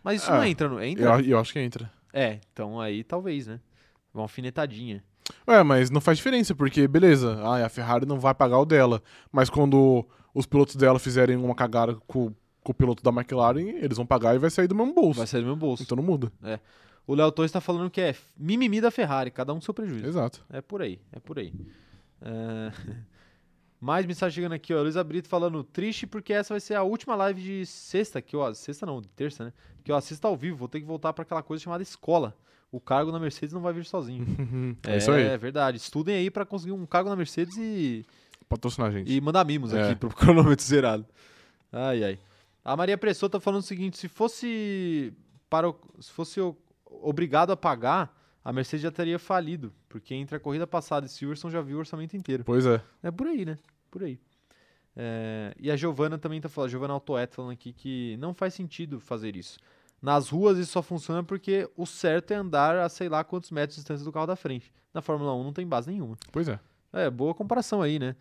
Mas 0.05 0.23
isso 0.23 0.31
não 0.31 0.41
Ah, 0.41 0.49
entra, 0.49 0.69
no, 0.69 0.81
entra? 0.81 1.05
Eu, 1.05 1.21
eu 1.21 1.39
acho 1.41 1.53
que 1.53 1.59
entra. 1.59 1.91
É, 2.13 2.41
então 2.53 2.81
aí 2.81 3.05
talvez, 3.05 3.47
né? 3.47 3.61
Uma 4.13 4.25
alfinetadinha. 4.25 5.03
Ué, 5.47 5.63
mas 5.63 5.91
não 5.91 6.01
faz 6.01 6.19
diferença, 6.19 6.55
porque 6.55 6.89
beleza, 6.89 7.39
ah, 7.43 7.65
a 7.65 7.69
Ferrari 7.69 8.07
não 8.07 8.19
vai 8.19 8.35
pagar 8.35 8.59
o 8.59 8.65
dela. 8.65 9.03
Mas 9.31 9.51
quando 9.51 10.07
os 10.35 10.47
pilotos 10.47 10.77
dela 10.77 10.99
fizerem 10.99 11.37
uma 11.37 11.55
cagada 11.55 11.95
com, 12.07 12.33
com 12.63 12.73
o 12.73 12.75
piloto 12.75 13.03
da 13.03 13.11
McLaren, 13.11 13.77
eles 13.77 13.97
vão 13.97 14.07
pagar 14.07 14.35
e 14.35 14.39
vai 14.39 14.51
sair 14.51 14.67
do 14.67 14.75
mesmo 14.75 14.95
bolso. 14.95 15.19
Vai 15.19 15.27
sair 15.27 15.41
do 15.41 15.47
meu 15.47 15.57
bolso. 15.57 15.83
Então 15.83 15.97
não 15.97 16.03
muda. 16.03 16.33
O 17.07 17.15
Léo 17.15 17.33
Torres 17.33 17.53
tá 17.53 17.61
falando 17.61 17.91
que 17.91 18.01
é 18.01 18.15
mimimi 18.37 18.81
da 18.81 18.91
Ferrari, 18.91 19.31
cada 19.31 19.55
um 19.55 19.61
seu 19.61 19.73
prejuízo. 19.73 20.07
Exato. 20.07 20.45
É 20.51 20.61
por 20.61 20.83
aí, 20.83 21.01
é 21.13 21.19
por 21.19 21.39
aí. 21.39 21.53
É, 22.21 22.73
Mais 23.81 24.05
mensagem 24.07 24.35
chegando 24.35 24.55
aqui, 24.55 24.75
ó. 24.75 24.83
Luísa 24.83 25.05
Brito 25.05 25.29
falando, 25.29 25.63
triste 25.63 26.07
porque 26.07 26.33
essa 26.33 26.53
vai 26.55 26.61
ser 26.61 26.75
a 26.75 26.83
última 26.83 27.15
live 27.15 27.41
de 27.41 27.67
sexta, 27.67 28.21
que 28.21 28.35
eu, 28.35 28.55
sexta 28.55 28.85
não, 28.85 29.01
de 29.01 29.09
terça, 29.09 29.45
né? 29.45 29.53
Que 29.85 29.93
eu 29.93 29.97
assisto 29.97 30.27
ao 30.27 30.37
vivo, 30.37 30.57
vou 30.57 30.69
ter 30.69 30.81
que 30.81 30.87
voltar 30.87 31.13
pra 31.13 31.23
aquela 31.23 31.43
coisa 31.43 31.63
chamada 31.63 31.83
escola. 31.83 32.37
O 32.73 32.81
cargo 32.81 33.11
na 33.13 33.19
Mercedes 33.21 33.53
não 33.55 33.61
vai 33.63 33.73
vir 33.73 33.85
sozinho. 33.85 34.27
É 34.87 34.97
isso 34.99 35.11
aí. 35.13 35.23
É 35.23 35.39
verdade. 35.39 35.77
Estudem 35.79 36.17
aí 36.17 36.31
pra 36.31 36.45
conseguir 36.45 36.73
um 36.73 36.85
cargo 36.85 37.09
na 37.09 37.17
Mercedes 37.17 37.57
e, 37.57 38.05
Patrocinar 38.49 38.89
a 38.89 38.91
gente. 38.93 39.13
e 39.13 39.21
mandar 39.21 39.45
mimos 39.45 39.73
É. 39.73 39.83
aqui 39.83 39.95
pro 39.95 40.11
cronômetro 40.15 40.65
zerado. 40.65 41.07
Ai, 41.73 42.03
ai. 42.03 42.19
A 42.65 42.77
Maria 42.77 42.99
Pressou 42.99 43.29
tá 43.31 43.39
falando 43.39 43.61
o 43.61 43.65
seguinte: 43.65 43.97
se 43.97 44.09
fosse 44.09 45.13
para 45.49 45.69
o- 45.71 45.81
se 46.01 46.11
fosse 46.11 46.41
obrigado 46.85 47.53
a 47.53 47.57
pagar, 47.57 48.15
a 48.49 48.53
Mercedes 48.53 48.83
já 48.83 48.91
teria 48.91 49.19
falido, 49.19 49.71
porque 49.91 50.15
entre 50.15 50.35
a 50.35 50.41
corrida 50.41 50.67
passada 50.67 51.05
e 51.05 51.09
Silverstone 51.11 51.53
já 51.53 51.61
viu 51.61 51.77
o 51.77 51.81
orçamento 51.81 52.17
inteiro. 52.17 52.45
Pois 52.45 52.65
é. 52.65 52.81
É 53.03 53.11
por 53.11 53.27
aí, 53.27 53.45
né? 53.45 53.59
Por 53.91 54.03
aí. 54.03 54.19
É, 54.97 55.55
e 55.61 55.71
a 55.71 55.77
Giovana 55.77 56.17
também 56.17 56.41
tá 56.41 56.49
falando, 56.49 56.69
a 56.69 56.71
Giovana 56.71 56.95
Altoet 56.95 57.31
falando 57.35 57.53
aqui 57.53 57.75
que 57.75 58.17
não 58.17 58.33
faz 58.33 58.55
sentido 58.55 59.01
fazer 59.01 59.37
isso. 59.37 59.59
Nas 60.01 60.31
ruas 60.31 60.57
isso 60.57 60.73
só 60.73 60.81
funciona 60.81 61.23
porque 61.23 61.69
o 61.77 61.85
certo 61.85 62.31
é 62.31 62.37
andar 62.37 62.75
a 62.79 62.89
sei 62.89 63.11
lá 63.11 63.23
quantos 63.23 63.51
metros 63.51 63.75
de 63.77 63.83
distância 63.83 64.03
do 64.03 64.11
carro 64.11 64.27
da 64.27 64.35
frente. 64.35 64.73
Na 64.95 65.03
Fórmula 65.03 65.35
1 65.35 65.45
não 65.45 65.53
tem 65.53 65.67
base 65.67 65.91
nenhuma. 65.91 66.17
Pois 66.33 66.49
é. 66.49 66.59
É, 66.91 67.11
boa 67.11 67.35
comparação 67.35 67.83
aí, 67.83 67.99
né? 67.99 68.17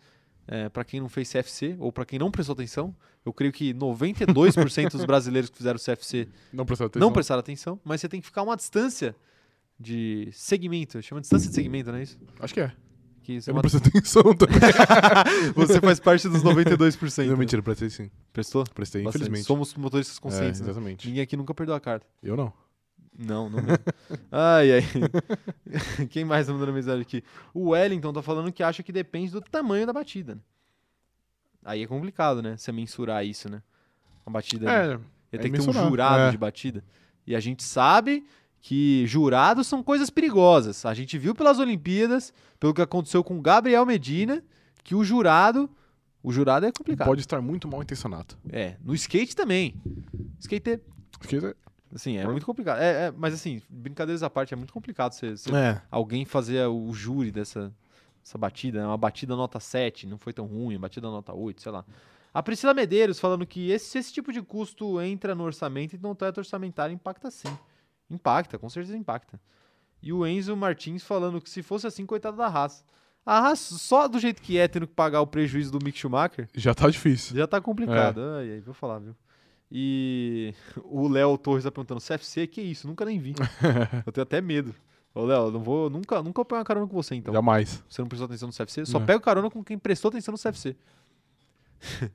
É, 0.46 0.68
para 0.68 0.84
quem 0.84 1.00
não 1.00 1.08
fez 1.08 1.32
CFC 1.32 1.74
ou 1.80 1.90
para 1.90 2.04
quem 2.04 2.18
não 2.18 2.30
prestou 2.30 2.52
atenção, 2.52 2.94
eu 3.24 3.32
creio 3.32 3.50
que 3.50 3.72
92% 3.72 4.92
dos 4.92 5.06
brasileiros 5.06 5.48
que 5.48 5.56
fizeram 5.56 5.78
CFC 5.78 6.28
Não 6.52 6.66
prestar 6.66 6.84
atenção. 6.84 7.00
não 7.08 7.12
prestaram 7.14 7.40
atenção, 7.40 7.80
mas 7.82 8.02
você 8.02 8.10
tem 8.10 8.20
que 8.20 8.26
ficar 8.26 8.42
uma 8.42 8.56
distância 8.56 9.16
de 9.78 10.28
segmento, 10.32 11.00
chama 11.02 11.20
distância 11.20 11.48
de 11.48 11.54
segmento, 11.54 11.90
não 11.92 11.98
é 11.98 12.02
isso? 12.02 12.18
Acho 12.40 12.54
que 12.54 12.60
é. 12.60 12.72
Que 13.22 13.40
você, 13.40 13.50
Eu 13.50 13.52
é 13.52 13.54
não 13.54 13.56
uma- 13.56 13.60
prestei 13.62 13.80
atenção 13.90 14.22
também. 14.34 14.58
você 15.54 15.80
faz 15.80 16.00
parte 16.00 16.28
dos 16.28 16.42
92%. 16.42 17.26
não, 17.26 17.36
mentira, 17.36 17.62
prestei 17.62 17.90
sim. 17.90 18.10
Prestou? 18.32 18.64
Prestei, 18.74 19.02
Bastante. 19.02 19.22
infelizmente. 19.22 19.46
Somos 19.46 19.74
motoristas 19.74 20.18
conscientes, 20.18 20.60
é, 20.60 20.64
né? 20.64 20.70
exatamente. 20.70 21.06
Ninguém 21.06 21.22
aqui 21.22 21.36
nunca 21.36 21.52
perdeu 21.54 21.74
a 21.74 21.80
carta. 21.80 22.06
Eu 22.22 22.36
não. 22.36 22.52
Não, 23.18 23.50
não 23.50 23.60
mesmo. 23.60 23.78
ai, 24.30 24.70
ai. 24.74 24.82
Quem 26.08 26.24
mais 26.24 26.46
tá 26.46 26.52
mandando 26.52 26.72
mensagem 26.72 27.02
aqui? 27.02 27.22
O 27.52 27.70
Wellington 27.70 28.12
tá 28.12 28.22
falando 28.22 28.52
que 28.52 28.62
acha 28.62 28.82
que 28.82 28.92
depende 28.92 29.32
do 29.32 29.40
tamanho 29.40 29.86
da 29.86 29.92
batida. 29.92 30.36
né? 30.36 30.40
Aí 31.64 31.82
é 31.82 31.86
complicado, 31.86 32.40
né? 32.40 32.56
Você 32.56 32.70
mensurar 32.72 33.26
isso, 33.26 33.50
né? 33.50 33.60
A 34.24 34.30
batida. 34.30 34.70
É, 34.70 34.86
Ia 34.92 35.00
é 35.32 35.38
ter 35.38 35.50
que 35.50 35.58
ter 35.58 35.68
um 35.68 35.72
jurado 35.72 36.22
é. 36.22 36.30
de 36.30 36.38
batida. 36.38 36.84
E 37.26 37.34
a 37.34 37.40
gente 37.40 37.62
sabe 37.62 38.24
que 38.60 39.06
jurados 39.06 39.66
são 39.66 39.82
coisas 39.82 40.10
perigosas. 40.10 40.84
A 40.84 40.94
gente 40.94 41.16
viu 41.18 41.34
pelas 41.34 41.58
Olimpíadas, 41.58 42.32
pelo 42.58 42.74
que 42.74 42.82
aconteceu 42.82 43.22
com 43.22 43.38
o 43.38 43.40
Gabriel 43.42 43.84
Medina, 43.86 44.42
que 44.84 44.94
o 44.94 45.04
jurado. 45.04 45.70
O 46.22 46.32
jurado 46.32 46.66
é 46.66 46.72
complicado. 46.72 47.06
pode 47.06 47.20
estar 47.20 47.40
muito 47.40 47.68
mal 47.68 47.80
intencionado. 47.82 48.34
É, 48.50 48.76
no 48.84 48.94
skate 48.94 49.34
também. 49.36 49.74
Skate, 50.40 50.80
Porque, 51.18 51.54
assim, 51.94 52.16
é 52.16 52.26
muito 52.26 52.44
complicado. 52.44 52.80
É, 52.80 53.06
é, 53.06 53.10
mas 53.16 53.32
assim, 53.32 53.62
brincadeiras 53.68 54.22
à 54.22 54.28
parte, 54.28 54.52
é 54.52 54.56
muito 54.56 54.72
complicado 54.72 55.12
você, 55.12 55.36
você- 55.36 55.54
é, 55.54 55.80
alguém 55.90 56.24
fazer 56.24 56.66
o 56.66 56.92
júri 56.92 57.30
dessa 57.30 57.72
essa 58.24 58.36
batida, 58.36 58.80
né? 58.80 58.86
uma 58.86 58.96
batida 58.98 59.34
nota 59.34 59.58
7, 59.58 60.06
não 60.06 60.18
foi 60.18 60.34
tão 60.34 60.44
ruim, 60.44 60.74
uma 60.74 60.80
batida 60.82 61.08
nota 61.08 61.32
8, 61.32 61.62
sei 61.62 61.72
lá. 61.72 61.82
A 62.34 62.42
Priscila 62.42 62.74
Medeiros 62.74 63.18
falando 63.18 63.46
que 63.46 63.70
esse, 63.70 63.86
se 63.86 63.98
esse 63.98 64.12
tipo 64.12 64.30
de 64.32 64.42
custo 64.42 65.00
entra 65.00 65.34
no 65.34 65.44
orçamento, 65.44 65.96
então 65.96 66.10
o 66.10 66.14
teto 66.14 66.36
orçamentário 66.38 66.92
impacta 66.92 67.30
sim. 67.30 67.48
Impacta, 68.10 68.58
com 68.58 68.68
certeza 68.68 68.96
impacta. 68.96 69.40
E 70.02 70.12
o 70.12 70.26
Enzo 70.26 70.56
Martins 70.56 71.02
falando 71.02 71.40
que 71.40 71.50
se 71.50 71.62
fosse 71.62 71.86
assim, 71.86 72.06
coitado 72.06 72.36
da 72.36 72.46
Haas. 72.46 72.84
A 73.26 73.38
Haas, 73.38 73.58
só 73.58 74.08
do 74.08 74.18
jeito 74.18 74.40
que 74.40 74.56
é, 74.56 74.66
tendo 74.68 74.86
que 74.86 74.94
pagar 74.94 75.20
o 75.20 75.26
prejuízo 75.26 75.70
do 75.72 75.84
Mick 75.84 75.98
Schumacher, 75.98 76.48
já 76.54 76.74
tá 76.74 76.88
difícil. 76.88 77.36
já 77.36 77.46
tá 77.46 77.60
complicado. 77.60 78.20
Ai, 78.38 78.52
ai, 78.52 78.60
vou 78.60 78.72
falar, 78.72 79.00
viu? 79.00 79.14
E 79.70 80.54
o 80.84 81.08
Léo 81.08 81.36
Torres 81.36 81.64
tá 81.64 81.70
perguntando, 81.70 82.00
CFC, 82.00 82.46
que 82.46 82.60
isso? 82.60 82.86
Nunca 82.86 83.04
nem 83.04 83.18
vi. 83.18 83.34
eu 84.06 84.12
tenho 84.12 84.22
até 84.22 84.40
medo. 84.40 84.74
Ô, 85.14 85.24
Léo, 85.24 85.50
não 85.50 85.60
vou, 85.62 85.90
nunca, 85.90 86.22
nunca 86.22 86.44
pegar 86.44 86.58
uma 86.58 86.64
carona 86.64 86.86
com 86.86 86.94
você, 86.94 87.14
então. 87.14 87.34
Jamais. 87.34 87.82
Você 87.88 88.00
não 88.00 88.08
prestou 88.08 88.26
atenção 88.26 88.48
no 88.48 88.54
CFC? 88.54 88.86
Só 88.86 88.98
Não. 88.98 89.06
pego 89.06 89.20
carona 89.20 89.50
com 89.50 89.64
quem 89.64 89.78
prestou 89.78 90.10
atenção 90.10 90.32
no 90.32 90.38
CFC. 90.38 90.76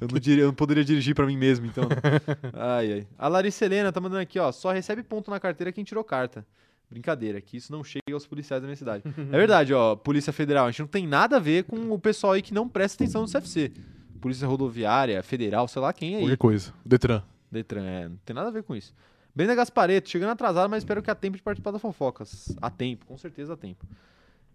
eu, 0.00 0.08
não 0.10 0.18
diria, 0.18 0.44
eu 0.44 0.48
não 0.48 0.54
poderia 0.54 0.84
dirigir 0.84 1.14
pra 1.14 1.26
mim 1.26 1.36
mesmo, 1.36 1.66
então. 1.66 1.84
ai, 2.52 2.92
ai. 2.92 3.06
A 3.18 3.28
Larissa 3.28 3.64
Helena 3.64 3.92
tá 3.92 4.00
mandando 4.00 4.22
aqui, 4.22 4.38
ó. 4.38 4.50
Só 4.52 4.72
recebe 4.72 5.02
ponto 5.02 5.30
na 5.30 5.40
carteira 5.40 5.72
quem 5.72 5.84
tirou 5.84 6.02
carta. 6.04 6.46
Brincadeira, 6.90 7.40
que 7.40 7.56
isso 7.56 7.72
não 7.72 7.82
chega 7.82 8.12
aos 8.12 8.26
policiais 8.26 8.60
da 8.60 8.66
minha 8.66 8.76
cidade. 8.76 9.02
é 9.06 9.36
verdade, 9.36 9.72
ó. 9.72 9.96
Polícia 9.96 10.32
Federal, 10.32 10.66
a 10.66 10.70
gente 10.70 10.80
não 10.80 10.88
tem 10.88 11.06
nada 11.06 11.36
a 11.36 11.40
ver 11.40 11.64
com 11.64 11.92
o 11.92 11.98
pessoal 11.98 12.34
aí 12.34 12.42
que 12.42 12.52
não 12.52 12.68
presta 12.68 13.02
atenção 13.02 13.22
no 13.22 13.28
CFC. 13.28 13.72
Polícia 14.20 14.46
Rodoviária, 14.46 15.22
Federal, 15.22 15.66
sei 15.66 15.80
lá 15.82 15.92
quem 15.92 16.14
é 16.14 16.16
aí. 16.16 16.22
Qualquer 16.22 16.36
coisa. 16.36 16.74
Detran. 16.84 17.22
Detran, 17.50 17.84
é, 17.84 18.08
não 18.08 18.16
tem 18.24 18.34
nada 18.34 18.48
a 18.48 18.52
ver 18.52 18.62
com 18.62 18.76
isso. 18.76 18.94
Brenda 19.34 19.54
Gaspareto, 19.54 20.10
chegando 20.10 20.30
atrasado, 20.30 20.68
mas 20.68 20.82
espero 20.82 21.02
que 21.02 21.10
há 21.10 21.14
tempo 21.14 21.36
de 21.36 21.42
participar 21.42 21.70
das 21.70 21.80
fofocas. 21.80 22.54
Há 22.60 22.70
tempo, 22.70 23.06
com 23.06 23.16
certeza 23.16 23.54
há 23.54 23.56
tempo. 23.56 23.86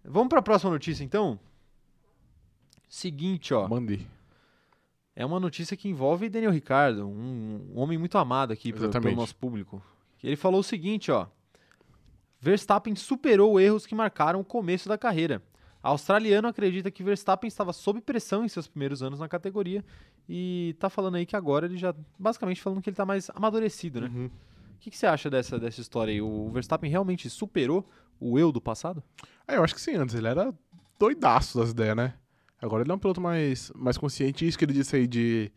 Vamos 0.06 0.30
para 0.30 0.40
a 0.40 0.44
próxima 0.44 0.72
notícia, 0.72 1.04
então? 1.04 1.40
Seguinte, 2.88 3.54
ó. 3.54 3.68
Mandei. 3.68 4.06
É 5.20 5.26
uma 5.26 5.40
notícia 5.40 5.76
que 5.76 5.90
envolve 5.90 6.30
Daniel 6.30 6.52
Ricardo, 6.52 7.08
um, 7.08 7.72
um 7.74 7.80
homem 7.80 7.98
muito 7.98 8.20
amado 8.20 8.54
aqui 8.54 8.72
pelo, 8.72 8.92
pelo 8.92 9.16
nosso 9.16 9.36
público. 9.36 9.82
Ele 10.24 10.36
falou 10.36 10.60
o 10.60 10.64
seguinte, 10.64 11.12
ó. 11.12 11.26
Verstappen 12.40 12.96
superou 12.96 13.60
erros 13.60 13.88
que 13.88 13.96
marcaram 13.96 14.40
o 14.40 14.46
começo 14.46 14.88
da 14.88 14.96
carreira. 14.96 15.42
A 15.82 15.90
australiano 15.90 16.48
acredita 16.48 16.92
que 16.92 17.02
Verstappen 17.02 17.48
estava 17.48 17.74
sob 17.74 18.00
pressão 18.00 18.46
em 18.46 18.48
seus 18.48 18.68
primeiros 18.68 19.02
anos 19.02 19.20
na 19.20 19.28
categoria 19.28 19.84
e 20.30 20.76
tá 20.78 20.88
falando 20.88 21.16
aí 21.16 21.26
que 21.26 21.36
agora 21.36 21.66
ele 21.66 21.78
já 21.78 21.96
basicamente 22.20 22.62
falando 22.62 22.80
que 22.80 22.92
ele 22.92 22.96
tá 22.96 23.06
mais 23.06 23.32
amadurecido, 23.32 24.02
né? 24.02 24.12
Uhum. 24.14 24.26
O 24.28 24.80
que, 24.80 24.92
que 24.92 24.98
você 24.98 25.08
acha 25.08 25.32
dessa, 25.32 25.58
dessa 25.58 25.82
história 25.82 26.12
aí? 26.12 26.22
O 26.22 26.52
Verstappen 26.52 26.92
realmente 26.92 27.28
superou 27.28 27.90
o 28.20 28.38
eu 28.38 28.52
do 28.52 28.62
passado? 28.62 29.02
Ah, 29.48 29.56
eu 29.56 29.64
acho 29.64 29.74
que 29.74 29.82
sim, 29.82 29.96
antes 29.96 30.14
ele 30.14 30.28
era 30.28 30.54
doidaço 31.00 31.58
das 31.58 31.72
ideias, 31.72 31.96
né? 31.96 32.14
Agora 32.62 32.84
ele 32.84 32.92
é 32.92 32.96
um 32.96 33.00
piloto 33.00 33.22
mais, 33.22 33.72
mais 33.76 33.98
consciente. 33.98 34.44
E 34.44 34.48
isso 34.48 34.58
que 34.58 34.66
ele 34.66 34.74
disse 34.74 34.96
aí 34.96 35.08
de, 35.08 35.52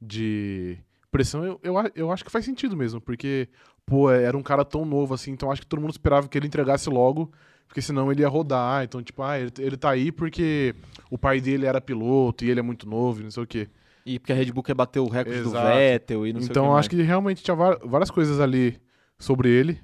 de 0.00 0.78
pressão, 1.10 1.44
eu, 1.44 1.60
eu, 1.62 1.74
eu 1.94 2.12
acho 2.12 2.24
que 2.24 2.30
faz 2.30 2.44
sentido 2.44 2.76
mesmo, 2.76 3.00
porque, 3.00 3.48
pô, 3.86 4.10
era 4.10 4.36
um 4.36 4.42
cara 4.42 4.64
tão 4.64 4.84
novo 4.84 5.14
assim, 5.14 5.30
então 5.30 5.50
acho 5.52 5.60
que 5.60 5.66
todo 5.66 5.80
mundo 5.80 5.92
esperava 5.92 6.26
que 6.26 6.36
ele 6.36 6.46
entregasse 6.46 6.88
logo, 6.88 7.30
porque 7.68 7.80
senão 7.80 8.10
ele 8.10 8.22
ia 8.22 8.28
rodar. 8.28 8.82
Então, 8.82 9.02
tipo, 9.02 9.22
ah, 9.22 9.38
ele, 9.38 9.52
ele 9.58 9.76
tá 9.76 9.90
aí 9.90 10.10
porque 10.10 10.74
o 11.10 11.16
pai 11.16 11.40
dele 11.40 11.66
era 11.66 11.80
piloto 11.80 12.44
e 12.44 12.50
ele 12.50 12.60
é 12.60 12.62
muito 12.62 12.88
novo 12.88 13.20
e 13.20 13.24
não 13.24 13.30
sei 13.30 13.42
o 13.42 13.46
quê. 13.46 13.68
E 14.04 14.18
porque 14.18 14.32
a 14.32 14.36
Red 14.36 14.46
Bull 14.46 14.64
quer 14.64 14.74
bater 14.74 14.98
o 14.98 15.08
recorde 15.08 15.42
do 15.42 15.50
Exato. 15.50 15.66
Vettel 15.66 16.26
e 16.26 16.32
não 16.32 16.40
sei 16.40 16.48
o 16.48 16.50
então, 16.50 16.64
que 16.64 16.68
mais. 16.70 16.80
acho 16.80 16.90
que 16.90 17.02
realmente 17.02 17.42
tinha 17.42 17.54
várias 17.54 18.10
coisas 18.10 18.40
ali 18.40 18.80
sobre 19.16 19.48
ele. 19.48 19.80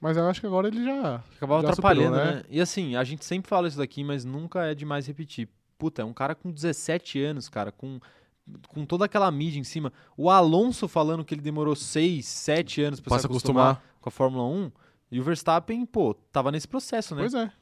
Mas 0.00 0.16
eu 0.16 0.26
acho 0.28 0.40
que 0.40 0.46
agora 0.46 0.68
ele 0.68 0.84
já. 0.84 1.22
Acabava 1.36 1.62
Já 1.62 1.68
atrapalhando, 1.70 2.16
superou, 2.16 2.34
né? 2.36 2.42
E 2.50 2.60
assim, 2.60 2.96
a 2.96 3.04
gente 3.04 3.24
sempre 3.24 3.48
fala 3.48 3.68
isso 3.68 3.78
daqui, 3.78 4.04
mas 4.04 4.24
nunca 4.24 4.64
é 4.64 4.74
demais 4.74 5.06
repetir. 5.06 5.48
Puta, 5.78 6.02
é 6.02 6.04
um 6.04 6.12
cara 6.12 6.34
com 6.34 6.50
17 6.50 7.20
anos, 7.20 7.48
cara, 7.48 7.70
com, 7.70 8.00
com 8.68 8.84
toda 8.86 9.04
aquela 9.04 9.30
mídia 9.30 9.60
em 9.60 9.64
cima. 9.64 9.92
O 10.16 10.30
Alonso 10.30 10.88
falando 10.88 11.24
que 11.24 11.34
ele 11.34 11.42
demorou 11.42 11.76
6, 11.76 12.24
7 12.24 12.82
anos 12.82 13.00
pra 13.00 13.10
Pra 13.10 13.18
se 13.18 13.26
acostumar, 13.26 13.72
acostumar. 13.72 13.96
com 14.00 14.08
a 14.08 14.12
Fórmula 14.12 14.44
1. 14.44 14.72
E 15.10 15.20
o 15.20 15.22
Verstappen, 15.22 15.84
pô, 15.86 16.14
tava 16.32 16.50
nesse 16.50 16.66
processo, 16.66 17.14
né? 17.14 17.22
Pois 17.22 17.34
é. 17.34 17.52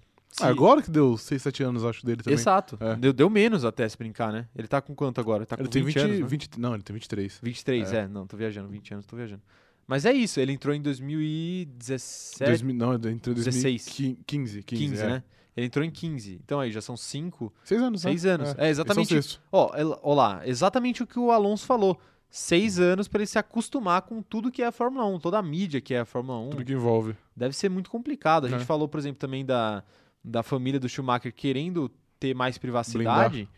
Ah, 0.40 0.48
agora 0.48 0.82
que 0.82 0.90
deu 0.90 1.16
6, 1.16 1.42
7 1.42 1.62
anos, 1.62 1.84
acho, 1.84 2.04
dele 2.04 2.22
também. 2.22 2.34
Exato. 2.34 2.76
É. 2.80 2.96
Deu, 2.96 3.12
deu 3.12 3.30
menos 3.30 3.64
até 3.64 3.88
se 3.88 3.96
brincar, 3.96 4.32
né? 4.32 4.48
Ele 4.56 4.66
tá 4.66 4.80
com 4.80 4.94
quanto 4.94 5.20
agora? 5.20 5.42
Ele 5.42 5.46
tá 5.46 5.56
com 5.56 5.62
Ele 5.62 5.68
tem 5.68 5.82
20, 5.84 5.94
20, 5.94 6.04
anos, 6.04 6.20
né? 6.20 6.26
20 6.26 6.60
Não, 6.60 6.74
ele 6.74 6.82
tem 6.82 6.94
23. 6.94 7.38
23, 7.42 7.92
é. 7.92 8.08
Não, 8.08 8.26
tô 8.26 8.36
viajando. 8.36 8.68
20 8.68 8.94
anos, 8.94 9.06
tô 9.06 9.16
viajando. 9.16 9.42
Mas 9.86 10.04
é 10.06 10.12
isso, 10.12 10.40
ele 10.40 10.50
entrou 10.50 10.74
em 10.74 10.80
2017, 10.80 12.44
2000, 12.50 12.74
não, 12.74 12.94
entre 12.94 13.34
16. 13.34 13.84
2015. 13.84 14.22
15, 14.26 14.62
15, 14.62 15.02
é. 15.02 15.06
né? 15.06 15.22
Ele 15.56 15.66
entrou 15.66 15.84
em 15.84 15.90
15. 15.90 16.40
Então 16.44 16.58
aí 16.60 16.70
já 16.72 16.80
são 16.80 16.96
5, 16.96 17.52
6 17.64 17.80
anos, 17.80 18.04
né? 18.04 18.10
Seis 18.10 18.26
anos. 18.26 18.54
É, 18.58 18.68
exatamente. 18.68 19.14
É 19.14 19.18
o 19.18 19.22
sexto. 19.22 19.40
Ó, 19.52 19.70
ó 20.02 20.14
lá, 20.14 20.42
exatamente 20.46 21.02
o 21.02 21.06
que 21.06 21.18
o 21.18 21.30
Alonso 21.30 21.64
falou. 21.66 21.98
Seis 22.28 22.80
anos 22.80 23.06
pra 23.06 23.20
ele 23.20 23.26
se 23.28 23.38
acostumar 23.38 24.02
com 24.02 24.20
tudo 24.20 24.50
que 24.50 24.60
é 24.60 24.66
a 24.66 24.72
Fórmula 24.72 25.06
1, 25.06 25.20
toda 25.20 25.38
a 25.38 25.42
mídia 25.42 25.80
que 25.80 25.94
é 25.94 26.00
a 26.00 26.04
Fórmula 26.04 26.40
1. 26.40 26.50
Tudo 26.50 26.64
que 26.64 26.72
envolve. 26.72 27.14
Deve 27.36 27.54
ser 27.54 27.68
muito 27.68 27.88
complicado. 27.88 28.46
A 28.46 28.48
gente 28.48 28.62
É. 28.62 28.64
falou, 28.64 28.88
por 28.88 28.98
exemplo, 28.98 29.18
também 29.20 29.44
da, 29.46 29.84
da 30.24 30.42
família 30.42 30.80
do 30.80 30.88
Schumacher 30.88 31.32
querendo 31.32 31.88
ter 32.18 32.34
mais 32.34 32.58
privacidade. 32.58 33.48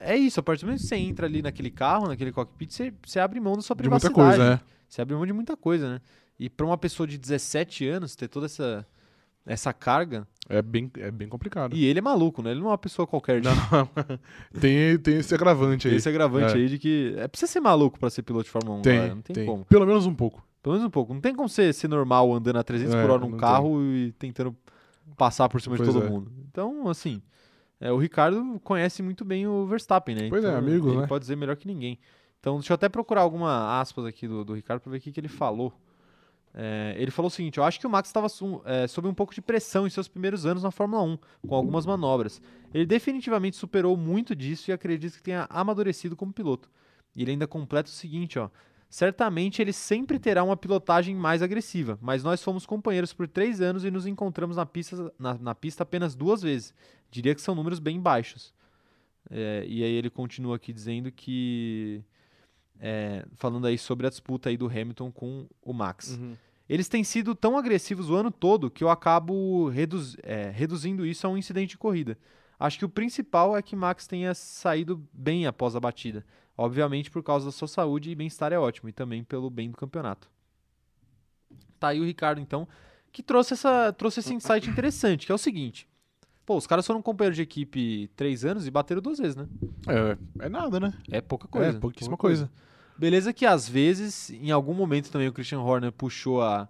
É 0.00 0.16
isso, 0.16 0.40
a 0.40 0.42
partir 0.42 0.62
do 0.62 0.68
momento 0.68 0.80
que 0.80 0.86
você 0.86 0.96
entra 0.96 1.26
ali 1.26 1.42
naquele 1.42 1.70
carro, 1.70 2.08
naquele 2.08 2.32
cockpit, 2.32 2.72
você, 2.72 2.94
você 3.04 3.20
abre 3.20 3.38
mão 3.40 3.56
da 3.56 3.60
sua 3.62 3.76
De 3.76 3.82
privacidade. 3.82 4.14
muita 4.18 4.30
coisa, 4.38 4.50
né? 4.52 4.60
Você 4.88 5.02
abre 5.02 5.14
mão 5.14 5.26
de 5.26 5.32
muita 5.34 5.56
coisa, 5.56 5.90
né? 5.94 6.00
E 6.38 6.48
pra 6.48 6.64
uma 6.64 6.78
pessoa 6.78 7.06
de 7.06 7.18
17 7.18 7.86
anos 7.86 8.16
ter 8.16 8.28
toda 8.28 8.46
essa, 8.46 8.86
essa 9.46 9.72
carga. 9.72 10.26
É 10.48 10.60
bem, 10.60 10.90
é 10.98 11.10
bem 11.10 11.26
complicado. 11.28 11.74
E 11.74 11.84
ele 11.86 11.98
é 11.98 12.02
maluco, 12.02 12.42
né? 12.42 12.50
Ele 12.50 12.60
não 12.60 12.66
é 12.66 12.70
uma 12.72 12.78
pessoa 12.78 13.06
qualquer. 13.06 13.40
de- 13.40 13.48
tem, 14.60 14.98
tem 14.98 15.16
esse 15.18 15.34
agravante 15.34 15.88
aí. 15.88 15.94
Esse 15.94 16.08
agravante 16.08 16.52
É. 16.52 16.56
aí 16.56 16.68
de 16.68 16.78
que 16.78 17.14
é 17.16 17.26
precisa 17.28 17.50
ser 17.50 17.60
maluco 17.60 17.98
pra 17.98 18.10
ser 18.10 18.22
piloto 18.22 18.44
de 18.44 18.50
Fórmula 18.50 18.78
1, 18.78 18.82
Tem, 18.82 19.08
não 19.08 19.22
tem, 19.22 19.34
tem. 19.34 19.46
como. 19.46 19.64
Pelo 19.64 19.86
menos 19.86 20.06
um 20.06 20.14
pouco. 20.14 20.44
Pelo 20.62 20.74
menos 20.74 20.86
um 20.86 20.90
pouco. 20.90 21.14
Não 21.14 21.20
tem 21.20 21.34
como 21.34 21.48
ser, 21.48 21.72
ser 21.74 21.88
normal 21.88 22.32
andando 22.32 22.56
a 22.58 22.62
300 22.62 22.94
É, 22.94 23.02
por 23.02 23.10
hora 23.10 23.20
num 23.22 23.30
não 23.30 23.38
carro 23.38 23.82
e 23.82 24.12
tentando 24.18 24.54
passar 25.16 25.48
por 25.48 25.60
cima 25.60 25.76
de 25.76 25.82
Pois 25.82 25.94
todo 25.94 26.06
é. 26.06 26.08
mundo. 26.10 26.30
Então, 26.50 26.88
assim, 26.88 27.22
é, 27.80 27.90
o 27.92 27.96
Ricardo 27.98 28.60
conhece 28.62 29.02
muito 29.02 29.24
bem 29.24 29.46
o 29.46 29.66
Verstappen, 29.66 30.14
né? 30.14 30.26
Pois 30.28 30.44
é, 30.44 30.48
Então, 30.48 30.58
amigos, 30.58 30.92
ele 30.92 31.00
né? 31.02 31.06
pode 31.06 31.22
dizer 31.22 31.36
melhor 31.36 31.56
que 31.56 31.66
ninguém. 31.66 31.98
Então, 32.40 32.56
deixa 32.58 32.72
eu 32.72 32.74
até 32.74 32.88
procurar 32.88 33.22
alguma 33.22 33.80
aspas 33.80 34.04
aqui 34.04 34.28
do, 34.28 34.44
do 34.44 34.52
Ricardo 34.54 34.80
pra 34.82 34.90
ver 34.92 34.98
o 34.98 35.00
que, 35.00 35.10
que 35.12 35.20
ele 35.20 35.28
falou. 35.28 35.72
É, 36.56 36.94
ele 36.96 37.10
falou 37.10 37.26
o 37.26 37.30
seguinte: 37.30 37.58
Eu 37.58 37.64
acho 37.64 37.80
que 37.80 37.86
o 37.86 37.90
Max 37.90 38.08
estava 38.08 38.28
sob 38.28 39.08
um 39.08 39.14
pouco 39.14 39.34
de 39.34 39.42
pressão 39.42 39.86
em 39.86 39.90
seus 39.90 40.06
primeiros 40.06 40.46
anos 40.46 40.62
na 40.62 40.70
Fórmula 40.70 41.02
1, 41.02 41.18
com 41.48 41.54
algumas 41.54 41.84
manobras. 41.84 42.40
Ele 42.72 42.86
definitivamente 42.86 43.56
superou 43.56 43.96
muito 43.96 44.36
disso 44.36 44.70
e 44.70 44.72
acredito 44.72 45.16
que 45.16 45.22
tenha 45.22 45.46
amadurecido 45.50 46.14
como 46.14 46.32
piloto. 46.32 46.70
E 47.16 47.22
ele 47.22 47.32
ainda 47.32 47.46
completa 47.46 47.88
o 47.88 47.92
seguinte: 47.92 48.38
ó. 48.38 48.48
Certamente 48.88 49.60
ele 49.60 49.72
sempre 49.72 50.20
terá 50.20 50.44
uma 50.44 50.56
pilotagem 50.56 51.16
mais 51.16 51.42
agressiva, 51.42 51.98
mas 52.00 52.22
nós 52.22 52.40
fomos 52.40 52.64
companheiros 52.64 53.12
por 53.12 53.26
três 53.26 53.60
anos 53.60 53.84
e 53.84 53.90
nos 53.90 54.06
encontramos 54.06 54.56
na 54.56 54.64
pista, 54.64 55.12
na, 55.18 55.34
na 55.34 55.52
pista 55.52 55.82
apenas 55.82 56.14
duas 56.14 56.42
vezes. 56.42 56.72
Diria 57.10 57.34
que 57.34 57.40
são 57.40 57.56
números 57.56 57.80
bem 57.80 58.00
baixos. 58.00 58.54
É, 59.28 59.64
e 59.66 59.82
aí 59.82 59.92
ele 59.92 60.10
continua 60.10 60.54
aqui 60.54 60.72
dizendo 60.72 61.10
que. 61.10 62.04
É, 62.80 63.24
falando 63.34 63.66
aí 63.66 63.78
sobre 63.78 64.06
a 64.06 64.10
disputa 64.10 64.48
aí 64.48 64.56
do 64.56 64.66
Hamilton 64.66 65.10
com 65.10 65.46
o 65.62 65.72
Max. 65.72 66.18
Eles 66.68 66.88
têm 66.88 67.04
sido 67.04 67.34
tão 67.34 67.58
agressivos 67.58 68.08
o 68.08 68.14
ano 68.14 68.30
todo 68.30 68.70
que 68.70 68.82
eu 68.82 68.88
acabo 68.88 69.68
reduz- 69.68 70.16
é, 70.22 70.50
reduzindo 70.50 71.04
isso 71.04 71.26
a 71.26 71.30
um 71.30 71.36
incidente 71.36 71.70
de 71.70 71.78
corrida. 71.78 72.18
Acho 72.58 72.78
que 72.78 72.84
o 72.84 72.88
principal 72.88 73.56
é 73.56 73.60
que 73.60 73.76
Max 73.76 74.06
tenha 74.06 74.34
saído 74.34 75.06
bem 75.12 75.46
após 75.46 75.76
a 75.76 75.80
batida. 75.80 76.24
Obviamente 76.56 77.10
por 77.10 77.22
causa 77.22 77.46
da 77.46 77.52
sua 77.52 77.68
saúde 77.68 78.10
e 78.10 78.14
bem-estar 78.14 78.52
é 78.52 78.58
ótimo, 78.58 78.88
e 78.88 78.92
também 78.92 79.24
pelo 79.24 79.50
bem 79.50 79.70
do 79.70 79.76
campeonato. 79.76 80.30
Tá 81.78 81.88
aí 81.88 82.00
o 82.00 82.04
Ricardo, 82.04 82.40
então, 82.40 82.66
que 83.12 83.22
trouxe, 83.22 83.54
essa, 83.54 83.92
trouxe 83.92 84.20
esse 84.20 84.32
insight 84.32 84.70
interessante, 84.70 85.26
que 85.26 85.32
é 85.32 85.34
o 85.34 85.38
seguinte. 85.38 85.86
Pô, 86.46 86.56
os 86.56 86.66
caras 86.66 86.86
foram 86.86 87.00
companheiros 87.00 87.36
de 87.36 87.42
equipe 87.42 88.08
três 88.14 88.44
anos 88.44 88.66
e 88.66 88.70
bateram 88.70 89.00
duas 89.00 89.18
vezes, 89.18 89.34
né? 89.34 89.46
É, 89.88 90.44
é 90.44 90.48
nada, 90.48 90.78
né? 90.78 90.92
É 91.10 91.20
pouca 91.20 91.48
coisa. 91.48 91.76
é, 91.76 91.80
pouquíssima 91.80 92.16
pouca 92.16 92.28
coisa. 92.28 92.50
Beleza 92.96 93.32
que 93.32 93.46
às 93.46 93.68
vezes, 93.68 94.30
em 94.30 94.50
algum 94.50 94.74
momento 94.74 95.10
também 95.10 95.26
o 95.26 95.32
Christian 95.32 95.60
Horner 95.60 95.90
puxou, 95.90 96.42
a, 96.42 96.68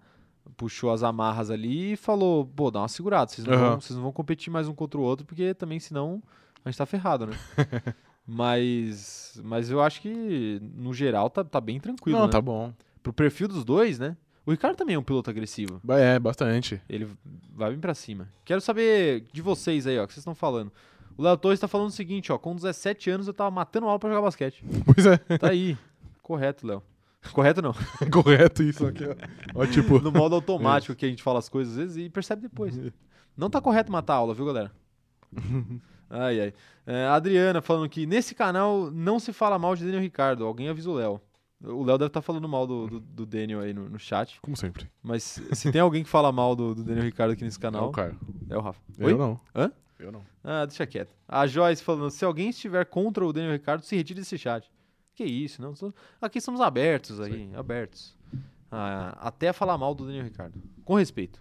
puxou 0.56 0.92
as 0.92 1.02
amarras 1.02 1.50
ali 1.50 1.92
e 1.92 1.96
falou, 1.96 2.46
pô, 2.46 2.70
dá 2.70 2.80
uma 2.80 2.88
segurada, 2.88 3.30
vocês 3.30 3.46
não, 3.46 3.52
Aham. 3.54 3.70
vão, 3.70 3.80
vocês 3.80 3.96
não 3.96 4.02
vão 4.04 4.12
competir 4.12 4.50
mais 4.50 4.68
um 4.68 4.74
contra 4.74 4.98
o 4.98 5.02
outro, 5.02 5.26
porque 5.26 5.52
também 5.54 5.80
senão 5.80 6.22
a 6.64 6.70
gente 6.70 6.78
tá 6.78 6.86
ferrado, 6.86 7.26
né? 7.26 7.36
mas, 8.26 9.38
mas 9.44 9.70
eu 9.70 9.82
acho 9.82 10.00
que, 10.00 10.60
no 10.62 10.94
geral, 10.94 11.28
tá, 11.28 11.44
tá 11.44 11.60
bem 11.60 11.78
tranquilo, 11.80 12.18
Não, 12.20 12.26
né? 12.26 12.32
tá 12.32 12.40
bom. 12.40 12.72
Pro 13.02 13.12
perfil 13.12 13.48
dos 13.48 13.64
dois, 13.64 13.98
né? 13.98 14.16
O 14.46 14.50
Ricardo 14.50 14.76
também 14.76 14.94
é 14.94 14.98
um 14.98 15.02
piloto 15.02 15.30
agressivo. 15.30 15.80
É, 15.88 16.18
bastante. 16.18 16.80
Ele 16.88 17.08
vai 17.54 17.70
bem 17.70 17.80
pra 17.80 17.94
cima. 17.94 18.28
Quero 18.44 18.60
saber 18.60 19.26
de 19.32 19.40
vocês 19.40 19.86
aí, 19.86 19.98
ó, 19.98 20.04
o 20.04 20.06
que 20.06 20.12
vocês 20.12 20.20
estão 20.22 20.34
falando. 20.34 20.70
O 21.16 21.22
Léo 21.22 21.36
Torres 21.36 21.60
tá 21.60 21.68
falando 21.68 21.88
o 21.88 21.92
seguinte, 21.92 22.30
ó, 22.32 22.38
com 22.38 22.54
17 22.54 23.08
anos 23.08 23.26
eu 23.26 23.32
tava 23.32 23.50
matando 23.50 23.86
aula 23.86 23.98
pra 23.98 24.10
jogar 24.10 24.22
basquete. 24.22 24.62
Pois 24.84 25.06
é, 25.06 25.16
Tá 25.38 25.48
aí. 25.50 25.78
Correto, 26.22 26.66
Léo. 26.66 26.82
Correto 27.32 27.62
não. 27.62 27.74
correto 28.12 28.62
isso 28.62 28.86
aqui, 28.86 29.04
ó. 29.04 29.14
Ó, 29.54 29.66
tipo, 29.66 29.98
No 30.00 30.12
modo 30.12 30.34
automático 30.34 30.94
que 30.96 31.06
a 31.06 31.08
gente 31.08 31.22
fala 31.22 31.38
as 31.38 31.48
coisas 31.48 31.72
às 31.74 31.78
vezes 31.78 31.96
e 32.06 32.10
percebe 32.10 32.42
depois. 32.42 32.78
Não 33.36 33.48
tá 33.48 33.60
correto 33.60 33.90
matar 33.90 34.14
a 34.14 34.16
aula, 34.16 34.34
viu, 34.34 34.44
galera? 34.44 34.70
Ai, 36.10 36.40
ai. 36.40 36.54
É, 36.86 37.06
a 37.06 37.14
Adriana 37.14 37.62
falando 37.62 37.88
que 37.88 38.06
nesse 38.06 38.34
canal 38.34 38.90
não 38.90 39.18
se 39.18 39.32
fala 39.32 39.58
mal 39.58 39.74
de 39.74 39.84
Daniel 39.84 40.02
Ricardo. 40.02 40.44
Alguém 40.44 40.68
avisa 40.68 40.90
o 40.90 40.94
Léo. 40.94 41.20
O 41.66 41.82
Léo 41.82 41.96
deve 41.98 42.08
estar 42.08 42.20
falando 42.22 42.48
mal 42.48 42.66
do, 42.66 42.86
do, 42.88 43.00
do 43.00 43.26
Daniel 43.26 43.60
aí 43.60 43.72
no, 43.72 43.88
no 43.88 43.98
chat. 43.98 44.38
como 44.40 44.56
sempre. 44.56 44.90
Mas 45.02 45.40
se 45.52 45.72
tem 45.72 45.80
alguém 45.80 46.02
que 46.04 46.10
fala 46.10 46.30
mal 46.30 46.54
do, 46.54 46.74
do 46.74 46.84
Daniel 46.84 47.04
Ricardo 47.04 47.32
aqui 47.32 47.42
nesse 47.44 47.58
Não, 47.58 47.62
canal, 47.72 47.90
cara. 47.90 48.16
é 48.50 48.56
o 48.56 48.60
Rafa. 48.60 48.80
Oi? 49.00 49.12
Eu 49.12 49.18
não. 49.18 49.40
Hã? 49.54 49.72
Eu 49.98 50.12
não. 50.12 50.22
Ah, 50.42 50.66
deixa 50.66 50.86
quieto. 50.86 51.14
A 51.26 51.46
Joyce 51.46 51.82
falando, 51.82 52.10
se 52.10 52.24
alguém 52.24 52.50
estiver 52.50 52.84
contra 52.84 53.24
o 53.24 53.32
Daniel 53.32 53.52
Ricardo, 53.52 53.82
se 53.82 53.96
retire 53.96 54.20
desse 54.20 54.36
chat. 54.36 54.70
Que 55.14 55.24
isso, 55.24 55.62
não? 55.62 55.72
Aqui 56.20 56.40
somos 56.40 56.60
abertos 56.60 57.20
aí, 57.20 57.48
abertos. 57.54 58.16
Ah, 58.70 59.16
até 59.20 59.52
falar 59.52 59.78
mal 59.78 59.94
do 59.94 60.04
Daniel 60.04 60.24
Ricardo. 60.24 60.60
Com 60.84 60.94
respeito. 60.96 61.40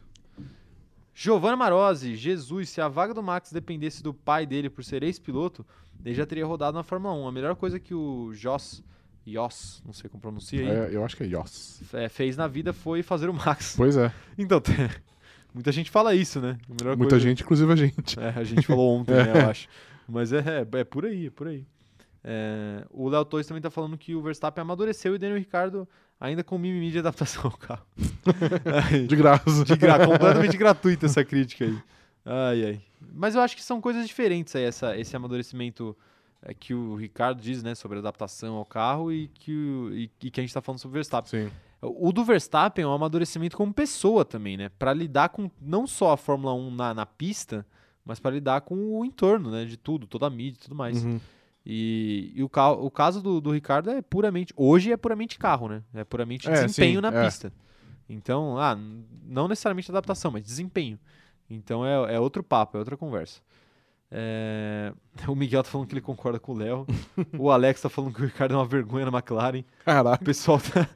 Giovanna 1.15 1.55
Marozzi, 1.57 2.15
Jesus, 2.15 2.69
se 2.69 2.82
a 2.82 2.88
vaga 2.88 3.13
do 3.13 3.21
Max 3.21 3.51
dependesse 3.51 4.01
do 4.01 4.13
pai 4.13 4.45
dele 4.45 4.69
por 4.69 4.84
ser 4.84 5.03
ex-piloto, 5.03 5.65
ele 6.03 6.15
já 6.15 6.26
teria 6.26 6.45
rodado 6.45 6.76
na 6.78 6.84
Fórmula 6.84 7.13
1. 7.13 7.28
A 7.28 7.32
melhor 7.32 7.55
coisa 7.55 7.80
que 7.80 7.93
o 7.93 8.32
Joss, 8.34 8.84
Joss, 9.26 9.82
não 9.86 9.93
sei 9.93 10.09
como 10.09 10.21
pronuncia 10.21 10.59
aí, 10.61 10.67
É, 10.67 10.89
eu 10.95 11.03
acho 11.05 11.15
que 11.15 11.24
é 11.24 11.28
Yoss. 11.28 11.82
é, 11.93 12.09
fez 12.09 12.36
na 12.36 12.47
vida 12.47 12.74
foi 12.74 13.01
fazer 13.03 13.30
o 13.30 13.34
Max. 13.34 13.74
Pois 13.78 13.95
é. 13.97 14.11
Então, 14.38 14.61
muita 15.53 15.71
gente 15.71 15.89
fala 15.91 16.13
isso, 16.15 16.39
né? 16.41 16.57
Muita 16.67 16.97
coisa- 16.97 17.19
gente, 17.19 17.43
inclusive 17.43 17.71
a 17.71 17.76
gente. 17.76 18.19
é, 18.19 18.30
a 18.36 18.43
gente 18.43 18.65
falou 18.67 18.99
ontem, 18.99 19.13
né, 19.15 19.43
eu 19.43 19.49
acho. 19.49 19.67
Mas 20.07 20.34
é, 20.34 20.39
é, 20.39 20.80
é 20.80 20.84
por 20.84 21.05
aí, 21.05 21.28
é 21.28 21.30
por 21.30 21.47
aí. 21.47 21.65
É, 22.24 22.86
o 22.89 23.09
Léo 23.09 23.26
Torres 23.26 23.45
também 23.47 23.61
tá 23.61 23.69
falando 23.69 23.97
que 23.97 24.15
o 24.15 24.21
Verstappen 24.21 24.61
amadureceu 24.61 25.13
e 25.13 25.15
o 25.15 25.19
Daniel 25.19 25.38
Ricardo 25.39 25.88
ainda 26.19 26.43
com 26.43 26.57
mimimi 26.57 26.89
de 26.91 26.99
adaptação 26.99 27.43
ao 27.45 27.57
carro. 27.57 27.86
De 29.07 29.15
graça. 29.15 29.65
de 29.65 29.76
gra 29.76 30.05
completamente 30.05 30.55
gratuita 30.57 31.05
essa 31.05 31.24
crítica 31.24 31.65
aí. 31.65 31.78
Ai, 32.26 32.65
ai. 32.65 32.82
Mas 33.13 33.36
eu 33.36 33.41
acho 33.41 33.55
que 33.55 33.63
são 33.63 33.82
coisas 33.82 34.07
diferentes 34.07 34.55
aí, 34.55 34.63
essa, 34.63 34.97
esse 34.97 35.13
amadurecimento 35.15 35.95
é, 36.43 36.53
que 36.53 36.73
o 36.73 36.95
Ricardo 36.95 37.41
diz, 37.41 37.63
né, 37.63 37.73
sobre 37.75 37.99
adaptação 37.99 38.55
ao 38.55 38.65
carro 38.65 39.11
e 39.11 39.27
que, 39.29 39.51
o- 39.51 39.93
e, 39.93 40.11
e 40.21 40.29
que 40.31 40.39
a 40.39 40.43
gente 40.43 40.53
tá 40.53 40.61
falando 40.61 40.79
sobre 40.79 40.93
o 40.95 40.99
Verstappen. 40.99 41.29
Sim. 41.47 41.51
O 41.81 42.13
do 42.13 42.23
Verstappen 42.23 42.83
é 42.83 42.87
um 42.87 42.93
amadurecimento 42.93 43.57
como 43.57 43.73
pessoa 43.73 44.23
também, 44.23 44.55
né? 44.55 44.69
Para 44.79 44.93
lidar 44.93 45.29
com 45.29 45.51
não 45.61 45.85
só 45.85 46.13
a 46.13 46.17
Fórmula 46.17 46.53
1 46.53 46.71
na, 46.71 46.93
na 46.93 47.05
pista, 47.05 47.65
mas 48.05 48.19
para 48.21 48.31
lidar 48.31 48.61
com 48.61 48.75
o 48.99 49.03
entorno, 49.03 49.51
né? 49.51 49.65
De 49.65 49.75
tudo, 49.75 50.07
toda 50.07 50.27
a 50.27 50.29
mídia 50.29 50.57
e 50.59 50.63
tudo 50.63 50.75
mais. 50.75 51.03
Uhum. 51.03 51.19
E, 51.65 52.31
e 52.35 52.43
o, 52.43 52.47
ca- 52.49 52.71
o 52.71 52.89
caso 52.89 53.21
do, 53.21 53.41
do 53.41 53.51
Ricardo 53.51 53.89
é 53.89 54.01
puramente. 54.01 54.53
Hoje 54.55 54.91
é 54.93 54.97
puramente 54.97 55.37
carro, 55.37 55.67
né? 55.67 55.83
É 55.93 56.03
puramente 56.05 56.47
É, 56.49 56.53
desempenho 56.53 56.95
sim, 56.99 57.01
na 57.01 57.09
é. 57.09 57.25
pista. 57.25 57.51
Então, 58.07 58.57
ah, 58.57 58.77
não 59.25 59.47
necessariamente 59.49 59.89
adaptação, 59.91 60.31
mas 60.31 60.43
desempenho. 60.43 60.97
Então 61.49 61.85
é, 61.85 62.15
é 62.15 62.19
outro 62.19 62.43
papo, 62.43 62.77
é 62.77 62.79
outra 62.79 62.95
conversa. 62.97 63.41
É, 64.16 64.93
O 65.28 65.36
Miguel 65.36 65.64
tá 65.64 65.70
falando 65.70 65.88
que 65.88 65.93
ele 65.93 66.01
concorda 66.01 66.39
com 66.39 66.53
o 66.53 66.57
Léo. 66.57 66.86
o 67.38 67.49
Alex 67.49 67.82
tá 67.82 67.89
falando 67.89 68.14
que 68.14 68.22
o 68.22 68.26
Ricardo 68.26 68.53
é 68.53 68.57
uma 68.57 68.66
vergonha 68.66 69.09
na 69.09 69.18
McLaren. 69.18 69.61
O 69.61 69.86
Caraca. 69.86 70.24
pessoal 70.24 70.59
tá. 70.59 70.88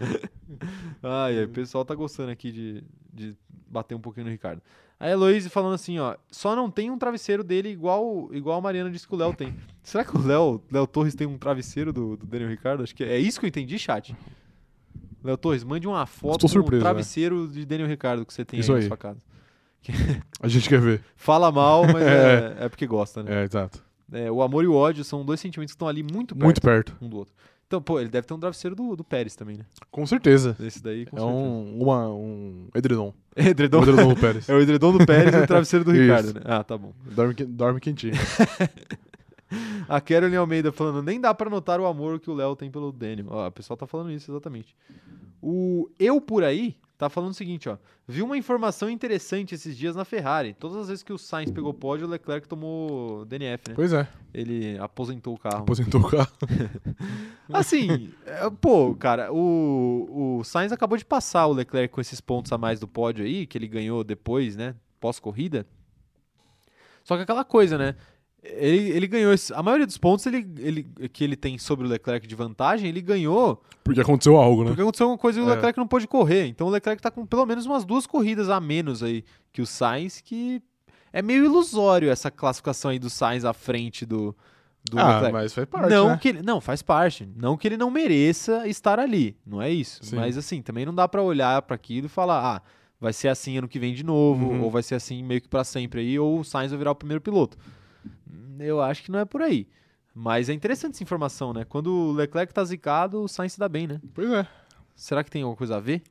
ai, 1.02 1.40
ai, 1.40 1.44
o 1.46 1.50
pessoal 1.50 1.84
tá 1.84 1.96
gostando 1.96 2.30
aqui 2.32 2.52
de, 2.52 2.84
de 3.12 3.36
bater 3.68 3.96
um 3.96 4.00
pouquinho 4.00 4.28
no 4.28 4.32
Ricardo. 4.32 4.62
A 5.00 5.08
Heloise 5.08 5.50
falando 5.50 5.74
assim, 5.74 6.00
ó, 6.00 6.16
só 6.32 6.56
não 6.56 6.72
tem 6.72 6.90
um 6.90 6.98
travesseiro 6.98 7.44
dele 7.44 7.70
igual, 7.70 8.30
igual 8.32 8.58
a 8.58 8.62
Mariana 8.62 8.90
disse 8.90 9.08
que 9.08 9.14
o 9.14 9.18
Léo 9.18 9.34
tem. 9.34 9.54
Será 9.84 10.04
que 10.04 10.16
o 10.18 10.22
Léo, 10.26 10.62
Léo 10.72 10.88
Torres 10.88 11.14
tem 11.14 11.28
um 11.28 11.38
travesseiro 11.38 11.94
do, 11.94 12.18
do 12.18 12.26
Daniel 12.26 12.50
Ricardo? 12.50 12.82
Acho 12.84 12.96
que 12.96 13.04
é, 13.04 13.14
é 13.14 13.20
isso 13.20 13.40
que 13.40 13.46
eu 13.46 13.48
entendi, 13.48 13.78
chat. 13.78 14.16
Léo 15.24 15.38
Torres, 15.38 15.64
mande 15.64 15.88
uma 15.88 16.06
foto 16.08 16.48
surpreso, 16.48 16.76
um 16.76 16.78
né? 16.78 16.90
travesseiro 16.90 17.48
de 17.48 17.64
Daniel 17.66 17.88
Ricardo 17.88 18.26
que 18.26 18.34
você 18.34 18.44
tem 18.44 18.60
Isso 18.60 18.74
aí, 18.74 18.82
na 18.82 18.88
sua 18.88 18.98
casa. 18.98 19.22
A 20.42 20.48
gente 20.48 20.68
quer 20.70 20.80
ver. 20.80 21.02
Fala 21.16 21.52
mal, 21.52 21.84
mas 21.86 22.02
é, 22.08 22.56
é 22.62 22.70
porque 22.70 22.86
gosta, 22.88 23.24
né? 23.24 23.42
É, 23.42 23.44
exato. 23.44 23.84
É, 24.12 24.32
o 24.32 24.42
amor 24.42 24.64
e 24.64 24.68
o 24.68 24.74
ódio 24.74 25.04
são 25.04 25.26
dois 25.26 25.40
sentimentos 25.40 25.74
que 25.74 25.76
estão 25.76 25.88
ali 25.88 26.02
muito 26.02 26.34
perto, 26.36 26.44
Muito 26.46 26.62
perto. 26.62 26.96
um 27.02 27.10
do 27.10 27.18
outro. 27.18 27.34
Então, 27.68 27.82
pô, 27.82 28.00
ele 28.00 28.08
deve 28.08 28.26
ter 28.26 28.34
um 28.34 28.40
travesseiro 28.40 28.74
do, 28.78 28.96
do 28.96 29.04
Pérez 29.04 29.36
também, 29.36 29.58
né? 29.58 29.66
Com 29.92 30.06
certeza. 30.08 30.56
Esse 30.62 30.82
daí, 30.82 31.06
com 31.06 31.18
É 31.18 31.20
certeza. 31.20 31.38
um, 31.38 31.82
uma, 31.84 32.08
um 32.08 32.70
edredom. 32.74 33.14
edredom. 33.36 33.80
Um 33.80 33.84
edredom 33.84 34.08
do 34.14 34.16
Pérez. 34.22 34.48
É 34.50 34.54
o 34.54 34.62
edredom 34.62 34.98
do 34.98 35.06
Pérez 35.06 35.36
e 35.36 35.38
o 35.40 35.46
travesseiro 35.48 35.84
do. 35.84 35.92
Ricardo, 35.92 36.34
né? 36.36 36.42
Ah, 36.46 36.64
tá 36.64 36.78
bom. 36.78 36.94
Dorme, 37.12 37.34
dorme 37.34 37.80
quentinho. 37.82 38.14
A 39.88 40.00
Caroline 40.02 40.36
Almeida 40.38 40.72
falando, 40.72 41.02
nem 41.04 41.20
dá 41.20 41.34
pra 41.34 41.50
notar 41.50 41.80
o 41.80 41.86
amor 41.86 42.20
que 42.20 42.30
o 42.30 42.34
Léo 42.34 42.56
tem 42.56 42.70
pelo 42.72 42.92
Daniel. 42.92 43.28
Ó, 43.30 43.48
o 43.48 43.52
pessoal 43.52 43.76
tá 43.78 43.86
falando 43.88 44.12
isso, 44.12 44.30
exatamente. 44.32 44.76
O 45.42 45.90
Eu 46.00 46.20
Por 46.22 46.44
Aí 46.44 46.76
tá 46.98 47.10
falando 47.10 47.32
o 47.32 47.34
seguinte, 47.34 47.70
ó. 47.70 47.78
Vi 48.08 48.22
uma 48.22 48.38
informação 48.38 48.90
interessante 48.90 49.54
esses 49.54 49.78
dias 49.78 49.96
na 49.96 50.04
Ferrari. 50.04 50.54
Todas 50.54 50.78
as 50.78 50.88
vezes 50.88 51.04
que 51.04 51.14
o 51.14 51.18
Sainz 51.18 51.52
pegou 51.52 51.74
pódio, 51.74 52.08
o 52.08 52.10
Leclerc 52.10 52.48
tomou 52.48 53.24
DNF, 53.26 53.70
né? 53.70 53.76
Pois 53.76 53.94
é, 53.94 54.08
Ele 54.34 54.78
aposentou 54.80 55.36
o 55.36 55.38
carro. 55.38 55.62
aposentou 55.62 56.02
o 56.02 56.10
carro. 56.10 56.32
Assim, 57.54 58.12
é, 58.26 58.50
pô, 58.50 58.96
cara, 58.96 59.32
o, 59.32 60.40
o 60.40 60.44
Sainz 60.44 60.72
acabou 60.72 60.98
de 60.98 61.06
passar 61.06 61.46
o 61.48 61.54
Leclerc 61.54 61.94
com 61.94 62.02
esses 62.02 62.20
pontos 62.20 62.52
a 62.52 62.58
mais 62.58 62.80
do 62.80 62.88
pódio 62.88 63.24
aí, 63.24 63.46
que 63.46 63.58
ele 63.58 63.68
ganhou 63.68 64.04
depois, 64.04 64.56
né? 64.56 64.76
Pós-corrida. 65.00 65.68
Só 67.04 67.16
que 67.16 67.22
aquela 67.24 67.46
coisa, 67.46 67.78
né? 67.78 67.96
Ele, 68.44 68.90
ele 68.92 69.08
ganhou. 69.08 69.34
esse- 69.34 69.54
a 69.54 69.62
maioria 69.64 69.86
dos 69.86 69.98
pontos 69.98 70.26
ele, 70.26 70.48
ele, 70.60 70.84
que 71.12 71.24
ele 71.24 71.36
tem 71.36 71.58
sobre 71.58 71.86
o 71.86 71.90
Leclerc 71.90 72.26
de 72.28 72.36
vantagem, 72.36 72.88
ele 72.88 73.02
ganhou 73.02 73.62
Porque 73.84 74.00
aconteceu 74.00 74.38
algo, 74.38 74.62
né? 74.64 74.70
porque 74.70 74.82
aconteceu 74.82 75.06
alguma 75.06 75.18
coisa 75.18 75.40
e 75.40 75.44
o 75.44 75.50
É. 75.50 75.56
Leclerc 75.56 75.78
não 75.78 75.88
pôde 75.88 76.08
correr. 76.08 76.46
Então 76.48 76.68
o 76.68 76.70
Leclerc 76.70 77.02
tá 77.02 77.10
com 77.12 77.26
pelo 77.26 77.46
menos 77.46 77.66
umas 77.66 77.84
duas 77.84 78.06
corridas 78.08 78.50
a 78.50 78.60
menos 78.62 79.02
aí 79.04 79.24
que 79.52 79.62
o 79.62 79.66
Sainz, 79.66 80.22
que 80.22 80.62
é 81.12 81.22
meio 81.22 81.46
ilusório 81.46 82.10
essa 82.10 82.30
classificação 82.32 82.92
aí 82.92 83.00
do 83.00 83.10
Sainz 83.10 83.44
à 83.44 83.54
frente 83.54 84.06
do, 84.06 84.36
do 84.90 85.00
ah, 85.00 85.14
Leclerc. 85.16 85.34
mas 85.34 85.54
faz 85.54 85.68
parte, 85.68 85.90
não 85.90 86.08
né? 86.10 86.18
que 86.22 86.28
ele, 86.30 86.42
não 86.44 86.62
faz 86.62 86.82
parte, 86.82 87.28
não 87.36 87.58
que 87.58 87.68
ele 87.68 87.76
não 87.78 87.90
mereça 87.92 88.68
estar 88.68 89.00
ali, 89.00 89.36
não 89.46 89.62
é 89.62 89.70
isso. 89.72 90.00
Sim. 90.04 90.16
Mas 90.16 90.38
assim, 90.38 90.62
também 90.62 90.86
não 90.86 90.94
dá 90.94 91.08
pra 91.08 91.22
olhar 91.24 91.62
pra 91.64 91.76
aquilo 91.76 92.06
e 92.06 92.10
falar, 92.10 92.58
ah, 92.58 92.62
vai 93.02 93.12
ser 93.14 93.28
assim 93.30 93.58
ano 93.58 93.68
que 93.68 93.80
vem 93.80 93.94
de 93.94 94.04
novo, 94.04 94.46
Uhum. 94.52 94.62
ou 94.64 94.72
vai 94.72 94.84
ser 94.84 94.96
assim 94.96 95.24
meio 95.24 95.42
que 95.42 95.50
pra 95.50 95.64
sempre 95.64 96.02
aí, 96.02 96.18
ou 96.20 96.40
o 96.40 96.44
Sainz 96.46 96.72
vai 96.72 96.78
virar 96.78 96.92
o 96.92 96.96
primeiro 96.96 97.20
piloto. 97.22 97.58
Eu 98.60 98.82
acho 98.82 99.04
que 99.04 99.12
não 99.12 99.20
é 99.20 99.26
por 99.26 99.42
aí. 99.42 99.68
Mas 100.14 100.50
é 100.50 100.54
interessante 100.54 100.94
essa 100.96 101.04
informação, 101.04 101.54
né? 101.54 101.64
Quando 101.64 101.92
o 101.94 102.12
Leclerc 102.12 102.52
tá 102.54 102.64
zicado, 102.64 103.22
o 103.22 103.28
Sainz 103.28 103.54
se 103.54 103.60
dá 103.60 103.70
bem, 103.70 103.86
né? 103.88 104.02
Pois 104.14 104.30
é, 104.32 104.48
Será 104.96 105.24
que 105.24 105.30
tem 105.30 105.44
alguma 105.44 105.56
coisa 105.58 105.76
a 105.78 105.80
ver? 105.80 106.02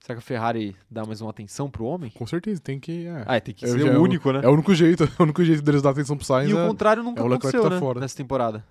Será 0.00 0.16
que 0.16 0.18
a 0.18 0.22
Ferrari 0.22 0.76
dá 0.90 1.04
mais 1.06 1.20
uma 1.22 1.30
atenção 1.30 1.70
pro 1.70 1.84
homem? 1.86 2.10
com 2.10 2.26
certeza. 2.26 2.60
Tem 2.60 2.78
que. 2.78 3.06
É, 3.06 3.24
Ah, 3.26 3.40
tem 3.40 3.54
que 3.54 3.64
É, 3.64 3.68
ser 3.68 3.78
já 3.78 3.84
o 3.86 3.88
é 3.88 3.96
o- 3.98 4.02
único, 4.02 4.30
né? 4.32 4.40
é 4.42 4.48
o 4.48 4.52
único 4.52 4.74
jeito. 4.74 5.04
É 5.04 5.06
o 5.18 5.22
único 5.22 5.42
jeito 5.44 5.62
deles 5.62 5.80
dar 5.80 5.90
atenção 5.90 6.16
pro 6.16 6.26
Sainz. 6.26 6.50
E 6.50 6.54
o 6.54 6.58
é 6.58 6.66
contrário 6.68 7.02
nunca 7.02 7.20
é 7.20 7.24
o 7.24 7.26
Leclerc 7.28 7.46
aconteceu, 7.56 7.62
tá 7.70 7.74
né? 7.76 7.80
fora. 7.80 8.00
Nessa 8.00 8.16
temporada. 8.16 8.64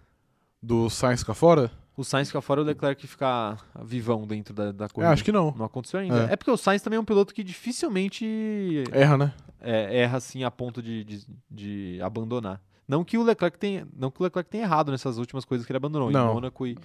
Do 0.61 0.89
Sainz 0.91 1.21
ficar 1.21 1.33
fora? 1.33 1.71
O 1.97 2.03
Sainz 2.03 2.27
ficar 2.27 2.41
fora 2.41 2.61
e 2.61 2.63
o 2.63 2.67
Leclerc 2.67 3.07
ficar 3.07 3.57
vivão 3.83 4.27
dentro 4.27 4.53
da, 4.53 4.71
da 4.71 4.85
É, 4.85 4.89
corrida. 4.89 5.11
acho 5.13 5.23
que 5.23 5.31
não. 5.31 5.53
Não 5.57 5.65
aconteceu 5.65 5.99
ainda. 6.01 6.27
É. 6.29 6.33
É. 6.33 6.35
porque 6.35 6.51
o 6.51 6.57
Sainz 6.57 6.81
também 6.83 6.97
é 6.97 6.99
um 6.99 7.05
piloto 7.05 7.33
que 7.33 7.43
dificilmente 7.43 8.83
Erra, 8.91 9.17
né? 9.17 9.33
É, 9.61 9.99
erra 10.01 10.17
assim 10.17 10.43
a 10.43 10.51
ponto 10.51 10.81
de, 10.81 11.03
de, 11.03 11.25
de 11.49 11.99
abandonar. 12.01 12.61
Não 12.87 13.03
que 13.05 13.17
o 13.17 13.23
Leclerc 13.23 13.57
tenha, 13.57 13.87
não 13.95 14.11
que 14.11 14.19
o 14.21 14.23
Leclerc 14.23 14.49
tenha 14.49 14.63
errado 14.63 14.91
nessas 14.91 15.17
últimas 15.17 15.45
coisas 15.45 15.65
que 15.65 15.71
ele 15.71 15.77
abandonou, 15.77 16.11
Não. 16.11 16.31
em 16.31 16.33
Mônaco 16.33 16.67
e, 16.67 16.77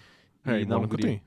É, 0.45 0.61
e 0.61 0.65
na 0.67 0.77
Mônaco 0.77 0.95
Hungria. 0.95 1.09
tem. 1.13 1.23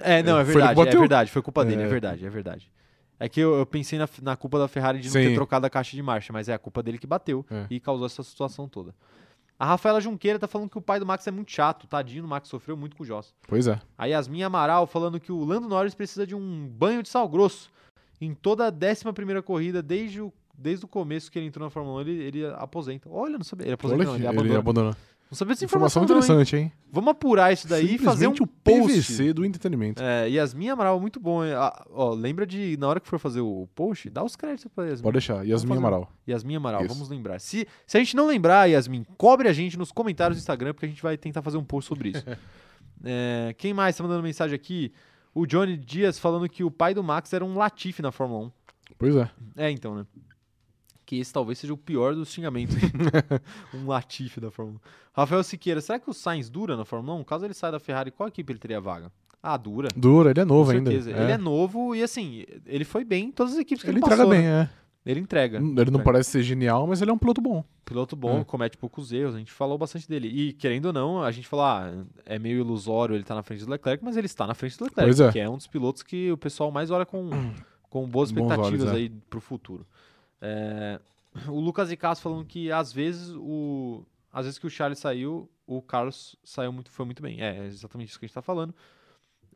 É, 0.00 0.22
não, 0.22 0.38
é 0.38 0.44
verdade, 0.44 0.80
é 0.80 0.84
verdade, 0.96 1.30
foi 1.30 1.42
culpa 1.42 1.64
dele, 1.64 1.82
é 1.82 1.86
É. 1.86 1.88
verdade, 1.88 2.26
é 2.26 2.30
verdade. 2.30 2.70
É 3.18 3.28
que 3.28 3.38
eu, 3.40 3.54
eu 3.58 3.66
pensei 3.66 3.98
na, 3.98 4.08
na 4.22 4.36
culpa 4.36 4.58
da 4.58 4.66
Ferrari 4.66 4.98
de 4.98 5.08
não 5.08 5.12
ter 5.12 5.28
Sim. 5.28 5.34
trocado 5.34 5.66
a 5.66 5.70
caixa 5.70 5.94
de 5.94 6.02
marcha, 6.02 6.32
mas 6.32 6.48
é 6.48 6.54
a 6.54 6.58
culpa 6.58 6.82
dele 6.82 6.98
que 6.98 7.06
bateu 7.06 7.44
É. 7.50 7.66
e 7.70 7.78
causou 7.78 8.06
essa 8.06 8.22
situação 8.22 8.68
toda. 8.68 8.94
A 9.58 9.66
Rafaela 9.66 10.00
Junqueira 10.00 10.38
tá 10.38 10.48
falando 10.48 10.70
que 10.70 10.78
o 10.78 10.80
pai 10.80 10.98
do 10.98 11.04
Max 11.04 11.26
é 11.26 11.30
muito 11.30 11.50
chato, 11.52 11.86
tadinho, 11.86 12.24
o 12.24 12.28
Max 12.28 12.48
sofreu 12.48 12.76
muito 12.78 12.96
com 12.96 13.02
o 13.02 13.06
Joss. 13.06 13.34
Pois 13.46 13.66
é. 13.66 13.78
A 13.98 14.06
Yasmin 14.06 14.42
Amaral 14.42 14.86
falando 14.86 15.20
que 15.20 15.30
o 15.30 15.44
Lando 15.44 15.68
Norris 15.68 15.94
precisa 15.94 16.26
de 16.26 16.34
um 16.34 16.66
banho 16.66 17.02
de 17.02 17.10
sal 17.10 17.28
grosso. 17.28 17.70
Em 18.20 18.34
toda 18.34 18.66
a 18.66 18.70
11 18.70 19.12
primeira 19.14 19.42
corrida, 19.42 19.82
desde 19.82 20.20
o, 20.20 20.32
desde 20.56 20.84
o 20.84 20.88
começo 20.88 21.30
que 21.30 21.38
ele 21.38 21.46
entrou 21.46 21.64
na 21.66 21.70
Fórmula 21.70 21.98
1, 21.98 22.00
ele, 22.02 22.22
ele 22.22 22.46
aposenta. 22.46 23.08
Olha, 23.10 23.38
não 23.38 23.44
sabia. 23.44 23.66
Ele 23.66 23.74
aposenta, 23.74 24.00
Olha 24.02 24.08
não, 24.10 24.16
ele 24.16 24.48
ele 24.50 24.56
abandonou. 24.56 24.94
Não 25.30 25.36
sabia 25.36 25.54
dessa 25.54 25.64
Informação 25.64 26.02
informação, 26.02 26.34
não, 26.34 26.40
hein? 26.40 26.42
interessante, 26.42 26.56
hein? 26.56 26.72
Vamos 26.90 27.10
apurar 27.12 27.52
isso 27.52 27.68
daí 27.68 27.94
e 27.94 27.98
fazer 27.98 28.26
um 28.26 28.34
Simplesmente 28.34 28.60
post. 28.64 28.92
o 28.92 28.96
PVC 28.96 29.32
do 29.32 29.44
entretenimento. 29.44 30.02
É, 30.02 30.28
Yasmin 30.28 30.70
Amaral, 30.70 30.98
muito 30.98 31.20
bom. 31.20 31.40
Ah, 31.44 31.86
ó, 31.88 32.10
lembra 32.12 32.44
de, 32.44 32.76
na 32.76 32.88
hora 32.88 32.98
que 32.98 33.06
for 33.06 33.16
fazer 33.20 33.40
o 33.40 33.68
post, 33.72 34.10
dá 34.10 34.24
os 34.24 34.34
créditos 34.34 34.66
pra 34.74 34.86
Yasmin. 34.86 35.02
Pode 35.04 35.12
deixar. 35.12 35.46
Yasmin. 35.46 35.76
Amaral. 35.76 36.12
Yasmin 36.28 36.56
Amaral, 36.56 36.84
Isso. 36.84 36.92
vamos 36.92 37.08
lembrar. 37.08 37.38
Se, 37.38 37.64
se 37.86 37.96
a 37.96 38.00
gente 38.00 38.16
não 38.16 38.26
lembrar, 38.26 38.68
Yasmin, 38.68 39.06
cobre 39.16 39.48
a 39.48 39.52
gente 39.52 39.78
nos 39.78 39.92
comentários 39.92 40.36
do 40.36 40.40
Instagram, 40.40 40.74
porque 40.74 40.86
a 40.86 40.88
gente 40.88 41.00
vai 41.00 41.16
tentar 41.16 41.42
fazer 41.42 41.58
um 41.58 41.64
post 41.64 41.88
sobre 41.88 42.08
isso. 42.10 42.24
É, 43.02 43.54
quem 43.56 43.72
mais 43.72 43.96
tá 43.96 44.02
mandando 44.02 44.22
mensagem 44.22 44.54
aqui? 44.54 44.92
O 45.34 45.46
Johnny 45.46 45.76
Dias 45.76 46.18
falando 46.18 46.48
que 46.48 46.64
o 46.64 46.70
pai 46.70 46.92
do 46.94 47.02
Max 47.02 47.32
era 47.32 47.44
um 47.44 47.56
Latifi 47.56 48.02
na 48.02 48.10
Fórmula 48.12 48.46
1. 48.46 48.52
Pois 48.98 49.16
é. 49.16 49.30
É, 49.56 49.70
então, 49.70 49.94
né? 49.94 50.06
Que 51.06 51.18
esse 51.18 51.32
talvez 51.32 51.58
seja 51.58 51.72
o 51.72 51.76
pior 51.76 52.14
dos 52.14 52.30
xingamentos. 52.32 52.76
um 53.74 53.86
Latifi 53.86 54.40
da 54.40 54.50
Fórmula 54.50 54.78
1. 54.78 54.88
Rafael 55.12 55.42
Siqueira, 55.42 55.80
será 55.80 55.98
que 55.98 56.08
o 56.10 56.14
Sainz 56.14 56.48
dura 56.48 56.76
na 56.76 56.84
Fórmula 56.84 57.18
1? 57.18 57.24
Caso 57.24 57.44
ele 57.44 57.54
saia 57.54 57.72
da 57.72 57.80
Ferrari, 57.80 58.10
qual 58.10 58.28
equipe 58.28 58.52
ele 58.52 58.58
teria 58.58 58.80
vaga? 58.80 59.10
Ah, 59.42 59.56
dura. 59.56 59.88
Dura, 59.96 60.30
ele 60.30 60.40
é 60.40 60.44
novo 60.44 60.70
ainda. 60.70 60.90
certeza. 60.90 61.10
Ele 61.12 61.32
é 61.32 61.38
novo 61.38 61.94
e 61.94 62.02
assim, 62.02 62.44
ele 62.66 62.84
foi 62.84 63.04
bem 63.04 63.26
em 63.26 63.32
todas 63.32 63.54
as 63.54 63.58
equipes 63.58 63.82
que 63.82 63.88
ele, 63.88 63.98
Ele 63.98 64.04
entrega 64.04 64.22
passou, 64.22 64.30
bem, 64.30 64.42
né? 64.42 64.62
é. 64.76 64.79
Ele 65.04 65.20
entrega. 65.20 65.56
Ele 65.56 65.66
não 65.66 65.72
Entrega. 65.82 66.02
parece 66.02 66.30
ser 66.30 66.42
genial, 66.42 66.86
mas 66.86 67.00
ele 67.00 67.10
é 67.10 67.14
um 67.14 67.18
piloto 67.18 67.40
bom. 67.40 67.64
Piloto 67.86 68.14
bom, 68.14 68.40
É. 68.40 68.44
comete 68.44 68.76
poucos 68.76 69.12
erros, 69.12 69.34
a 69.34 69.38
gente 69.38 69.50
falou 69.50 69.78
bastante 69.78 70.06
dele. 70.06 70.28
E 70.28 70.52
querendo 70.52 70.86
ou 70.86 70.92
não, 70.92 71.22
a 71.22 71.30
gente 71.30 71.48
falou, 71.48 71.64
ah, 71.64 72.04
é 72.26 72.38
meio 72.38 72.58
ilusório 72.60 73.14
ele 73.14 73.22
estar 73.22 73.34
na 73.34 73.42
frente 73.42 73.64
do 73.64 73.70
Leclerc, 73.70 74.04
mas 74.04 74.16
ele 74.16 74.26
está 74.26 74.46
na 74.46 74.54
frente 74.54 74.76
do 74.76 74.84
Leclerc, 74.84 75.22
é. 75.22 75.32
que 75.32 75.38
é 75.38 75.48
um 75.48 75.56
dos 75.56 75.66
pilotos 75.66 76.02
que 76.02 76.30
o 76.30 76.36
pessoal 76.36 76.70
mais 76.70 76.90
olha 76.90 77.06
com, 77.06 77.30
com 77.88 78.06
boas 78.06 78.28
expectativas 78.28 78.82
olhos, 78.82 78.84
é. 78.84 78.96
aí 78.96 79.08
pro 79.30 79.40
futuro. 79.40 79.86
É, 80.40 81.00
o 81.48 81.58
Lucas 81.60 81.90
Icasso 81.90 82.20
falando 82.20 82.44
que 82.44 82.70
às 82.70 82.92
vezes 82.92 83.30
o 83.36 84.02
às 84.32 84.44
vezes 84.46 84.58
que 84.58 84.66
o 84.66 84.70
Charles 84.70 84.98
saiu, 84.98 85.48
o 85.66 85.82
Carlos 85.82 86.36
saiu 86.44 86.72
muito, 86.72 86.90
foi 86.90 87.04
muito 87.04 87.22
bem. 87.22 87.40
É, 87.40 87.58
é 87.58 87.66
exatamente 87.66 88.10
isso 88.10 88.18
que 88.18 88.26
a 88.26 88.28
gente 88.28 88.34
tá 88.34 88.42
falando. 88.42 88.74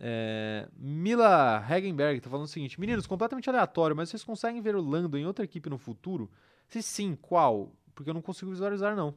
É, 0.07 0.68
Mila 0.76 1.64
Hagenberg 1.66 2.20
tá 2.20 2.28
falando 2.28 2.44
o 2.44 2.48
seguinte: 2.48 2.78
Meninos, 2.78 3.07
completamente 3.07 3.48
aleatório, 3.48 3.96
mas 3.96 4.11
vocês 4.11 4.22
conseguem 4.22 4.61
ver 4.61 4.76
o 4.76 4.82
Lando 4.82 5.16
em 5.16 5.24
outra 5.24 5.42
equipe 5.42 5.70
no 5.70 5.78
futuro? 5.78 6.30
Se 6.68 6.82
sim, 6.82 7.16
qual? 7.22 7.72
Porque 7.94 8.11
eu 8.11 8.14
não 8.14 8.20
consigo 8.20 8.50
visualizar, 8.50 8.94
não. 8.94 9.14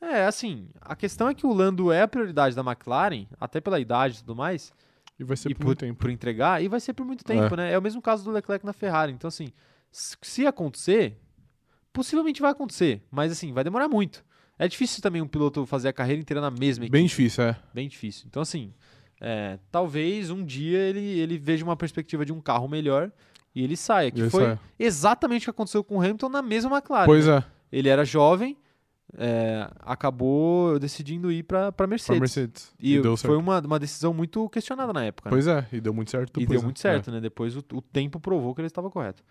É, 0.00 0.24
assim, 0.24 0.68
a 0.80 0.94
questão 0.94 1.28
é 1.28 1.34
que 1.34 1.44
o 1.44 1.52
Lando 1.52 1.90
é 1.90 2.02
a 2.02 2.06
prioridade 2.06 2.54
da 2.54 2.62
McLaren, 2.62 3.26
até 3.40 3.60
pela 3.60 3.80
idade 3.80 4.16
e 4.16 4.20
tudo 4.20 4.36
mais, 4.36 4.72
E 5.18 5.24
vai 5.24 5.36
ser 5.36 5.50
e 5.50 5.54
por 5.54 5.66
muito 5.66 5.78
tempo. 5.80 5.98
por 5.98 6.10
entregar, 6.10 6.62
e 6.62 6.68
vai 6.68 6.78
ser 6.78 6.92
por 6.92 7.04
muito 7.04 7.24
tempo, 7.24 7.56
né? 7.56 7.72
É 7.72 7.78
o 7.78 7.82
mesmo 7.82 8.00
caso 8.00 8.22
do 8.22 8.30
Leclerc 8.30 8.64
na 8.64 8.72
Ferrari. 8.72 9.12
Então, 9.12 9.26
assim, 9.26 9.48
se 9.90 10.46
acontecer, 10.46 11.18
possivelmente 11.92 12.40
vai 12.40 12.52
acontecer, 12.52 13.02
mas 13.10 13.32
assim, 13.32 13.52
vai 13.52 13.64
demorar 13.64 13.88
muito. 13.88 14.24
É 14.56 14.68
difícil 14.68 15.02
também 15.02 15.20
um 15.20 15.26
piloto 15.26 15.66
fazer 15.66 15.88
a 15.88 15.92
carreira 15.92 16.20
inteira 16.20 16.40
na 16.40 16.52
mesma 16.52 16.84
equipe. 16.84 16.92
Bem 16.96 17.06
difícil, 17.06 17.42
é. 17.42 17.56
Bem 17.74 17.88
difícil. 17.88 18.26
Então, 18.28 18.42
assim, 18.42 18.72
é, 19.24 19.56
talvez 19.70 20.30
um 20.30 20.44
dia 20.44 20.80
ele, 20.80 21.20
ele 21.20 21.38
veja 21.38 21.64
uma 21.64 21.76
perspectiva 21.76 22.26
de 22.26 22.32
um 22.32 22.40
carro 22.40 22.66
melhor 22.66 23.12
e 23.54 23.62
ele 23.62 23.76
saia. 23.76 24.10
Que 24.10 24.20
Ele 24.20 24.28
foi 24.28 24.44
sai. 24.44 24.58
exatamente 24.76 25.42
o 25.42 25.44
que 25.44 25.50
aconteceu 25.50 25.84
com 25.84 25.98
o 25.98 26.00
Hamilton 26.00 26.28
na 26.28 26.42
mesma 26.42 26.76
McLaren. 26.76 27.06
Pois 27.06 27.28
né? 27.28 27.36
é, 27.36 27.44
Ele 27.70 27.88
era 27.88 28.04
jovem, 28.04 28.56
é, 29.16 29.70
acabou 29.82 30.76
decidindo 30.80 31.30
ir 31.30 31.44
para 31.44 31.70
pra 31.70 31.86
Mercedes. 31.86 32.18
Mercedes. 32.18 32.74
E, 32.80 32.94
deu 33.00 33.16
foi 33.16 33.30
certo. 33.30 33.38
uma, 33.38 33.60
uma 33.60 33.78
decisão 33.78 34.12
muito 34.12 34.48
questionada 34.48 34.92
na 34.92 35.04
época. 35.04 35.30
né? 35.30 35.36
Pois 35.36 35.46
é, 35.46 35.68
e 35.72 35.80
deu 35.80 35.94
muito 35.94 36.10
certo. 36.10 36.40
E 36.40 36.44
deu 36.44 36.60
muito 36.60 36.78
né? 36.78 36.80
certo, 36.80 37.12
né? 37.12 37.20
Depois 37.20 37.56
o, 37.56 37.62
o 37.74 37.80
tempo 37.80 38.18
provou 38.18 38.52
que 38.56 38.60
ele 38.60 38.66
estava 38.66 38.90
correto. 38.90 39.22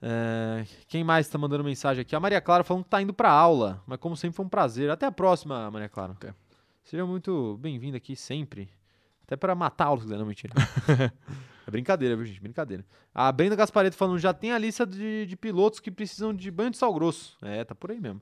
É, 0.00 0.64
quem 0.88 1.04
mais 1.04 1.26
está 1.26 1.36
mandando 1.36 1.62
mensagem 1.62 2.00
aqui? 2.00 2.16
A 2.16 2.20
Maria 2.20 2.40
Clara 2.40 2.64
falando 2.64 2.84
que 2.84 2.88
tá 2.88 3.02
indo 3.02 3.12
para 3.12 3.30
aula, 3.30 3.82
mas 3.86 3.98
como 3.98 4.16
sempre 4.16 4.36
foi 4.36 4.46
um 4.46 4.48
prazer. 4.48 4.88
Até 4.88 5.04
a 5.04 5.12
próxima, 5.12 5.70
Maria 5.70 5.90
Clara. 5.90 6.12
Até. 6.12 6.32
Seja 6.90 7.06
muito 7.06 7.56
bem-vinda 7.60 7.98
aqui 7.98 8.16
sempre. 8.16 8.68
Até 9.22 9.36
para 9.36 9.54
matar 9.54 9.90
los 9.92 10.04
não 10.06 10.26
mentira. 10.26 10.52
é 11.64 11.70
brincadeira, 11.70 12.16
viu, 12.16 12.26
gente? 12.26 12.40
Brincadeira. 12.40 12.84
A 13.14 13.30
Brenda 13.30 13.54
Gaspareto 13.54 13.94
falando, 13.96 14.18
já 14.18 14.34
tem 14.34 14.50
a 14.50 14.58
lista 14.58 14.84
de, 14.84 15.24
de 15.24 15.36
pilotos 15.36 15.78
que 15.78 15.88
precisam 15.88 16.34
de 16.34 16.50
banho 16.50 16.70
de 16.72 16.76
sal 16.76 16.92
grosso. 16.92 17.38
É, 17.42 17.62
tá 17.62 17.76
por 17.76 17.92
aí 17.92 18.00
mesmo. 18.00 18.20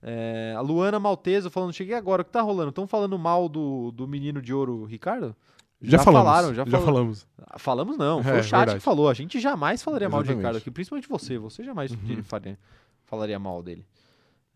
É, 0.00 0.54
a 0.56 0.62
Luana 0.62 0.98
Malteso 0.98 1.50
falando, 1.50 1.74
cheguei 1.74 1.94
agora, 1.94 2.22
o 2.22 2.24
que 2.24 2.30
tá 2.30 2.40
rolando? 2.40 2.70
Estão 2.70 2.86
falando 2.86 3.18
mal 3.18 3.50
do, 3.50 3.90
do 3.92 4.08
menino 4.08 4.40
de 4.40 4.54
ouro 4.54 4.84
Ricardo? 4.86 5.36
Já, 5.82 5.98
Já 5.98 6.04
falamos. 6.04 6.26
falaram, 6.26 6.54
já 6.54 6.64
falaram. 6.64 6.86
falamos. 6.86 7.26
Falamos 7.58 7.98
não, 7.98 8.22
foi 8.22 8.32
É, 8.32 8.40
o 8.40 8.42
chat 8.42 8.58
verdade. 8.60 8.78
que 8.78 8.82
falou. 8.82 9.10
A 9.10 9.14
gente 9.14 9.38
jamais 9.38 9.82
falaria 9.82 10.08
mal 10.08 10.22
de 10.22 10.28
Exatamente. 10.28 10.40
Ricardo 10.42 10.56
aqui, 10.56 10.70
principalmente 10.70 11.06
você. 11.06 11.36
Você 11.36 11.62
jamais 11.62 11.90
Uhum. 11.92 12.22
faria, 12.24 12.58
falaria 13.04 13.38
mal 13.38 13.62
dele. 13.62 13.84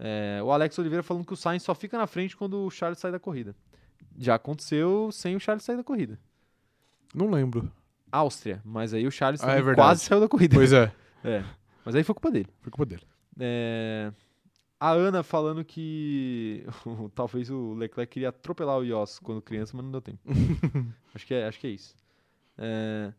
É, 0.03 0.40
o 0.42 0.51
Alex 0.51 0.78
Oliveira 0.78 1.03
falando 1.03 1.26
que 1.26 1.32
o 1.34 1.36
Sainz 1.36 1.62
só 1.62 1.74
fica 1.74 1.98
na 1.98 2.07
frente 2.07 2.34
quando 2.34 2.64
o 2.64 2.70
Charles 2.70 2.98
sai 2.98 3.12
da 3.12 3.20
corrida. 3.20 3.55
Já 4.16 4.34
aconteceu 4.34 5.11
sem 5.12 5.36
o 5.36 5.40
Charles 5.40 5.62
sair 5.62 5.76
da 5.76 5.84
corrida. 5.84 6.18
Não 7.14 7.30
lembro. 7.30 7.70
Áustria, 8.11 8.62
mas 8.64 8.94
aí 8.94 9.07
o 9.07 9.11
Charles 9.11 9.42
Ah, 9.44 9.53
é 9.53 9.74
quase 9.74 10.05
saiu 10.05 10.20
da 10.20 10.28
corrida. 10.28 10.57
Pois 10.57 10.72
é, 10.72 10.90
É, 11.22 11.44
mas 11.84 11.94
aí 11.94 12.03
foi 12.03 12.14
culpa 12.14 12.30
dele. 12.30 12.48
foi 12.61 12.72
culpa 12.72 12.86
dele. 12.86 13.03
É, 13.38 14.11
a 14.80 14.90
Ana 14.92 15.22
falando 15.22 15.62
que 15.64 16.64
talvez 17.14 17.51
o 17.51 17.74
Leclerc 17.74 18.11
queria 18.11 18.30
atropelar 18.30 18.78
o 18.78 18.84
Yoss 18.84 19.18
quando 19.18 19.42
criança, 19.42 19.76
mas 19.76 19.84
não 19.84 19.92
deu 19.92 20.01
tempo. 20.01 20.18
acho, 21.14 21.26
que 21.26 21.34
é, 21.34 21.46
acho 21.46 21.61
que 21.61 21.66
é 21.66 21.70
isso. 21.70 21.94
É, 22.57 23.12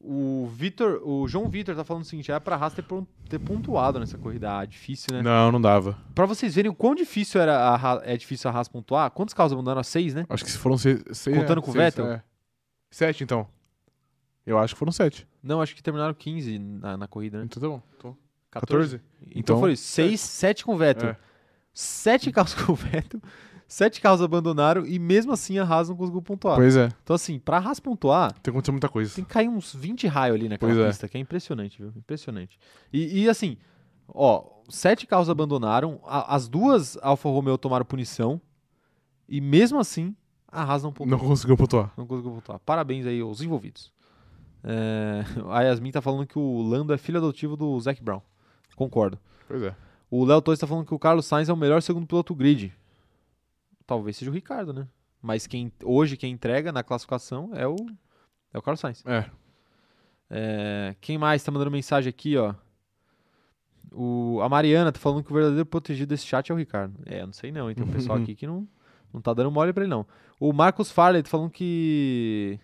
o 0.00 0.46
Vitor, 0.54 1.00
o 1.04 1.26
João 1.28 1.48
Vitor 1.48 1.74
tá 1.74 1.84
falando 1.84 2.02
o 2.02 2.06
seguinte: 2.06 2.30
é 2.30 2.38
pra 2.40 2.56
Haas 2.56 2.72
ter, 2.74 2.84
ter 3.28 3.38
pontuado 3.38 3.98
nessa 4.00 4.16
corrida. 4.18 4.58
Ah, 4.58 4.64
difícil, 4.64 5.12
né? 5.14 5.22
Não, 5.22 5.50
não 5.52 5.60
dava. 5.60 5.98
Pra 6.14 6.24
vocês 6.26 6.54
verem 6.54 6.70
o 6.70 6.74
quão 6.74 6.94
difícil 6.94 7.40
era 7.40 7.56
a 7.58 7.74
Haas- 7.76 8.02
é 8.04 8.16
difícil 8.16 8.50
a 8.50 8.54
Haas 8.54 8.68
pontuar, 8.68 9.10
quantos 9.10 9.34
carros 9.34 9.52
abandonaram? 9.52 9.82
Seis, 9.82 10.14
né? 10.14 10.24
Acho 10.28 10.44
que 10.44 10.50
se 10.50 10.58
foram 10.58 10.78
seis. 10.78 11.02
seis 11.12 11.36
Contando 11.36 11.58
é, 11.60 11.62
com 11.62 11.70
o 11.70 11.74
Vettel? 11.74 12.06
é. 12.06 12.22
Sete, 12.90 13.22
então. 13.24 13.46
Eu 14.46 14.58
acho 14.58 14.74
que 14.74 14.78
foram 14.78 14.92
sete. 14.92 15.26
Não, 15.42 15.60
acho 15.60 15.74
que 15.74 15.82
terminaram 15.82 16.14
15 16.14 16.58
na, 16.58 16.96
na 16.96 17.06
corrida, 17.06 17.38
né? 17.38 17.44
Então 17.44 17.60
tá 17.60 17.68
bom. 17.68 17.82
Então, 17.98 18.16
14? 18.50 18.96
14? 18.98 19.02
Então, 19.22 19.32
Então, 19.40 19.60
foi 19.60 19.76
6, 19.76 20.18
7 20.20 20.64
com 20.64 20.74
o 20.74 20.78
Vettel. 20.78 21.10
É. 21.10 21.16
Sete 21.72 22.32
carros 22.32 22.54
com 22.56 22.72
o 22.72 22.74
Vettel, 22.74 23.20
sete 23.68 24.00
carros 24.00 24.20
abandonaram 24.22 24.84
e 24.86 24.98
mesmo 24.98 25.30
assim 25.30 25.58
a 25.58 25.62
Haas 25.64 25.88
não 25.90 25.96
conseguiu 25.96 26.22
pontuar. 26.22 26.56
Pois 26.56 26.74
é, 26.76 26.88
Então, 27.04 27.14
assim, 27.14 27.38
pra 27.38 27.58
Haas 27.58 27.78
pontuar, 27.78 28.32
tem 28.32 28.42
que 28.44 28.50
acontecer 28.50 28.72
muita 28.72 28.88
coisa. 28.88 29.14
tem 29.14 29.22
que 29.24 29.30
cair 29.30 29.48
uns 29.48 29.74
20 29.74 30.06
raios 30.08 30.34
ali 30.36 30.48
naquela 30.48 30.72
Pois 30.72 30.84
é. 30.84 30.88
pista, 30.88 31.06
que 31.08 31.16
é 31.18 31.20
impressionante, 31.20 31.78
viu? 31.80 31.92
Impressionante. 31.94 32.58
E, 32.92 33.22
e, 33.24 33.28
assim, 33.28 33.56
ó, 34.08 34.42
sete 34.70 35.06
carros 35.06 35.28
abandonaram, 35.30 36.00
a- 36.06 36.34
as 36.34 36.48
duas 36.48 36.96
Alfa 37.02 37.28
Romeo 37.28 37.58
tomaram 37.58 37.84
punição 37.84 38.40
e 39.28 39.40
mesmo 39.40 39.78
assim 39.78 40.16
a 40.50 40.62
Haas 40.62 40.82
não 40.82 40.90
pontuou. 40.92 41.18
Não 41.20 41.28
conseguiu 41.28 41.56
pontuar. 41.56 41.92
Não 41.96 42.06
conseguiu 42.06 42.32
pontuar. 42.32 42.58
Parabéns 42.60 43.04
aí 43.06 43.20
aos 43.20 43.42
envolvidos. 43.42 43.92
É, 44.64 45.22
a 45.50 45.60
Yasmin 45.62 45.90
tá 45.92 46.00
falando 46.00 46.26
que 46.26 46.38
o 46.38 46.62
Lando 46.62 46.92
é 46.92 46.98
filho 46.98 47.18
adotivo 47.18 47.56
do 47.56 47.78
Zac 47.80 48.02
Brown. 48.02 48.20
Concordo. 48.74 49.18
Pois 49.46 49.62
é. 49.62 49.74
O 50.10 50.24
Léo 50.24 50.40
Torres 50.40 50.58
tá 50.58 50.66
falando 50.66 50.86
que 50.86 50.94
o 50.94 50.98
Carlos 50.98 51.26
Sainz 51.26 51.48
é 51.50 51.52
o 51.52 51.56
melhor 51.56 51.82
segundo 51.82 52.06
piloto 52.06 52.34
grid. 52.34 52.72
Talvez 53.88 54.18
seja 54.18 54.30
o 54.30 54.34
Ricardo, 54.34 54.74
né? 54.74 54.86
Mas 55.22 55.46
quem 55.46 55.72
hoje 55.82 56.14
quem 56.14 56.30
entrega 56.30 56.70
na 56.70 56.82
classificação 56.82 57.50
é 57.54 57.66
o 57.66 57.74
é 58.52 58.58
o 58.58 58.60
Carlos 58.60 58.80
Sainz. 58.80 59.02
É. 59.06 59.24
É, 60.28 60.94
quem 61.00 61.16
mais 61.16 61.42
tá 61.42 61.50
mandando 61.50 61.70
mensagem 61.70 62.10
aqui, 62.10 62.36
ó? 62.36 62.54
O, 63.90 64.40
a 64.42 64.48
Mariana 64.48 64.92
tá 64.92 65.00
falando 65.00 65.24
que 65.24 65.30
o 65.30 65.34
verdadeiro 65.34 65.64
protegido 65.64 66.10
desse 66.10 66.26
chat 66.26 66.50
é 66.50 66.54
o 66.54 66.58
Ricardo. 66.58 67.00
É, 67.06 67.24
não 67.24 67.32
sei 67.32 67.50
não? 67.50 67.72
Tem 67.72 67.82
um 67.82 67.88
pessoal 67.88 68.18
aqui 68.18 68.34
que 68.34 68.46
não, 68.46 68.68
não 69.10 69.22
tá 69.22 69.32
dando 69.32 69.50
mole 69.50 69.72
pra 69.72 69.84
ele 69.84 69.90
não. 69.90 70.06
O 70.38 70.52
Marcos 70.52 70.92
Farley 70.92 71.22
tá 71.22 71.30
falando 71.30 71.50
que 71.50 72.60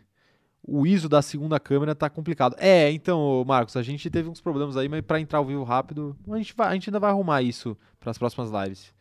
o 0.62 0.86
ISO 0.86 1.08
da 1.08 1.22
segunda 1.22 1.58
câmera 1.58 1.94
tá 1.94 2.10
complicado. 2.10 2.54
É, 2.58 2.90
então, 2.92 3.42
Marcos, 3.46 3.78
a 3.78 3.82
gente 3.82 4.10
teve 4.10 4.28
uns 4.28 4.42
problemas 4.42 4.76
aí, 4.76 4.90
mas 4.90 5.00
pra 5.00 5.18
entrar 5.18 5.38
ao 5.38 5.46
vivo 5.46 5.64
rápido, 5.64 6.14
a 6.30 6.36
gente, 6.36 6.54
vai, 6.54 6.68
a 6.68 6.74
gente 6.74 6.90
ainda 6.90 7.00
vai 7.00 7.10
arrumar 7.10 7.40
isso 7.40 7.74
pras 7.98 8.18
próximas 8.18 8.50
lives. 8.50 8.92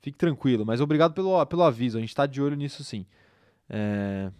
Fique 0.00 0.16
tranquilo, 0.16 0.64
mas 0.64 0.80
obrigado 0.80 1.12
pelo, 1.12 1.44
pelo 1.46 1.62
aviso, 1.62 1.98
a 1.98 2.00
gente 2.00 2.14
tá 2.14 2.26
de 2.26 2.40
olho 2.40 2.56
nisso 2.56 2.82
sim. 2.82 3.04
É, 3.68 4.30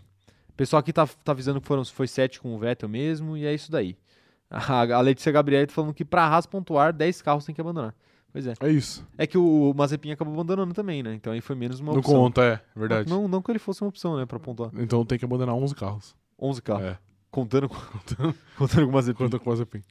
o 0.48 0.52
pessoal 0.54 0.80
aqui 0.80 0.92
tá, 0.92 1.06
tá 1.06 1.32
avisando 1.32 1.60
que 1.60 1.66
foram, 1.66 1.84
foi 1.84 2.06
7 2.06 2.40
com 2.40 2.54
o 2.54 2.58
Vettel 2.58 2.88
mesmo, 2.88 3.36
e 3.36 3.44
é 3.46 3.54
isso 3.54 3.70
daí. 3.70 3.96
A, 4.50 4.80
a 4.80 5.00
Letícia 5.00 5.30
Gabriel 5.30 5.64
tá 5.66 5.72
falando 5.72 5.94
que 5.94 6.04
pra 6.04 6.24
Haas 6.26 6.44
pontuar, 6.44 6.92
10 6.92 7.22
carros 7.22 7.44
tem 7.44 7.54
que 7.54 7.60
abandonar. 7.60 7.94
Pois 8.32 8.46
é. 8.46 8.54
É 8.60 8.68
isso. 8.68 9.06
É 9.18 9.26
que 9.26 9.38
o 9.38 9.72
Mazepin 9.76 10.10
acabou 10.12 10.34
abandonando 10.34 10.72
também, 10.74 11.02
né? 11.02 11.14
Então 11.14 11.32
aí 11.32 11.40
foi 11.40 11.54
menos 11.56 11.80
uma 11.80 11.92
Não 11.92 12.00
opção. 12.00 12.14
conta, 12.14 12.42
é. 12.42 12.60
Verdade. 12.74 13.08
Não, 13.08 13.28
não 13.28 13.42
que 13.42 13.50
ele 13.50 13.58
fosse 13.58 13.82
uma 13.82 13.88
opção, 13.88 14.16
né, 14.16 14.26
pra 14.26 14.38
pontuar. 14.38 14.70
Então 14.76 15.04
tem 15.04 15.18
que 15.18 15.24
abandonar 15.24 15.54
11 15.54 15.74
carros. 15.74 16.16
11 16.40 16.62
carros. 16.62 16.84
É. 16.84 16.98
Contando 17.30 17.68
com, 17.68 17.76
contando 18.58 18.84
com 18.86 18.90
o 18.90 18.92
Mazepin. 18.92 19.24
Conta 19.24 19.38
com 19.38 19.50
o 19.50 19.52
Mazepin. 19.52 19.84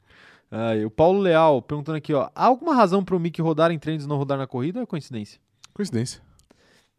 Aí, 0.51 0.83
o 0.83 0.89
Paulo 0.89 1.19
Leal 1.19 1.61
perguntando 1.61 1.97
aqui, 1.97 2.13
ó. 2.13 2.29
Há 2.33 2.45
alguma 2.45 2.73
razão 2.73 3.03
pro 3.03 3.19
Mick 3.19 3.41
rodar 3.41 3.71
em 3.71 3.79
treinos 3.79 4.05
e 4.05 4.07
não 4.07 4.17
rodar 4.17 4.37
na 4.37 4.47
corrida 4.47 4.79
ou 4.79 4.83
é 4.83 4.85
coincidência? 4.85 5.39
Coincidência. 5.79 6.21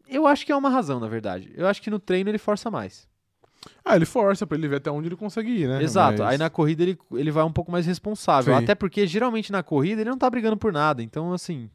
Eu 0.09 0.25
acho 0.25 0.43
que 0.43 0.51
é 0.51 0.55
uma 0.55 0.69
razão, 0.71 0.99
na 0.99 1.07
verdade. 1.07 1.51
Eu 1.55 1.67
acho 1.67 1.79
que 1.79 1.91
no 1.91 1.99
treino 1.99 2.31
ele 2.31 2.39
força 2.39 2.71
mais. 2.71 3.07
Ah, 3.85 3.95
ele 3.95 4.05
força 4.07 4.47
pra 4.47 4.57
ele 4.57 4.67
ver 4.67 4.77
até 4.77 4.89
onde 4.89 5.07
ele 5.07 5.15
consegue 5.15 5.51
ir, 5.51 5.67
né? 5.67 5.83
Exato. 5.83 6.23
Mas- 6.23 6.31
Aí 6.31 6.37
na 6.39 6.49
corrida 6.49 6.81
ele, 6.81 6.97
ele 7.13 7.29
vai 7.29 7.43
um 7.43 7.51
pouco 7.53 7.71
mais 7.71 7.85
responsável. 7.85 8.57
Sim. 8.57 8.63
Até 8.63 8.73
porque 8.73 9.05
geralmente 9.05 9.51
na 9.51 9.61
corrida 9.61 10.01
ele 10.01 10.09
não 10.09 10.17
tá 10.17 10.27
brigando 10.31 10.57
por 10.57 10.73
nada. 10.73 11.03
Então, 11.03 11.31
assim, 11.31 11.69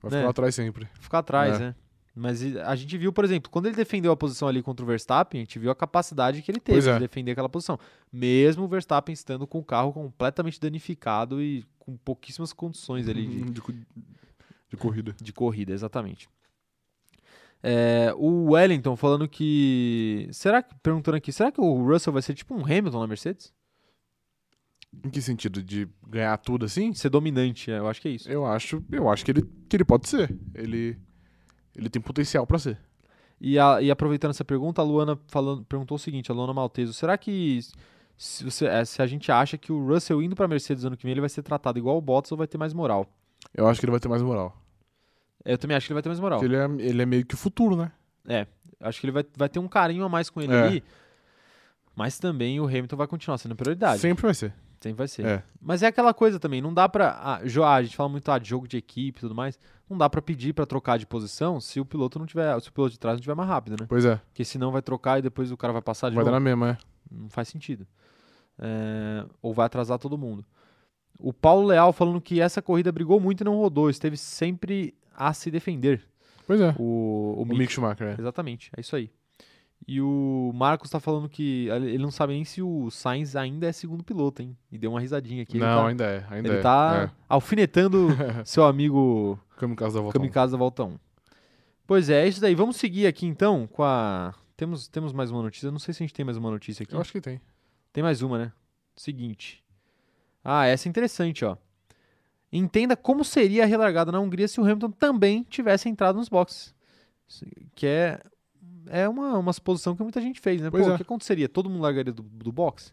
Vai 0.00 0.10
né? 0.10 0.18
ficar 0.20 0.30
atrás 0.30 0.54
sempre. 0.54 0.88
ficar 0.98 1.18
atrás, 1.18 1.56
É. 1.56 1.58
né? 1.66 1.74
Mas 2.16 2.42
a 2.56 2.74
gente 2.74 2.96
viu, 2.96 3.12
por 3.12 3.26
exemplo, 3.26 3.50
quando 3.50 3.66
ele 3.66 3.76
defendeu 3.76 4.10
a 4.10 4.16
posição 4.16 4.48
ali 4.48 4.62
contra 4.62 4.82
o 4.82 4.88
Verstappen, 4.88 5.42
a 5.42 5.44
gente 5.44 5.58
viu 5.58 5.70
a 5.70 5.74
capacidade 5.74 6.40
que 6.40 6.50
ele 6.50 6.58
teve 6.60 6.88
é. 6.88 6.94
de 6.94 6.98
defender 7.00 7.32
aquela 7.32 7.48
posição. 7.50 7.78
Mesmo 8.10 8.64
o 8.64 8.68
Verstappen 8.68 9.12
estando 9.12 9.46
com 9.46 9.58
o 9.58 9.64
carro 9.64 9.92
completamente 9.92 10.58
danificado 10.58 11.42
e 11.42 11.62
com 11.78 11.94
pouquíssimas 11.98 12.54
condições 12.54 13.06
ali 13.06 13.26
de, 13.26 13.42
de, 13.52 13.86
de 14.70 14.76
corrida. 14.78 15.14
de 15.22 15.32
corrida, 15.32 15.72
exatamente. 15.74 16.28
É, 17.62 18.12
o 18.16 18.50
Wellington 18.52 18.94
falando 18.96 19.28
que. 19.28 20.28
Será 20.32 20.62
que. 20.62 20.74
Perguntando 20.82 21.16
aqui, 21.16 21.32
será 21.32 21.50
que 21.50 21.60
o 21.60 21.84
Russell 21.84 22.12
vai 22.12 22.22
ser 22.22 22.34
tipo 22.34 22.54
um 22.54 22.64
Hamilton 22.64 23.00
na 23.00 23.06
Mercedes? 23.06 23.52
Em 25.04 25.10
que 25.10 25.20
sentido? 25.20 25.62
De 25.62 25.88
ganhar 26.06 26.36
tudo 26.38 26.64
assim? 26.64 26.94
Ser 26.94 27.10
dominante, 27.10 27.70
é, 27.70 27.78
eu 27.78 27.88
acho 27.88 28.00
que 28.00 28.08
é 28.08 28.10
isso. 28.12 28.30
Eu 28.30 28.46
acho, 28.46 28.82
eu 28.90 29.08
acho 29.08 29.24
que 29.24 29.30
ele, 29.32 29.42
que 29.68 29.76
ele 29.76 29.84
pode 29.84 30.08
ser. 30.08 30.34
Ele, 30.54 30.96
ele 31.76 31.90
tem 31.90 32.00
potencial 32.00 32.46
pra 32.46 32.58
ser. 32.58 32.78
E, 33.40 33.58
a- 33.58 33.80
e 33.82 33.90
aproveitando 33.90 34.30
essa 34.30 34.44
pergunta, 34.44 34.80
a 34.80 34.84
Luana 34.84 35.18
falando, 35.28 35.64
perguntou 35.64 35.96
o 35.96 35.98
seguinte: 35.98 36.30
a 36.30 36.34
Luana 36.34 36.54
Malteso, 36.54 36.92
será 36.94 37.18
que 37.18 37.60
se, 38.16 38.44
você- 38.44 38.66
é, 38.66 38.84
se 38.84 39.02
a 39.02 39.06
gente 39.06 39.30
acha 39.30 39.58
que 39.58 39.70
o 39.72 39.86
Russell 39.86 40.22
indo 40.22 40.34
pra 40.34 40.48
Mercedes 40.48 40.84
ano 40.84 40.96
que 40.96 41.02
vem 41.04 41.12
ele 41.12 41.20
vai 41.20 41.28
ser 41.30 41.42
tratado 41.42 41.78
igual 41.78 41.96
o 41.98 42.00
Bottas 42.00 42.32
ou 42.32 42.38
vai 42.38 42.46
ter 42.46 42.56
mais 42.58 42.72
moral? 42.72 43.06
Eu 43.54 43.66
acho 43.68 43.78
que 43.80 43.84
ele 43.86 43.90
vai 43.92 44.00
ter 44.00 44.08
mais 44.08 44.22
moral. 44.22 44.56
É, 45.48 45.52
Eu 45.54 45.58
também 45.58 45.76
acho 45.76 45.86
que 45.86 45.92
ele 45.92 45.96
vai 45.96 46.02
ter 46.02 46.08
mais 46.10 46.20
moral. 46.20 46.38
Porque 46.38 46.54
ele 46.54 46.56
é, 46.82 46.86
ele 46.88 47.02
é 47.02 47.06
meio 47.06 47.24
que 47.24 47.34
o 47.34 47.38
futuro, 47.38 47.74
né? 47.76 47.92
Acho 48.80 49.00
que 49.00 49.06
ele 49.06 49.12
vai, 49.12 49.24
vai 49.36 49.48
ter 49.48 49.58
um 49.58 49.66
carinho 49.66 50.04
a 50.04 50.08
mais 50.08 50.28
com 50.30 50.40
ele 50.40 50.52
É. 50.52 50.62
ali. 50.62 50.84
Mas 51.96 52.18
também 52.18 52.60
o 52.60 52.66
Hamilton 52.66 52.96
vai 52.96 53.06
continuar 53.08 53.38
sendo 53.38 53.56
prioridade. 53.56 54.00
Sempre 54.00 54.22
vai 54.22 54.34
ser. 54.34 54.52
Sempre 54.80 54.98
vai 54.98 55.08
ser. 55.08 55.26
É. 55.26 55.42
Mas 55.60 55.82
é 55.82 55.86
aquela 55.88 56.14
coisa 56.14 56.38
também, 56.38 56.60
não 56.62 56.72
dá 56.72 56.88
pra. 56.88 57.08
Ah, 57.10 57.40
ah, 57.64 57.74
a 57.74 57.82
gente 57.82 57.96
fala 57.96 58.08
muito 58.08 58.30
ah, 58.30 58.38
de 58.38 58.48
jogo 58.48 58.68
de 58.68 58.76
equipe 58.76 59.18
e 59.18 59.20
tudo 59.20 59.34
mais. 59.34 59.58
Não 59.90 59.98
dá 59.98 60.08
pra 60.08 60.22
pedir 60.22 60.52
pra 60.52 60.64
trocar 60.64 60.96
de 60.98 61.06
posição 61.06 61.60
se 61.60 61.80
o 61.80 61.84
piloto 61.84 62.18
não 62.18 62.26
tiver. 62.26 62.60
Se 62.60 62.68
o 62.68 62.72
piloto 62.72 62.92
de 62.92 62.98
trás 63.00 63.16
não 63.16 63.20
tiver 63.22 63.34
mais 63.34 63.48
rápido, 63.48 63.76
né? 63.80 63.86
Pois 63.88 64.04
é. 64.04 64.16
Porque 64.28 64.44
senão 64.44 64.70
vai 64.70 64.82
trocar 64.82 65.18
e 65.18 65.22
depois 65.22 65.50
o 65.50 65.56
cara 65.56 65.72
vai 65.72 65.82
passar 65.82 66.10
de 66.10 66.14
Vai 66.14 66.24
dar 66.24 66.30
novo. 66.30 66.40
na 66.44 66.48
mesma, 66.50 66.70
é. 66.70 66.78
Não 67.10 67.28
faz 67.28 67.48
sentido. 67.48 67.84
É, 68.60 69.24
ou 69.42 69.52
vai 69.52 69.66
atrasar 69.66 69.98
todo 69.98 70.16
mundo. 70.16 70.44
O 71.18 71.32
Paulo 71.32 71.66
Leal 71.66 71.92
falando 71.92 72.20
que 72.20 72.40
essa 72.40 72.62
corrida 72.62 72.92
brigou 72.92 73.18
muito 73.18 73.40
e 73.40 73.44
não 73.44 73.56
rodou. 73.56 73.90
Esteve 73.90 74.16
sempre 74.16 74.94
a 75.18 75.32
se 75.34 75.50
defender. 75.50 76.02
Pois 76.46 76.60
é. 76.60 76.74
O, 76.78 77.34
o, 77.36 77.42
O 77.42 77.44
Mick. 77.44 77.58
Mick 77.58 77.72
Schumacher, 77.72 78.08
é. 78.08 78.16
Exatamente, 78.20 78.70
é 78.76 78.80
isso 78.80 78.94
aí. 78.96 79.10
E 79.86 80.00
o 80.00 80.50
Marcos 80.54 80.90
tá 80.90 80.98
falando 81.00 81.28
que 81.28 81.68
ele 81.68 81.98
não 81.98 82.10
sabe 82.10 82.32
nem 82.34 82.44
se 82.44 82.60
o 82.60 82.90
Sainz 82.90 83.36
ainda 83.36 83.66
é 83.68 83.72
segundo 83.72 84.02
piloto, 84.02 84.42
hein? 84.42 84.56
E 84.70 84.76
deu 84.76 84.90
uma 84.90 85.00
risadinha 85.00 85.42
aqui. 85.42 85.58
Não, 85.58 85.82
tá- 85.82 85.86
ainda 85.88 86.04
é. 86.04 86.26
Ainda 86.30 86.48
ele 86.48 86.58
é. 86.58 86.60
tá 86.60 87.12
alfinetando 87.28 88.08
seu 88.44 88.64
amigo 88.64 89.38
É. 89.56 89.60
Kamikaze 89.60 89.94
da 89.94 90.00
volta. 90.00 90.18
Kamikaze 90.18 90.52
da 90.52 90.58
Volta 90.58 90.84
1. 90.84 90.98
Pois 91.86 92.10
é, 92.10 92.24
é 92.24 92.28
isso 92.28 92.40
daí. 92.40 92.54
Vamos 92.54 92.76
seguir 92.76 93.06
aqui 93.06 93.24
então 93.26 93.66
com 93.66 93.82
a. 93.82 94.34
Temos, 94.56 94.88
temos 94.88 95.12
mais 95.12 95.30
uma 95.30 95.42
notícia. 95.42 95.68
Eu 95.68 95.72
não 95.72 95.78
sei 95.78 95.94
se 95.94 96.02
a 96.02 96.06
gente 96.06 96.14
tem 96.14 96.24
mais 96.24 96.36
uma 96.36 96.50
notícia 96.50 96.82
aqui. 96.82 96.94
Eu 96.94 97.00
acho 97.00 97.12
que 97.12 97.20
tem. 97.20 97.40
Tem 97.92 98.02
mais 98.02 98.20
uma, 98.20 98.36
né? 98.38 98.52
Seguinte. 98.96 99.62
Ah, 100.44 100.66
essa 100.66 100.88
é 100.88 100.90
interessante, 100.90 101.44
ó. 101.44 101.56
Entenda 102.52 102.96
como 102.96 103.24
seria 103.24 103.64
a 103.64 103.66
relargada 103.66 104.10
na 104.10 104.20
Hungria 104.20 104.48
se 104.48 104.60
o 104.60 104.64
Hamilton 104.64 104.90
também 104.90 105.42
tivesse 105.42 105.88
entrado 105.88 106.16
nos 106.16 106.28
boxes. 106.28 106.74
Que 107.74 107.86
é, 107.86 108.20
é 108.86 109.08
uma, 109.08 109.38
uma 109.38 109.52
suposição 109.52 109.94
que 109.94 110.02
muita 110.02 110.20
gente 110.20 110.40
fez, 110.40 110.60
né? 110.62 110.70
Pois 110.70 110.84
Pô, 110.84 110.90
é. 110.90 110.94
o 110.94 110.96
que 110.96 111.02
aconteceria? 111.02 111.48
Todo 111.48 111.68
mundo 111.68 111.82
largaria 111.82 112.12
do, 112.12 112.22
do 112.22 112.50
box? 112.50 112.92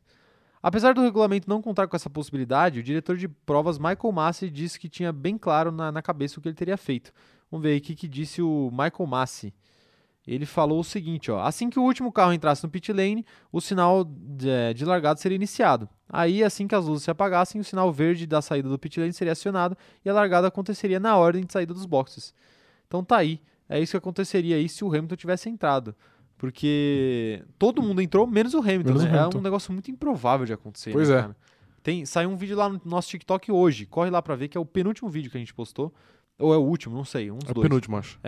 Apesar 0.61 0.94
do 0.94 1.02
regulamento 1.02 1.49
não 1.49 1.61
contar 1.61 1.88
com 1.88 1.95
essa 1.95 2.10
possibilidade, 2.10 2.80
o 2.80 2.84
diretor 2.84 3.15
de 3.15 3.27
provas 3.27 3.77
Michael 3.77 4.11
Massi 4.11 4.49
disse 4.49 4.80
que 4.80 4.90
tinha 4.90 5.14
bem 5.14 5.38
claro 5.38 5.72
na, 5.72 5.91
na 5.91 6.02
cabeça 6.02 6.40
o 6.40 6.41
que 6.41 6.49
ele 6.49 6.56
teria 6.56 6.76
feito. 6.76 7.14
Vamos 7.52 7.64
ver 7.64 7.73
aí 7.73 7.77
o 7.77 7.82
que, 7.82 7.95
que 7.95 8.07
disse 8.07 8.41
o 8.41 8.69
Michael 8.72 9.07
Massi. 9.07 9.53
Ele 10.27 10.45
falou 10.45 10.80
o 10.80 10.84
seguinte, 10.84 11.30
ó. 11.30 11.39
Assim 11.41 11.69
que 11.69 11.77
o 11.80 11.84
último 11.84 12.11
carro 12.11 12.34
entrasse 12.34 12.64
no 12.64 12.69
pit 12.69 12.91
lane, 12.91 13.23
o 13.52 13.61
sinal 13.61 14.03
de, 14.03 14.73
de 14.73 14.84
largada 14.84 15.19
seria 15.19 15.35
iniciado. 15.35 15.88
Aí, 16.10 16.43
assim 16.43 16.68
que 16.68 16.73
as 16.73 16.85
luzes 16.88 17.03
se 17.03 17.11
apagassem, 17.11 17.61
o 17.61 17.64
sinal 17.64 17.91
verde 17.91 18.26
da 18.26 18.41
saída 18.41 18.68
do 18.68 18.80
pit 18.80 18.99
lane 18.99 19.14
seria 19.14 19.34
acionado 19.34 19.77
e 20.03 20.10
a 20.10 20.14
largada 20.14 20.47
aconteceria 20.47 20.99
na 20.99 21.15
ordem 21.15 21.43
de 21.45 21.53
saída 21.53 21.73
dos 21.73 21.85
boxes. 21.85 22.34
Então 22.88 23.03
tá 23.03 23.18
aí. 23.18 23.39
É 23.69 23.80
isso 23.80 23.91
que 23.91 23.97
aconteceria 23.97 24.56
aí 24.56 24.68
se 24.68 24.84
o 24.84 24.88
Hamilton 24.88 25.15
tivesse 25.15 25.49
entrado. 25.49 25.95
Porque 26.38 27.43
todo 27.57 27.81
mundo 27.81 28.02
entrou, 28.02 28.27
menos 28.27 28.53
o 28.53 28.60
Hamilton, 28.60 28.89
Menos 28.89 29.03
né? 29.03 29.11
o 29.11 29.15
É 29.15 29.19
Hamilton. 29.19 29.38
um 29.38 29.41
negócio 29.41 29.72
muito 29.73 29.89
improvável 29.89 30.45
de 30.45 30.53
acontecer, 30.53 30.91
Pois 30.91 31.10
né, 31.10 31.15
é. 31.18 31.22
cara? 31.22 31.35
Tem, 31.81 32.06
saiu 32.06 32.30
um 32.31 32.35
vídeo 32.35 32.57
lá 32.57 32.68
no 32.68 32.81
nosso 32.84 33.10
TikTok 33.10 33.52
hoje. 33.52 33.85
Corre 33.85 34.10
lá 34.10 34.22
pra 34.22 34.35
ver, 34.35 34.47
que 34.47 34.57
é 34.57 34.61
o 34.61 34.65
penúltimo 34.65 35.07
vídeo 35.10 35.30
que 35.30 35.38
a 35.38 35.39
gente 35.39 35.53
postou. 35.53 35.93
Ou 36.38 36.53
é 36.53 36.57
o 36.57 36.62
último, 36.62 36.95
não 36.98 37.06
sei, 37.06 37.32
um 37.32 37.38
dos 37.38 37.48
É 37.48 37.52
o 37.52 37.53
dois. 37.53 37.66
penúltimo, 37.68 37.95
acho. 37.98 38.20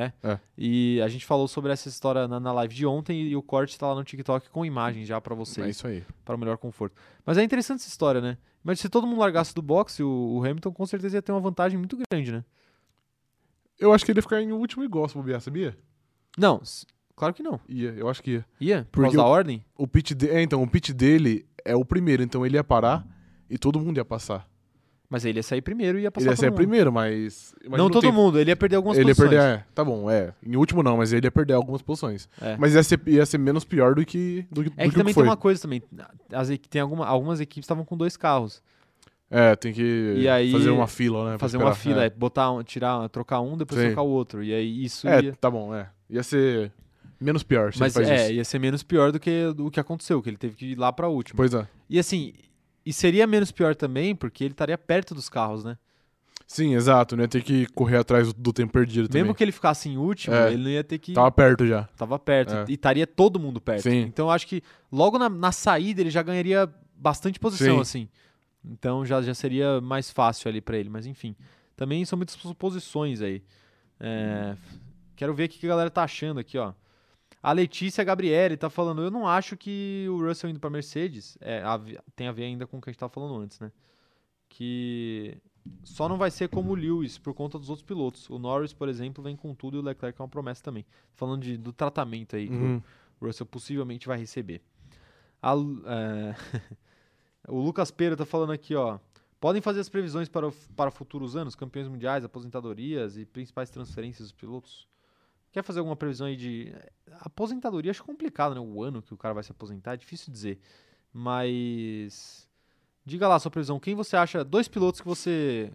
E 0.57 1.01
a 1.03 1.09
gente 1.09 1.25
falou 1.25 1.45
sobre 1.47 1.73
essa 1.73 1.89
história 1.89 2.25
na, 2.27 2.39
na 2.39 2.53
live 2.53 2.73
de 2.73 2.85
ontem 2.85 3.27
e 3.27 3.35
o 3.35 3.41
corte 3.41 3.77
tá 3.77 3.87
lá 3.87 3.95
no 3.95 4.03
TikTok 4.03 4.49
com 4.49 4.65
imagens 4.65 5.05
já 5.07 5.19
pra 5.19 5.33
É 5.33 5.37
vocês, 5.37 5.67
isso 5.75 5.87
aí. 5.87 6.05
para 6.23 6.35
o 6.35 6.39
melhor 6.39 6.57
conforto. 6.57 6.95
Mas 7.25 7.37
é 7.37 7.43
interessante 7.43 7.79
essa 7.81 7.89
história, 7.89 8.21
né? 8.21 8.37
Mas 8.63 8.79
se 8.79 8.87
todo 8.87 9.05
mundo 9.05 9.19
largasse 9.19 9.53
do 9.53 9.61
boxe, 9.61 10.01
o, 10.03 10.37
o 10.37 10.43
Hamilton 10.43 10.71
com 10.71 10.85
certeza 10.85 11.17
ia 11.17 11.21
ter 11.21 11.31
uma 11.33 11.41
vantagem 11.41 11.77
muito 11.77 11.97
grande, 12.09 12.31
né? 12.31 12.45
Eu 13.79 13.93
acho 13.93 14.05
que 14.05 14.11
ele 14.11 14.19
ia 14.19 14.23
ficar 14.23 14.41
em 14.41 14.51
último 14.51 14.83
igual, 14.83 15.07
se 15.07 15.15
bobear, 15.15 15.39
sabia? 15.41 15.77
Não, 16.37 16.61
claro 17.15 17.33
que 17.33 17.43
não. 17.43 17.59
Ia, 17.67 17.89
eu 17.91 18.07
acho 18.09 18.23
que 18.23 18.31
ia. 18.31 18.45
Ia, 18.59 18.77
por 18.91 19.01
Porque 19.03 19.15
causa 19.15 19.17
da 19.17 19.25
o- 19.25 19.29
ordem. 19.29 19.65
O 19.77 19.85
pit 19.87 20.15
de... 20.15 20.29
É, 20.29 20.41
então, 20.41 20.63
o 20.63 20.67
pit 20.67 20.93
dele 20.93 21.45
é 21.65 21.75
o 21.75 21.83
primeiro, 21.85 22.23
então 22.23 22.45
ele 22.45 22.55
ia 22.57 22.63
parar 22.63 23.05
e 23.49 23.57
todo 23.57 23.79
mundo 23.79 23.97
ia 23.97 24.05
passar. 24.05 24.49
Mas 25.09 25.23
ele 25.23 25.39
ia 25.39 25.43
sair 25.43 25.61
primeiro 25.61 25.97
e 25.97 26.01
ia 26.01 26.11
passar 26.11 26.25
ele 26.25 26.31
ia 26.31 26.35
todo 26.35 26.39
ser 26.41 26.49
mundo. 26.49 26.57
primeiro, 26.57 26.91
mas... 26.91 27.55
imagina 27.61 27.77
Não 27.77 27.89
todo 27.89 28.01
tempo. 28.01 28.13
mundo, 28.13 28.37
ele 28.39 28.51
ia 28.51 28.55
perder 28.57 28.75
algumas 28.75 28.97
Ele 28.97 29.07
ia 29.09 29.15
posições. 29.15 29.29
perder, 29.39 29.59
é, 29.61 29.65
tá 29.73 29.85
bom, 29.85 30.11
é. 30.11 30.33
Em 30.45 30.57
último 30.57 30.83
não, 30.83 30.97
mas 30.97 31.13
ele 31.13 31.25
ia 31.25 31.31
perder 31.31 31.53
algumas 31.53 31.81
posições. 31.81 32.27
É. 32.41 32.57
Mas 32.57 32.73
ia 32.75 32.83
ser, 32.83 32.99
ia 33.07 33.25
ser 33.25 33.37
menos 33.37 33.63
pior 33.63 33.95
do 33.95 34.05
que 34.05 34.45
do, 34.51 34.65
que- 34.65 34.73
É 34.75 34.83
do 34.85 34.89
que 34.89 34.95
também 34.97 35.05
que 35.07 35.13
foi. 35.13 35.23
tem 35.23 35.29
uma 35.29 35.37
coisa 35.37 35.61
também. 35.61 35.81
As, 36.33 36.49
tem 36.69 36.81
alguma, 36.81 37.05
algumas 37.05 37.39
equipes 37.39 37.63
estavam 37.63 37.85
com 37.85 37.95
dois 37.95 38.17
carros. 38.17 38.61
É, 39.31 39.55
tem 39.55 39.71
que 39.73 40.15
E 40.17 40.27
aí- 40.27 40.51
fazer 40.51 40.69
uma 40.71 40.87
fila, 40.87 41.31
né? 41.31 41.37
fazer 41.37 41.55
uma 41.57 41.73
fila, 41.73 42.03
é. 42.03 42.09
botar, 42.09 42.51
um- 42.51 42.61
tirar, 42.63 43.07
trocar 43.09 43.39
um, 43.39 43.57
depois 43.57 43.79
Sim. 43.79 43.87
trocar 43.87 44.01
o 44.01 44.09
outro. 44.09 44.43
E 44.43 44.53
aí 44.53 44.83
isso 44.83 45.07
É, 45.07 45.21
ia. 45.21 45.33
tá 45.39 45.49
bom, 45.49 45.73
é. 45.73 45.89
Ia 46.09 46.23
ser 46.23 46.71
menos 47.19 47.43
pior 47.43 47.71
se 47.73 47.79
Mas 47.79 47.95
ele 47.95 48.05
faz 48.07 48.19
é, 48.19 48.23
isso. 48.25 48.33
ia 48.33 48.43
ser 48.45 48.59
menos 48.59 48.83
pior 48.83 49.11
do 49.13 49.19
que 49.21 49.53
o 49.57 49.71
que 49.71 49.79
aconteceu, 49.79 50.21
que 50.21 50.29
ele 50.29 50.37
teve 50.37 50.55
que 50.55 50.65
ir 50.73 50.75
lá 50.77 50.91
pra 50.91 51.07
última. 51.07 51.37
Pois 51.37 51.53
é. 51.53 51.65
E 51.89 51.97
assim, 51.97 52.33
e 52.87 52.93
seria 52.93 53.27
menos 53.27 53.51
pior 53.51 53.75
também, 53.75 54.15
porque 54.15 54.43
ele 54.43 54.53
estaria 54.53 54.77
perto 54.77 55.13
dos 55.13 55.27
carros, 55.29 55.63
né? 55.63 55.77
Sim, 56.47 56.75
exato. 56.75 57.17
Não 57.17 57.23
ia 57.23 57.27
ter 57.27 57.43
que 57.43 57.65
correr 57.67 57.97
atrás 57.97 58.31
do, 58.31 58.53
tempo 58.53 58.71
perdido 58.71 59.03
Mesmo 59.03 59.11
também. 59.11 59.33
que 59.35 59.43
ele 59.43 59.51
ficasse 59.51 59.89
em 59.89 59.97
último, 59.97 60.33
É. 60.33 60.53
ele 60.53 60.63
não 60.63 60.69
ia 60.69 60.83
ter 60.83 60.97
que. 60.97 61.11
Tava 61.11 61.29
perto 61.29 61.67
já. 61.67 61.83
Tava 61.97 62.17
perto. 62.17 62.53
É. 62.53 62.65
E 62.69 62.73
estaria 62.75 63.05
todo 63.05 63.37
mundo 63.37 63.59
perto. 63.59 63.83
Sim. 63.83 64.03
Então 64.03 64.27
eu 64.27 64.31
acho 64.31 64.47
que 64.47 64.63
logo 64.89 65.19
na, 65.19 65.27
na 65.27 65.51
saída 65.51 65.99
ele 65.99 66.09
já 66.09 66.21
ganharia 66.23 66.69
bastante 66.95 67.37
posição, 67.37 67.75
Sim. 67.75 67.81
assim. 67.81 68.09
Então 68.63 69.05
já, 69.05 69.21
já 69.21 69.33
seria 69.33 69.81
mais 69.81 70.09
fácil 70.09 70.47
ali 70.47 70.61
pra 70.61 70.77
ele. 70.77 70.89
Mas 70.89 71.05
enfim. 71.05 71.35
Também 71.75 72.05
são 72.05 72.15
muitas 72.15 72.35
suposições 72.35 73.21
aí. 73.21 73.43
É, 73.99 74.55
quero 75.15 75.33
ver 75.33 75.45
o 75.45 75.49
que 75.49 75.65
a 75.65 75.69
galera 75.69 75.89
tá 75.91 76.03
achando 76.03 76.39
aqui, 76.39 76.57
ó. 76.57 76.71
A 77.47 77.53
Letícia 77.53 78.03
Gabriele 78.03 78.57
tá 78.57 78.69
falando, 78.69 79.01
eu 79.01 79.09
não 79.09 79.25
acho 79.25 79.55
que 79.55 80.05
o 80.09 80.21
Russell 80.21 80.49
indo 80.49 80.59
pra 80.59 80.69
Mercedes 80.69 81.37
é, 81.39 81.63
tem 82.13 82.27
a 82.27 82.31
ver 82.33 82.43
ainda 82.43 82.67
com 82.67 82.77
o 82.77 82.81
que 82.81 82.89
a 82.89 82.91
gente 82.91 82.99
tava 82.99 83.09
falando 83.09 83.37
antes, 83.37 83.57
né? 83.61 83.71
Que 84.49 85.37
só 85.81 86.09
não 86.09 86.17
vai 86.17 86.29
ser 86.29 86.49
como 86.49 86.73
o 86.73 86.75
Lewis 86.75 87.17
por 87.17 87.33
conta 87.33 87.57
dos 87.57 87.69
outros 87.69 87.87
pilotos. 87.87 88.29
O 88.29 88.37
Norris, 88.37 88.73
por 88.73 88.89
exemplo, 88.89 89.23
vem 89.23 89.37
com 89.37 89.55
tudo 89.55 89.77
e 89.77 89.79
o 89.79 89.81
Leclerc 89.81 90.19
é 90.19 90.21
uma 90.21 90.27
promessa 90.27 90.61
também. 90.61 90.85
Falando 91.13 91.41
de, 91.41 91.55
do 91.55 91.71
tratamento 91.71 92.35
aí 92.35 92.49
que 92.49 92.53
Uhum. 92.53 92.81
o 93.21 93.25
Russell 93.25 93.45
possivelmente 93.45 94.07
vai 94.07 94.17
receber. 94.19 94.61
A 95.41 95.53
é, 95.53 96.35
o 97.47 97.61
Lucas 97.61 97.91
Pera 97.91 98.17
tá 98.17 98.25
falando 98.25 98.51
aqui, 98.51 98.75
ó. 98.75 98.99
Podem 99.39 99.61
fazer 99.61 99.79
as 99.79 99.87
previsões 99.87 100.27
para, 100.27 100.51
para 100.75 100.91
futuros 100.91 101.37
anos, 101.37 101.55
campeões 101.55 101.87
mundiais, 101.87 102.25
aposentadorias 102.25 103.17
e 103.17 103.25
principais 103.25 103.69
transferências 103.69 104.27
dos 104.27 104.37
pilotos? 104.37 104.85
Quer 105.57 105.63
fazer 105.63 105.79
alguma 105.79 105.95
previsão 105.95 106.27
aí 106.27 106.35
de. 106.35 106.71
Aposentadoria 107.21 107.89
acho 107.89 108.03
complicado, 108.03 108.53
né? 108.53 108.61
O 108.61 108.83
ano 108.83 109.01
que 109.01 109.11
o 109.11 109.17
cara 109.17 109.33
vai 109.33 109.41
se 109.41 109.51
aposentar, 109.51 109.95
é 109.95 109.97
difícil 109.97 110.31
dizer. 110.31 110.59
Mas. 111.11 112.47
Diga 113.03 113.27
lá 113.27 113.33
a 113.33 113.39
sua 113.39 113.49
previsão. 113.49 113.79
Quem 113.79 113.95
você 113.95 114.15
acha, 114.15 114.43
dois 114.43 114.67
pilotos 114.67 115.01
que 115.01 115.07
você 115.07 115.73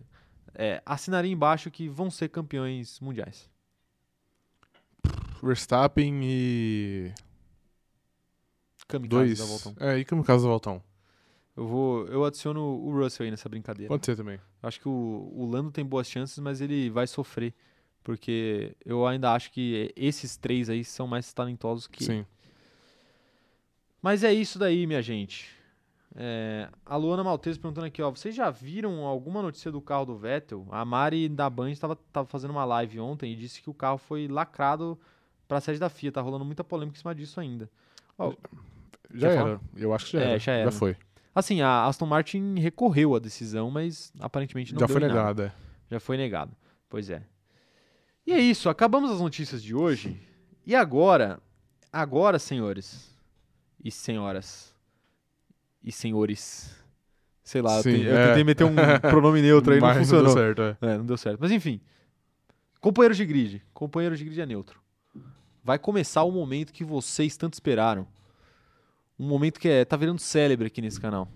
é, 0.54 0.80
assinaria 0.86 1.32
embaixo 1.32 1.68
que 1.68 1.88
vão 1.88 2.12
ser 2.12 2.28
campeões 2.28 3.00
mundiais? 3.00 3.50
Verstappen 5.42 6.20
e. 6.22 7.12
Kamikaze 8.86 9.08
Dois. 9.08 9.38
da 9.40 9.44
Voltão. 9.46 9.74
É, 9.80 9.98
e 9.98 10.04
Kamikaze 10.04 10.44
da 10.44 10.48
Voltão. 10.48 10.80
Eu 11.56 11.66
vou. 11.66 12.06
Eu 12.06 12.24
adiciono 12.24 12.60
o 12.60 12.96
Russell 12.96 13.24
aí 13.24 13.32
nessa 13.32 13.48
brincadeira. 13.48 13.88
Pode 13.88 14.06
ser 14.06 14.14
também. 14.14 14.38
Acho 14.62 14.78
que 14.78 14.88
o, 14.88 15.32
o 15.34 15.44
Lando 15.44 15.72
tem 15.72 15.84
boas 15.84 16.08
chances, 16.08 16.38
mas 16.38 16.60
ele 16.60 16.88
vai 16.88 17.08
sofrer. 17.08 17.52
Porque 18.02 18.74
eu 18.84 19.06
ainda 19.06 19.32
acho 19.32 19.50
que 19.52 19.92
esses 19.96 20.36
três 20.36 20.68
aí 20.68 20.84
são 20.84 21.06
mais 21.06 21.32
talentosos 21.32 21.86
que. 21.86 22.04
Sim. 22.04 22.26
Mas 24.00 24.24
é 24.24 24.32
isso 24.32 24.58
daí, 24.58 24.86
minha 24.86 25.00
gente. 25.02 25.48
É, 26.14 26.68
a 26.84 26.96
Luana 26.96 27.24
Maltese 27.24 27.58
perguntando 27.58 27.86
aqui, 27.86 28.02
ó. 28.02 28.10
Vocês 28.10 28.34
já 28.34 28.50
viram 28.50 29.04
alguma 29.06 29.40
notícia 29.40 29.70
do 29.70 29.80
carro 29.80 30.04
do 30.04 30.16
Vettel? 30.16 30.66
A 30.70 30.84
Mari 30.84 31.28
da 31.28 31.48
Band 31.48 31.70
estava 31.70 31.96
tava 32.12 32.26
fazendo 32.26 32.50
uma 32.50 32.64
live 32.64 33.00
ontem 33.00 33.32
e 33.32 33.36
disse 33.36 33.62
que 33.62 33.70
o 33.70 33.74
carro 33.74 33.96
foi 33.98 34.26
lacrado 34.28 34.98
pra 35.48 35.60
sede 35.60 35.78
da 35.78 35.88
FIA. 35.88 36.12
Tá 36.12 36.20
rolando 36.20 36.44
muita 36.44 36.64
polêmica 36.64 36.96
em 36.96 37.00
cima 37.00 37.14
disso 37.14 37.40
ainda. 37.40 37.70
Ó, 38.18 38.34
Já 39.14 39.30
era. 39.30 39.60
Eu 39.76 39.94
acho 39.94 40.06
que 40.06 40.12
já 40.12 40.20
É, 40.20 40.30
era. 40.30 40.38
já 40.38 40.52
era. 40.52 40.70
foi. 40.72 40.96
assim, 41.34 41.62
a 41.62 41.86
Aston 41.86 42.06
Martin 42.06 42.58
recorreu 42.58 43.14
à 43.14 43.18
decisão, 43.18 43.70
mas 43.70 44.12
aparentemente 44.20 44.72
não 44.74 44.80
já 44.80 44.86
deu 44.86 44.92
foi 44.98 45.08
negado, 45.08 45.42
é. 45.42 45.52
Já 45.90 46.00
foi 46.00 46.16
negado. 46.16 46.52
Pois 46.90 47.08
é. 47.08 47.22
E 48.26 48.32
é 48.32 48.40
isso, 48.40 48.68
acabamos 48.68 49.10
as 49.10 49.20
notícias 49.20 49.62
de 49.62 49.74
hoje. 49.74 50.20
E 50.64 50.74
agora, 50.74 51.40
agora, 51.92 52.38
senhores 52.38 53.16
e 53.82 53.90
senhoras 53.90 54.74
e 55.82 55.90
senhores. 55.90 56.76
Sei 57.42 57.60
lá, 57.60 57.78
eu, 57.78 57.82
Sim, 57.82 58.02
eu 58.02 58.16
é. 58.16 58.28
tentei 58.28 58.44
meter 58.44 58.64
um 58.64 58.74
pronome 59.00 59.42
neutro 59.42 59.72
aí, 59.72 59.80
não 59.80 59.88
Mas 59.88 59.98
funcionou. 59.98 60.26
deu 60.26 60.34
certo, 60.34 60.62
é. 60.62 60.76
É, 60.80 60.98
não 60.98 61.04
deu 61.04 61.16
certo. 61.16 61.38
Mas 61.40 61.50
enfim. 61.50 61.80
Companheiros 62.80 63.16
de 63.16 63.26
grid. 63.26 63.62
Companheiros 63.74 64.18
de 64.18 64.24
grid 64.24 64.40
é 64.40 64.46
neutro. 64.46 64.80
Vai 65.64 65.78
começar 65.78 66.22
o 66.22 66.30
momento 66.30 66.72
que 66.72 66.84
vocês 66.84 67.36
tanto 67.36 67.54
esperaram. 67.54 68.06
Um 69.18 69.26
momento 69.26 69.60
que 69.60 69.68
é, 69.68 69.84
tá 69.84 69.96
virando 69.96 70.20
célebre 70.20 70.66
aqui 70.68 70.80
nesse 70.80 71.00
canal. 71.00 71.28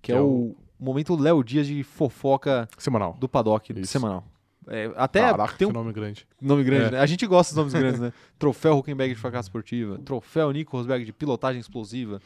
Que, 0.00 0.12
é, 0.12 0.16
é 0.16 0.20
o, 0.20 0.54
momento 0.78 1.16
Léo 1.16 1.42
Dias 1.42 1.66
de 1.66 1.82
fofoca 1.82 2.68
Semanal. 2.78 3.16
do 3.18 3.28
paddock 3.28 3.72
Isso. 3.72 3.92
semanal. 3.92 4.24
É, 4.68 4.90
até 4.96 5.20
Caraca, 5.20 5.56
tem 5.56 5.68
um 5.68 5.72
nome 5.72 5.92
grande. 5.92 6.26
nome 6.40 6.64
grande, 6.64 6.86
É. 6.86 6.90
né? 6.92 7.00
A 7.00 7.06
gente 7.06 7.26
gosta 7.26 7.54
dos 7.54 7.56
nomes 7.58 7.72
grandes, 7.78 8.00
né? 8.00 8.12
Troféu 8.38 8.76
Huckenberg 8.78 9.14
de 9.14 9.20
fracasso 9.20 9.48
esportiva, 9.48 9.98
troféu 9.98 10.50
Nico 10.50 10.76
Rosberg 10.76 11.04
de 11.04 11.12
pilotagem 11.12 11.60
explosiva. 11.60 12.20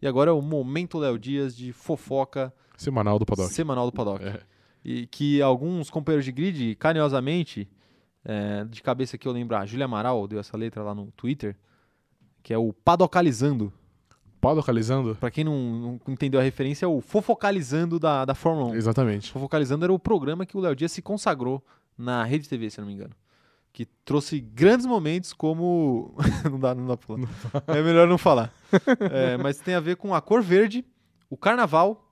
E 0.00 0.06
agora 0.06 0.30
é 0.30 0.32
o 0.32 0.40
momento 0.40 0.98
Léo 0.98 1.18
Dias 1.18 1.54
de 1.56 1.72
fofoca 1.72 2.52
Semanal 2.76 3.18
do 3.18 3.26
Paddock. 3.26 3.52
semanal 3.52 3.86
do 3.86 3.92
paddock. 3.92 4.24
É. 4.24 4.40
E 4.84 5.06
que 5.06 5.40
alguns 5.42 5.90
companheiros 5.90 6.24
de 6.24 6.32
grid, 6.32 6.74
carinhosamente, 6.76 7.68
é, 8.24 8.64
de 8.64 8.82
cabeça 8.82 9.16
que 9.18 9.28
eu 9.28 9.32
lembro, 9.32 9.56
a 9.56 9.64
Júlia 9.66 9.84
Amaral 9.84 10.26
deu 10.26 10.40
essa 10.40 10.56
letra 10.56 10.82
lá 10.82 10.94
no 10.94 11.06
Twitter, 11.12 11.54
que 12.42 12.52
é 12.54 12.58
o 12.58 12.72
padocalizando. 12.72 13.72
Padocalizando? 14.40 15.14
Pra 15.20 15.30
quem 15.30 15.44
não, 15.44 16.00
não 16.04 16.12
entendeu 16.12 16.40
a 16.40 16.42
referência, 16.42 16.84
é 16.84 16.88
o 16.88 17.00
fofocalizando 17.00 18.00
da, 18.00 18.24
da 18.24 18.34
Fórmula 18.34 18.72
1. 18.72 18.74
Exatamente. 18.74 19.30
Fofocalizando 19.30 19.84
era 19.84 19.92
o 19.92 19.98
programa 19.98 20.44
que 20.44 20.56
o 20.56 20.60
Léo 20.60 20.74
Dias 20.74 20.90
se 20.90 21.00
consagrou 21.00 21.62
na 22.02 22.24
Rede 22.24 22.48
TV, 22.48 22.68
se 22.70 22.80
eu 22.80 22.82
não 22.82 22.88
me 22.88 22.94
engano. 22.94 23.14
Que 23.72 23.86
trouxe 24.04 24.38
grandes 24.40 24.84
momentos 24.84 25.32
como. 25.32 26.14
não 26.50 26.58
dá, 26.58 26.74
não 26.74 26.86
dá 26.86 26.96
pra 26.96 27.06
falar. 27.06 27.64
É 27.68 27.82
melhor 27.82 28.06
não 28.06 28.18
falar. 28.18 28.52
É, 29.10 29.36
mas 29.38 29.58
tem 29.58 29.74
a 29.74 29.80
ver 29.80 29.96
com 29.96 30.14
a 30.14 30.20
cor 30.20 30.42
verde, 30.42 30.84
o 31.30 31.36
carnaval 31.36 32.06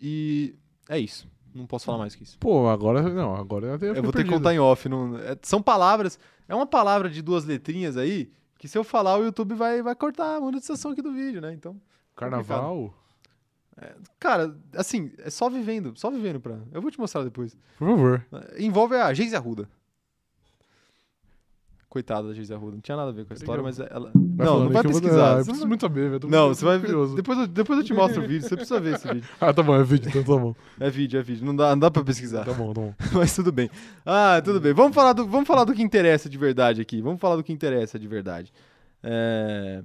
e. 0.00 0.56
É 0.88 0.98
isso. 0.98 1.28
Não 1.54 1.66
posso 1.66 1.84
falar 1.84 1.98
mais 1.98 2.16
que 2.16 2.24
isso. 2.24 2.36
Pô, 2.38 2.68
agora 2.68 3.00
não, 3.02 3.36
agora 3.36 3.78
eu, 3.80 3.94
Eu 3.94 4.02
vou 4.02 4.12
ter 4.12 4.24
que 4.24 4.30
contar 4.30 4.52
em 4.52 4.58
off. 4.58 4.88
Não, 4.88 5.16
é- 5.18 5.38
são 5.42 5.62
palavras. 5.62 6.18
É 6.48 6.54
uma 6.54 6.66
palavra 6.66 7.08
de 7.08 7.22
duas 7.22 7.44
letrinhas 7.44 7.96
aí 7.96 8.32
que 8.58 8.66
se 8.66 8.76
eu 8.76 8.82
falar 8.82 9.16
o 9.18 9.24
YouTube 9.24 9.54
vai, 9.54 9.82
vai 9.82 9.94
cortar 9.94 10.36
a 10.36 10.40
monetização 10.40 10.90
aqui 10.90 11.00
do 11.02 11.12
vídeo, 11.12 11.40
né? 11.40 11.52
Então. 11.52 11.80
Carnaval? 12.16 12.92
Cara, 14.20 14.54
assim, 14.76 15.10
é 15.18 15.30
só 15.30 15.50
vivendo. 15.50 15.92
Só 15.96 16.10
vivendo 16.10 16.40
pra. 16.40 16.58
Eu 16.72 16.80
vou 16.80 16.90
te 16.90 16.98
mostrar 16.98 17.22
depois. 17.24 17.56
Por 17.78 17.88
favor. 17.88 18.26
Envolve 18.58 18.94
a 18.96 19.12
Geise 19.12 19.34
Arruda. 19.36 19.68
Coitada 21.88 22.26
da 22.28 22.34
Geise 22.34 22.52
Arruda. 22.52 22.72
Não 22.72 22.80
tinha 22.80 22.96
nada 22.96 23.10
a 23.10 23.12
ver 23.12 23.24
com 23.24 23.32
a 23.32 23.36
história, 23.36 23.62
mas 23.62 23.78
ela. 23.78 24.10
Vai 24.14 24.46
Não, 24.46 24.64
não 24.64 24.68
vai 24.70 24.84
eu 24.84 24.90
vou- 24.90 25.00
pesquisar. 25.00 25.38
Eu 25.38 25.44
preciso 25.44 25.66
muito 25.68 25.80
saber, 25.82 26.10
velho. 26.10 26.28
Não, 26.28 26.48
você 26.48 26.64
vai. 26.64 26.80
curioso. 26.80 27.14
Depois, 27.14 27.38
eu- 27.38 27.46
depois 27.46 27.78
eu 27.78 27.84
te 27.84 27.94
mostro 27.94 28.22
o 28.24 28.26
vídeo. 28.26 28.48
Você 28.48 28.56
precisa 28.56 28.80
ver 28.80 28.94
esse 28.96 29.06
vídeo. 29.06 29.28
Ah, 29.40 29.52
tá 29.54 29.62
bom, 29.62 29.76
é 29.76 29.84
vídeo, 29.84 30.08
então 30.08 30.22
tá 30.24 30.40
bom. 30.42 30.54
É 30.80 30.90
vídeo, 30.90 31.20
é 31.20 31.22
vídeo. 31.22 31.46
Não 31.46 31.54
dá, 31.54 31.70
não 31.70 31.78
dá 31.78 31.90
pra 31.92 32.02
pesquisar. 32.02 32.44
Tá 32.44 32.52
bom, 32.52 32.72
tá 32.72 32.80
bom. 32.80 32.94
Mas 33.12 33.34
tudo 33.36 33.52
bem. 33.52 33.70
Ah, 34.04 34.42
tudo 34.44 34.60
bem. 34.60 34.72
Vamos 34.72 34.92
falar, 34.92 35.12
do, 35.12 35.24
vamos 35.28 35.46
falar 35.46 35.62
do 35.64 35.72
que 35.72 35.82
interessa 35.82 36.28
de 36.28 36.36
verdade 36.36 36.80
aqui. 36.80 37.00
Vamos 37.00 37.20
falar 37.20 37.36
do 37.36 37.44
que 37.44 37.52
interessa 37.52 37.96
de 37.96 38.08
verdade. 38.08 38.52
É, 39.00 39.84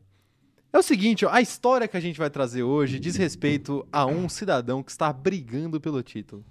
é 0.72 0.78
o 0.78 0.84
seguinte, 0.84 1.26
ó, 1.26 1.30
a 1.32 1.42
história 1.42 1.88
que 1.88 1.98
a 1.98 2.00
gente 2.00 2.18
vai 2.20 2.30
trazer 2.30 2.64
hoje 2.64 3.00
diz 3.00 3.16
respeito 3.16 3.86
a 3.92 4.06
um 4.06 4.28
cidadão 4.30 4.84
que 4.84 4.92
está 4.92 5.12
brigando 5.12 5.80
pelo 5.80 6.02
título. 6.04 6.44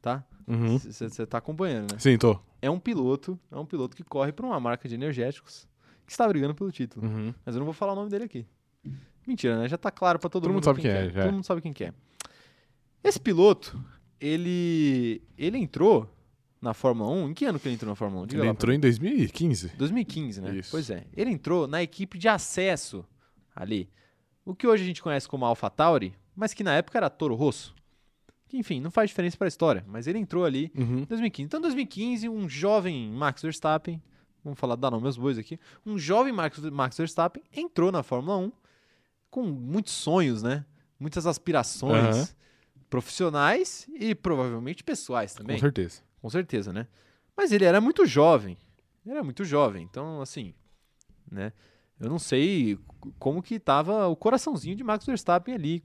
Tá? 0.00 0.24
Uhum. 0.46 0.78
Você 0.78 1.24
tá 1.26 1.38
acompanhando, 1.38 1.92
né? 1.92 1.98
Sim, 1.98 2.18
tô. 2.18 2.38
É 2.60 2.70
um 2.70 2.78
piloto, 2.78 3.38
é 3.50 3.56
um 3.56 3.66
piloto 3.66 3.96
que 3.96 4.02
corre 4.02 4.32
para 4.32 4.46
uma 4.46 4.58
marca 4.60 4.88
de 4.88 4.94
energéticos 4.94 5.66
que 6.04 6.12
está 6.12 6.26
brigando 6.28 6.54
pelo 6.54 6.70
título. 6.70 7.06
Uhum. 7.06 7.34
Mas 7.44 7.54
eu 7.54 7.60
não 7.60 7.64
vou 7.64 7.74
falar 7.74 7.92
o 7.92 7.96
nome 7.96 8.10
dele 8.10 8.24
aqui. 8.24 8.46
Mentira, 9.26 9.58
né? 9.58 9.68
Já 9.68 9.78
tá 9.78 9.90
claro 9.90 10.18
pra 10.18 10.28
todo, 10.28 10.42
Todo 10.42 10.52
mundo. 10.52 10.64
sabe 10.64 10.80
quem 10.82 10.90
quem 10.90 11.00
é, 11.00 11.10
já. 11.10 11.22
Todo 11.22 11.32
mundo 11.32 11.44
sabe 11.46 11.60
quem 11.60 11.72
que 11.72 11.84
é. 11.84 11.94
Esse 13.02 13.20
piloto, 13.20 13.78
ele 14.20 15.22
ele 15.38 15.58
entrou 15.58 16.08
na 16.60 16.74
Fórmula 16.74 17.10
1. 17.10 17.30
Em 17.30 17.34
que 17.34 17.44
ano 17.44 17.58
que 17.58 17.68
ele 17.68 17.74
entrou 17.74 17.90
na 17.90 17.96
Fórmula 17.96 18.24
1? 18.24 18.26
Diga 18.26 18.42
Ele 18.42 18.50
entrou 18.50 18.74
em 18.74 18.80
2015. 18.80 19.72
2015, 19.76 20.40
né? 20.40 20.56
Isso. 20.56 20.70
Pois 20.70 20.90
é. 20.90 21.04
Ele 21.16 21.30
entrou 21.30 21.66
na 21.66 21.82
equipe 21.82 22.18
de 22.18 22.28
acesso 22.28 23.04
ali. 23.54 23.88
O 24.44 24.54
que 24.54 24.66
hoje 24.66 24.82
a 24.82 24.86
gente 24.86 25.02
conhece 25.02 25.28
como 25.28 25.44
AlphaTauri, 25.44 26.14
mas 26.34 26.52
que 26.54 26.64
na 26.64 26.74
época 26.74 26.98
era 26.98 27.08
Toro 27.10 27.34
Rosso. 27.34 27.74
Que, 28.48 28.56
enfim, 28.58 28.80
não 28.80 28.90
faz 28.90 29.08
diferença 29.10 29.36
para 29.36 29.46
a 29.46 29.48
história, 29.48 29.84
mas 29.86 30.06
ele 30.06 30.18
entrou 30.18 30.44
ali 30.44 30.70
Uhum. 30.76 30.98
em 31.00 31.04
2015. 31.04 31.46
Então, 31.46 31.58
em 31.58 31.62
2015, 31.62 32.28
um 32.28 32.48
jovem 32.48 33.10
Max 33.10 33.40
Verstappen, 33.42 34.02
vamos 34.44 34.58
falar, 34.58 34.76
dar 34.76 34.90
nome 34.90 35.06
aos 35.06 35.16
bois 35.16 35.38
aqui, 35.38 35.58
um 35.86 35.96
jovem 35.98 36.32
Max, 36.32 36.58
Max 36.58 36.96
Verstappen 36.98 37.42
entrou 37.52 37.90
na 37.92 38.02
Fórmula 38.02 38.36
1 38.36 38.52
com 39.30 39.42
muitos 39.44 39.92
sonhos, 39.94 40.42
né? 40.42 40.66
Muitas 41.00 41.26
aspirações 41.26 42.16
Aham. 42.16 42.28
profissionais 42.90 43.86
e 43.94 44.14
provavelmente 44.14 44.84
pessoais 44.84 45.34
também. 45.34 45.56
Com 45.56 45.60
certeza. 45.60 46.02
Com 46.20 46.28
certeza, 46.30 46.72
né? 46.72 46.86
Mas 47.36 47.50
ele 47.52 47.64
era 47.64 47.80
muito 47.80 48.04
jovem. 48.04 48.58
Ele 49.04 49.14
era 49.14 49.24
muito 49.24 49.44
jovem. 49.44 49.82
Então, 49.90 50.20
assim, 50.20 50.54
né? 51.30 51.52
Eu 52.00 52.08
não 52.08 52.18
sei 52.18 52.78
como 53.18 53.42
que 53.42 53.58
tava 53.58 54.06
o 54.08 54.16
coraçãozinho 54.16 54.76
de 54.76 54.84
Max 54.84 55.04
Verstappen 55.04 55.54
ali, 55.54 55.84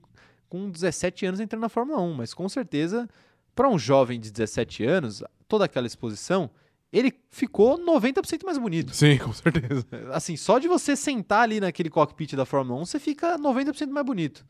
com 0.49 0.69
17 0.69 1.25
anos 1.25 1.39
entrando 1.39 1.61
na 1.61 1.69
Fórmula 1.69 2.01
1. 2.01 2.13
Mas 2.13 2.33
com 2.33 2.47
certeza, 2.47 3.07
para 3.55 3.69
um 3.69 3.77
jovem 3.77 4.19
de 4.19 4.31
17 4.31 4.83
anos, 4.85 5.23
toda 5.47 5.65
aquela 5.65 5.87
exposição, 5.87 6.49
ele 6.91 7.13
ficou 7.29 7.77
90% 7.77 8.45
mais 8.45 8.57
bonito. 8.57 8.95
Sim, 8.95 9.17
com 9.17 9.33
certeza. 9.33 9.85
Assim, 10.11 10.37
só 10.37 10.57
de 10.59 10.67
você 10.67 10.95
sentar 10.95 11.41
ali 11.41 11.59
naquele 11.59 11.89
cockpit 11.89 12.33
da 12.35 12.45
Fórmula 12.45 12.81
1, 12.81 12.85
você 12.85 12.99
fica 12.99 13.37
90% 13.37 13.89
mais 13.89 14.05
bonito. 14.05 14.45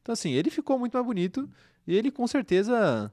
Então, 0.00 0.12
assim, 0.12 0.32
ele 0.32 0.50
ficou 0.50 0.78
muito 0.80 0.94
mais 0.94 1.06
bonito 1.06 1.48
e 1.86 1.96
ele 1.96 2.10
com 2.10 2.26
certeza 2.26 3.12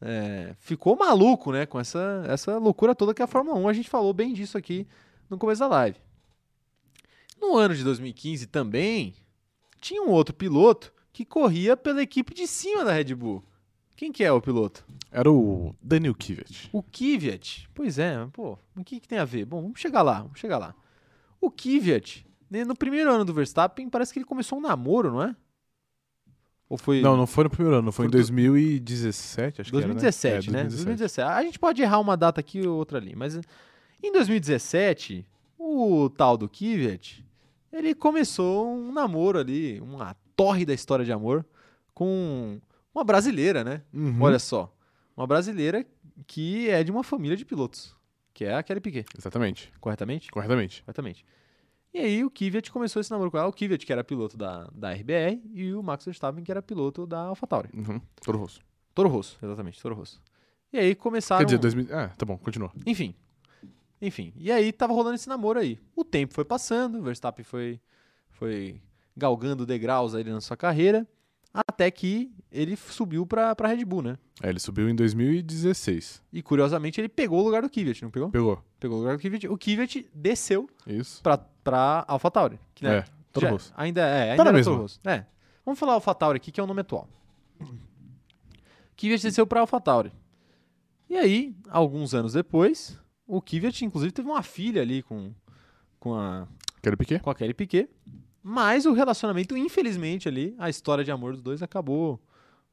é, 0.00 0.54
ficou 0.58 0.96
maluco, 0.96 1.52
né? 1.52 1.66
Com 1.66 1.78
essa, 1.78 2.24
essa 2.26 2.56
loucura 2.56 2.94
toda 2.94 3.12
que 3.12 3.20
é 3.20 3.24
a 3.24 3.28
Fórmula 3.28 3.58
1. 3.58 3.68
A 3.68 3.72
gente 3.74 3.90
falou 3.90 4.12
bem 4.14 4.32
disso 4.32 4.56
aqui 4.56 4.86
no 5.28 5.36
começo 5.36 5.60
da 5.60 5.68
live. 5.68 5.98
No 7.40 7.56
ano 7.56 7.74
de 7.74 7.82
2015 7.82 8.46
também, 8.46 9.14
tinha 9.80 10.02
um 10.02 10.10
outro 10.10 10.34
piloto 10.34 10.92
que 11.12 11.24
corria 11.24 11.76
pela 11.76 12.02
equipe 12.02 12.34
de 12.34 12.46
cima 12.46 12.84
da 12.84 12.92
Red 12.92 13.14
Bull. 13.14 13.42
Quem 13.96 14.12
que 14.12 14.24
é 14.24 14.32
o 14.32 14.40
piloto? 14.40 14.84
Era 15.10 15.30
o 15.30 15.74
Daniel 15.82 16.14
Kivet. 16.14 16.68
O 16.72 16.82
Kvyat. 16.82 17.68
Pois 17.74 17.98
é, 17.98 18.26
pô, 18.32 18.56
o 18.76 18.84
que, 18.84 19.00
que 19.00 19.08
tem 19.08 19.18
a 19.18 19.24
ver? 19.24 19.44
Bom, 19.44 19.60
vamos 19.62 19.80
chegar 19.80 20.02
lá, 20.02 20.22
vamos 20.22 20.38
chegar 20.40 20.56
lá. 20.58 20.74
O 21.40 21.50
Kvyat, 21.50 22.26
né, 22.50 22.64
no 22.64 22.74
primeiro 22.76 23.12
ano 23.12 23.24
do 23.24 23.34
Verstappen, 23.34 23.88
parece 23.90 24.12
que 24.12 24.18
ele 24.18 24.26
começou 24.26 24.58
um 24.58 24.62
namoro, 24.62 25.10
não 25.10 25.22
é? 25.22 25.36
Ou 26.68 26.78
foi... 26.78 27.00
Não, 27.02 27.16
não 27.16 27.26
foi 27.26 27.44
no 27.44 27.50
primeiro 27.50 27.76
ano, 27.78 27.90
foi, 27.90 28.04
Foi 28.04 28.06
em 28.06 28.10
do- 28.10 28.16
2017, 28.18 29.60
acho 29.62 29.72
2017, 29.72 30.48
que 30.50 30.50
era, 30.50 30.62
né? 30.62 30.66
É, 30.66 30.70
2017. 30.70 31.28
A 31.28 31.42
gente 31.42 31.58
pode 31.58 31.82
errar 31.82 31.98
uma 31.98 32.16
data 32.16 32.40
aqui 32.40 32.66
ou 32.66 32.76
outra 32.78 32.98
ali, 32.98 33.14
mas 33.16 33.34
em 34.02 34.12
2017, 34.12 35.26
o 35.58 36.08
tal 36.16 36.36
do 36.38 36.48
Kvyat, 36.48 37.24
ele 37.72 37.94
começou 37.94 38.74
um 38.74 38.92
namoro 38.92 39.38
ali, 39.38 39.80
uma 39.80 40.14
torre 40.36 40.64
da 40.64 40.74
história 40.74 41.04
de 41.04 41.12
amor 41.12 41.44
com 41.94 42.60
uma 42.94 43.04
brasileira, 43.04 43.62
né? 43.62 43.82
Uhum. 43.92 44.20
Olha 44.20 44.38
só, 44.38 44.74
uma 45.16 45.26
brasileira 45.26 45.86
que 46.26 46.68
é 46.68 46.82
de 46.82 46.90
uma 46.90 47.04
família 47.04 47.36
de 47.36 47.44
pilotos, 47.44 47.96
que 48.32 48.44
é 48.44 48.54
a 48.54 48.62
Kelly 48.62 48.80
Piquet, 48.80 49.06
Exatamente, 49.16 49.72
corretamente? 49.80 50.30
corretamente. 50.30 50.82
Corretamente. 50.82 51.24
E 51.92 51.98
aí 51.98 52.24
o 52.24 52.30
Kvyat 52.30 52.70
começou 52.70 53.00
esse 53.00 53.10
namoro 53.10 53.30
com 53.30 53.38
ela, 53.38 53.48
o 53.48 53.52
Kvyat 53.52 53.84
que 53.84 53.92
era 53.92 54.04
piloto 54.04 54.36
da, 54.36 54.68
da 54.72 54.92
RBR 54.92 55.42
e 55.52 55.74
o 55.74 55.82
Max 55.82 56.04
Verstappen 56.04 56.44
que 56.44 56.50
era 56.50 56.62
piloto 56.62 57.06
da 57.06 57.20
AlphaTauri. 57.22 57.70
Uhum. 57.74 58.00
Toro 58.22 58.38
Rosso. 58.38 58.60
Toro 58.94 59.08
Rosso, 59.08 59.38
exatamente, 59.42 59.80
Toro 59.80 59.94
Rosso. 59.94 60.22
E 60.72 60.78
aí 60.78 60.94
começaram... 60.94 61.40
Quer 61.40 61.46
dizer, 61.46 61.58
2000... 61.58 61.88
Ah, 61.90 62.08
tá 62.16 62.24
bom, 62.24 62.38
continua. 62.38 62.70
Enfim. 62.86 63.14
Enfim. 64.00 64.32
E 64.36 64.50
aí 64.50 64.72
tava 64.72 64.92
rolando 64.92 65.14
esse 65.16 65.28
namoro 65.28 65.58
aí. 65.60 65.78
O 65.94 66.04
tempo 66.04 66.32
foi 66.34 66.44
passando, 66.44 66.98
o 66.98 67.02
Verstappen 67.02 67.44
foi, 67.44 67.80
foi 68.30 68.80
galgando 69.16 69.66
degraus 69.66 70.14
aí 70.14 70.24
na 70.24 70.40
sua 70.40 70.56
carreira, 70.56 71.06
até 71.52 71.90
que 71.90 72.32
ele 72.50 72.76
subiu 72.76 73.26
pra, 73.26 73.54
pra 73.54 73.68
Red 73.68 73.84
Bull, 73.84 74.02
né? 74.02 74.18
É, 74.42 74.48
ele 74.48 74.58
subiu 74.58 74.88
em 74.88 74.94
2016. 74.94 76.22
E 76.32 76.42
curiosamente 76.42 77.00
ele 77.00 77.08
pegou 77.08 77.40
o 77.40 77.44
lugar 77.44 77.60
do 77.62 77.68
Kvyat, 77.68 78.02
não 78.02 78.10
pegou? 78.10 78.30
Pegou. 78.30 78.64
Pegou 78.78 78.96
o 78.96 79.00
lugar 79.00 79.16
do 79.16 79.20
Kvyat. 79.20 79.48
O 79.48 79.58
Kvyat 79.58 80.08
desceu 80.14 80.68
Isso. 80.86 81.22
pra, 81.22 81.36
pra 81.36 82.04
AlphaTauri. 82.08 82.58
Que, 82.74 82.84
né, 82.84 82.98
É, 82.98 83.04
Toro 83.32 83.48
Rosso. 83.50 83.72
Ainda 83.76 84.00
é, 84.00 84.30
ainda 84.30 84.36
Tá 84.36 84.44
na 84.44 84.50
era 84.50 84.56
mesma. 84.56 84.72
Toro 84.72 84.82
Rosso. 84.82 85.00
É. 85.04 85.26
Vamos 85.64 85.78
falar 85.78 85.92
AlphaTauri 85.94 86.36
aqui, 86.38 86.50
que 86.50 86.58
é 86.60 86.62
o 86.62 86.66
nome 86.66 86.80
atual. 86.80 87.06
Kvyat 88.96 89.22
desceu 89.22 89.46
pra 89.46 89.60
AlphaTauri. 89.60 90.12
E 91.08 91.16
aí, 91.16 91.54
alguns 91.68 92.14
anos 92.14 92.32
depois, 92.34 92.98
o 93.36 93.40
Kvyat 93.40 93.84
inclusive 93.84 94.12
teve 94.12 94.28
uma 94.28 94.42
filha 94.42 94.82
ali 94.82 95.02
com, 95.02 95.32
com, 95.98 96.14
a, 96.14 96.46
Quero 96.82 96.96
Piquet? 96.96 97.20
com 97.20 97.30
a 97.30 97.34
Kelly 97.34 97.54
Piquet. 97.54 97.88
Mas 98.42 98.86
o 98.86 98.92
relacionamento, 98.92 99.56
infelizmente, 99.56 100.26
ali, 100.28 100.54
a 100.58 100.70
história 100.70 101.04
de 101.04 101.10
amor 101.10 101.32
dos 101.32 101.42
dois 101.42 101.62
acabou 101.62 102.18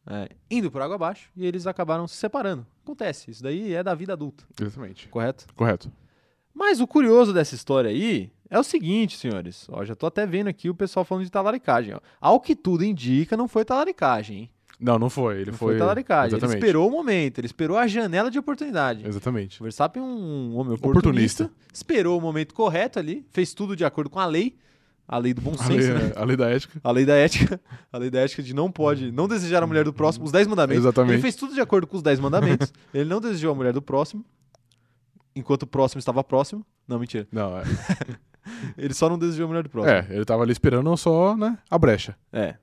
é, 0.06 0.30
indo 0.50 0.72
por 0.72 0.82
água 0.82 0.96
abaixo 0.96 1.30
e 1.36 1.46
eles 1.46 1.68
acabaram 1.68 2.08
se 2.08 2.16
separando. 2.16 2.66
Acontece, 2.84 3.30
isso 3.32 3.44
daí 3.44 3.74
é 3.74 3.84
da 3.84 3.94
vida 3.94 4.14
adulta, 4.14 4.46
Exatamente. 4.60 5.10
correto? 5.10 5.46
Correto. 5.54 5.92
Mas 6.54 6.80
o 6.80 6.88
curioso 6.88 7.34
dessa 7.34 7.54
história 7.54 7.90
aí 7.90 8.32
é 8.50 8.58
o 8.58 8.64
seguinte, 8.64 9.18
senhores. 9.18 9.68
Ó, 9.70 9.84
já 9.84 9.94
tô 9.94 10.06
até 10.08 10.26
vendo 10.26 10.48
aqui 10.48 10.70
o 10.70 10.76
pessoal 10.76 11.04
falando 11.04 11.26
de 11.26 11.30
talaricagem. 11.30 11.94
Ó. 11.94 12.00
Ao 12.20 12.40
que 12.40 12.56
tudo 12.56 12.84
indica, 12.84 13.36
não 13.38 13.48
foi 13.48 13.66
talaricagem, 13.66 14.38
hein? 14.38 14.52
Não, 14.80 15.00
não 15.00 15.10
foi. 15.10 15.42
Ele 15.42 15.52
não 15.52 15.58
foi. 15.58 15.74
foi 15.74 15.80
talaricagem. 15.80 16.28
Ele 16.30 16.36
Exatamente. 16.38 16.58
esperou 16.64 16.88
o 16.88 16.92
momento, 16.92 17.40
ele 17.40 17.48
esperou 17.48 17.78
a 17.78 17.88
janela 17.88 18.30
de 18.30 18.38
oportunidade. 18.38 19.08
Exatamente. 19.08 19.60
O 19.60 19.64
Verstappen 19.64 20.02
é 20.02 20.06
um 20.06 20.56
homem 20.56 20.74
Oportunista. 20.74 21.46
oportunista, 21.46 21.52
esperou 21.74 22.18
o 22.18 22.22
momento 22.22 22.54
correto 22.54 23.00
ali, 23.00 23.26
fez 23.32 23.54
tudo 23.54 23.76
de 23.76 23.84
acordo 23.84 24.10
com 24.10 24.20
a 24.20 24.26
lei, 24.28 24.56
a 25.08 25.18
lei 25.18 25.34
do 25.34 25.42
bom 25.42 25.56
A 25.58 25.68
lei, 25.68 25.82
senso, 25.82 25.94
né? 25.98 26.12
a 26.16 26.24
lei 26.24 26.38
da 26.38 26.50
ética. 26.50 26.80
A 26.84 26.92
lei 26.92 27.06
da 27.06 27.16
ética, 27.16 27.60
a 27.92 27.98
lei 27.98 28.10
da 28.12 28.20
ética 28.20 28.44
de 28.44 28.54
não 28.54 28.72
pode, 28.72 29.12
não 29.12 29.28
desejar 29.28 29.64
a 29.64 29.68
mulher 29.68 29.84
do 29.84 29.94
próximo, 29.94 30.26
os 30.26 30.32
10 30.32 30.46
mandamentos. 30.48 30.84
Exatamente. 30.84 31.14
Ele 31.14 31.22
fez 31.22 31.36
tudo 31.36 31.54
de 31.56 31.62
acordo 31.62 31.88
com 31.88 31.96
os 31.98 32.04
10 32.04 32.20
mandamentos. 32.20 32.72
ele 32.94 33.10
não 33.10 33.20
desejou 33.20 33.52
a 33.52 33.56
mulher 33.56 33.74
do 33.74 33.82
próximo, 33.82 34.24
enquanto 35.36 35.64
o 35.64 35.68
próximo 35.68 35.98
estava 36.00 36.24
próximo. 36.24 36.66
Não, 36.88 37.00
mentira. 37.00 37.28
Não, 37.32 37.58
é. 37.58 37.64
Ele 38.78 38.94
só 38.94 39.10
não 39.10 39.20
desejou 39.20 39.44
a 39.46 39.48
mulher 39.50 39.64
do 39.64 39.70
próximo. 39.70 39.94
é, 39.94 40.08
ele 40.10 40.24
tava 40.24 40.42
ali 40.42 40.54
esperando 40.54 40.96
só, 40.96 41.36
né, 41.36 41.58
a 41.70 41.78
brecha. 41.78 42.16
É, 42.32 42.56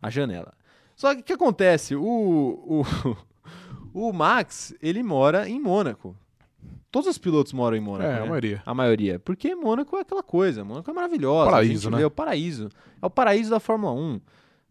a 0.00 0.10
janela. 0.10 0.52
Só 1.02 1.16
que 1.16 1.20
o 1.20 1.24
que 1.24 1.32
acontece? 1.32 1.96
O, 1.96 2.04
o, 2.04 3.16
o 4.08 4.12
Max, 4.12 4.72
ele 4.80 5.02
mora 5.02 5.48
em 5.48 5.58
Mônaco. 5.58 6.16
Todos 6.92 7.08
os 7.08 7.18
pilotos 7.18 7.52
moram 7.52 7.76
em 7.76 7.80
Mônaco, 7.80 8.08
é, 8.08 8.14
né? 8.14 8.22
a 8.22 8.26
maioria. 8.26 8.62
A 8.64 8.72
maioria. 8.72 9.18
Porque 9.18 9.52
Mônaco 9.52 9.96
é 9.96 10.02
aquela 10.02 10.22
coisa. 10.22 10.64
Mônaco 10.64 10.88
é 10.88 10.94
maravilhosa. 10.94 11.50
Paraíso, 11.50 11.90
né? 11.90 11.98
vê 11.98 12.04
o 12.04 12.10
paraíso. 12.10 12.68
É 13.02 13.04
o 13.04 13.10
paraíso 13.10 13.50
da 13.50 13.58
Fórmula 13.58 13.92
1. 13.92 14.20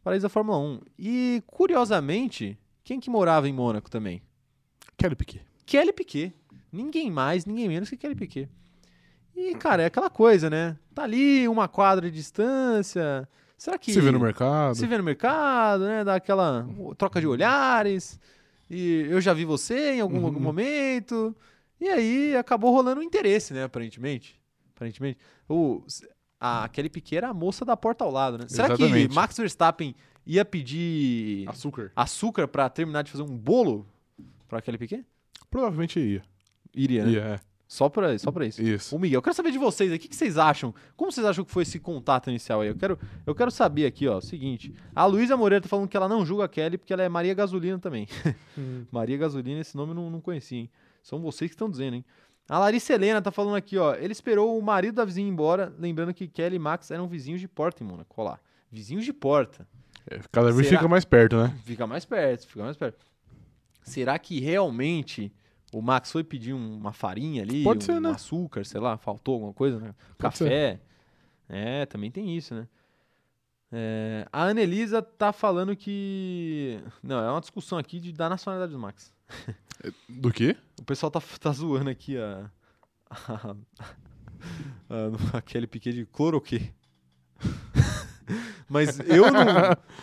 Paraíso 0.02 0.24
da 0.24 0.30
Fórmula 0.30 0.58
1. 0.58 0.80
E, 0.98 1.44
curiosamente, 1.48 2.58
quem 2.82 2.98
que 2.98 3.10
morava 3.10 3.50
em 3.50 3.54
Mônaco 3.54 3.92
também? 3.92 4.22
Kelly 4.96 5.18
Piquet. 5.18 5.42
Kelly 5.66 5.92
Piquet. 5.92 6.34
Ninguém 6.72 7.12
mais, 7.12 7.46
ninguém 7.46 7.68
menos 7.68 7.90
que 7.90 7.98
Kelly 7.98 8.16
Piquet. 8.16 8.48
E, 9.36 9.54
cara, 9.56 9.84
é 9.84 9.88
aquela 9.88 10.10
coisa, 10.10 10.50
né? 10.50 10.78
Tá 10.96 11.04
ali, 11.04 11.46
uma 11.50 11.68
quadra 11.68 12.10
de 12.10 12.16
distância. 12.16 13.28
Será 13.62 13.78
que. 13.78 13.94
Se 13.94 14.02
vê 14.02 14.10
no 14.10 14.20
mercado. 14.20 14.74
Se 14.74 14.88
vê 14.88 14.98
no 14.98 15.04
mercado, 15.04 15.84
né? 15.86 16.04
Dá 16.04 16.16
aquela 16.16 16.68
troca 16.98 17.22
de 17.22 17.28
olhares. 17.28 18.20
E 18.68 19.06
eu 19.08 19.22
já 19.22 19.36
vi 19.36 19.46
você 19.46 19.92
em 19.94 20.02
algum, 20.02 20.18
Uhum. 20.18 20.26
algum 20.26 20.40
momento. 20.40 21.36
E 21.80 21.88
aí 21.88 22.36
acabou 22.36 22.74
rolando 22.74 23.02
um 23.02 23.04
interesse, 23.04 23.54
né? 23.54 23.66
Aparentemente. 23.66 24.42
Aparentemente. 24.76 25.20
O, 25.48 25.84
a 26.40 26.68
Kelly 26.70 26.90
Piquet 26.90 27.18
era 27.18 27.30
a 27.30 27.34
moça 27.36 27.64
da 27.64 27.78
porta 27.78 28.04
ao 28.04 28.10
lado, 28.10 28.40
né? 28.40 28.46
Será 28.48 28.70
que 28.76 28.82
Exatamente. 28.82 29.14
Max 29.14 29.38
Verstappen 29.38 29.94
ia 30.26 30.44
pedir 30.44 31.48
Açúcar. 31.48 31.92
açúcar 31.96 32.48
pra 32.48 32.68
terminar 32.68 33.04
de 33.04 33.12
fazer 33.12 33.22
um 33.24 33.38
bolo 33.38 33.86
pra 34.50 34.60
Kelly 34.60 34.80
Piquet? 34.80 35.06
Provavelmente 35.52 36.00
ia. 36.00 36.24
Iria, 36.74 37.06
né? 37.06 37.12
Ia, 37.12 37.22
é. 37.22 37.40
Só, 37.72 37.88
pra, 37.88 38.20
só 38.20 38.30
pra 38.34 38.46
isso. 38.46 38.62
Isso. 38.62 38.94
O 38.94 39.00
Miguel, 39.00 39.20
eu 39.20 39.22
quero 39.22 39.34
saber 39.34 39.50
de 39.50 39.58
vocês 39.58 39.90
aí, 39.90 39.96
o 39.96 40.00
que, 40.00 40.10
que 40.10 40.16
vocês 40.16 40.38
acham? 40.38 40.76
Como 40.98 41.10
vocês 41.10 41.26
acham 41.26 41.46
que 41.46 41.50
foi 41.50 41.64
esse 41.64 41.80
contato 41.80 42.30
inicial 42.30 42.60
aí? 42.60 42.68
Eu 42.68 42.76
quero, 42.76 43.00
eu 43.26 43.34
quero 43.34 43.50
saber 43.50 43.86
aqui, 43.86 44.10
ó, 44.10 44.18
o 44.18 44.22
seguinte. 44.22 44.76
A 44.94 45.06
Luísa 45.06 45.38
Moreira 45.38 45.64
tá 45.64 45.70
falando 45.70 45.88
que 45.88 45.96
ela 45.96 46.10
não 46.10 46.26
julga 46.26 46.44
a 46.44 46.48
Kelly 46.50 46.78
porque 46.78 46.92
ela 46.92 47.02
é 47.02 47.08
Maria 47.08 47.34
Gasolina 47.34 47.80
também. 47.80 48.10
Maria 48.92 49.16
Gasolina, 49.16 49.62
esse 49.62 49.78
nome 49.78 49.92
eu 49.92 49.96
não, 49.96 50.10
não 50.10 50.20
conhecia, 50.20 50.60
hein? 50.60 50.70
São 51.02 51.22
vocês 51.22 51.50
que 51.50 51.56
estão 51.56 51.70
dizendo, 51.70 51.96
hein? 51.96 52.06
A 52.50 52.60
Larissa 52.60 52.92
Helena 52.92 53.22
tá 53.22 53.32
falando 53.32 53.56
aqui, 53.56 53.78
ó. 53.78 53.96
Ele 53.96 54.12
esperou 54.12 54.60
o 54.60 54.62
marido 54.62 54.96
da 54.96 55.06
vizinha 55.06 55.26
ir 55.26 55.32
embora, 55.32 55.74
lembrando 55.80 56.14
que 56.14 56.28
Kelly 56.28 56.58
e 56.58 56.60
Max 56.60 56.92
eram 56.92 57.08
vizinhos 57.08 57.40
de 57.40 57.48
porta 57.48 57.86
em 57.86 57.88
Mônaco. 57.88 58.14
Olha 58.18 58.32
lá. 58.32 58.40
Vizinhos 58.70 59.06
de 59.06 59.14
porta. 59.14 59.66
É, 60.10 60.20
Cada 60.30 60.52
vez 60.52 60.68
Será? 60.68 60.80
fica 60.80 60.90
mais 60.90 61.06
perto, 61.06 61.38
né? 61.38 61.58
Fica 61.64 61.88
mais 61.88 62.04
perto, 62.04 62.48
fica 62.48 62.64
mais 62.66 62.76
perto. 62.76 63.06
Será 63.82 64.20
que 64.20 64.42
realmente 64.42 65.32
o 65.72 65.82
Max 65.82 66.12
foi 66.12 66.24
pedir 66.24 66.54
um- 66.54 66.78
uma 66.78 66.94
farinha 66.94 67.42
ali, 67.44 67.64
Pode 67.64 67.80
um 67.80 67.82
ser, 67.86 68.00
né? 68.02 68.10
açúcar, 68.10 68.66
sei 68.66 68.80
lá, 68.80 68.98
faltou 68.98 69.36
alguma 69.36 69.54
coisa, 69.54 69.80
né? 69.80 69.96
Café. 70.18 70.80
É, 71.50 71.86
também 71.86 72.10
tem 72.12 72.36
isso, 72.36 72.54
né? 72.56 72.68
É, 73.74 74.28
a 74.34 74.44
Anelisa 74.48 75.02
tá 75.02 75.32
falando 75.32 75.76
que. 75.76 76.80
Não, 77.02 77.24
é 77.24 77.32
uma 77.32 77.40
discussão 77.40 77.78
aqui 77.78 78.00
de, 78.02 78.12
da 78.12 78.28
nacionalidade 78.28 78.74
do 78.74 78.80
Max. 78.80 79.14
Do 80.10 80.32
quê? 80.32 80.58
O 80.80 80.84
pessoal 80.84 81.10
tá, 81.10 81.22
tá 81.40 81.52
zoando 81.52 81.90
aqui 81.90 82.18
a. 82.18 82.52
a, 83.10 83.56
a 85.34 85.38
aquele 85.38 85.68
piquet 85.68 85.94
de 85.94 86.06
cloroquê. 86.06 86.72
mas 88.70 89.00
eu 89.00 89.32
não. 89.32 89.44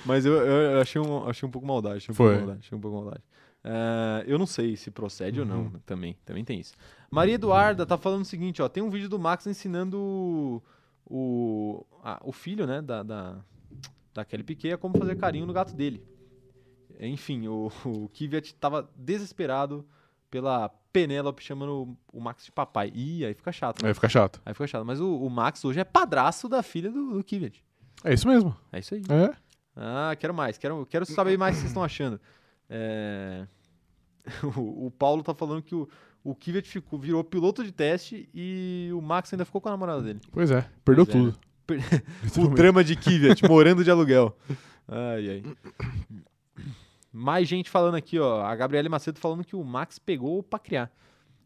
Mas 0.05 0.25
eu, 0.25 0.33
eu 0.35 0.81
achei, 0.81 1.01
um, 1.01 1.29
achei 1.29 1.47
um 1.47 1.51
pouco 1.53 1.67
maldade. 1.67 1.97
Achei 1.99 2.13
um 2.13 2.17
Foi. 2.17 2.27
pouco 2.31 2.41
maldade. 2.47 2.67
Achei 2.67 2.79
um 2.79 2.81
pouco 2.81 2.97
maldade. 2.97 3.23
É, 3.65 4.25
eu 4.27 4.39
não 4.39 4.47
sei 4.47 4.77
se 4.77 4.91
procede 4.91 5.41
ou 5.41 5.47
não, 5.47 5.63
Uhum. 5.65 5.73
também. 5.85 6.17
Também 6.25 6.45
tem 6.45 6.61
isso. 6.61 6.75
Maria 7.11 7.35
Eduarda 7.35 7.85
tá 7.85 7.97
falando 7.99 8.23
o 8.23 8.25
seguinte, 8.25 8.63
ó. 8.63 8.69
Tem 8.69 8.83
um 8.83 8.91
vídeo 8.91 9.09
do 9.09 9.19
Max 9.19 9.47
ensinando 9.47 9.99
o, 9.99 10.63
o, 11.07 11.87
a- 12.03 12.21
o 12.25 12.33
filho, 12.33 12.67
né, 12.67 12.81
da, 12.83 13.03
da, 13.03 13.37
da 14.15 14.25
Kelly 14.25 14.43
Piquet 14.45 14.73
a 14.73 14.79
como 14.79 14.97
fazer 14.99 15.17
carinho 15.17 15.47
no 15.47 15.53
gato 15.53 15.75
dele. 15.75 16.03
Enfim, 17.01 17.47
o, 17.49 17.71
o 17.85 18.09
Kvyat 18.09 18.55
tava 18.57 18.89
desesperado 18.97 19.87
pela 20.31 20.69
Penélope 20.93 21.43
chamando 21.43 21.97
o 22.13 22.21
Max 22.21 22.45
de 22.45 22.53
papai. 22.53 22.91
Ih, 22.95 23.25
aí 23.25 23.35
fica 23.35 23.53
chato, 23.53 23.83
né? 23.83 23.89
Aí 23.89 23.95
fica 23.95 24.09
chato. 24.09 24.41
Aí 24.45 24.53
fica 24.53 24.67
chato. 24.67 24.85
Mas 24.85 25.01
o, 25.01 25.17
o 25.17 25.31
Max 25.31 25.65
hoje 25.65 25.79
é 25.81 25.85
padraço 25.85 26.49
da 26.49 26.63
filha 26.63 26.91
do, 26.91 27.15
do 27.15 27.25
Kvyat. 27.25 27.65
É 28.05 28.13
isso 28.15 28.27
mesmo. 28.27 28.55
É 28.73 28.79
isso 28.81 28.95
aí. 28.95 29.03
É. 29.09 29.35
Ah, 29.77 30.15
quero 30.19 30.35
mais. 30.35 30.59
Quero, 30.59 30.85
quero 30.87 31.07
saber 31.07 31.39
mais 31.39 31.55
o 31.55 31.57
que 31.57 31.61
vocês 31.61 31.71
estão 31.71 31.85
achando. 31.85 32.21
É, 32.71 33.47
O, 34.57 34.87
o 34.87 34.91
Paulo 34.91 35.23
tá 35.23 35.35
falando 35.35 35.63
que 35.63 35.75
o, 35.75 35.89
o 36.23 36.35
Kvyat 36.35 36.69
ficou, 36.69 36.99
virou 36.99 37.25
piloto 37.25 37.65
de 37.65 37.73
teste 37.73 38.29
e 38.35 38.91
o 38.93 39.01
Max 39.01 39.33
ainda 39.33 39.45
ficou 39.45 39.61
com 39.61 39.69
a 39.69 39.73
namorada 39.73 40.03
dele. 40.03 40.21
Pois 40.31 40.51
é. 40.51 40.69
Perdeu 40.85 41.07
Pois 41.07 41.17
é, 41.17 41.21
tudo. 41.31 41.39
Per- 41.67 41.81
O 42.45 42.49
drama 42.49 42.85
de 42.85 42.97
Kvyat, 42.97 43.43
morando 43.49 43.83
de 43.85 43.91
aluguel. 43.91 44.37
Ai, 44.87 45.29
ai. 45.31 45.43
Mais 47.13 47.49
gente 47.49 47.71
falando 47.71 47.95
aqui, 47.97 48.19
ó. 48.19 48.43
A 48.43 48.55
Gabriele 48.55 48.89
Macedo 48.89 49.19
falando 49.19 49.45
que 49.45 49.57
o 49.57 49.65
Max 49.65 49.99
pegou 49.99 50.43
pra 50.43 50.59
criar. 50.59 50.93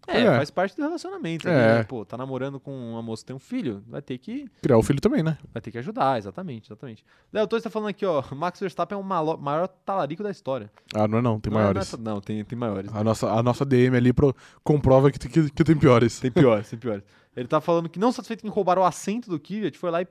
É, 0.07 0.23
É. 0.23 0.37
faz 0.37 0.51
parte 0.51 0.75
do 0.77 0.83
relacionamento. 0.83 1.47
É. 1.49 1.79
né? 1.79 1.85
Pô, 1.85 2.05
tá 2.05 2.17
namorando 2.17 2.59
com 2.59 2.73
uma 2.93 3.01
moça 3.03 3.25
tem 3.25 3.35
um 3.37 3.39
filho, 3.39 3.83
vai 3.87 4.03
ter 4.03 4.19
que, 4.19 4.51
Criar 4.61 4.77
o 4.77 4.83
filho 4.83 5.01
também, 5.01 5.23
né? 5.23 5.39
vai 5.53 5.61
ter 5.63 5.71
que 5.71 5.79
ajudar, 5.79 6.19
exatamente, 6.19 6.67
exatamente. 6.69 7.05
Léo 7.33 7.47
Torres 7.47 7.63
tá 7.63 7.71
falando 7.71 7.89
aqui, 7.91 8.05
ó. 8.05 8.23
Max 8.35 8.59
Verstappen 8.59 8.99
é 8.99 9.01
o 9.01 9.05
malo- 9.05 9.39
maior 9.39 9.69
talarico 9.69 10.23
da 10.23 10.31
história. 10.31 10.71
Ah, 10.95 11.07
não 11.07 11.19
é 11.19 11.23
não. 11.23 11.39
Tem 11.39 11.53
Não 11.53 11.61
é- 11.61 11.63
maiores. 11.63 11.93
Não, 11.93 11.99
é- 12.01 12.03
não, 12.15 12.21
tem, 12.21 12.45
tem 12.45 12.59
maiores. 12.59 12.93
A 12.95 13.05
nossa, 13.05 13.31
a 13.31 13.43
nossa 13.43 13.65
DM 13.65 13.97
ali 13.97 14.13
pro, 14.13 14.35
comprova 14.65 15.11
que, 15.11 15.19
tem- 15.19 15.31
que, 15.31 15.51
que 15.51 15.65
tem 15.65 15.77
piores. 15.77 16.19
Tem 16.19 16.31
piores, 16.33 16.69
tem 16.69 16.79
piores. 16.79 17.05
Ele 17.37 17.47
tá 17.49 17.61
falando 17.61 17.89
que 17.89 17.99
não 17.99 18.11
satisfeito 18.13 18.47
em 18.47 18.51
roubar 18.51 18.79
o 18.79 18.85
assento 18.85 19.31
do 19.31 19.39
Kvyat, 19.39 19.79
foi 19.79 19.91
lá 19.91 20.03
e, 20.03 20.07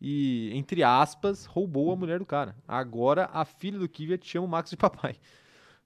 e, 0.00 0.50
entre 0.56 0.82
aspas, 0.82 1.44
roubou 1.44 1.92
a 1.92 1.96
mulher 1.96 2.18
do 2.18 2.26
cara. 2.26 2.56
Agora 2.66 3.28
a 3.32 3.44
filha 3.44 3.78
do 3.78 3.88
Kvyat 3.88 4.26
chama 4.26 4.46
o 4.46 4.48
Max 4.48 4.70
de 4.70 4.76
papai. 4.76 5.16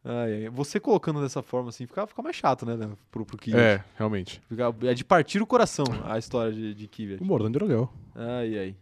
Ai. 0.04 0.48
Você 0.50 0.80
colocando 0.80 1.20
dessa 1.20 1.42
forma 1.42 1.68
assim, 1.68 1.86
fica, 1.86 2.06
fica 2.06 2.22
mais 2.22 2.34
chato, 2.36 2.66
né, 2.66 2.76
pro, 3.10 3.24
pro 3.24 3.36
Kvyat. 3.38 3.58
É, 3.60 3.84
realmente. 3.96 4.40
Fica- 4.48 4.74
é 4.82 4.94
de 4.94 5.04
partir 5.04 5.40
o 5.40 5.46
coração 5.46 5.84
a 6.04 6.18
história 6.18 6.52
de, 6.52 6.74
de 6.74 6.88
Kvyat. 6.88 7.22
O 7.22 7.24
Morando 7.24 7.56
de 7.58 7.64
aluguel. 7.64 7.92
Ai, 8.14 8.58
ai. 8.58 8.76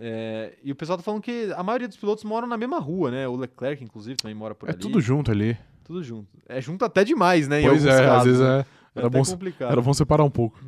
É, 0.00 0.56
e 0.62 0.70
o 0.70 0.76
pessoal 0.76 0.96
tá 0.96 1.02
falando 1.02 1.20
que 1.22 1.52
a 1.56 1.62
maioria 1.62 1.88
dos 1.88 1.96
pilotos 1.96 2.22
moram 2.24 2.46
na 2.46 2.56
mesma 2.56 2.78
rua, 2.78 3.10
né? 3.10 3.26
O 3.26 3.34
Leclerc, 3.36 3.82
inclusive, 3.82 4.16
também 4.16 4.34
mora 4.34 4.54
por 4.54 4.68
É 4.68 4.72
ali. 4.72 4.80
tudo 4.80 5.00
junto 5.00 5.30
ali. 5.30 5.56
Tudo 5.84 6.02
junto. 6.04 6.28
É 6.48 6.60
junto 6.60 6.84
até 6.84 7.02
demais, 7.02 7.48
né? 7.48 7.62
pois 7.62 7.84
é, 7.84 7.90
às 7.92 8.00
casos, 8.00 8.24
vezes 8.26 8.40
né? 8.40 8.58
é. 8.60 8.78
É 8.94 9.00
Era 9.00 9.10
bom, 9.10 9.22
complicado. 9.24 9.72
era 9.72 9.80
bom 9.82 9.92
separar 9.94 10.24
um 10.24 10.30
pouco. 10.30 10.58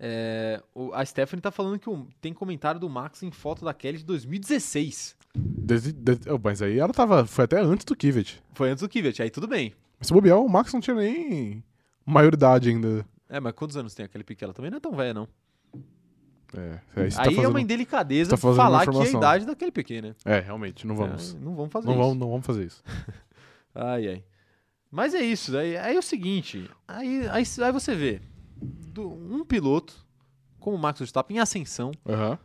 É, 0.00 0.62
o- 0.74 0.92
a 0.94 1.04
Stephanie 1.04 1.40
tá 1.40 1.50
falando 1.50 1.78
que 1.78 1.90
o- 1.90 2.06
tem 2.20 2.32
comentário 2.32 2.78
do 2.80 2.88
Max 2.88 3.22
em 3.22 3.30
foto 3.30 3.64
da 3.64 3.74
Kelly 3.74 3.98
de 3.98 4.04
2016. 4.04 5.16
Desde- 5.34 5.92
desde- 5.92 6.30
oh, 6.30 6.38
mas 6.42 6.62
aí 6.62 6.78
ela 6.78 6.92
tava. 6.92 7.26
Foi 7.26 7.44
até 7.44 7.60
antes 7.60 7.84
do 7.84 7.96
Kivet. 7.96 8.42
Foi 8.54 8.70
antes 8.70 8.82
do 8.82 8.88
Kvyat, 8.88 9.22
aí 9.22 9.30
tudo 9.30 9.48
bem. 9.48 9.74
Se 10.00 10.12
bobear, 10.12 10.38
o 10.38 10.48
Max 10.48 10.72
não 10.72 10.80
tinha 10.80 10.94
nem 10.94 11.62
maioridade 12.06 12.68
ainda. 12.68 13.04
É, 13.28 13.40
mas 13.40 13.52
quantos 13.52 13.76
anos 13.76 13.94
tem 13.94 14.06
aquele 14.06 14.24
Piquet? 14.24 14.44
Ela 14.44 14.54
também 14.54 14.70
não 14.70 14.78
é 14.78 14.80
tão 14.80 14.92
velha, 14.92 15.12
não. 15.12 15.28
É, 16.54 16.80
aí 16.96 17.10
você 17.10 17.18
aí 17.20 17.24
tá 17.26 17.32
é 17.32 17.34
fazendo... 17.34 17.50
uma 17.50 17.60
indelicadeza 17.60 18.30
tá 18.30 18.36
falar 18.38 18.86
que 18.86 18.96
é 18.96 19.02
a 19.02 19.06
idade 19.10 19.44
daquele 19.44 19.70
Piquet, 19.70 20.00
né? 20.00 20.14
É, 20.24 20.38
realmente, 20.40 20.86
não 20.86 20.96
vamos. 20.96 21.34
É, 21.34 21.38
não 21.38 21.54
vamos 21.54 21.70
fazer 21.72 21.86
não, 21.86 21.92
isso. 21.94 22.02
vamos 22.02 22.18
não 22.18 22.30
vamos 22.30 22.46
fazer 22.46 22.64
isso. 22.64 22.82
Ai, 23.74 24.08
ai. 24.08 24.24
Mas 24.90 25.12
é 25.14 25.20
isso. 25.20 25.56
Aí, 25.56 25.76
aí 25.76 25.94
é 25.94 25.98
o 25.98 26.02
seguinte. 26.02 26.68
Aí, 26.88 27.28
aí, 27.28 27.44
aí 27.62 27.72
você 27.72 27.94
vê. 27.94 28.20
Do- 28.60 29.10
um 29.10 29.44
piloto, 29.44 29.94
como 30.58 30.76
o 30.76 30.78
Max 30.78 30.98
Verstappen, 30.98 31.36
em 31.36 31.40
ascensão, 31.40 31.92
Aham. 32.06 32.38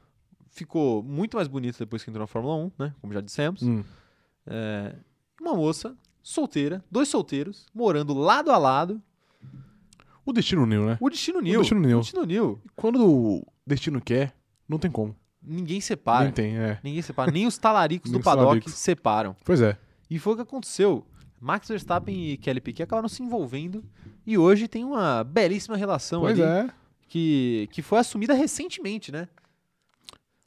ficou 0.49 1.02
muito 1.03 1.38
mais 1.38 1.48
bonito 1.48 1.77
depois 1.80 2.03
que 2.03 2.10
entrou 2.10 2.22
na 2.23 2.27
Fórmula 2.27 2.56
1, 2.56 2.72
né? 2.77 2.94
Como 3.02 3.14
já 3.14 3.22
dissemos. 3.22 3.61
Hum. 3.64 3.84
É, 4.45 4.95
uma 5.41 5.53
moça 5.56 5.95
solteira, 6.22 6.84
dois 6.91 7.07
solteiros, 7.10 7.65
morando 7.73 8.14
lado 8.14 8.52
a 8.52 8.57
lado. 8.57 9.02
O 10.26 10.31
destino 10.31 10.64
uniu, 10.64 10.85
né? 10.85 10.98
O 11.02 11.10
destino 11.10 11.41
Nil. 11.41 11.60
destino 11.60 11.80
uniu. 11.81 11.98
O 11.98 12.02
destino. 12.02 12.61
Quando 12.76 13.06
o 13.06 13.45
destino 13.68 13.99
quer, 14.02 14.34
não 14.68 14.80
tem 14.80 14.90
como. 14.90 15.15
Ninguém 15.41 15.81
separa. 15.81 16.23
Nem 16.26 16.34
tem, 16.34 16.57
é. 16.57 16.80
Ninguém 16.81 17.02
separa. 17.02 17.30
Nem 17.30 17.45
os 17.45 17.57
talaricos 17.57 18.10
do 18.11 18.22
paddock 18.22 18.45
talaricos. 18.45 18.73
separam. 18.76 19.35
Pois 19.44 19.60
é. 19.60 19.77
E 20.10 20.18
foi 20.19 20.34
o 20.34 20.35
que 20.38 20.41
aconteceu. 20.44 21.06
Max 21.44 21.68
Verstappen 21.68 22.30
e 22.32 22.38
Kelly 22.38 22.61
Piquet 22.61 22.84
acabaram 22.84 23.10
se 23.10 23.22
envolvendo 23.22 23.84
e 24.26 24.38
hoje 24.38 24.68
tem 24.68 24.86
uma 24.86 25.24
belíssima 25.26 25.76
relação 25.76 26.22
Pois 26.22 26.40
ali 26.40 26.49
é. 26.49 26.70
que, 27.10 27.68
que 27.72 27.82
foi 27.82 27.99
assumida 27.99 28.34
recentemente, 28.34 29.11
né? 29.11 29.28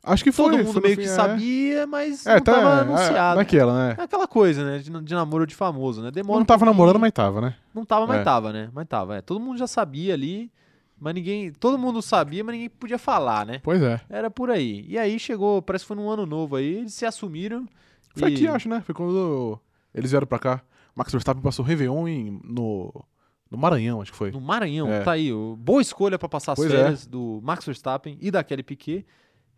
Acho 0.03 0.23
que 0.23 0.31
foi. 0.31 0.45
Todo 0.53 0.59
mundo 0.59 0.73
foi 0.73 0.83
meio 0.83 0.95
fim, 0.95 1.03
que 1.03 1.09
é. 1.09 1.13
sabia, 1.13 1.87
mas 1.87 2.25
É, 2.27 2.35
não 2.37 2.41
tá. 2.41 2.53
tava 2.55 2.69
é, 2.77 2.81
anunciado. 2.83 3.37
naquela, 3.39 3.75
né? 3.89 3.97
É 3.99 4.03
aquela 4.05 4.29
coisa, 4.29 4.65
né? 4.65 4.79
De, 4.79 4.89
de 5.03 5.15
namoro 5.15 5.47
de 5.47 5.55
famoso, 5.55 6.01
né? 6.01 6.11
Demora 6.13 6.37
Não 6.37 6.43
um 6.43 6.47
tava 6.47 6.61
pouquinho. 6.61 6.73
namorando, 6.75 7.01
mas 7.01 7.13
tava, 7.13 7.41
né? 7.41 7.57
Não 7.75 7.85
tava, 7.85 8.07
mas 8.07 8.21
É. 8.21 8.23
tava, 8.23 8.53
né? 8.53 8.71
Mas 8.73 8.87
tava. 8.87 9.17
É. 9.17 9.21
Todo 9.21 9.41
mundo 9.41 9.59
já 9.59 9.67
sabia 9.67 10.15
ali, 10.15 10.51
mas 10.99 11.13
ninguém. 11.13 11.51
Todo 11.53 11.77
mundo 11.77 12.01
sabia, 12.01 12.45
mas 12.45 12.53
ninguém 12.55 12.71
podia 12.71 12.99
falar, 12.99 13.45
né? 13.45 13.61
Pois 13.65 13.83
é. 13.83 14.01
Era 14.09 14.31
por 14.31 14.49
aí. 14.49 14.87
E 14.89 14.97
aí 14.97 15.19
chegou, 15.19 15.61
parece 15.61 15.83
que 15.85 15.89
foi 15.89 15.97
num 15.97 16.09
ano 16.09 16.25
novo 16.25 16.55
aí, 16.55 16.77
eles 16.77 16.95
se 16.95 17.05
assumiram. 17.05 17.67
Foi 18.15 18.31
e... 18.31 18.35
aqui, 18.35 18.47
acho, 18.47 18.69
né? 18.69 18.81
Foi 18.87 18.95
quando 18.95 19.59
eles 19.93 20.13
vieram 20.13 20.27
pra 20.27 20.39
cá. 20.39 20.63
Max 20.97 21.13
Verstappen 21.13 21.43
passou 21.43 21.65
Réveillon 21.65 22.09
em, 22.09 22.41
no, 22.43 23.05
no 23.51 23.57
Maranhão, 23.59 24.01
acho 24.01 24.11
que 24.13 24.17
foi. 24.19 24.31
No 24.33 24.41
Maranhão, 24.41 24.91
É. 24.91 25.03
tá 25.03 25.13
aí. 25.13 25.33
o- 25.33 25.55
Boa 25.57 25.81
escolha 25.83 26.19
pra 26.19 26.29
passar 26.29 26.53
as 26.53 26.57
Pois 26.57 26.73
é. 26.73 26.77
férias 26.77 27.07
do 27.07 27.39
Max 27.43 27.65
Verstappen 27.65 28.17
e 28.21 28.31
da 28.31 28.43
Kelly 28.43 28.63
Piquet. 28.63 29.07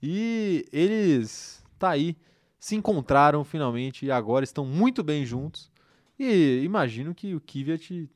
E 0.02 0.64
eles, 0.72 1.64
tá 1.78 1.90
aí, 1.90 2.16
se 2.58 2.74
encontraram 2.76 3.44
finalmente 3.44 4.04
e 4.06 4.10
agora 4.10 4.44
estão 4.44 4.64
muito 4.66 5.02
bem 5.02 5.24
juntos. 5.24 5.70
E 6.18 6.60
imagino 6.64 7.14
que 7.14 7.34
o 7.34 7.40
Kvyat, 7.40 8.10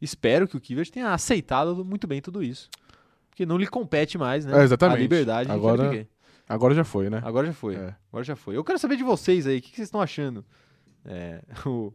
espero 0.00 0.48
que 0.48 0.56
o 0.56 0.60
Kvyat 0.60 0.90
tenha 0.90 1.12
aceitado 1.12 1.84
muito 1.84 2.06
bem 2.06 2.20
tudo 2.20 2.42
isso. 2.42 2.68
Porque 3.28 3.44
não 3.46 3.56
lhe 3.56 3.66
compete 3.66 4.16
mais, 4.18 4.44
né? 4.44 4.58
É, 4.60 4.62
exatamente. 4.64 4.96
A 4.98 5.00
liberdade 5.00 5.48
de 5.48 5.54
Agora- 5.54 5.82
Kelly 5.84 5.90
Piquet. 6.04 6.12
Agora 6.48 6.74
já 6.74 6.84
foi, 6.84 7.08
né? 7.08 7.20
Agora 7.24 7.46
já 7.46 7.52
foi. 7.52 7.76
É. 7.76 7.94
Agora 8.10 8.24
já 8.24 8.36
foi. 8.36 8.56
Eu 8.56 8.64
quero 8.64 8.78
saber 8.78 8.96
de 8.96 9.02
vocês 9.04 9.46
aí, 9.46 9.58
o 9.58 9.62
que, 9.62 9.70
que 9.70 9.76
vocês 9.76 9.88
estão 9.88 10.00
achando? 10.02 10.44
É, 11.04 11.42
o, 11.66 11.92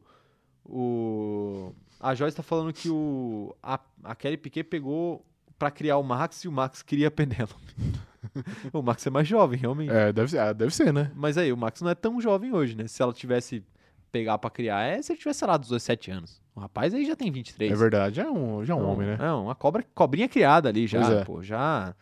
o, 0.68 1.74
a 2.00 2.14
Joyce 2.14 2.36
tá 2.36 2.44
falando 2.44 2.74
que 2.74 2.90
o, 2.90 3.56
a, 3.62 3.80
a 4.04 4.16
Kelly 4.16 4.38
Piquet 4.38 4.64
pegou 4.64 5.26
pra 5.58 5.72
criar 5.72 5.98
o 5.98 6.04
Max 6.04 6.44
e 6.44 6.48
o 6.48 6.52
Max 6.52 6.82
cria 6.82 7.08
a 7.08 7.12
Penélope. 7.12 7.76
o 8.74 8.82
Max 8.82 9.06
é 9.06 9.10
mais 9.10 9.28
jovem, 9.28 9.60
realmente. 9.60 9.92
É, 9.92 10.12
deve 10.14 10.30
ser, 10.30 10.40
ah, 10.40 10.54
deve 10.54 10.74
ser, 10.74 10.94
né? 10.94 11.12
Mas 11.16 11.38
aí, 11.38 11.52
o 11.52 11.58
Max 11.58 11.82
não 11.82 11.90
é 11.90 11.96
tão 11.96 12.20
jovem 12.22 12.54
hoje, 12.54 12.76
né? 12.76 12.88
Se 12.88 13.02
ela 13.02 13.14
tivesse 13.14 13.64
pegar 14.12 14.38
pra 14.38 14.50
criar, 14.50 14.84
é 14.84 15.02
se 15.02 15.12
ele 15.12 15.20
tivesse, 15.20 15.40
sei 15.40 15.48
lá, 15.48 15.58
dos 15.58 15.70
17 15.70 16.12
anos. 16.12 16.42
O 16.56 16.60
rapaz 16.60 16.94
aí 16.94 17.06
já 17.06 17.16
tem 17.16 17.32
23. 17.32 17.72
É 17.72 17.76
verdade, 17.76 18.16
já 18.16 18.24
é 18.24 18.30
um, 18.30 18.64
já 18.66 18.74
é 18.74 18.78
um 18.78 18.82
Não, 18.82 18.90
homem, 18.90 19.08
né? 19.08 19.18
É, 19.20 19.32
uma 19.32 19.56
cobra, 19.56 19.86
cobrinha 19.94 20.28
criada 20.28 20.70
ali 20.70 20.88
já, 20.88 21.02
é. 21.02 21.24
pô. 21.24 21.44
Já, 21.44 21.94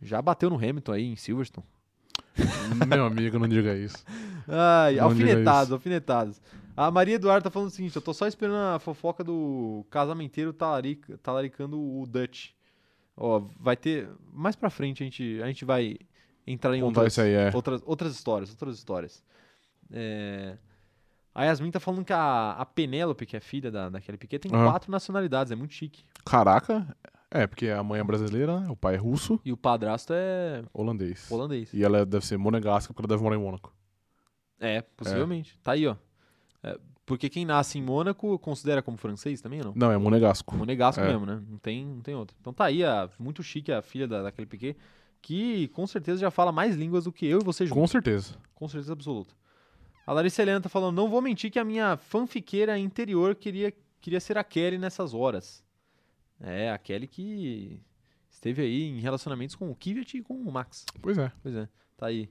já 0.00 0.20
bateu 0.20 0.50
no 0.50 0.56
Hamilton 0.56 0.92
aí 0.92 1.04
em 1.12 1.16
Silverstone. 1.16 1.66
Meu 2.86 3.06
amigo, 3.06 3.38
não 3.38 3.48
diga 3.48 3.74
isso. 3.74 4.04
Ai, 4.48 4.96
Não 4.96 5.04
alfinetados, 5.04 5.72
alfinetados. 5.72 6.40
A 6.76 6.90
Maria 6.90 7.16
Eduarda 7.16 7.44
tá 7.44 7.50
falando 7.50 7.68
o 7.68 7.72
seguinte: 7.72 7.94
eu 7.96 8.02
tô 8.02 8.12
só 8.14 8.26
esperando 8.26 8.56
a 8.56 8.78
fofoca 8.78 9.22
do 9.22 9.84
casamenteiro 9.90 10.52
talaric, 10.52 11.16
talaricando 11.18 11.78
o 11.80 12.06
Dutch. 12.06 12.50
Ó, 13.16 13.40
vai 13.60 13.76
ter. 13.76 14.08
Mais 14.32 14.56
pra 14.56 14.70
frente 14.70 15.02
a 15.02 15.04
gente, 15.04 15.40
a 15.42 15.46
gente 15.46 15.64
vai 15.64 15.98
entrar 16.46 16.74
em 16.76 16.82
outras, 16.82 17.18
aí, 17.18 17.32
é. 17.32 17.50
outras, 17.54 17.82
outras 17.84 18.14
histórias. 18.14 18.50
Outras 18.50 18.76
histórias. 18.78 19.22
É, 19.90 20.56
A 21.34 21.44
Yasmin 21.44 21.70
tá 21.70 21.78
falando 21.78 22.04
que 22.04 22.12
a, 22.12 22.52
a 22.52 22.64
Penélope, 22.64 23.26
que 23.26 23.36
é 23.36 23.40
filha 23.40 23.70
da, 23.70 23.90
daquele 23.90 24.16
Piquet, 24.16 24.38
tem 24.38 24.52
Aham. 24.54 24.70
quatro 24.70 24.90
nacionalidades, 24.90 25.52
é 25.52 25.54
muito 25.54 25.74
chique. 25.74 26.02
Caraca. 26.24 26.96
É, 27.30 27.46
porque 27.46 27.68
a 27.68 27.82
mãe 27.82 28.00
é 28.00 28.04
brasileira, 28.04 28.60
né? 28.60 28.68
O 28.70 28.76
pai 28.76 28.94
é 28.94 28.98
russo, 28.98 29.40
E 29.44 29.52
o 29.52 29.56
padrasto 29.56 30.12
é 30.14 30.62
holandês. 30.72 31.30
holandês. 31.30 31.72
E 31.72 31.82
ela 31.82 32.04
deve 32.04 32.26
ser 32.26 32.36
monegasca 32.38 32.92
porque 32.92 33.02
ela 33.06 33.08
deve 33.16 33.22
morar 33.22 33.36
em 33.36 33.40
Mônaco. 33.40 33.74
É, 34.60 34.82
possivelmente. 34.82 35.58
Tá 35.62 35.72
aí, 35.72 35.86
ó. 35.86 35.96
É, 36.62 36.78
porque 37.04 37.28
quem 37.28 37.44
nasce 37.44 37.78
em 37.78 37.82
Mônaco 37.82 38.38
considera 38.38 38.80
como 38.82 38.96
francês 38.96 39.40
também 39.40 39.58
ou 39.60 39.66
não? 39.66 39.72
Não, 39.74 39.92
é 39.92 39.98
monegasco. 39.98 40.56
Monegasco 40.56 41.02
É. 41.02 41.08
mesmo, 41.08 41.26
né? 41.26 41.42
Não 41.48 41.58
tem, 41.58 41.84
não 41.84 42.00
tem 42.00 42.14
outro. 42.14 42.36
Então 42.40 42.52
tá 42.52 42.64
aí, 42.66 42.84
a, 42.84 43.08
muito 43.18 43.42
chique 43.42 43.72
a 43.72 43.82
filha 43.82 44.06
da, 44.06 44.22
daquele 44.22 44.46
Piquet. 44.46 44.76
que 45.20 45.68
com 45.68 45.86
certeza 45.86 46.20
já 46.20 46.30
fala 46.30 46.50
mais 46.52 46.74
línguas 46.76 47.04
do 47.04 47.12
que 47.12 47.26
eu 47.26 47.40
e 47.40 47.44
você 47.44 47.64
juntos. 47.66 47.80
Com 47.80 47.86
certeza. 47.86 48.34
Com 48.54 48.68
certeza 48.68 48.92
absoluta. 48.92 49.34
A 50.06 50.12
Larissa 50.12 50.42
Helena 50.42 50.60
tá 50.60 50.68
falando, 50.68 50.96
não 50.96 51.08
vou 51.08 51.22
mentir 51.22 51.50
que 51.50 51.58
a 51.58 51.64
minha 51.64 51.96
fanfiqueira 51.96 52.76
interior 52.78 53.34
queria, 53.36 53.72
queria 54.00 54.18
ser 54.20 54.36
a 54.36 54.42
Kelly 54.44 54.78
nessas 54.78 55.14
horas. 55.14 55.64
É, 56.40 56.70
a 56.72 56.78
Kelly 56.78 57.06
que 57.06 57.80
esteve 58.28 58.62
aí 58.62 58.82
em 58.88 58.98
relacionamentos 59.00 59.54
com 59.54 59.70
o 59.70 59.76
Kivet 59.76 60.16
e 60.16 60.22
com 60.22 60.34
o 60.34 60.50
Max. 60.52 60.84
Pois 61.00 61.16
é. 61.18 61.30
Pois 61.40 61.54
é, 61.54 61.68
tá 61.96 62.06
aí. 62.06 62.28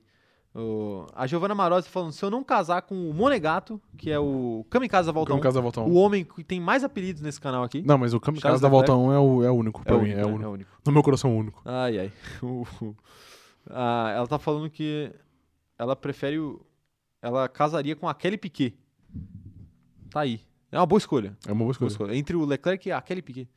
O- 0.54 1.06
a 1.14 1.26
Giovanna 1.26 1.54
Marozzi 1.54 1.88
falando, 1.88 2.12
se 2.12 2.22
eu 2.22 2.30
não 2.30 2.44
casar 2.44 2.82
com 2.82 3.08
o 3.08 3.14
Monegato, 3.14 3.80
que 3.96 4.10
é 4.10 4.18
o 4.18 4.66
Kamikaze 4.68 5.06
da 5.06 5.12
Volta 5.12 5.32
1, 5.32 5.36
Kamikaze 5.36 5.54
da 5.54 5.60
Volta 5.62 5.80
1. 5.80 5.84
o 5.88 5.94
homem 5.94 6.24
que 6.24 6.44
tem 6.44 6.60
mais 6.60 6.84
apelidos 6.84 7.22
nesse 7.22 7.40
canal 7.40 7.62
aqui. 7.64 7.80
Não, 7.82 7.96
mas 7.96 8.12
o 8.12 8.20
Kamikaze 8.20 8.42
Charles 8.42 8.60
da. 8.60 8.68
Volta 8.68 8.94
1 8.94 9.12
é 9.12 9.18
o, 9.18 9.42
é 9.44 9.50
o 9.50 9.54
único 9.54 9.82
pra 9.82 9.94
é, 9.96 9.98
mim. 9.98 10.04
único, 10.12 10.20
é 10.20 10.24
o 10.24 10.26
né? 10.26 10.32
único. 10.34 10.44
É 10.44 10.48
o 10.48 10.52
único. 10.52 10.70
No 10.84 10.92
meu 10.92 11.02
coração, 11.02 11.30
é 11.30 11.34
o 11.34 11.36
único. 11.38 11.62
Ai, 11.64 11.98
ai. 11.98 12.12
Ah, 13.70 14.12
ela 14.16 14.26
tá 14.26 14.38
falando 14.40 14.68
que 14.68 15.10
ela 15.78 15.94
prefere. 15.94 16.38
o- 16.38 16.60
Ela 17.22 17.48
casaria 17.48 17.94
com 17.94 18.08
a 18.08 18.14
Kelly 18.14 18.36
Piquet. 18.36 18.74
Tá 20.10 20.20
aí. 20.20 20.40
É 20.72 20.76
uma 20.78 20.84
boa 20.86 20.98
escolha. 20.98 21.36
É 21.46 21.52
uma 21.52 21.58
boa 21.58 21.66
Boa 21.66 21.70
escolha. 21.72 21.88
escolha. 21.88 22.16
Entre 22.16 22.34
o 22.34 22.44
Leclerc 22.44 22.88
e 22.88 22.92
a 22.92 23.00
Kelly 23.00 23.22
Piquet. 23.22 23.48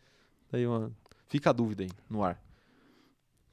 Tá 0.51 0.57
aí 0.57 0.67
uma... 0.67 0.91
Fica 1.27 1.49
a 1.49 1.53
dúvida 1.53 1.81
aí 1.83 1.89
no 2.07 2.23
ar. 2.23 2.39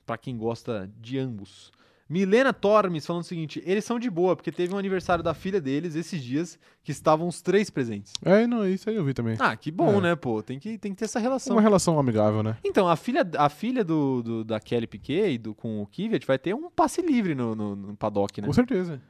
Pra 0.04 0.18
quem 0.18 0.36
gosta 0.36 0.90
de 1.00 1.18
ambos. 1.18 1.72
Milena 2.12 2.52
Tormes 2.52 3.06
falando 3.06 3.22
o 3.22 3.26
seguinte: 3.26 3.62
eles 3.64 3.84
são 3.86 3.98
de 3.98 4.10
boa, 4.10 4.36
porque 4.36 4.52
teve 4.52 4.74
um 4.74 4.78
aniversário 4.78 5.24
da 5.24 5.32
filha 5.32 5.58
deles 5.60 5.94
esses 5.94 6.22
dias 6.22 6.58
que 6.84 6.92
estavam 6.92 7.26
os 7.26 7.40
três 7.40 7.70
presentes. 7.70 8.12
É, 8.22 8.46
não, 8.46 8.68
isso 8.68 8.90
aí 8.90 8.96
eu 8.96 9.04
vi 9.04 9.14
também. 9.14 9.34
Ah, 9.38 9.56
que 9.56 9.70
bom, 9.70 9.94
É. 9.96 10.00
né, 10.02 10.14
pô? 10.16 10.42
Tem 10.42 10.58
que, 10.58 10.76
tem 10.76 10.92
que 10.92 10.98
ter 10.98 11.06
essa 11.06 11.18
relação. 11.18 11.56
Uma 11.56 11.62
relação 11.62 11.98
amigável, 11.98 12.42
né? 12.42 12.58
Então, 12.62 12.86
a 12.86 12.96
filha, 12.96 13.26
a 13.38 13.48
filha 13.48 13.82
do, 13.82 14.22
do- 14.22 14.44
da 14.44 14.60
Kelly 14.60 14.86
Piquet 14.86 15.32
e 15.32 15.38
do, 15.38 15.54
com 15.54 15.80
o 15.82 15.86
Kvyat 15.86 16.26
vai 16.26 16.38
ter 16.38 16.54
um 16.54 16.70
passe 16.70 17.00
livre 17.00 17.34
no, 17.34 17.54
no, 17.54 17.74
no 17.74 17.96
paddock, 17.96 18.40
né? 18.42 18.46
Com 18.46 18.52
certeza. 18.52 19.00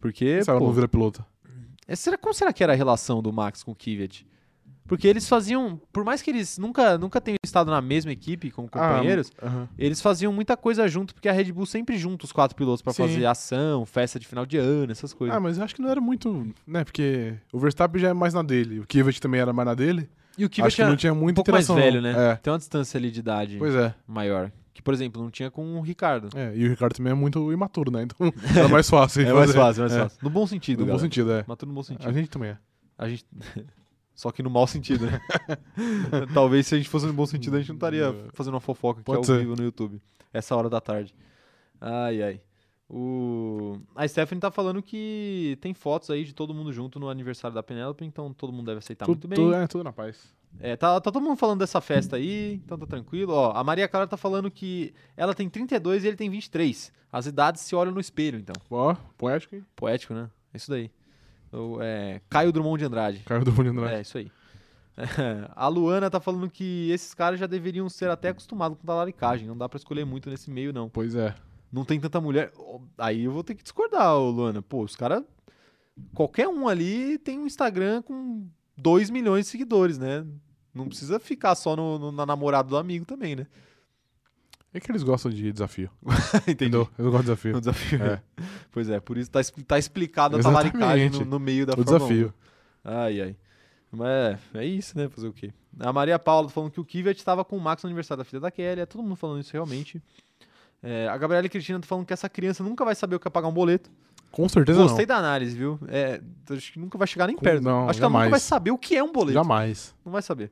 Porque, 0.00 0.42
Se 0.42 0.48
ela 0.48 0.58
não 0.60 0.72
vira 0.72 0.88
piloto. 0.88 1.24
é, 1.86 1.94
será, 1.94 2.16
como 2.16 2.32
será 2.32 2.52
que 2.52 2.62
era 2.62 2.72
a 2.72 2.76
relação 2.76 3.20
do 3.22 3.32
Max 3.32 3.62
com 3.62 3.72
o 3.72 3.74
Kvyat? 3.74 4.26
Porque 4.86 5.08
eles 5.08 5.28
faziam, 5.28 5.80
por 5.92 6.04
mais 6.04 6.22
que 6.22 6.30
eles 6.30 6.58
nunca, 6.58 6.96
nunca 6.96 7.20
tenham 7.20 7.36
estado 7.44 7.70
na 7.70 7.80
mesma 7.80 8.12
equipe 8.12 8.50
como 8.50 8.68
companheiros, 8.68 9.30
Ah, 9.40 9.46
aham. 9.46 9.68
eles 9.78 10.00
faziam 10.00 10.32
muita 10.32 10.56
coisa 10.56 10.86
junto, 10.86 11.12
porque 11.14 11.28
a 11.28 11.32
Red 11.32 11.50
Bull 11.52 11.66
sempre 11.66 11.96
junta 11.98 12.24
os 12.24 12.32
quatro 12.32 12.56
pilotos 12.56 12.82
pra 12.82 12.92
Sim. 12.92 13.02
fazer 13.02 13.26
ação, 13.26 13.84
festa 13.84 14.18
de 14.20 14.26
final 14.26 14.46
de 14.46 14.56
ano, 14.58 14.92
essas 14.92 15.12
coisas. 15.12 15.36
Ah, 15.36 15.40
mas 15.40 15.58
eu 15.58 15.64
acho 15.64 15.74
que 15.74 15.82
não 15.82 15.88
era 15.90 16.00
muito, 16.00 16.46
né? 16.66 16.84
Porque 16.84 17.34
o 17.52 17.58
Verstappen 17.58 18.00
já 18.00 18.08
é 18.10 18.12
mais 18.14 18.32
na 18.34 18.42
dele, 18.42 18.80
o 18.80 18.86
Kvyat 18.86 19.20
também 19.20 19.40
era 19.40 19.52
mais 19.52 19.66
na 19.66 19.74
dele. 19.74 20.08
e 20.38 20.44
o 20.44 20.46
acho 20.46 20.50
Kvyat 20.54 20.76
que 20.76 20.82
é 20.82 20.86
não 20.86 20.96
tinha 20.96 21.12
um 21.12 21.16
muita 21.16 21.36
pouco 21.36 21.50
mais 21.50 21.66
velho, 21.66 22.00
não. 22.00 22.12
né? 22.12 22.32
É, 22.32 22.36
Tem 22.36 22.52
uma 22.52 22.58
distância 22.58 22.96
ali 22.98 23.10
de 23.10 23.20
idade 23.20 23.56
pois 23.58 23.74
é. 23.74 23.94
maior. 24.06 24.52
Que, 24.72 24.82
por 24.82 24.92
exemplo, 24.92 25.22
não 25.22 25.30
tinha 25.30 25.50
com 25.50 25.78
o 25.78 25.80
Ricardo. 25.80 26.28
É, 26.36 26.52
e 26.54 26.66
o 26.66 26.68
Ricardo 26.68 26.94
também 26.94 27.10
é 27.10 27.14
muito 27.16 27.50
imaturo, 27.50 27.90
né? 27.90 28.02
Então 28.02 28.30
era 28.54 28.68
mais 28.68 28.88
fácil. 28.90 29.26
É 29.26 29.32
mais 29.32 29.52
fácil, 29.54 29.80
mais 29.88 29.92
É, 29.94 30.00
fácil. 30.02 30.18
No 30.22 30.28
bom 30.28 30.46
sentido, 30.46 30.80
No 30.80 30.84
bom 30.84 30.90
galera. 30.92 31.02
sentido, 31.06 31.32
é. 31.32 31.44
Maturo 31.48 31.70
no 31.70 31.74
bom 31.74 31.82
sentido. 31.82 32.06
A 32.08 32.12
gente 32.12 32.28
também 32.28 32.50
é. 32.50 32.58
A 32.98 33.08
gente. 33.08 33.24
Só 34.16 34.32
que 34.32 34.42
no 34.42 34.48
mau 34.50 34.66
sentido, 34.66 35.06
né? 35.06 35.20
Talvez 36.34 36.66
se 36.66 36.74
a 36.74 36.78
gente 36.78 36.88
fosse 36.88 37.06
no 37.06 37.12
bom 37.12 37.26
sentido, 37.26 37.54
a 37.56 37.60
gente 37.60 37.68
não 37.68 37.76
estaria 37.76 38.12
fazendo 38.32 38.54
uma 38.54 38.60
fofoca 38.60 39.00
aqui 39.00 39.04
Pode 39.06 39.18
ao 39.18 39.24
ser. 39.24 39.40
vivo 39.40 39.54
no 39.54 39.62
YouTube. 39.62 40.00
Essa 40.32 40.56
hora 40.56 40.70
da 40.70 40.80
tarde. 40.80 41.14
Ai, 41.80 42.22
ai. 42.22 42.40
O... 42.88 43.78
A 43.94 44.06
Stephanie 44.08 44.40
tá 44.40 44.50
falando 44.50 44.80
que 44.82 45.58
tem 45.60 45.74
fotos 45.74 46.08
aí 46.08 46.24
de 46.24 46.32
todo 46.32 46.54
mundo 46.54 46.72
junto 46.72 46.98
no 46.98 47.10
aniversário 47.10 47.54
da 47.54 47.62
Penélope, 47.62 48.04
então 48.04 48.32
todo 48.32 48.52
mundo 48.52 48.66
deve 48.66 48.78
aceitar 48.78 49.04
tudo, 49.04 49.14
muito 49.16 49.28
bem. 49.28 49.36
tudo- 49.36 49.54
é, 49.54 49.66
tudo 49.66 49.84
na 49.84 49.92
paz. 49.92 50.34
É, 50.58 50.74
tá, 50.76 50.98
tá 50.98 51.12
todo 51.12 51.22
mundo 51.22 51.36
falando 51.36 51.58
dessa 51.58 51.82
festa 51.82 52.16
aí, 52.16 52.54
então 52.64 52.78
tá 52.78 52.86
tranquilo. 52.86 53.34
Ó, 53.34 53.52
a 53.52 53.62
Maria 53.62 53.86
Clara 53.86 54.06
tá 54.06 54.16
falando 54.16 54.50
que 54.50 54.94
ela 55.14 55.34
tem 55.34 55.50
32 55.50 56.04
e 56.04 56.08
ele 56.08 56.16
tem 56.16 56.30
23. 56.30 56.90
As 57.12 57.26
idades 57.26 57.60
se 57.60 57.74
olham 57.76 57.92
no 57.92 58.00
espelho, 58.00 58.38
então. 58.38 58.54
Ó, 58.70 58.94
poético, 59.18 59.56
hein? 59.56 59.66
Poético, 59.74 60.14
né? 60.14 60.30
É 60.54 60.56
isso 60.56 60.70
daí. 60.70 60.90
O, 61.52 61.78
é, 61.80 62.20
Caio 62.28 62.52
Drummond 62.52 62.78
de 62.78 62.84
Andrade. 62.86 63.18
Caio 63.20 63.44
do 63.44 63.52
Mundo 63.52 63.70
Andrade. 63.70 63.94
É, 63.94 64.00
isso 64.00 64.18
aí. 64.18 64.30
a 65.54 65.68
Luana 65.68 66.10
tá 66.10 66.18
falando 66.20 66.48
que 66.50 66.90
esses 66.90 67.12
caras 67.14 67.38
já 67.38 67.46
deveriam 67.46 67.88
ser 67.88 68.08
até 68.08 68.30
acostumados 68.30 68.78
com 68.78 68.86
talaricagem. 68.86 69.46
Não 69.46 69.56
dá 69.56 69.68
pra 69.68 69.76
escolher 69.76 70.04
muito 70.06 70.30
nesse 70.30 70.50
meio, 70.50 70.72
não. 70.72 70.88
Pois 70.88 71.14
é. 71.14 71.34
Não 71.72 71.84
tem 71.84 72.00
tanta 72.00 72.20
mulher. 72.20 72.52
Aí 72.96 73.24
eu 73.24 73.32
vou 73.32 73.44
ter 73.44 73.54
que 73.54 73.62
discordar, 73.62 74.16
Luana. 74.18 74.62
Pô, 74.62 74.82
os 74.82 74.96
caras. 74.96 75.22
Qualquer 76.14 76.48
um 76.48 76.68
ali 76.68 77.18
tem 77.18 77.38
um 77.38 77.46
Instagram 77.46 78.02
com 78.02 78.46
2 78.76 79.10
milhões 79.10 79.46
de 79.46 79.50
seguidores, 79.50 79.98
né? 79.98 80.26
Não 80.74 80.88
precisa 80.88 81.18
ficar 81.18 81.54
só 81.54 81.74
no, 81.74 81.98
no- 81.98 82.12
na 82.12 82.26
namorada 82.26 82.68
do 82.68 82.76
amigo 82.76 83.04
também, 83.06 83.34
né? 83.36 83.46
É 84.76 84.80
que 84.80 84.90
eles 84.90 85.02
gostam 85.02 85.30
de 85.30 85.52
desafio. 85.52 85.90
Entendi. 86.46 86.50
Entendeu? 86.52 86.88
Eles 86.98 87.10
gostam 87.10 87.20
de 87.20 87.24
desafio. 87.24 87.56
O 87.56 87.60
desafio. 87.60 88.02
É. 88.04 88.22
Pois 88.70 88.88
é, 88.90 89.00
por 89.00 89.16
isso 89.16 89.30
tá, 89.30 89.40
tá 89.66 89.78
explicado 89.78 90.36
a 90.36 90.40
talaricagem 90.40 91.06
no, 91.08 91.14
Exatamente. 91.16 91.30
no 91.30 91.38
meio 91.40 91.64
da 91.64 91.72
O 91.72 91.76
Fórmula 91.76 91.96
1. 91.96 91.98
desafio. 91.98 92.34
Ai, 92.84 93.20
ai. 93.22 93.36
Mas 93.90 94.08
é, 94.08 94.38
é 94.54 94.64
isso, 94.66 94.98
né? 94.98 95.08
Fazer 95.08 95.28
o 95.28 95.32
quê? 95.32 95.52
A 95.80 95.92
Maria 95.92 96.18
Paula 96.18 96.48
falando 96.50 96.70
que 96.70 96.80
o 96.80 96.84
Kvyat 96.84 97.18
estava 97.18 97.44
com 97.44 97.56
o 97.56 97.60
Max 97.60 97.82
no 97.82 97.88
aniversário 97.88 98.18
da 98.22 98.24
filha 98.24 98.40
da 98.40 98.50
Kelly. 98.50 98.80
É 98.82 98.86
todo 98.86 99.02
mundo 99.02 99.16
falando 99.16 99.40
isso 99.40 99.52
realmente. 99.52 100.02
É, 100.82 101.08
a 101.08 101.16
Gabriela 101.16 101.48
Cristina 101.48 101.80
tá 101.80 101.86
falando 101.86 102.04
que 102.04 102.12
essa 102.12 102.28
criança 102.28 102.62
nunca 102.62 102.84
vai 102.84 102.94
saber 102.94 103.16
o 103.16 103.20
que 103.20 103.26
é 103.26 103.30
pagar 103.30 103.48
um 103.48 103.52
boleto. 103.52 103.90
Com 104.30 104.46
certeza 104.48 104.82
Gostei 104.82 105.06
da 105.06 105.16
análise, 105.16 105.56
viu? 105.56 105.78
É, 105.88 106.20
acho 106.50 106.72
que 106.72 106.78
nunca 106.78 106.98
vai 106.98 107.06
chegar 107.06 107.26
nem 107.26 107.36
Com- 107.36 107.42
perto. 107.42 107.62
não, 107.62 107.88
acho 107.88 107.98
que 107.98 108.04
ela 108.04 108.10
nunca 108.10 108.18
jamais. 108.24 108.30
vai 108.30 108.40
saber 108.40 108.70
o 108.72 108.76
que 108.76 108.94
é 108.94 109.02
um 109.02 109.06
não. 109.06 109.12
boleto. 109.14 109.32
Jamais. 109.32 109.94
Não 110.04 110.12
vai 110.12 110.20
saber. 110.20 110.50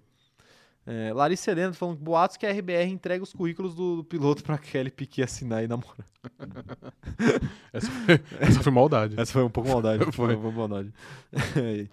É, 0.86 1.12
Larissa 1.14 1.50
Helena 1.50 1.72
tá 1.72 1.78
falando 1.78 1.96
que 1.96 2.02
boatos 2.02 2.36
que 2.36 2.44
a 2.44 2.52
RBR 2.52 2.90
entrega 2.90 3.24
os 3.24 3.32
currículos 3.32 3.74
do, 3.74 3.96
do 3.96 4.04
piloto 4.04 4.44
pra 4.44 4.58
Kelly 4.58 4.90
Piquet 4.90 5.22
assinar 5.22 5.64
e 5.64 5.68
namorar. 5.68 6.06
Essa 7.72 7.90
foi, 7.90 8.20
essa 8.38 8.62
foi 8.62 8.72
maldade. 8.72 9.20
Essa 9.20 9.32
foi 9.32 9.42
um 9.42 9.50
pouco 9.50 9.68
maldade. 9.68 10.04
Foi. 10.12 10.36
Foi 10.36 10.52
maldade. 10.52 10.92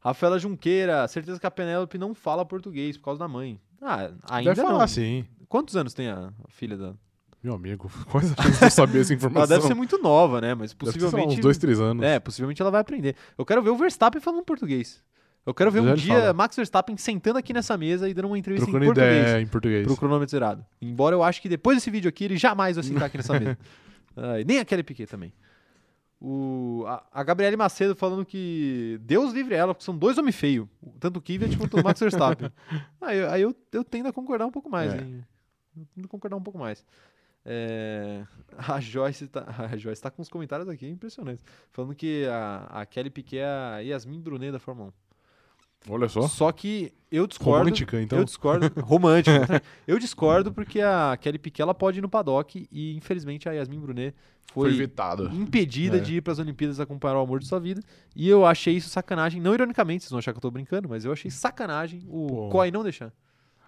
Rafaela 0.00 0.38
Junqueira, 0.38 1.06
certeza 1.08 1.38
que 1.38 1.46
a 1.46 1.50
Penélope 1.50 1.98
não 1.98 2.14
fala 2.14 2.44
português 2.44 2.96
por 2.96 3.04
causa 3.04 3.18
da 3.18 3.28
mãe. 3.28 3.60
Ah, 3.82 4.12
ainda 4.30 4.50
Deve 4.54 4.62
não. 4.62 4.70
falar 4.70 4.86
sim. 4.86 5.26
Quantos 5.48 5.76
anos 5.76 5.92
tem 5.92 6.08
a, 6.08 6.32
a 6.44 6.50
filha 6.50 6.76
da... 6.76 6.94
Meu 7.42 7.54
amigo, 7.54 7.90
quais 8.10 8.30
as 8.30 8.36
chances 8.36 8.58
de 8.58 8.64
eu 8.64 8.70
saber 8.70 9.00
essa 9.00 9.14
informação? 9.14 9.42
Ela 9.42 9.56
deve 9.56 9.66
ser 9.66 9.74
muito 9.74 9.98
nova, 9.98 10.40
né? 10.40 10.54
Mas 10.54 10.72
Deve 10.72 10.92
ter, 10.92 10.92
sei 10.92 11.00
lá, 11.00 11.06
possivelmente... 11.08 11.38
uns 11.38 11.42
dois, 11.42 11.58
três 11.58 11.80
anos. 11.80 12.04
É, 12.04 12.20
possivelmente 12.20 12.62
ela 12.62 12.70
vai 12.70 12.80
aprender. 12.80 13.16
Eu 13.36 13.44
quero 13.44 13.62
ver 13.62 13.70
o 13.70 13.76
Verstappen 13.76 14.20
falando 14.20 14.44
português. 14.44 15.02
Eu 15.50 15.54
quero 15.54 15.70
ver 15.70 15.80
um 15.80 15.94
dia 15.94 16.14
fala. 16.20 16.32
Max 16.32 16.56
Verstappen 16.56 16.96
sentando 16.96 17.38
aqui 17.38 17.52
nessa 17.52 17.76
mesa 17.76 18.08
e 18.08 18.14
dando 18.14 18.26
uma 18.26 18.38
entrevista 18.38 18.66
Trocando 18.66 18.84
em 18.84 18.88
português. 18.88 19.20
ideia 19.28 19.40
em 19.42 19.46
português. 19.46 19.86
Pro 19.86 19.96
cronômetro 19.96 20.30
zerado. 20.30 20.64
Embora 20.80 21.14
eu 21.16 21.22
acho 21.22 21.42
que 21.42 21.48
depois 21.48 21.76
desse 21.76 21.90
vídeo 21.90 22.08
aqui 22.08 22.24
ele 22.24 22.36
jamais 22.36 22.76
vai 22.76 22.84
sentar 22.84 23.04
aqui 23.04 23.16
nessa 23.16 23.38
mesa. 23.38 23.58
Ah, 24.16 24.40
e 24.40 24.44
nem 24.44 24.58
a 24.58 24.64
Kelly 24.64 24.82
Piquet 24.82 25.06
também. 25.06 25.32
O, 26.20 26.84
a, 26.86 27.02
a 27.12 27.22
Gabriele 27.22 27.56
Macedo 27.56 27.94
falando 27.94 28.26
que 28.26 28.98
Deus 29.02 29.32
livre 29.32 29.54
ela, 29.54 29.72
porque 29.72 29.84
são 29.84 29.96
dois 29.96 30.18
homens 30.18 30.34
feios. 30.36 30.66
Tanto 30.98 31.18
o 31.18 31.22
Kvyat 31.22 31.56
quanto 31.56 31.78
o 31.78 31.82
Max 31.84 32.00
Verstappen. 32.00 32.50
aí 33.00 33.24
aí 33.24 33.42
eu, 33.42 33.54
eu 33.72 33.84
tendo 33.84 34.08
a 34.08 34.12
concordar 34.12 34.46
um 34.46 34.50
pouco 34.50 34.68
mais, 34.68 34.92
É. 34.92 34.98
hein? 34.98 35.24
Eu 35.76 35.86
tendo 35.94 36.04
a 36.06 36.08
concordar 36.08 36.36
um 36.36 36.42
pouco 36.42 36.58
mais. 36.58 36.84
É, 37.44 38.24
a 38.58 38.80
Joyce 38.80 39.28
tá, 39.28 39.46
a 39.70 39.76
Joyce 39.76 40.02
tá 40.02 40.10
com 40.10 40.20
os 40.20 40.28
comentários 40.28 40.68
aqui 40.68 40.86
impressionantes. 40.88 41.42
Falando 41.70 41.94
que 41.94 42.26
a, 42.26 42.66
a 42.80 42.86
Kelly 42.86 43.10
Piquet 43.10 43.38
é 43.38 43.44
a 43.46 43.78
Yasmin 43.78 44.20
Brunet 44.20 44.50
da 44.52 44.58
Fórmula 44.58 44.88
1. 44.88 44.92
Olha 45.88 46.08
só. 46.08 46.22
Só 46.28 46.52
que 46.52 46.92
eu 47.10 47.26
discordo. 47.26 47.58
Romântica, 47.64 48.00
então. 48.00 48.18
Eu 48.18 48.24
discordo. 48.24 48.70
Romântico. 48.82 49.38
né? 49.52 49.60
eu 49.86 49.98
discordo 49.98 50.52
porque 50.52 50.80
a 50.80 51.16
Kelly 51.20 51.38
Piquet 51.38 51.62
ela 51.62 51.74
pode 51.74 51.98
ir 51.98 52.02
no 52.02 52.08
paddock 52.08 52.68
e 52.70 52.96
infelizmente 52.96 53.48
a 53.48 53.52
Yasmin 53.52 53.80
Brunet 53.80 54.14
Foi 54.52 54.72
foi, 54.74 54.84
impedida 55.34 55.96
É. 55.96 56.00
de 56.00 56.16
ir 56.16 56.20
para 56.20 56.32
as 56.34 56.38
Olimpíadas 56.38 56.78
acompanhar 56.80 57.16
o 57.16 57.20
amor 57.20 57.40
de 57.40 57.46
sua 57.46 57.58
vida. 57.58 57.80
E 58.14 58.28
eu 58.28 58.44
achei 58.44 58.76
isso 58.76 58.88
sacanagem. 58.90 59.40
Não 59.40 59.54
ironicamente, 59.54 60.02
vocês 60.04 60.10
vão 60.10 60.18
achar 60.18 60.32
que 60.32 60.38
eu 60.38 60.42
tô 60.42 60.50
brincando, 60.50 60.88
mas 60.88 61.04
eu 61.04 61.12
achei 61.12 61.30
sacanagem 61.30 62.04
o 62.08 62.26
Pô. 62.26 62.48
COI 62.50 62.70
não 62.70 62.82
deixar. 62.82 63.12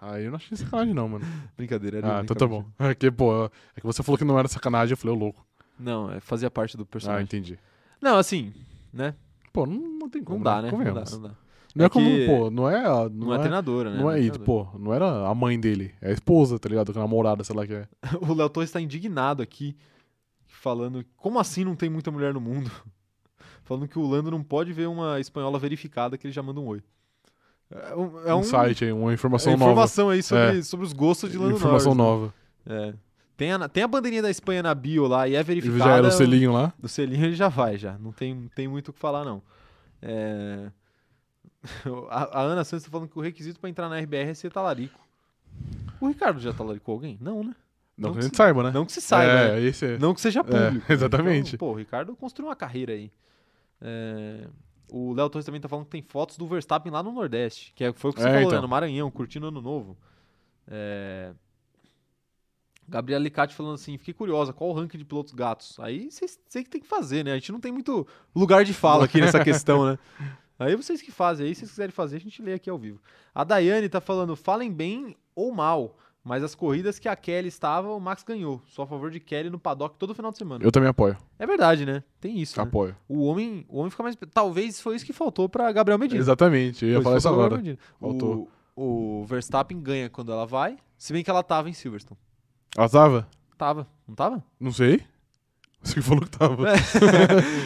Aí 0.01 0.25
eu 0.25 0.31
não 0.31 0.37
achei 0.37 0.57
sacanagem, 0.57 0.93
não, 0.93 1.09
mano. 1.09 1.25
Brincadeira. 1.57 1.99
era 1.99 2.19
Ah, 2.19 2.21
então 2.23 2.37
tá 2.37 2.47
bom. 2.47 2.65
É 2.79 2.95
que, 2.95 3.11
pô, 3.11 3.47
é 3.47 3.81
que 3.81 3.87
você 3.87 4.03
falou 4.03 4.19
que 4.19 4.25
não 4.25 4.39
era 4.39 4.49
sacanagem, 4.49 4.93
eu 4.93 4.97
falei, 4.97 5.17
ô 5.17 5.19
louco. 5.19 5.47
Não, 5.79 6.13
é, 6.13 6.21
fazia 6.21 6.51
parte 6.51 6.77
do 6.77 6.83
Ah, 6.83 6.87
personagem. 6.87 7.25
entendi. 7.25 7.59
não, 8.01 8.19
assim, 8.19 8.53
né? 8.93 9.15
Pô, 9.53 9.65
não, 9.67 9.77
não 10.01 10.11
tem 10.11 10.23
como. 10.23 10.39
Não 10.39 10.45
dá, 10.45 10.63
né? 10.63 10.71
Não 10.71 10.95
dá, 10.95 11.05
não 11.11 11.23
dá. 11.23 11.31
Não 11.75 11.85
é, 11.85 11.87
É 11.87 11.89
como, 11.89 12.07
que 12.07 12.27
pô, 12.27 12.51
não 12.51 12.69
é. 12.69 12.77
a- 12.85 13.09
Não, 13.09 13.27
Não, 13.27 13.33
é, 13.33 13.37
é, 13.37 13.39
treinadora, 13.41 13.91
né? 13.91 13.99
não 13.99 14.11
é, 14.11 14.15
treinadora. 14.15 14.45
pô, 14.45 14.69
não 14.79 14.93
era 14.93 15.27
a 15.29 15.35
mãe 15.35 15.59
dele, 15.59 15.95
é 16.01 16.11
a 16.11 16.13
esposa, 16.13 16.59
tá 16.59 16.69
ligado? 16.69 16.93
Que 16.93 16.99
a 16.99 17.03
namorada, 17.03 17.43
sei 17.45 17.57
lá 17.57 17.67
que 17.67 17.73
é. 17.75 17.89
O 18.29 18.35
Léo 18.35 18.49
Torres 18.51 18.71
tá 18.71 18.81
indignado 18.81 19.43
aqui, 19.43 19.75
falando 20.47 21.05
como 21.17 21.39
assim 21.39 21.65
não 21.65 21.75
tem 21.75 21.89
muita 21.89 22.11
mulher 22.11 22.35
no 22.35 22.41
mundo? 22.41 22.71
falando 23.65 23.89
que 23.89 23.99
o 23.99 24.07
Lando 24.07 24.31
não 24.31 24.43
pode 24.43 24.73
ver 24.73 24.87
uma 24.89 25.19
espanhola 25.21 25.59
verificada 25.59 26.19
que 26.19 26.27
ele 26.27 26.33
já 26.35 26.43
manda 26.43 26.61
um 26.61 26.67
oi. 26.67 26.83
É 27.71 27.95
um, 27.97 28.29
é 28.29 28.35
um, 28.35 28.41
um- 28.41 28.45
site 28.45 28.85
aí, 28.85 28.93
uma 28.93 29.11
é 29.11 29.15
informação, 29.15 29.53
informação 29.55 30.11
aí 30.11 30.23
sobre, 30.23 30.59
É. 30.59 30.63
sobre 30.63 30.85
os 30.85 30.93
gostos 30.93 31.31
de 31.31 31.37
nova. 31.39 31.49
Lando 31.49 31.59
Informação 31.59 31.95
Norris. 31.95 32.21
nova. 32.21 32.35
né? 32.67 32.89
É. 32.91 32.95
Tem 33.35 33.51
a, 33.51 33.67
tem 33.69 33.83
a 33.83 33.89
bandeirinha 33.89 34.21
da 34.23 34.31
Espanha 34.31 34.63
na 34.63 34.75
bio 34.75 35.07
lá 35.07 35.27
e 35.27 35.33
é 35.35 35.37
Ele 35.39 35.43
verificada. 35.45 35.85
já 35.85 35.97
era 35.97 36.07
o 36.09 36.11
selinho 36.11 36.53
lá. 36.53 36.73
Do 36.79 36.87
selinho 36.87 37.25
ele 37.25 37.35
já 37.35 37.49
vai, 37.49 37.79
já. 37.79 37.97
Não 37.99 38.13
tem, 38.13 38.51
tem 38.55 38.69
muito 38.69 38.89
o 38.89 38.93
que 38.93 38.99
falar, 39.01 39.25
não. 39.25 39.43
É... 40.03 40.71
A, 42.11 42.41
a 42.41 42.43
Ana 42.43 42.65
Santos 42.65 42.85
tá 42.85 42.91
falando 42.91 43.09
que 43.09 43.19
o 43.19 43.23
requisito 43.23 43.61
pra 43.61 43.71
entrar 43.71 43.89
na 43.89 43.99
RBR 43.99 44.31
é 44.31 44.35
ser 44.35 44.51
talarico. 44.53 44.99
O 46.01 46.09
Ricardo 46.09 46.41
já 46.41 46.53
talaricou 46.53 46.95
alguém? 46.95 47.17
Não, 47.21 47.45
né? 47.45 47.55
Não, 47.97 48.09
Não 48.09 48.11
que 48.11 48.15
que 48.15 48.19
a 48.19 48.23
gente 48.23 48.33
se- 48.33 48.37
saiba, 48.37 48.63
né? 48.65 48.71
Não 48.73 48.85
que 48.87 48.93
se 48.93 49.01
saiba, 49.01 49.33
é, 49.33 49.53
né? 49.53 49.61
esse 49.63 49.87
é. 49.87 49.99
Não 49.99 50.13
que 50.15 50.21
seja 50.21 50.43
público. 50.43 50.75
né? 50.75 50.83
exatamente. 50.89 51.55
Então, 51.55 51.69
pô, 51.69 51.73
o 51.73 51.77
Ricardo 51.77 52.17
construiu 52.17 52.49
uma 52.49 52.57
carreira 52.57 52.93
aí. 52.95 53.13
É, 53.81 54.49
O 54.91 55.13
Léo 55.13 55.29
Torres 55.31 55.47
também 55.47 55.61
tá 55.61 55.69
falando 55.69 55.85
que 55.85 55.91
tem 55.93 56.03
fotos 56.03 56.37
do 56.37 56.47
Verstappen 56.49 56.91
lá 56.91 57.03
no 57.03 57.13
Nordeste. 57.13 57.73
Que 57.77 57.85
é- 57.85 57.93
foi 57.93 58.11
o 58.11 58.15
que 58.15 58.21
você 58.21 58.27
É, 58.29 58.33
falou, 58.33 58.47
então. 58.49 58.59
né? 58.59 58.63
No 58.63 58.69
Maranhão, 58.69 59.11
curtindo 59.11 59.47
Ano 59.47 59.61
Novo. 59.61 59.97
É... 60.67 61.33
Gabriel 62.89 63.21
Alicate 63.21 63.55
falando 63.55 63.75
assim, 63.75 63.97
fiquei 63.97 64.13
curiosa, 64.13 64.53
qual 64.53 64.71
o 64.71 64.73
ranking 64.73 64.99
de 64.99 65.05
pilotos 65.05 65.33
gatos? 65.33 65.79
Aí 65.79 66.11
vocês 66.11 66.39
sei 66.49 66.65
que 66.65 66.69
tem 66.71 66.81
que 66.81 66.87
fazer, 66.87 67.25
né? 67.25 67.33
A 67.33 67.35
gente 67.37 67.53
não 67.53 67.61
tem 67.61 67.71
muito 67.73 68.07
lugar 68.35 68.65
de 68.65 68.75
fala 68.75 69.05
aqui 69.05 69.21
nessa 69.21 69.39
questão, 69.45 69.87
né? 69.87 69.99
Aí 70.63 70.77
vocês 70.77 71.03
que 71.03 71.11
fazem, 71.11 71.47
aí 71.47 71.55
se 71.55 71.61
vocês 71.61 71.71
quiserem 71.71 71.93
fazer, 71.93 72.17
a 72.17 72.21
gente 72.21 72.41
lê 72.43 72.55
aqui 72.55 72.71
ao 72.71 72.79
vivo. 72.79 73.01
A 73.35 73.45
Daiane 73.45 73.89
tá 73.89 74.01
falando, 74.01 74.37
falem 74.37 74.73
bem 74.73 75.17
ou 75.35 75.53
mal, 75.53 75.97
mas 76.23 76.45
as 76.45 76.55
corridas 76.55 76.99
que 76.99 77.09
a 77.09 77.17
Kelly 77.17 77.49
estava, 77.49 77.91
o 77.93 77.99
Max 77.99 78.23
ganhou. 78.23 78.63
Sou 78.67 78.85
a 78.85 78.87
favor 78.87 79.11
de 79.11 79.19
Kelly 79.19 79.51
no 79.51 79.59
paddock 79.59 79.97
todo 79.99 80.15
final 80.15 80.31
de 80.31 80.39
semana. 80.39 80.65
Eu 80.65 80.71
também 80.71 80.89
apoio. 80.89 81.17
É 81.39 81.47
verdade, 81.47 81.85
né? 81.85 82.05
Tem 82.21 82.39
isso, 82.39 82.57
né? 82.59 82.63
Apoio. 82.63 82.97
O 83.09 83.25
homem, 83.25 83.67
o 83.69 83.79
homem 83.79 83.91
fica 83.91 84.03
mais... 84.03 84.17
Talvez 84.33 84.81
foi 84.81 84.95
isso 84.95 85.05
que 85.05 85.13
faltou 85.13 85.49
pra 85.49 85.73
Gabriel 85.73 85.99
Medina. 85.99 86.21
Exatamente, 86.21 86.85
eu 86.85 86.91
ia 86.91 86.97
Foi 86.97 87.05
falar 87.05 87.19
isso 87.19 87.29
agora. 87.29 87.63
Faltou. 87.99 88.49
O, 88.77 89.21
o 89.23 89.25
Verstappen 89.25 89.81
ganha 89.81 90.09
quando 90.09 90.31
ela 90.31 90.47
vai, 90.47 90.77
se 90.97 91.13
bem 91.13 91.25
que 91.25 91.31
ela 91.31 91.43
tava 91.43 91.69
em 91.69 91.73
Silverstone. 91.73 92.19
Ela 92.77 92.89
tava? 92.89 93.29
Tava, 93.59 93.87
não 94.07 94.15
tava? 94.15 94.45
Não 94.59 94.73
sei. 94.73 95.05
Você 95.83 95.95
que 95.95 96.03
falou 96.03 96.21
que 96.23 96.31
tava. 96.31 96.65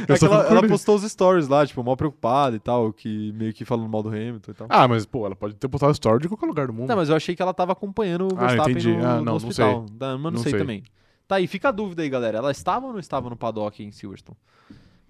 É, 0.08 0.12
Eu 0.12 0.18
que 0.18 0.24
ela, 0.24 0.46
ela 0.46 0.66
postou 0.68 0.94
os 0.96 1.02
stories 1.02 1.48
lá, 1.48 1.66
tipo, 1.66 1.82
mal 1.84 1.96
preocupada 1.96 2.56
e 2.56 2.58
tal, 2.58 2.92
que 2.92 3.32
meio 3.32 3.52
que 3.52 3.64
falando 3.64 3.88
mal 3.88 4.02
do 4.02 4.08
Hamilton 4.08 4.50
e 4.50 4.54
tal. 4.54 4.66
Ah, 4.70 4.88
mas, 4.88 5.04
pô, 5.04 5.26
ela 5.26 5.36
pode 5.36 5.54
ter 5.54 5.68
postado 5.68 5.92
story 5.92 6.22
de 6.22 6.28
qualquer 6.28 6.46
lugar 6.46 6.66
do 6.66 6.72
mundo. 6.72 6.88
Não, 6.88 6.96
mas 6.96 7.08
eu 7.10 7.16
achei 7.16 7.36
que 7.36 7.42
ela 7.42 7.52
tava 7.52 7.72
acompanhando 7.72 8.28
o 8.32 8.36
Ah, 8.36 8.46
Verstappen 8.46 8.72
entendi. 8.72 8.96
no, 8.96 9.04
Ah, 9.04 9.08
no 9.08 9.16
não, 9.16 9.24
não 9.24 9.34
hospital. 9.36 9.86
Tá, 9.98 10.12
mas 10.16 10.22
não, 10.22 10.30
Não 10.30 10.38
sei, 10.38 10.50
sei. 10.52 10.60
também. 10.60 10.82
Tá 11.28 11.36
aí, 11.36 11.46
fica 11.46 11.68
a 11.68 11.72
dúvida 11.72 12.02
aí, 12.02 12.08
galera. 12.08 12.38
Ela 12.38 12.50
estava 12.50 12.86
ou 12.86 12.92
não 12.92 13.00
estava 13.00 13.28
no 13.28 13.36
paddock 13.36 13.82
em 13.82 13.90
Silverstone? 13.92 14.38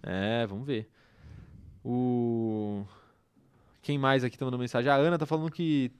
É, 0.03 0.47
vamos 0.47 0.67
ver. 0.67 0.89
O... 1.85 2.85
Quem 3.83 3.99
mais 3.99 4.25
aqui 4.25 4.37
tá 4.37 4.45
mandando 4.45 4.61
mensagem? 4.61 4.91
A 4.91 4.97
Ana 4.97 5.17
tá 5.19 5.27
falando 5.27 5.51
que 5.51 5.93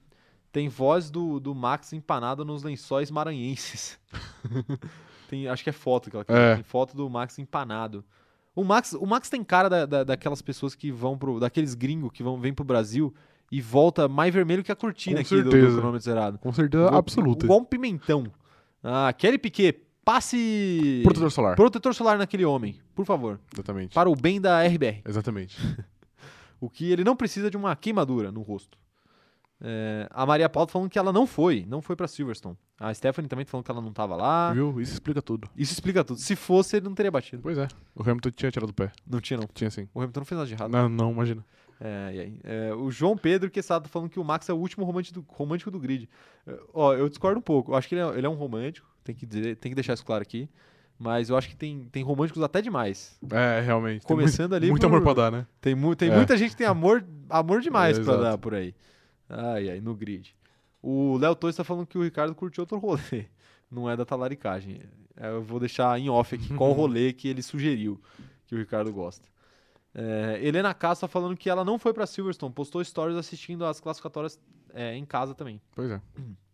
tem 0.51 0.67
voz 0.67 1.09
do, 1.09 1.39
do 1.39 1.55
Max 1.55 1.93
empanada 1.93 2.43
nos 2.43 2.63
lençóis 2.63 3.09
maranhenses. 3.11 3.97
tem, 5.27 5.47
acho 5.47 5.63
que 5.63 5.69
é 5.69 5.73
foto 5.73 6.09
que 6.09 6.15
ela. 6.15 6.25
É. 6.27 6.55
Tem 6.55 6.63
foto 6.63 6.95
do 6.95 7.09
Max 7.09 7.37
empanado. 7.39 8.03
O 8.55 8.63
Max, 8.63 8.93
o 8.93 9.05
Max 9.05 9.29
tem 9.29 9.43
cara 9.43 9.69
da, 9.69 9.85
da- 9.85 10.03
daquelas 10.03 10.41
pessoas 10.41 10.73
que 10.73 10.91
vão 10.91 11.17
pro. 11.17 11.39
daqueles 11.39 11.73
gringos 11.75 12.11
que 12.11 12.23
vão, 12.23 12.39
vêm 12.39 12.53
pro 12.53 12.65
Brasil 12.65 13.13
e 13.51 13.61
volta 13.61 14.07
mais 14.07 14.33
vermelho 14.33 14.63
que 14.63 14.71
a 14.71 14.75
cortina 14.75 15.17
Com 15.17 15.21
aqui 15.21 15.35
do, 15.37 15.43
do 15.43 15.51
certeza. 15.51 15.73
cronômetro 15.75 16.03
zerado. 16.05 16.37
Com 16.39 16.51
certeza 16.51 16.85
Igual- 16.85 16.99
absoluta. 16.99 17.45
Igual 17.45 17.59
um 17.59 17.65
pimentão. 17.65 18.25
Ah, 18.83 19.13
Kelly 19.13 19.37
Piquet, 19.37 19.73
passe. 20.03 21.01
Protetor 21.03 21.31
solar. 21.31 21.55
Protetor 21.55 21.93
solar 21.93 22.17
naquele 22.17 22.45
homem, 22.45 22.79
por 22.95 23.05
favor. 23.05 23.39
Exatamente. 23.53 23.93
Para 23.93 24.09
o 24.09 24.15
bem 24.15 24.41
da 24.41 24.63
RBR. 24.63 25.01
Exatamente. 25.05 25.57
O 26.59 26.71
que 26.71 26.91
ele 26.91 27.03
não 27.03 27.15
precisa 27.15 27.51
de 27.51 27.55
uma 27.55 27.75
queimadura 27.75 28.31
no 28.31 28.41
rosto. 28.41 28.79
É, 29.59 30.07
a 30.11 30.23
Maria 30.25 30.47
Paula 30.47 30.67
falando 30.69 30.89
que 30.89 30.99
ela 30.99 31.11
não 31.11 31.25
foi, 31.25 31.65
não 31.67 31.81
foi 31.81 31.95
pra 31.95 32.07
Silverstone. 32.07 32.55
A 32.79 32.93
Stephanie 32.93 33.27
também 33.27 33.43
falando 33.45 33.65
que 33.65 33.71
ela 33.71 33.81
não 33.81 33.91
tava 33.91 34.15
lá. 34.15 34.53
Viu? 34.53 34.79
Isso 34.79 34.93
explica 34.93 35.21
tudo. 35.21 35.49
Isso 35.57 35.73
explica 35.73 36.03
tudo. 36.03 36.19
Se 36.19 36.35
fosse, 36.35 36.77
ele 36.77 36.85
não 36.85 36.93
teria 36.93 37.09
batido. 37.11 37.41
Pois 37.41 37.57
é. 37.57 37.67
O 37.95 38.03
Hamilton 38.03 38.29
tinha 38.31 38.51
tirado 38.51 38.69
o 38.69 38.73
pé. 38.73 38.91
Não 39.05 39.19
tinha, 39.19 39.39
não. 39.39 39.47
Tinha 39.53 39.71
sim. 39.71 39.87
O 39.95 39.99
Hamilton 39.99 40.19
não 40.19 40.25
fez 40.25 40.37
nada 40.37 40.47
de 40.47 40.53
errado. 40.53 40.71
Não, 40.71 40.87
não, 40.87 41.11
imagina. 41.11 41.43
É, 41.79 42.11
e 42.13 42.19
aí? 42.19 42.39
É, 42.43 42.73
o 42.73 42.89
João 42.91 43.17
Pedro 43.17 43.49
Quesada 43.49 43.83
tá 43.85 43.89
falando 43.89 44.09
que 44.09 44.19
o 44.19 44.23
Max 44.23 44.47
é 44.49 44.53
o 44.53 44.57
último 44.57 44.85
romântico 44.85 45.21
do, 45.21 45.25
romântico 45.27 45.71
do 45.71 45.79
grid. 45.79 46.07
É, 46.45 46.59
ó, 46.73 46.93
eu 46.93 47.09
discordo 47.09 47.39
um 47.39 47.41
pouco. 47.41 47.71
Eu 47.71 47.75
acho 47.75 47.87
que 47.87 47.95
ele 47.95 48.01
é, 48.01 48.17
ele 48.17 48.27
é 48.27 48.29
um 48.29 48.35
romântico, 48.35 48.87
tem 49.03 49.15
que, 49.15 49.25
dizer, 49.25 49.55
tem 49.57 49.71
que 49.71 49.75
deixar 49.75 49.93
isso 49.93 50.05
claro 50.05 50.21
aqui. 50.21 50.47
Mas 50.99 51.29
eu 51.29 51.37
acho 51.37 51.47
que 51.49 51.55
tem, 51.55 51.87
tem 51.91 52.03
românticos 52.03 52.41
até 52.41 52.59
demais. 52.61 53.19
É, 53.31 53.61
realmente. 53.61 54.03
Começando 54.05 54.51
muito, 54.51 54.55
ali 54.55 54.69
Muito 54.71 54.81
por- 54.81 54.87
amor 54.87 55.03
pra 55.03 55.13
dar, 55.13 55.31
né? 55.31 55.45
Tem, 55.61 55.75
mu 55.75 55.95
tem 55.95 56.09
É. 56.09 56.15
muita 56.15 56.35
gente 56.35 56.51
que 56.51 56.57
tem 56.57 56.65
amor, 56.65 57.03
amor 57.29 57.61
demais 57.61 57.97
É, 57.99 58.03
pra 58.03 58.13
exato. 58.13 58.23
dar 58.31 58.37
por 58.39 58.55
aí. 58.55 58.73
Ai, 59.29 59.69
ai, 59.69 59.81
no 59.81 59.95
grid. 59.95 60.35
O 60.81 61.17
Léo 61.17 61.35
Torres 61.35 61.55
tá 61.55 61.63
falando 61.63 61.87
que 61.87 61.97
o 61.97 62.03
Ricardo 62.03 62.33
curtiu 62.35 62.61
outro 62.61 62.77
rolê. 62.77 63.25
Não 63.69 63.89
é 63.89 63.97
da 63.97 64.05
talaricagem. 64.05 64.81
É, 65.15 65.29
Eu 65.29 65.41
vou 65.41 65.59
deixar 65.59 65.99
em 65.99 66.09
off 66.09 66.35
aqui 66.35 66.53
qual 66.53 66.71
rolê 66.73 67.11
que 67.11 67.27
ele 67.27 67.41
sugeriu 67.41 67.99
que 68.45 68.55
o 68.55 68.57
Ricardo 68.57 68.91
gosta. 68.93 69.27
É, 69.93 70.39
Helena 70.41 70.73
Castro 70.73 71.07
tá 71.07 71.11
falando 71.11 71.35
que 71.35 71.49
ela 71.49 71.65
não 71.65 71.79
foi 71.79 71.91
pra 71.91 72.05
Silverstone, 72.05 72.53
postou 72.53 72.83
stories 72.83 73.17
assistindo 73.17 73.65
as 73.65 73.79
classificatórias 73.79 74.39
é, 74.73 74.95
em 74.95 75.03
casa 75.03 75.33
também. 75.33 75.59
Pois 75.75 75.89
é. 75.89 75.99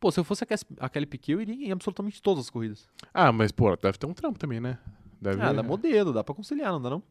Pô, 0.00 0.10
se 0.10 0.18
eu 0.18 0.24
fosse 0.24 0.46
a 0.78 0.88
Kelly 0.88 1.04
Piquet, 1.04 1.32
eu 1.32 1.40
iria 1.42 1.54
em 1.54 1.70
absolutamente 1.70 2.22
todas 2.22 2.44
as 2.44 2.50
corridas. 2.50 2.88
Ah, 3.12 3.30
mas, 3.30 3.52
pô, 3.52 3.76
deve 3.76 3.98
ter 3.98 4.06
um 4.06 4.14
trampo 4.14 4.38
também, 4.38 4.58
né? 4.58 4.78
Deve... 5.20 5.42
Ah, 5.42 5.52
dá 5.52 5.62
modelo, 5.62 6.10
dá 6.10 6.24
pra 6.24 6.34
conciliar, 6.34 6.72
não 6.72 6.80
dá 6.80 6.88
não? 6.88 7.02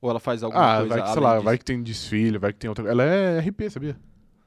Ou 0.00 0.10
ela 0.10 0.20
faz 0.20 0.42
alguma 0.42 0.62
Ah, 0.62 0.76
coisa 0.78 0.88
vai 0.94 1.02
que, 1.02 1.12
sei 1.12 1.22
lá, 1.22 1.32
disso? 1.34 1.44
vai 1.44 1.58
que 1.58 1.64
tem 1.64 1.82
desfile, 1.82 2.38
vai 2.38 2.52
que 2.52 2.58
tem 2.58 2.68
outra. 2.68 2.88
Ela 2.88 3.02
é 3.02 3.38
RP, 3.40 3.70
sabia? 3.70 3.96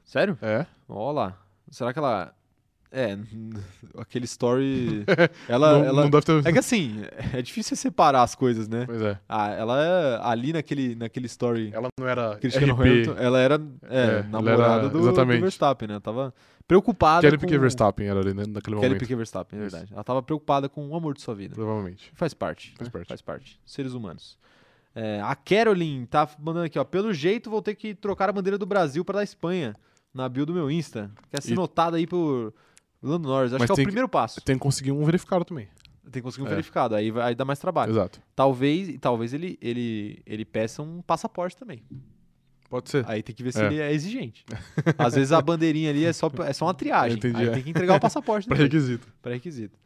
Sério? 0.04 0.38
É. 0.40 0.64
Ó 0.88 1.10
lá. 1.12 1.36
Será 1.70 1.92
que 1.92 1.98
ela. 1.98 2.34
É, 2.92 3.16
aquele 3.98 4.24
story. 4.24 5.04
Ela. 5.48 5.78
não, 5.78 5.84
ela... 5.84 6.02
não 6.02 6.10
deve 6.10 6.24
ter. 6.26 6.44
É 6.44 6.52
que 6.52 6.58
assim, 6.58 7.02
é 7.32 7.40
difícil 7.40 7.76
separar 7.76 8.22
as 8.24 8.34
coisas, 8.34 8.66
né? 8.68 8.84
Pois 8.84 9.00
é. 9.00 9.16
Ah, 9.28 9.48
ela 9.50 9.80
é 9.80 10.18
ali 10.22 10.52
naquele, 10.52 10.96
naquele 10.96 11.26
story. 11.26 11.70
Ela 11.72 11.88
não 11.96 12.08
era 12.08 12.36
Cristiano 12.38 12.74
RP. 12.74 12.80
Hamilton, 12.80 13.14
ela 13.16 13.38
era 13.38 13.62
é, 13.88 13.96
É, 13.96 14.10
ela 14.18 14.22
namorada 14.24 14.72
era- 14.72 14.88
do, 14.88 14.90
do 14.90 15.08
exatamente. 15.08 15.40
Verstappen, 15.40 15.86
né? 15.88 16.00
Tava 16.00 16.34
preocupada 16.66 17.20
Kelly 17.20 17.36
com... 17.38 17.40
Piquet 17.46 17.58
Verstappen 17.58 18.08
era 18.08 18.18
ali, 18.20 18.34
né, 18.34 18.42
naquele 18.48 18.76
Kelly 18.76 18.76
momento. 18.88 18.98
Piquet 18.98 19.14
Verstappen, 19.16 19.60
é 19.60 19.66
Isso. 19.66 19.70
verdade. 19.76 19.92
Ela 19.94 20.02
tava 20.04 20.20
preocupada 20.20 20.68
com 20.68 20.88
o 20.88 20.96
amor 20.96 21.14
de 21.14 21.20
sua 21.22 21.34
vida. 21.34 21.54
Provavelmente. 21.54 22.10
Faz 22.14 22.34
parte. 22.34 22.74
Faz 22.76 22.88
né? 22.88 22.92
parte. 22.92 23.08
Faz 23.08 23.22
parte. 23.22 23.60
Seres 23.64 23.92
humanos. 23.92 24.36
É, 24.94 25.20
a 25.22 25.34
Caroline 25.36 26.06
tá 26.06 26.28
mandando 26.38 26.66
aqui, 26.66 26.78
ó. 26.78 26.84
Pelo 26.84 27.12
jeito, 27.12 27.48
vou 27.50 27.62
ter 27.62 27.74
que 27.74 27.94
trocar 27.94 28.28
a 28.28 28.32
bandeira 28.32 28.58
do 28.58 28.66
Brasil 28.66 29.04
para 29.04 29.18
da 29.18 29.24
Espanha. 29.24 29.76
Na 30.12 30.28
bio 30.28 30.44
do 30.44 30.52
meu 30.52 30.68
Insta. 30.70 31.10
Quer 31.30 31.40
ser 31.42 31.52
E- 31.52 31.54
notada 31.54 31.96
aí 31.96 32.06
por 32.06 32.52
Lando 33.00 33.28
Norris. 33.28 33.52
Acho 33.52 33.60
Mas 33.60 33.66
que 33.68 33.72
é 33.72 33.74
o 33.74 33.76
tem 33.76 33.84
que- 33.84 33.88
primeiro 33.88 34.08
passo. 34.08 34.40
Tem 34.40 34.56
que 34.56 34.60
conseguir 34.60 34.90
um 34.90 35.04
verificado 35.04 35.44
também. 35.44 35.68
Tem 36.04 36.14
que 36.14 36.22
conseguir 36.22 36.42
um 36.42 36.48
É. 36.48 36.50
verificado. 36.50 36.96
Aí 36.96 37.12
vai 37.12 37.28
aí 37.28 37.34
dá 37.36 37.44
mais 37.44 37.60
trabalho. 37.60 37.92
Exato. 37.92 38.20
Talvez, 38.34 38.98
talvez 39.00 39.32
ele, 39.32 39.56
ele, 39.62 40.20
ele 40.26 40.44
peça 40.44 40.82
um 40.82 41.00
passaporte 41.02 41.56
também. 41.56 41.84
Pode 42.68 42.90
ser. 42.90 43.04
Aí 43.08 43.22
tem 43.22 43.32
que 43.34 43.42
ver 43.44 43.52
se 43.52 43.62
É. 43.62 43.66
ele 43.66 43.78
é 43.80 43.92
exigente. 43.92 44.44
Às 44.98 45.14
vezes 45.14 45.30
a 45.30 45.40
bandeirinha 45.40 45.90
ali 45.90 46.04
é 46.04 46.12
só, 46.12 46.28
é 46.44 46.52
só 46.52 46.66
uma 46.66 46.74
triagem. 46.74 47.16
Entendi, 47.18 47.36
aí 47.36 47.48
é. 47.48 47.52
tem 47.52 47.62
que 47.62 47.70
entregar 47.70 47.94
o 47.96 48.00
passaporte. 48.00 48.46
também. 48.48 48.56
Pré-requisito. 48.68 49.06
Pré-requisito. 49.22 49.78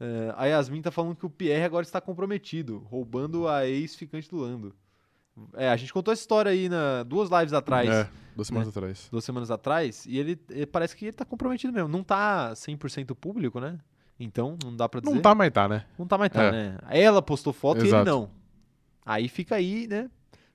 É, 0.00 0.34
a 0.36 0.46
Yasmin 0.46 0.82
tá 0.82 0.90
falando 0.90 1.14
que 1.16 1.24
o 1.26 1.30
Pierre 1.30 1.64
agora 1.64 1.84
está 1.84 2.00
comprometido, 2.00 2.78
roubando 2.90 3.46
a 3.48 3.66
ex-ficante 3.66 4.28
do 4.28 4.36
Lando. 4.38 4.74
É, 5.54 5.68
a 5.68 5.76
gente 5.76 5.92
contou 5.92 6.12
essa 6.12 6.22
história 6.22 6.50
aí 6.50 6.68
na, 6.68 7.02
duas 7.02 7.28
lives 7.30 7.52
atrás, 7.52 7.88
É, 7.88 8.08
duas 8.36 8.48
semanas 8.48 8.68
atrás. 8.68 9.08
duas 9.10 9.24
semanas 9.24 9.50
atrás, 9.50 10.06
e 10.06 10.18
ele, 10.18 10.40
ele 10.50 10.66
parece 10.66 10.96
que 10.96 11.06
ele 11.06 11.12
tá 11.12 11.24
comprometido 11.24 11.72
mesmo. 11.72 11.88
Não 11.88 12.02
tá 12.04 12.52
100% 12.52 13.14
público, 13.14 13.58
né? 13.60 13.78
Então, 14.18 14.56
não 14.62 14.76
dá 14.76 14.88
pra 14.88 15.00
dizer. 15.00 15.12
Não 15.14 15.20
tá, 15.20 15.34
mas 15.34 15.50
tá, 15.52 15.68
né? 15.68 15.84
Não 15.98 16.06
tá 16.06 16.16
mais 16.16 16.30
tá, 16.30 16.42
É. 16.44 16.52
né? 16.52 16.78
Ela 16.88 17.20
postou 17.20 17.52
foto 17.52 17.78
e 17.78 17.80
ele 17.80 17.88
Exato. 17.88 18.04
não. 18.08 18.30
Aí 19.04 19.28
fica 19.28 19.56
aí, 19.56 19.86
né? 19.88 20.08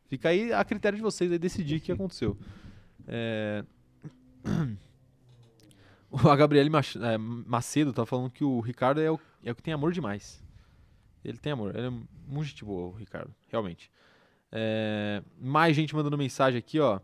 Fica 0.07 0.29
aí 0.29 0.51
a 0.53 0.63
critério 0.63 0.95
de 0.95 1.01
vocês 1.03 1.29
aí 1.31 1.37
decidir 1.37 1.77
o 1.77 1.81
que 1.81 1.91
aconteceu. 1.91 2.37
É... 3.07 3.63
A 6.11 6.35
Gabriele 6.35 6.71
é, 7.03 7.17
Macedo 7.19 7.93
tá 7.93 8.03
falando 8.05 8.31
que 8.31 8.43
o 8.43 8.59
Ricardo 8.61 8.99
é 8.99 9.11
o, 9.11 9.19
é 9.43 9.51
o 9.51 9.55
que 9.55 9.61
tem 9.63 9.73
amor 9.73 9.91
demais. 9.91 10.43
Ele 11.23 11.37
tem 11.37 11.51
amor. 11.51 11.75
Ele 11.75 11.87
é 11.87 11.89
muito 11.89 12.47
gente 12.47 12.63
boa, 12.63 12.87
o 12.87 12.91
Ricardo. 12.95 13.33
Realmente. 13.49 13.91
É, 14.51 15.21
Mais 15.39 15.75
gente 15.75 15.95
mandando 15.95 16.17
mensagem 16.17 16.57
aqui, 16.57 16.79
ó. 16.79 16.99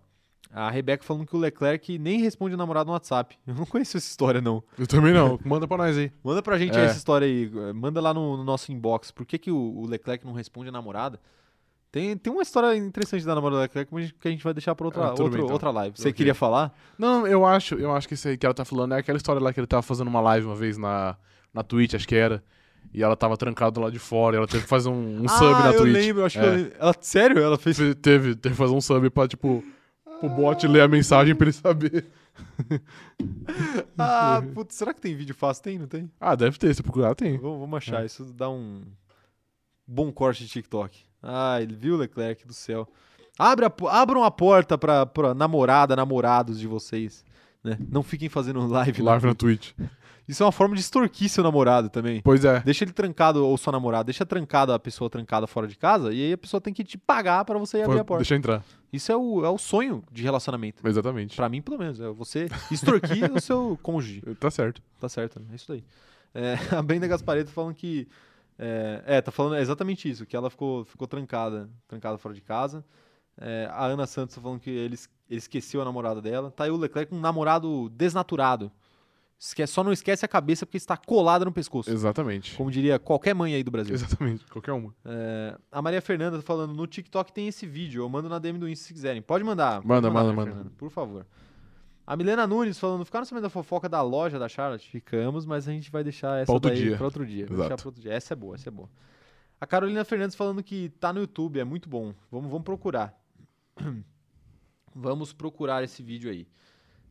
A 0.51 0.69
Rebeca 0.69 1.03
falando 1.03 1.25
que 1.25 1.35
o 1.35 1.39
Leclerc 1.39 1.97
nem 1.97 2.21
responde 2.21 2.53
o 2.55 2.57
namorado 2.57 2.87
no 2.87 2.93
WhatsApp. 2.93 3.37
Eu 3.45 3.55
não 3.55 3.65
conheço 3.65 3.97
essa 3.97 4.07
história, 4.07 4.39
não. 4.39 4.63
Eu 4.77 4.87
também 4.87 5.13
não. 5.13 5.39
Manda 5.43 5.67
pra 5.67 5.77
nós 5.77 5.97
aí. 5.97 6.11
Manda 6.23 6.41
pra 6.41 6.57
gente 6.57 6.75
É. 6.77 6.81
aí 6.81 6.85
essa 6.85 6.97
história 6.97 7.25
aí. 7.27 7.49
Manda 7.73 7.99
lá 7.99 8.13
no, 8.13 8.37
no 8.37 8.43
nosso 8.43 8.71
inbox. 8.71 9.11
Por 9.11 9.25
que, 9.25 9.37
que 9.37 9.51
o, 9.51 9.85
Leclerc 9.87 10.25
não 10.25 10.33
responde 10.33 10.69
a 10.69 10.71
namorada? 10.71 11.19
Tem, 11.91 12.15
tem 12.17 12.31
uma 12.31 12.41
história 12.43 12.75
interessante 12.75 13.25
da 13.25 13.33
namorada 13.33 13.57
do 13.57 13.61
Leclerc 13.79 14.13
que 14.19 14.27
a 14.27 14.31
gente 14.31 14.43
vai 14.43 14.53
deixar 14.53 14.75
pra 14.75 14.85
outra, 14.85 15.07
Ah, 15.07 15.09
tudo 15.11 15.23
outra, 15.23 15.37
bem, 15.37 15.43
então. 15.45 15.53
outra 15.53 15.71
live. 15.71 15.97
Você 15.97 16.09
Ok. 16.09 16.13
queria 16.13 16.35
falar? 16.35 16.77
Não, 16.97 17.25
eu 17.25 17.45
acho, 17.45 17.75
eu 17.75 17.91
acho 17.95 18.07
que 18.07 18.13
isso 18.15 18.27
aí 18.27 18.37
que 18.37 18.45
ela 18.45 18.53
tá 18.53 18.65
falando 18.65 18.93
é 18.93 18.99
aquela 18.99 19.17
história 19.17 19.41
lá 19.41 19.51
que 19.53 19.59
ele 19.59 19.67
tava 19.67 19.81
fazendo 19.81 20.07
uma 20.09 20.19
live 20.21 20.45
uma 20.45 20.55
vez 20.55 20.77
na, 20.77 21.15
na 21.55 21.63
Twitch, 21.63 21.93
acho 21.95 22.07
que 22.07 22.15
era. 22.15 22.43
E 22.93 23.01
ela 23.03 23.15
tava 23.15 23.35
trancada 23.35 23.79
lá 23.79 23.89
de 23.89 23.97
fora, 23.99 24.37
ela 24.37 24.47
teve 24.47 24.63
que 24.63 24.69
fazer 24.69 24.89
um, 24.89 25.23
um 25.23 25.27
sub 25.27 25.53
ah, 25.53 25.59
na 25.63 25.71
eu 25.73 25.81
Twitch. 25.81 25.93
lembro, 25.93 26.23
acho 26.25 26.39
que 26.39 26.45
eu 26.45 26.49
É. 26.49 26.55
lembro. 26.55 26.73
Ela, 26.79 26.95
sério? 27.01 27.39
Ela 27.41 27.57
fez. 27.57 27.77
Fe- 27.77 27.95
Teve, 27.95 28.35
teve 28.35 28.53
que 28.53 28.57
fazer 28.59 28.73
um 28.73 28.79
sub 28.81 29.09
pra, 29.09 29.27
tipo, 29.27 29.63
o 30.21 30.29
bot 30.29 30.65
ler 30.67 30.81
a 30.81 30.87
mensagem 30.87 31.33
pra 31.35 31.45
ele 31.45 31.53
saber. 31.53 32.05
Ah, 33.97 34.41
putz, 34.53 34.75
será 34.75 34.93
que 34.93 35.01
tem 35.01 35.15
vídeo 35.15 35.33
fácil? 35.35 35.63
Tem, 35.63 35.79
não 35.79 35.87
tem? 35.87 36.09
Ah, 36.19 36.35
deve 36.35 36.57
ter, 36.57 36.73
se 36.73 36.83
procurar 36.83 37.15
tem. 37.15 37.37
Vamos, 37.37 37.59
vamos 37.59 37.77
achar. 37.77 38.03
É. 38.03 38.05
Isso 38.05 38.25
dá 38.33 38.49
um 38.49 38.81
bom 39.87 40.11
corte 40.11 40.43
de 40.43 40.49
TikTok. 40.49 40.97
Ah, 41.23 41.61
ele 41.61 41.73
viu 41.75 41.95
Leclerc 41.97 42.45
do 42.45 42.53
céu. 42.53 42.87
Abre 43.37 43.65
a 43.65 43.71
abram 43.89 44.23
a 44.23 44.31
porta 44.31 44.77
pra, 44.77 45.05
pra 45.05 45.33
namorada, 45.33 45.95
namorados 45.95 46.59
de 46.59 46.67
vocês. 46.67 47.23
né? 47.63 47.77
Não 47.89 48.03
fiquem 48.03 48.29
fazendo 48.29 48.65
live. 48.67 49.01
na 49.01 49.11
Live 49.11 49.25
na 49.27 49.33
Twitch. 49.35 49.71
Isso 50.27 50.41
é 50.41 50.45
uma 50.45 50.51
forma 50.51 50.73
de 50.75 50.81
extorquir 50.81 51.29
seu 51.29 51.43
namorado 51.43 51.89
também. 51.89 52.21
Pois 52.21 52.43
é. 52.43 52.59
Deixa 52.61 52.83
ele 52.83 52.91
trancado, 52.91 53.45
ou 53.45 53.55
sua 53.57 53.71
namorada, 53.71 54.05
deixa 54.05 54.25
trancada 54.25 54.73
a 54.73 54.79
pessoa 54.79 55.09
trancada 55.09 55.45
fora 55.45 55.67
de 55.67 55.75
casa, 55.75 56.11
e 56.11 56.25
aí 56.25 56.33
a 56.33 56.37
pessoa 56.37 56.59
tem 56.59 56.73
que 56.73 56.83
te 56.83 56.97
pagar 56.97 57.45
pra 57.45 57.57
você 57.59 57.77
ir 57.77 57.83
abrir 57.83 57.99
a 57.99 58.05
porta. 58.05 58.23
Deixa 58.23 58.33
eu 58.33 58.37
entrar. 58.37 58.63
Isso 58.91 59.11
é 59.11 59.15
o, 59.15 59.45
é 59.45 59.49
o 59.49 59.57
sonho 59.57 60.03
de 60.11 60.23
relacionamento. 60.23 60.87
Exatamente. 60.87 61.35
Pra 61.35 61.49
mim, 61.49 61.61
pelo 61.61 61.77
menos. 61.77 61.99
É 61.99 62.07
você 62.09 62.47
extorquir 62.71 63.31
o 63.33 63.39
seu 63.39 63.77
cônjuge. 63.83 64.21
Tá 64.39 64.49
certo. 64.49 64.81
Tá 64.99 65.09
certo, 65.09 65.39
né? 65.39 65.45
é 65.51 65.55
isso 65.55 65.67
daí. 65.67 65.83
É, 66.33 66.55
a 66.75 66.81
Brenda 66.81 67.07
Gaspareto 67.07 67.51
falando 67.51 67.75
que. 67.75 68.07
É, 68.57 69.03
é, 69.05 69.21
tá 69.21 69.31
falando 69.31 69.57
exatamente 69.57 70.09
isso, 70.09 70.25
que 70.25 70.33
ela 70.33 70.49
ficou, 70.49 70.85
ficou 70.85 71.05
trancada, 71.07 71.69
trancada 71.87 72.17
fora 72.17 72.33
de 72.33 72.39
casa. 72.41 72.85
É, 73.37 73.67
a 73.69 73.85
Ana 73.85 74.07
Santos 74.07 74.33
tá 74.33 74.41
falando 74.41 74.61
que 74.61 74.69
ele, 74.69 74.95
ele 75.29 75.37
esqueceu 75.37 75.81
a 75.81 75.85
namorada 75.85 76.21
dela. 76.21 76.49
Tá 76.49 76.63
aí 76.63 76.71
o 76.71 76.77
Leclerc 76.77 77.09
com 77.09 77.17
um 77.17 77.21
namorado 77.21 77.89
desnaturado. 77.89 78.71
Esque- 79.37 79.67
só 79.67 79.83
não 79.83 79.91
esquece 79.91 80.23
a 80.25 80.27
cabeça 80.27 80.65
porque 80.65 80.77
está 80.77 80.95
colada 80.95 81.43
no 81.45 81.51
pescoço. 81.51 81.91
Exatamente. 81.91 82.55
Como 82.55 82.71
diria 82.71 82.97
qualquer 82.97 83.33
mãe 83.35 83.53
aí 83.53 83.63
do 83.63 83.69
Brasil. 83.71 83.93
Exatamente. 83.93 84.45
Qualquer 84.47 84.71
uma. 84.71 84.95
É, 85.05 85.57
a 85.71 85.81
Maria 85.81 86.01
Fernanda 86.01 86.37
tá 86.37 86.43
falando, 86.43 86.73
no 86.73 86.87
TikTok 86.87 87.31
tem 87.33 87.47
esse 87.47 87.65
vídeo, 87.65 88.03
eu 88.03 88.09
mando 88.09 88.29
na 88.29 88.39
DM 88.39 88.57
do 88.57 88.67
Insta 88.69 88.85
se 88.87 88.93
quiserem. 88.93 89.21
Pode 89.21 89.43
mandar. 89.43 89.83
Manda, 89.85 90.09
manda, 90.09 90.31
manda. 90.33 90.51
Fernanda, 90.51 90.71
por 90.77 90.89
favor. 90.89 91.25
A 92.07 92.15
Milena 92.15 92.45
Nunes 92.47 92.77
falando, 92.79 93.03
ficaram 93.03 93.25
sabendo 93.25 93.43
da 93.43 93.49
fofoca 93.49 93.89
da 93.89 94.01
loja 94.01 94.37
da 94.39 94.47
Charlotte? 94.47 94.87
Ficamos, 94.87 95.45
mas 95.45 95.67
a 95.67 95.71
gente 95.71 95.91
vai 95.91 96.03
deixar 96.03 96.39
essa 96.41 96.51
outro 96.51 96.69
daí 96.69 96.79
dia. 96.83 96.95
pra 96.97 97.05
outro 97.05 97.25
dia. 97.25 97.45
Exato. 97.49 97.75
pra 97.81 97.87
outro 97.89 98.01
dia. 98.01 98.13
Essa 98.13 98.33
é 98.33 98.35
boa, 98.37 98.55
essa 98.55 98.69
é 98.69 98.71
boa. 98.71 98.87
A 99.59 99.65
Carolina 99.65 100.05
Fernandes 100.05 100.35
falando 100.35 100.61
que 100.61 100.89
tá 100.99 101.11
no 101.11 101.19
YouTube, 101.21 101.59
é 101.59 101.63
muito 101.63 101.89
bom. 101.89 102.13
Vamos, 102.31 102.49
vamos 102.49 102.63
procurar. 102.63 103.13
vamos 104.93 105.33
procurar 105.33 105.83
esse 105.83 106.01
vídeo 106.03 106.29
aí. 106.29 106.47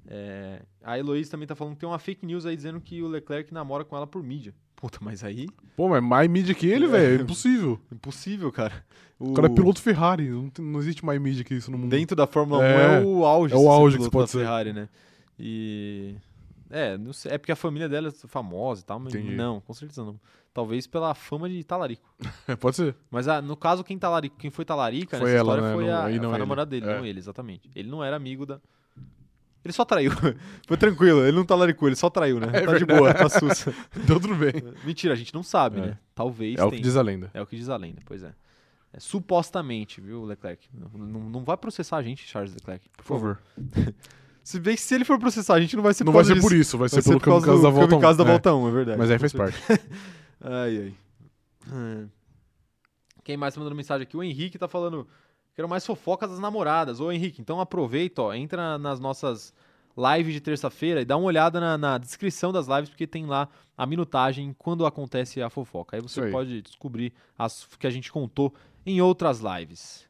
É, 0.07 0.61
a 0.83 0.99
Heloísa 0.99 1.31
também 1.31 1.47
tá 1.47 1.55
falando 1.55 1.75
que 1.75 1.81
tem 1.81 1.89
uma 1.89 1.99
fake 1.99 2.27
news 2.27 2.45
aí 2.45 2.55
dizendo 2.55 2.81
que 2.81 3.03
o 3.03 3.09
Leclerc 3.09 3.53
namora 3.55 3.85
com 3.85 3.97
ela 3.97 4.07
por 4.07 4.23
mídia. 4.23 4.55
Puta, 4.77 4.99
mas 5.01 5.25
aí, 5.25 5.49
Pô, 5.77 5.89
mas 5.89 6.03
mais 6.03 6.29
mídia 6.29 6.55
que 6.55 6.67
ele, 6.67 6.87
velho. 6.87 7.21
É 7.21 7.23
impossível. 7.23 7.81
impossível, 7.91 8.53
cara. 8.53 8.85
O 9.19 9.33
cara 9.33 9.47
é 9.49 9.51
piloto 9.51 9.81
Ferrari. 9.81 10.29
Não, 10.29 10.51
tem- 10.51 10.65
não 10.65 10.79
existe 10.81 11.05
mais 11.05 11.19
mídia 11.21 11.43
que 11.43 11.55
isso 11.55 11.71
no 11.71 11.79
mundo. 11.79 11.91
Dentro 11.91 12.15
da 12.15 12.27
Fórmula 12.27 12.61
1 12.61 12.65
É, 12.65 12.97
é 12.97 13.05
o 13.05 13.25
auge. 13.25 13.55
é 13.55 13.57
o 13.57 13.71
auge 13.71 13.97
que 13.97 14.03
você 14.05 14.11
pode 14.11 14.25
da 14.27 14.33
ser. 14.33 14.39
Ferrari, 14.41 14.73
né? 14.75 14.89
E. 15.39 16.15
É, 16.71 16.99
não 16.99 17.13
sei, 17.13 17.33
é 17.33 17.39
porque 17.39 17.53
a 17.53 17.57
família 17.57 17.89
dela 17.89 18.09
é 18.09 18.11
famosa 18.27 18.83
e 18.83 18.85
tal, 18.85 18.99
mas 18.99 19.15
Entendi. 19.15 19.35
não, 19.37 19.61
com 19.61 19.73
certeza 19.73 20.05
não. 20.05 20.19
Talvez 20.53 20.87
pela 20.87 21.15
fama 21.15 21.49
de 21.49 21.63
talarico. 21.65 22.13
Pode 22.61 22.77
ser. 22.77 22.97
Mas 23.11 23.29
ah, 23.29 23.41
no 23.41 23.57
caso, 23.57 23.85
quem, 23.85 23.99
talarico, 23.99 24.37
quem 24.37 24.51
foi 24.51 24.65
talarica 24.65 25.17
Foi 25.19 25.27
nessa 25.27 25.39
ela, 25.39 25.53
história 25.55 25.69
né? 25.69 25.75
foi 25.75 25.87
Não- 25.87 25.95
a, 25.95 26.05
aí 26.05 26.19
não 26.19 26.35
a 26.35 26.39
namorada 26.39 26.71
dele, 26.71 26.87
É. 26.87 26.97
não 26.99 27.07
ele, 27.07 27.19
exatamente. 27.19 27.71
Ele 27.75 27.89
não 27.89 28.03
era 28.05 28.17
amigo 28.17 28.45
da. 28.45 28.61
Ele 29.65 29.73
só 29.73 29.85
traiu. 29.85 30.11
foi 30.69 30.77
tranquilo, 30.77 31.23
ele 31.25 31.35
não 31.37 31.45
talaricou, 31.45 31.89
ele 31.89 31.97
só 31.97 32.11
traiu, 32.11 32.39
né? 32.39 32.49
É 32.53 32.61
tá 32.61 32.77
de 32.77 32.85
boa, 32.85 33.15
tá 33.15 33.29
sussa. 33.29 33.73
Então 33.97 34.21
tudo 34.21 34.35
bem. 34.35 34.53
Mentira, 34.85 35.15
a 35.15 35.17
gente 35.17 35.33
não 35.33 35.43
sabe, 35.43 35.79
É. 35.79 35.87
né? 35.87 35.99
Talvez 36.15 36.59
É 36.59 36.65
o 36.65 36.69
tenha. 36.69 36.81
que 36.83 36.87
diz 36.87 36.97
a 36.97 37.03
lenda. 37.03 37.31
É 37.33 37.41
o 37.41 37.47
que 37.47 37.57
diz 37.57 37.69
a 37.71 37.77
lenda, 37.77 38.03
pois 38.05 38.23
é. 38.23 38.35
É, 38.93 39.01
supostamente, 39.01 40.01
viu, 40.01 40.23
Leclerc? 40.25 40.69
Não, 40.73 41.07
não, 41.07 41.21
não 41.31 41.45
vai 41.45 41.57
processar 41.57 41.97
a 41.97 42.03
gente, 42.03 42.27
Charles 42.27 42.53
Leclerc. 42.55 42.89
Por 42.91 43.05
Por 43.05 43.05
favor. 43.05 43.41
favor. 43.75 43.95
Se 44.45 44.61
bem 44.61 44.75
que 44.77 44.83
se 44.83 44.95
ele 44.95 45.07
for 45.07 45.19
processar 45.19 45.55
a 45.55 45.61
gente, 45.61 45.75
não 45.75 45.83
vai 45.83 45.95
ser 45.95 46.05
Não 46.05 46.13
por 46.13 46.23
vai 46.23 46.25
ser 46.27 46.41
por 46.41 46.51
disso. 46.51 46.61
isso, 46.61 46.79
vai 46.79 46.89
Vai 46.89 47.01
ser 47.03 47.09
pelo 47.09 47.19
por 47.19 47.25
causa 47.25 47.47
caso 47.47 47.63
da 47.63 47.71
volta 47.71 47.87
1. 47.87 47.89
kamikaze 47.99 48.19
da 48.19 48.25
É. 48.25 48.27
volta 48.27 48.55
1, 48.55 48.69
é 48.69 48.71
verdade. 48.71 48.99
Mas 48.99 49.11
aí 49.11 49.19
faz 49.19 49.33
parte. 49.33 49.59
Ai, 50.43 50.77
ai. 50.79 50.95
Hum. 51.73 52.09
Quem 53.25 53.39
mais 53.39 53.55
tá 53.55 53.61
mandando 53.61 53.75
mensagem 53.75 54.03
aqui? 54.03 54.15
O 54.17 54.23
Henrique 54.23 54.59
tá 54.59 54.69
falando. 54.69 55.09
Quero 55.55 55.69
mais 55.69 55.87
fofocas 55.87 56.31
das 56.31 56.41
namoradas. 56.41 57.01
Ô, 57.01 57.13
Henrique, 57.13 57.41
então 57.41 57.61
aproveita, 57.61 58.23
ó. 58.23 58.35
Entra 58.35 58.77
nas 58.79 58.99
nossas 58.99 59.55
lives 59.97 60.35
de 60.35 60.41
terça-feira 60.41 61.01
e 61.01 61.05
dá 61.05 61.17
uma 61.17 61.27
olhada 61.27 61.61
na, 61.61 61.79
na 61.79 61.99
descrição 61.99 62.53
das 62.53 62.67
lives, 62.67 62.91
porque 62.91 63.07
tem 63.07 63.27
lá 63.27 63.49
a 63.77 63.87
minutagem 63.87 64.55
quando 64.59 64.85
acontece 64.85 65.41
a 65.41 65.49
fofoca. 65.49 65.97
Aí 65.97 66.03
você 66.03 66.23
aí. 66.23 66.33
pode 66.33 66.63
descobrir 66.63 67.13
as 67.39 67.69
que 67.79 67.87
a 67.87 67.91
gente 67.91 68.11
contou 68.11 68.53
em 68.85 69.01
outras 69.01 69.41
lives. 69.41 70.09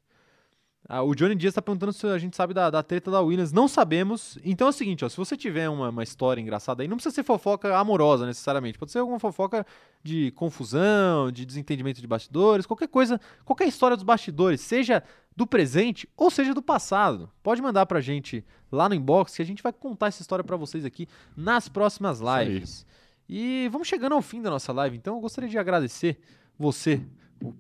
Ah, 0.89 1.03
o 1.03 1.15
Johnny 1.15 1.35
Dias 1.35 1.55
tá 1.55 1.63
perguntando 1.63 1.93
se 1.93 2.07
a 2.07 2.19
gente 2.19 2.37
sabe 2.37 2.53
da, 2.53 2.69
da 2.69 2.83
treta 2.83 3.11
da 3.11 3.21
Williams. 3.21 3.53
Não 3.53 3.67
sabemos. 3.69 4.39
Então 4.45 4.67
é 4.67 4.71
o 4.71 4.73
seguinte, 4.73 5.05
ó, 5.05 5.09
se 5.09 5.17
você 5.17 5.37
tiver 5.37 5.69
uma, 5.69 5.89
uma 5.89 6.03
história 6.03 6.41
engraçada 6.41 6.83
aí, 6.83 6.89
não 6.89 6.97
precisa 6.97 7.15
ser 7.15 7.23
fofoca 7.23 7.77
amorosa 7.77 8.27
necessariamente. 8.27 8.79
Pode 8.79 8.93
ser 8.93 8.99
alguma 8.99 9.19
fofoca 9.19 9.67
de 10.05 10.31
confusão, 10.33 11.33
de 11.33 11.47
desentendimento 11.47 11.99
de 12.01 12.07
bastidores, 12.07 12.67
qualquer 12.67 12.89
coisa, 12.89 13.19
qualquer 13.43 13.67
história 13.67 13.97
dos 13.97 14.05
bastidores, 14.05 14.61
seja 14.61 15.03
do 15.35 15.47
presente 15.47 16.07
ou 16.15 16.31
seja 16.31 16.53
do 16.53 16.63
passado. 16.63 17.31
Pode 17.43 17.63
mandar 17.63 17.87
pra 17.87 18.03
gente 18.03 18.45
lá 18.71 18.87
no 18.87 18.95
inbox 18.95 19.35
que 19.35 19.41
a 19.43 19.47
gente 19.47 19.63
vai 19.63 19.73
contar 19.73 20.09
essa 20.09 20.21
história 20.21 20.45
pra 20.45 20.59
vocês 20.59 20.85
aqui 20.85 21.09
nas 21.35 21.69
próximas 21.71 22.21
lives. 22.21 22.87
E 23.27 23.67
vamos 23.73 23.89
chegando 23.89 24.15
ao 24.15 24.21
fim 24.21 24.43
da 24.43 24.51
nossa 24.51 24.71
live, 24.75 24.95
então 24.95 25.15
eu 25.15 25.21
gostaria 25.21 25.49
de 25.49 25.57
agradecer 25.59 26.21
você 26.59 27.01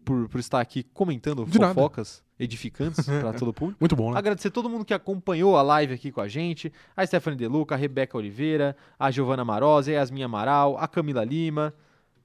por, 0.05 0.29
por 0.29 0.39
estar 0.39 0.61
aqui 0.61 0.83
comentando 0.83 1.47
De 1.47 1.59
nada. 1.59 1.73
fofocas 1.73 2.23
edificantes 2.39 3.07
pra 3.07 3.33
todo 3.33 3.49
o 3.49 3.55
público. 3.55 3.79
Muito 3.81 3.97
bom, 3.97 4.13
né? 4.13 4.19
Agradecer 4.19 4.51
todo 4.51 4.69
mundo 4.69 4.85
que 4.85 4.93
acompanhou 4.93 5.57
a 5.57 5.63
live 5.63 5.95
aqui 5.95 6.13
com 6.13 6.21
a 6.21 6.29
gente. 6.29 6.71
A 6.95 7.07
Stephanie 7.07 7.39
Deluca, 7.39 7.75
a 7.75 7.79
Rebeca 7.79 8.19
Oliveira, 8.19 8.77
a 8.99 9.11
Giovana 9.11 9.45
Marosa, 9.47 9.91
a 9.91 9.95
Yasmin 9.95 10.25
Amaral, 10.25 10.77
a 10.79 10.87
Camila 10.87 11.25
Lima. 11.25 11.73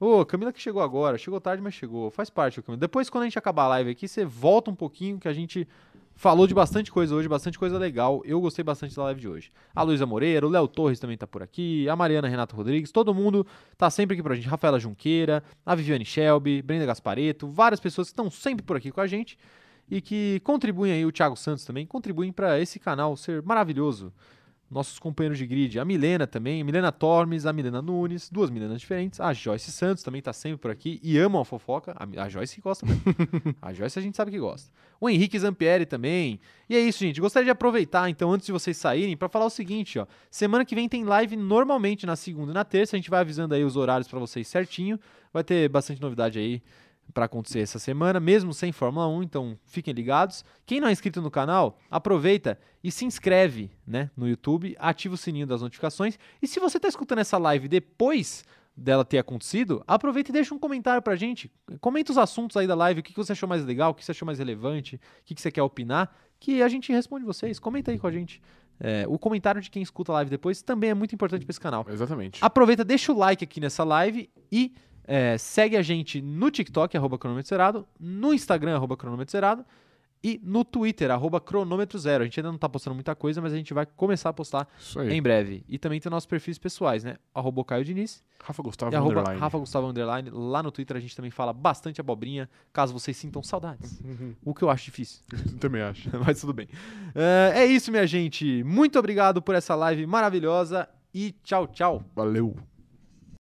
Ô, 0.00 0.24
Camila 0.24 0.50
que 0.50 0.58
chegou 0.58 0.80
agora. 0.80 1.18
Chegou 1.18 1.38
tarde, 1.38 1.62
mas 1.62 1.74
chegou. 1.74 2.10
Faz 2.10 2.30
parte, 2.30 2.62
Camila. 2.62 2.80
Depois, 2.80 3.10
quando 3.10 3.22
a 3.22 3.26
gente 3.26 3.38
acabar 3.38 3.64
a 3.64 3.68
live 3.68 3.90
aqui, 3.90 4.08
você 4.08 4.24
volta 4.24 4.70
um 4.70 4.74
pouquinho, 4.74 5.20
que 5.20 5.28
a 5.28 5.32
gente 5.34 5.68
falou 6.14 6.46
de 6.46 6.54
bastante 6.54 6.90
coisa 6.90 7.14
hoje, 7.14 7.28
bastante 7.28 7.58
coisa 7.58 7.76
legal. 7.76 8.22
Eu 8.24 8.40
gostei 8.40 8.64
bastante 8.64 8.96
da 8.96 9.02
live 9.04 9.20
de 9.20 9.28
hoje. 9.28 9.50
A 9.74 9.82
Luísa 9.82 10.06
Moreira, 10.06 10.46
o 10.46 10.50
Léo 10.50 10.66
Torres 10.66 10.98
também 10.98 11.18
tá 11.18 11.26
por 11.26 11.42
aqui, 11.42 11.86
a 11.86 11.94
Mariana 11.94 12.28
Renato 12.28 12.56
Rodrigues, 12.56 12.90
todo 12.90 13.14
mundo 13.14 13.46
tá 13.76 13.90
sempre 13.90 14.14
aqui 14.14 14.22
pra 14.22 14.34
gente. 14.34 14.48
Rafaela 14.48 14.80
Junqueira, 14.80 15.42
a 15.66 15.74
Viviane 15.74 16.04
Shelby, 16.04 16.62
Brenda 16.62 16.86
Gaspareto, 16.86 17.46
várias 17.46 17.78
pessoas 17.78 18.08
que 18.08 18.12
estão 18.12 18.30
sempre 18.30 18.64
por 18.64 18.78
aqui 18.78 18.90
com 18.90 19.02
a 19.02 19.06
gente 19.06 19.38
e 19.90 20.00
que 20.00 20.40
contribuem 20.44 20.92
aí, 20.92 21.04
o 21.04 21.12
Thiago 21.12 21.36
Santos 21.36 21.64
também, 21.64 21.86
contribuem 21.86 22.32
para 22.32 22.58
esse 22.58 22.78
canal 22.78 23.16
ser 23.16 23.42
maravilhoso. 23.42 24.12
Nossos 24.70 24.98
companheiros 24.98 25.36
de 25.36 25.46
grid, 25.46 25.80
a 25.80 25.84
Milena 25.84 26.26
também, 26.26 26.62
Milena 26.62 26.92
Tormes, 26.92 27.44
a 27.44 27.52
Milena 27.52 27.82
Nunes, 27.82 28.30
duas 28.30 28.50
Milenas 28.50 28.80
diferentes, 28.80 29.20
a 29.20 29.32
Joyce 29.32 29.72
Santos 29.72 30.04
também 30.04 30.22
tá 30.22 30.32
sempre 30.32 30.58
por 30.58 30.70
aqui 30.70 31.00
e 31.02 31.18
amam 31.18 31.40
a 31.40 31.44
fofoca, 31.44 31.92
a, 31.96 32.22
a 32.22 32.28
Joyce 32.28 32.60
gosta 32.60 32.86
a 33.60 33.72
Joyce 33.72 33.98
a 33.98 34.02
gente 34.02 34.16
sabe 34.16 34.30
que 34.30 34.38
gosta. 34.38 34.70
O 35.00 35.08
Henrique 35.08 35.38
Zampieri 35.38 35.86
também. 35.86 36.38
E 36.68 36.76
é 36.76 36.80
isso, 36.80 36.98
gente. 36.98 37.20
Gostaria 37.20 37.46
de 37.46 37.50
aproveitar, 37.50 38.10
então, 38.10 38.30
antes 38.30 38.46
de 38.46 38.52
vocês 38.52 38.76
saírem, 38.76 39.16
para 39.16 39.30
falar 39.30 39.46
o 39.46 39.50
seguinte, 39.50 39.98
ó. 39.98 40.06
Semana 40.30 40.62
que 40.62 40.74
vem 40.74 40.90
tem 40.90 41.04
live 41.04 41.36
normalmente 41.36 42.04
na 42.04 42.16
segunda 42.16 42.52
e 42.52 42.54
na 42.54 42.64
terça. 42.64 42.96
A 42.96 42.98
gente 42.98 43.08
vai 43.08 43.20
avisando 43.20 43.54
aí 43.54 43.64
os 43.64 43.76
horários 43.76 44.06
para 44.06 44.18
vocês 44.18 44.46
certinho. 44.46 45.00
Vai 45.32 45.42
ter 45.42 45.70
bastante 45.70 46.02
novidade 46.02 46.38
aí 46.38 46.62
para 47.12 47.26
acontecer 47.26 47.60
essa 47.60 47.78
semana, 47.78 48.20
mesmo 48.20 48.52
sem 48.54 48.72
Fórmula 48.72 49.08
1, 49.08 49.22
então 49.22 49.58
fiquem 49.64 49.92
ligados. 49.92 50.44
Quem 50.64 50.80
não 50.80 50.88
é 50.88 50.92
inscrito 50.92 51.20
no 51.20 51.30
canal, 51.30 51.78
aproveita 51.90 52.58
e 52.82 52.90
se 52.90 53.04
inscreve, 53.04 53.70
né, 53.86 54.10
no 54.16 54.28
YouTube, 54.28 54.76
ativa 54.78 55.14
o 55.14 55.18
sininho 55.18 55.46
das 55.46 55.62
notificações. 55.62 56.18
E 56.40 56.46
se 56.46 56.60
você 56.60 56.76
está 56.76 56.88
escutando 56.88 57.18
essa 57.18 57.38
live 57.38 57.68
depois 57.68 58.44
dela 58.76 59.04
ter 59.04 59.18
acontecido, 59.18 59.82
aproveita 59.86 60.30
e 60.30 60.32
deixa 60.32 60.54
um 60.54 60.58
comentário 60.58 61.02
pra 61.02 61.16
gente. 61.16 61.50
Comenta 61.80 62.12
os 62.12 62.18
assuntos 62.18 62.56
aí 62.56 62.66
da 62.66 62.74
live, 62.74 63.00
o 63.00 63.02
que 63.02 63.12
que 63.12 63.18
você 63.18 63.32
achou 63.32 63.48
mais 63.48 63.64
legal, 63.64 63.90
o 63.90 63.94
que 63.94 64.04
você 64.04 64.12
achou 64.12 64.24
mais 64.24 64.38
relevante, 64.38 64.96
o 64.96 65.00
que 65.24 65.34
que 65.34 65.40
você 65.40 65.50
quer 65.50 65.62
opinar, 65.62 66.14
que 66.38 66.62
a 66.62 66.68
gente 66.68 66.90
responde 66.90 67.24
vocês. 67.24 67.58
Comenta 67.58 67.90
aí 67.90 67.98
com 67.98 68.06
a 68.06 68.12
gente. 68.12 68.40
É, 68.82 69.04
o 69.06 69.18
comentário 69.18 69.60
de 69.60 69.70
quem 69.70 69.82
escuta 69.82 70.10
a 70.10 70.14
live 70.14 70.30
depois 70.30 70.62
também 70.62 70.88
é 70.88 70.94
muito 70.94 71.14
importante 71.14 71.44
para 71.44 71.50
esse 71.50 71.60
canal. 71.60 71.84
Exatamente. 71.90 72.42
Aproveita, 72.42 72.82
deixa 72.82 73.12
o 73.12 73.18
like 73.18 73.44
aqui 73.44 73.60
nessa 73.60 73.84
live 73.84 74.30
e 74.50 74.72
é, 75.04 75.36
segue 75.38 75.76
a 75.76 75.82
gente 75.82 76.20
no 76.20 76.50
TikTok, 76.50 76.96
arroba 76.96 77.18
cronômetro 77.18 77.48
zerado, 77.48 77.86
no 77.98 78.32
Instagram, 78.32 78.76
arroba 78.76 78.96
cronômetro 78.96 79.32
zerado, 79.32 79.64
e 80.22 80.38
no 80.44 80.64
Twitter, 80.64 81.10
arroba 81.10 81.40
cronômetro 81.40 81.98
zero. 81.98 82.22
A 82.22 82.26
gente 82.26 82.38
ainda 82.38 82.52
não 82.52 82.58
tá 82.58 82.68
postando 82.68 82.94
muita 82.94 83.14
coisa, 83.14 83.40
mas 83.40 83.52
a 83.52 83.56
gente 83.56 83.72
vai 83.72 83.86
começar 83.86 84.28
a 84.28 84.32
postar 84.32 84.68
em 85.10 85.22
breve. 85.22 85.64
E 85.66 85.78
também 85.78 85.98
tem 85.98 86.10
nossos 86.10 86.26
perfis 86.26 86.58
pessoais, 86.58 87.02
né? 87.02 87.16
Arroba 87.34 87.64
Caio 87.64 87.84
Diniz 87.84 88.22
Rafa 88.42 88.62
Gustavo 88.62 88.92
e 88.92 88.96
arroba 88.96 89.20
Underline. 89.20 89.40
Rafa 89.40 89.58
Gustavo 89.58 89.86
Underline. 89.86 90.30
Lá 90.30 90.62
no 90.62 90.70
Twitter 90.70 90.96
a 90.96 91.00
gente 91.00 91.16
também 91.16 91.30
fala 91.30 91.52
bastante 91.52 92.00
abobrinha, 92.00 92.48
caso 92.72 92.92
vocês 92.92 93.16
sintam 93.16 93.42
saudades. 93.42 94.00
Uhum. 94.00 94.34
o 94.44 94.54
que 94.54 94.62
eu 94.62 94.70
acho 94.70 94.84
difícil. 94.84 95.22
Também 95.58 95.80
acho. 95.80 96.10
Mas 96.24 96.40
tudo 96.40 96.52
bem. 96.52 96.68
É, 97.14 97.62
é 97.62 97.66
isso, 97.66 97.90
minha 97.90 98.06
gente. 98.06 98.62
Muito 98.62 98.98
obrigado 98.98 99.40
por 99.40 99.54
essa 99.54 99.74
live 99.74 100.06
maravilhosa 100.06 100.86
e 101.14 101.32
tchau, 101.42 101.66
tchau. 101.66 102.04
Valeu. 102.14 102.56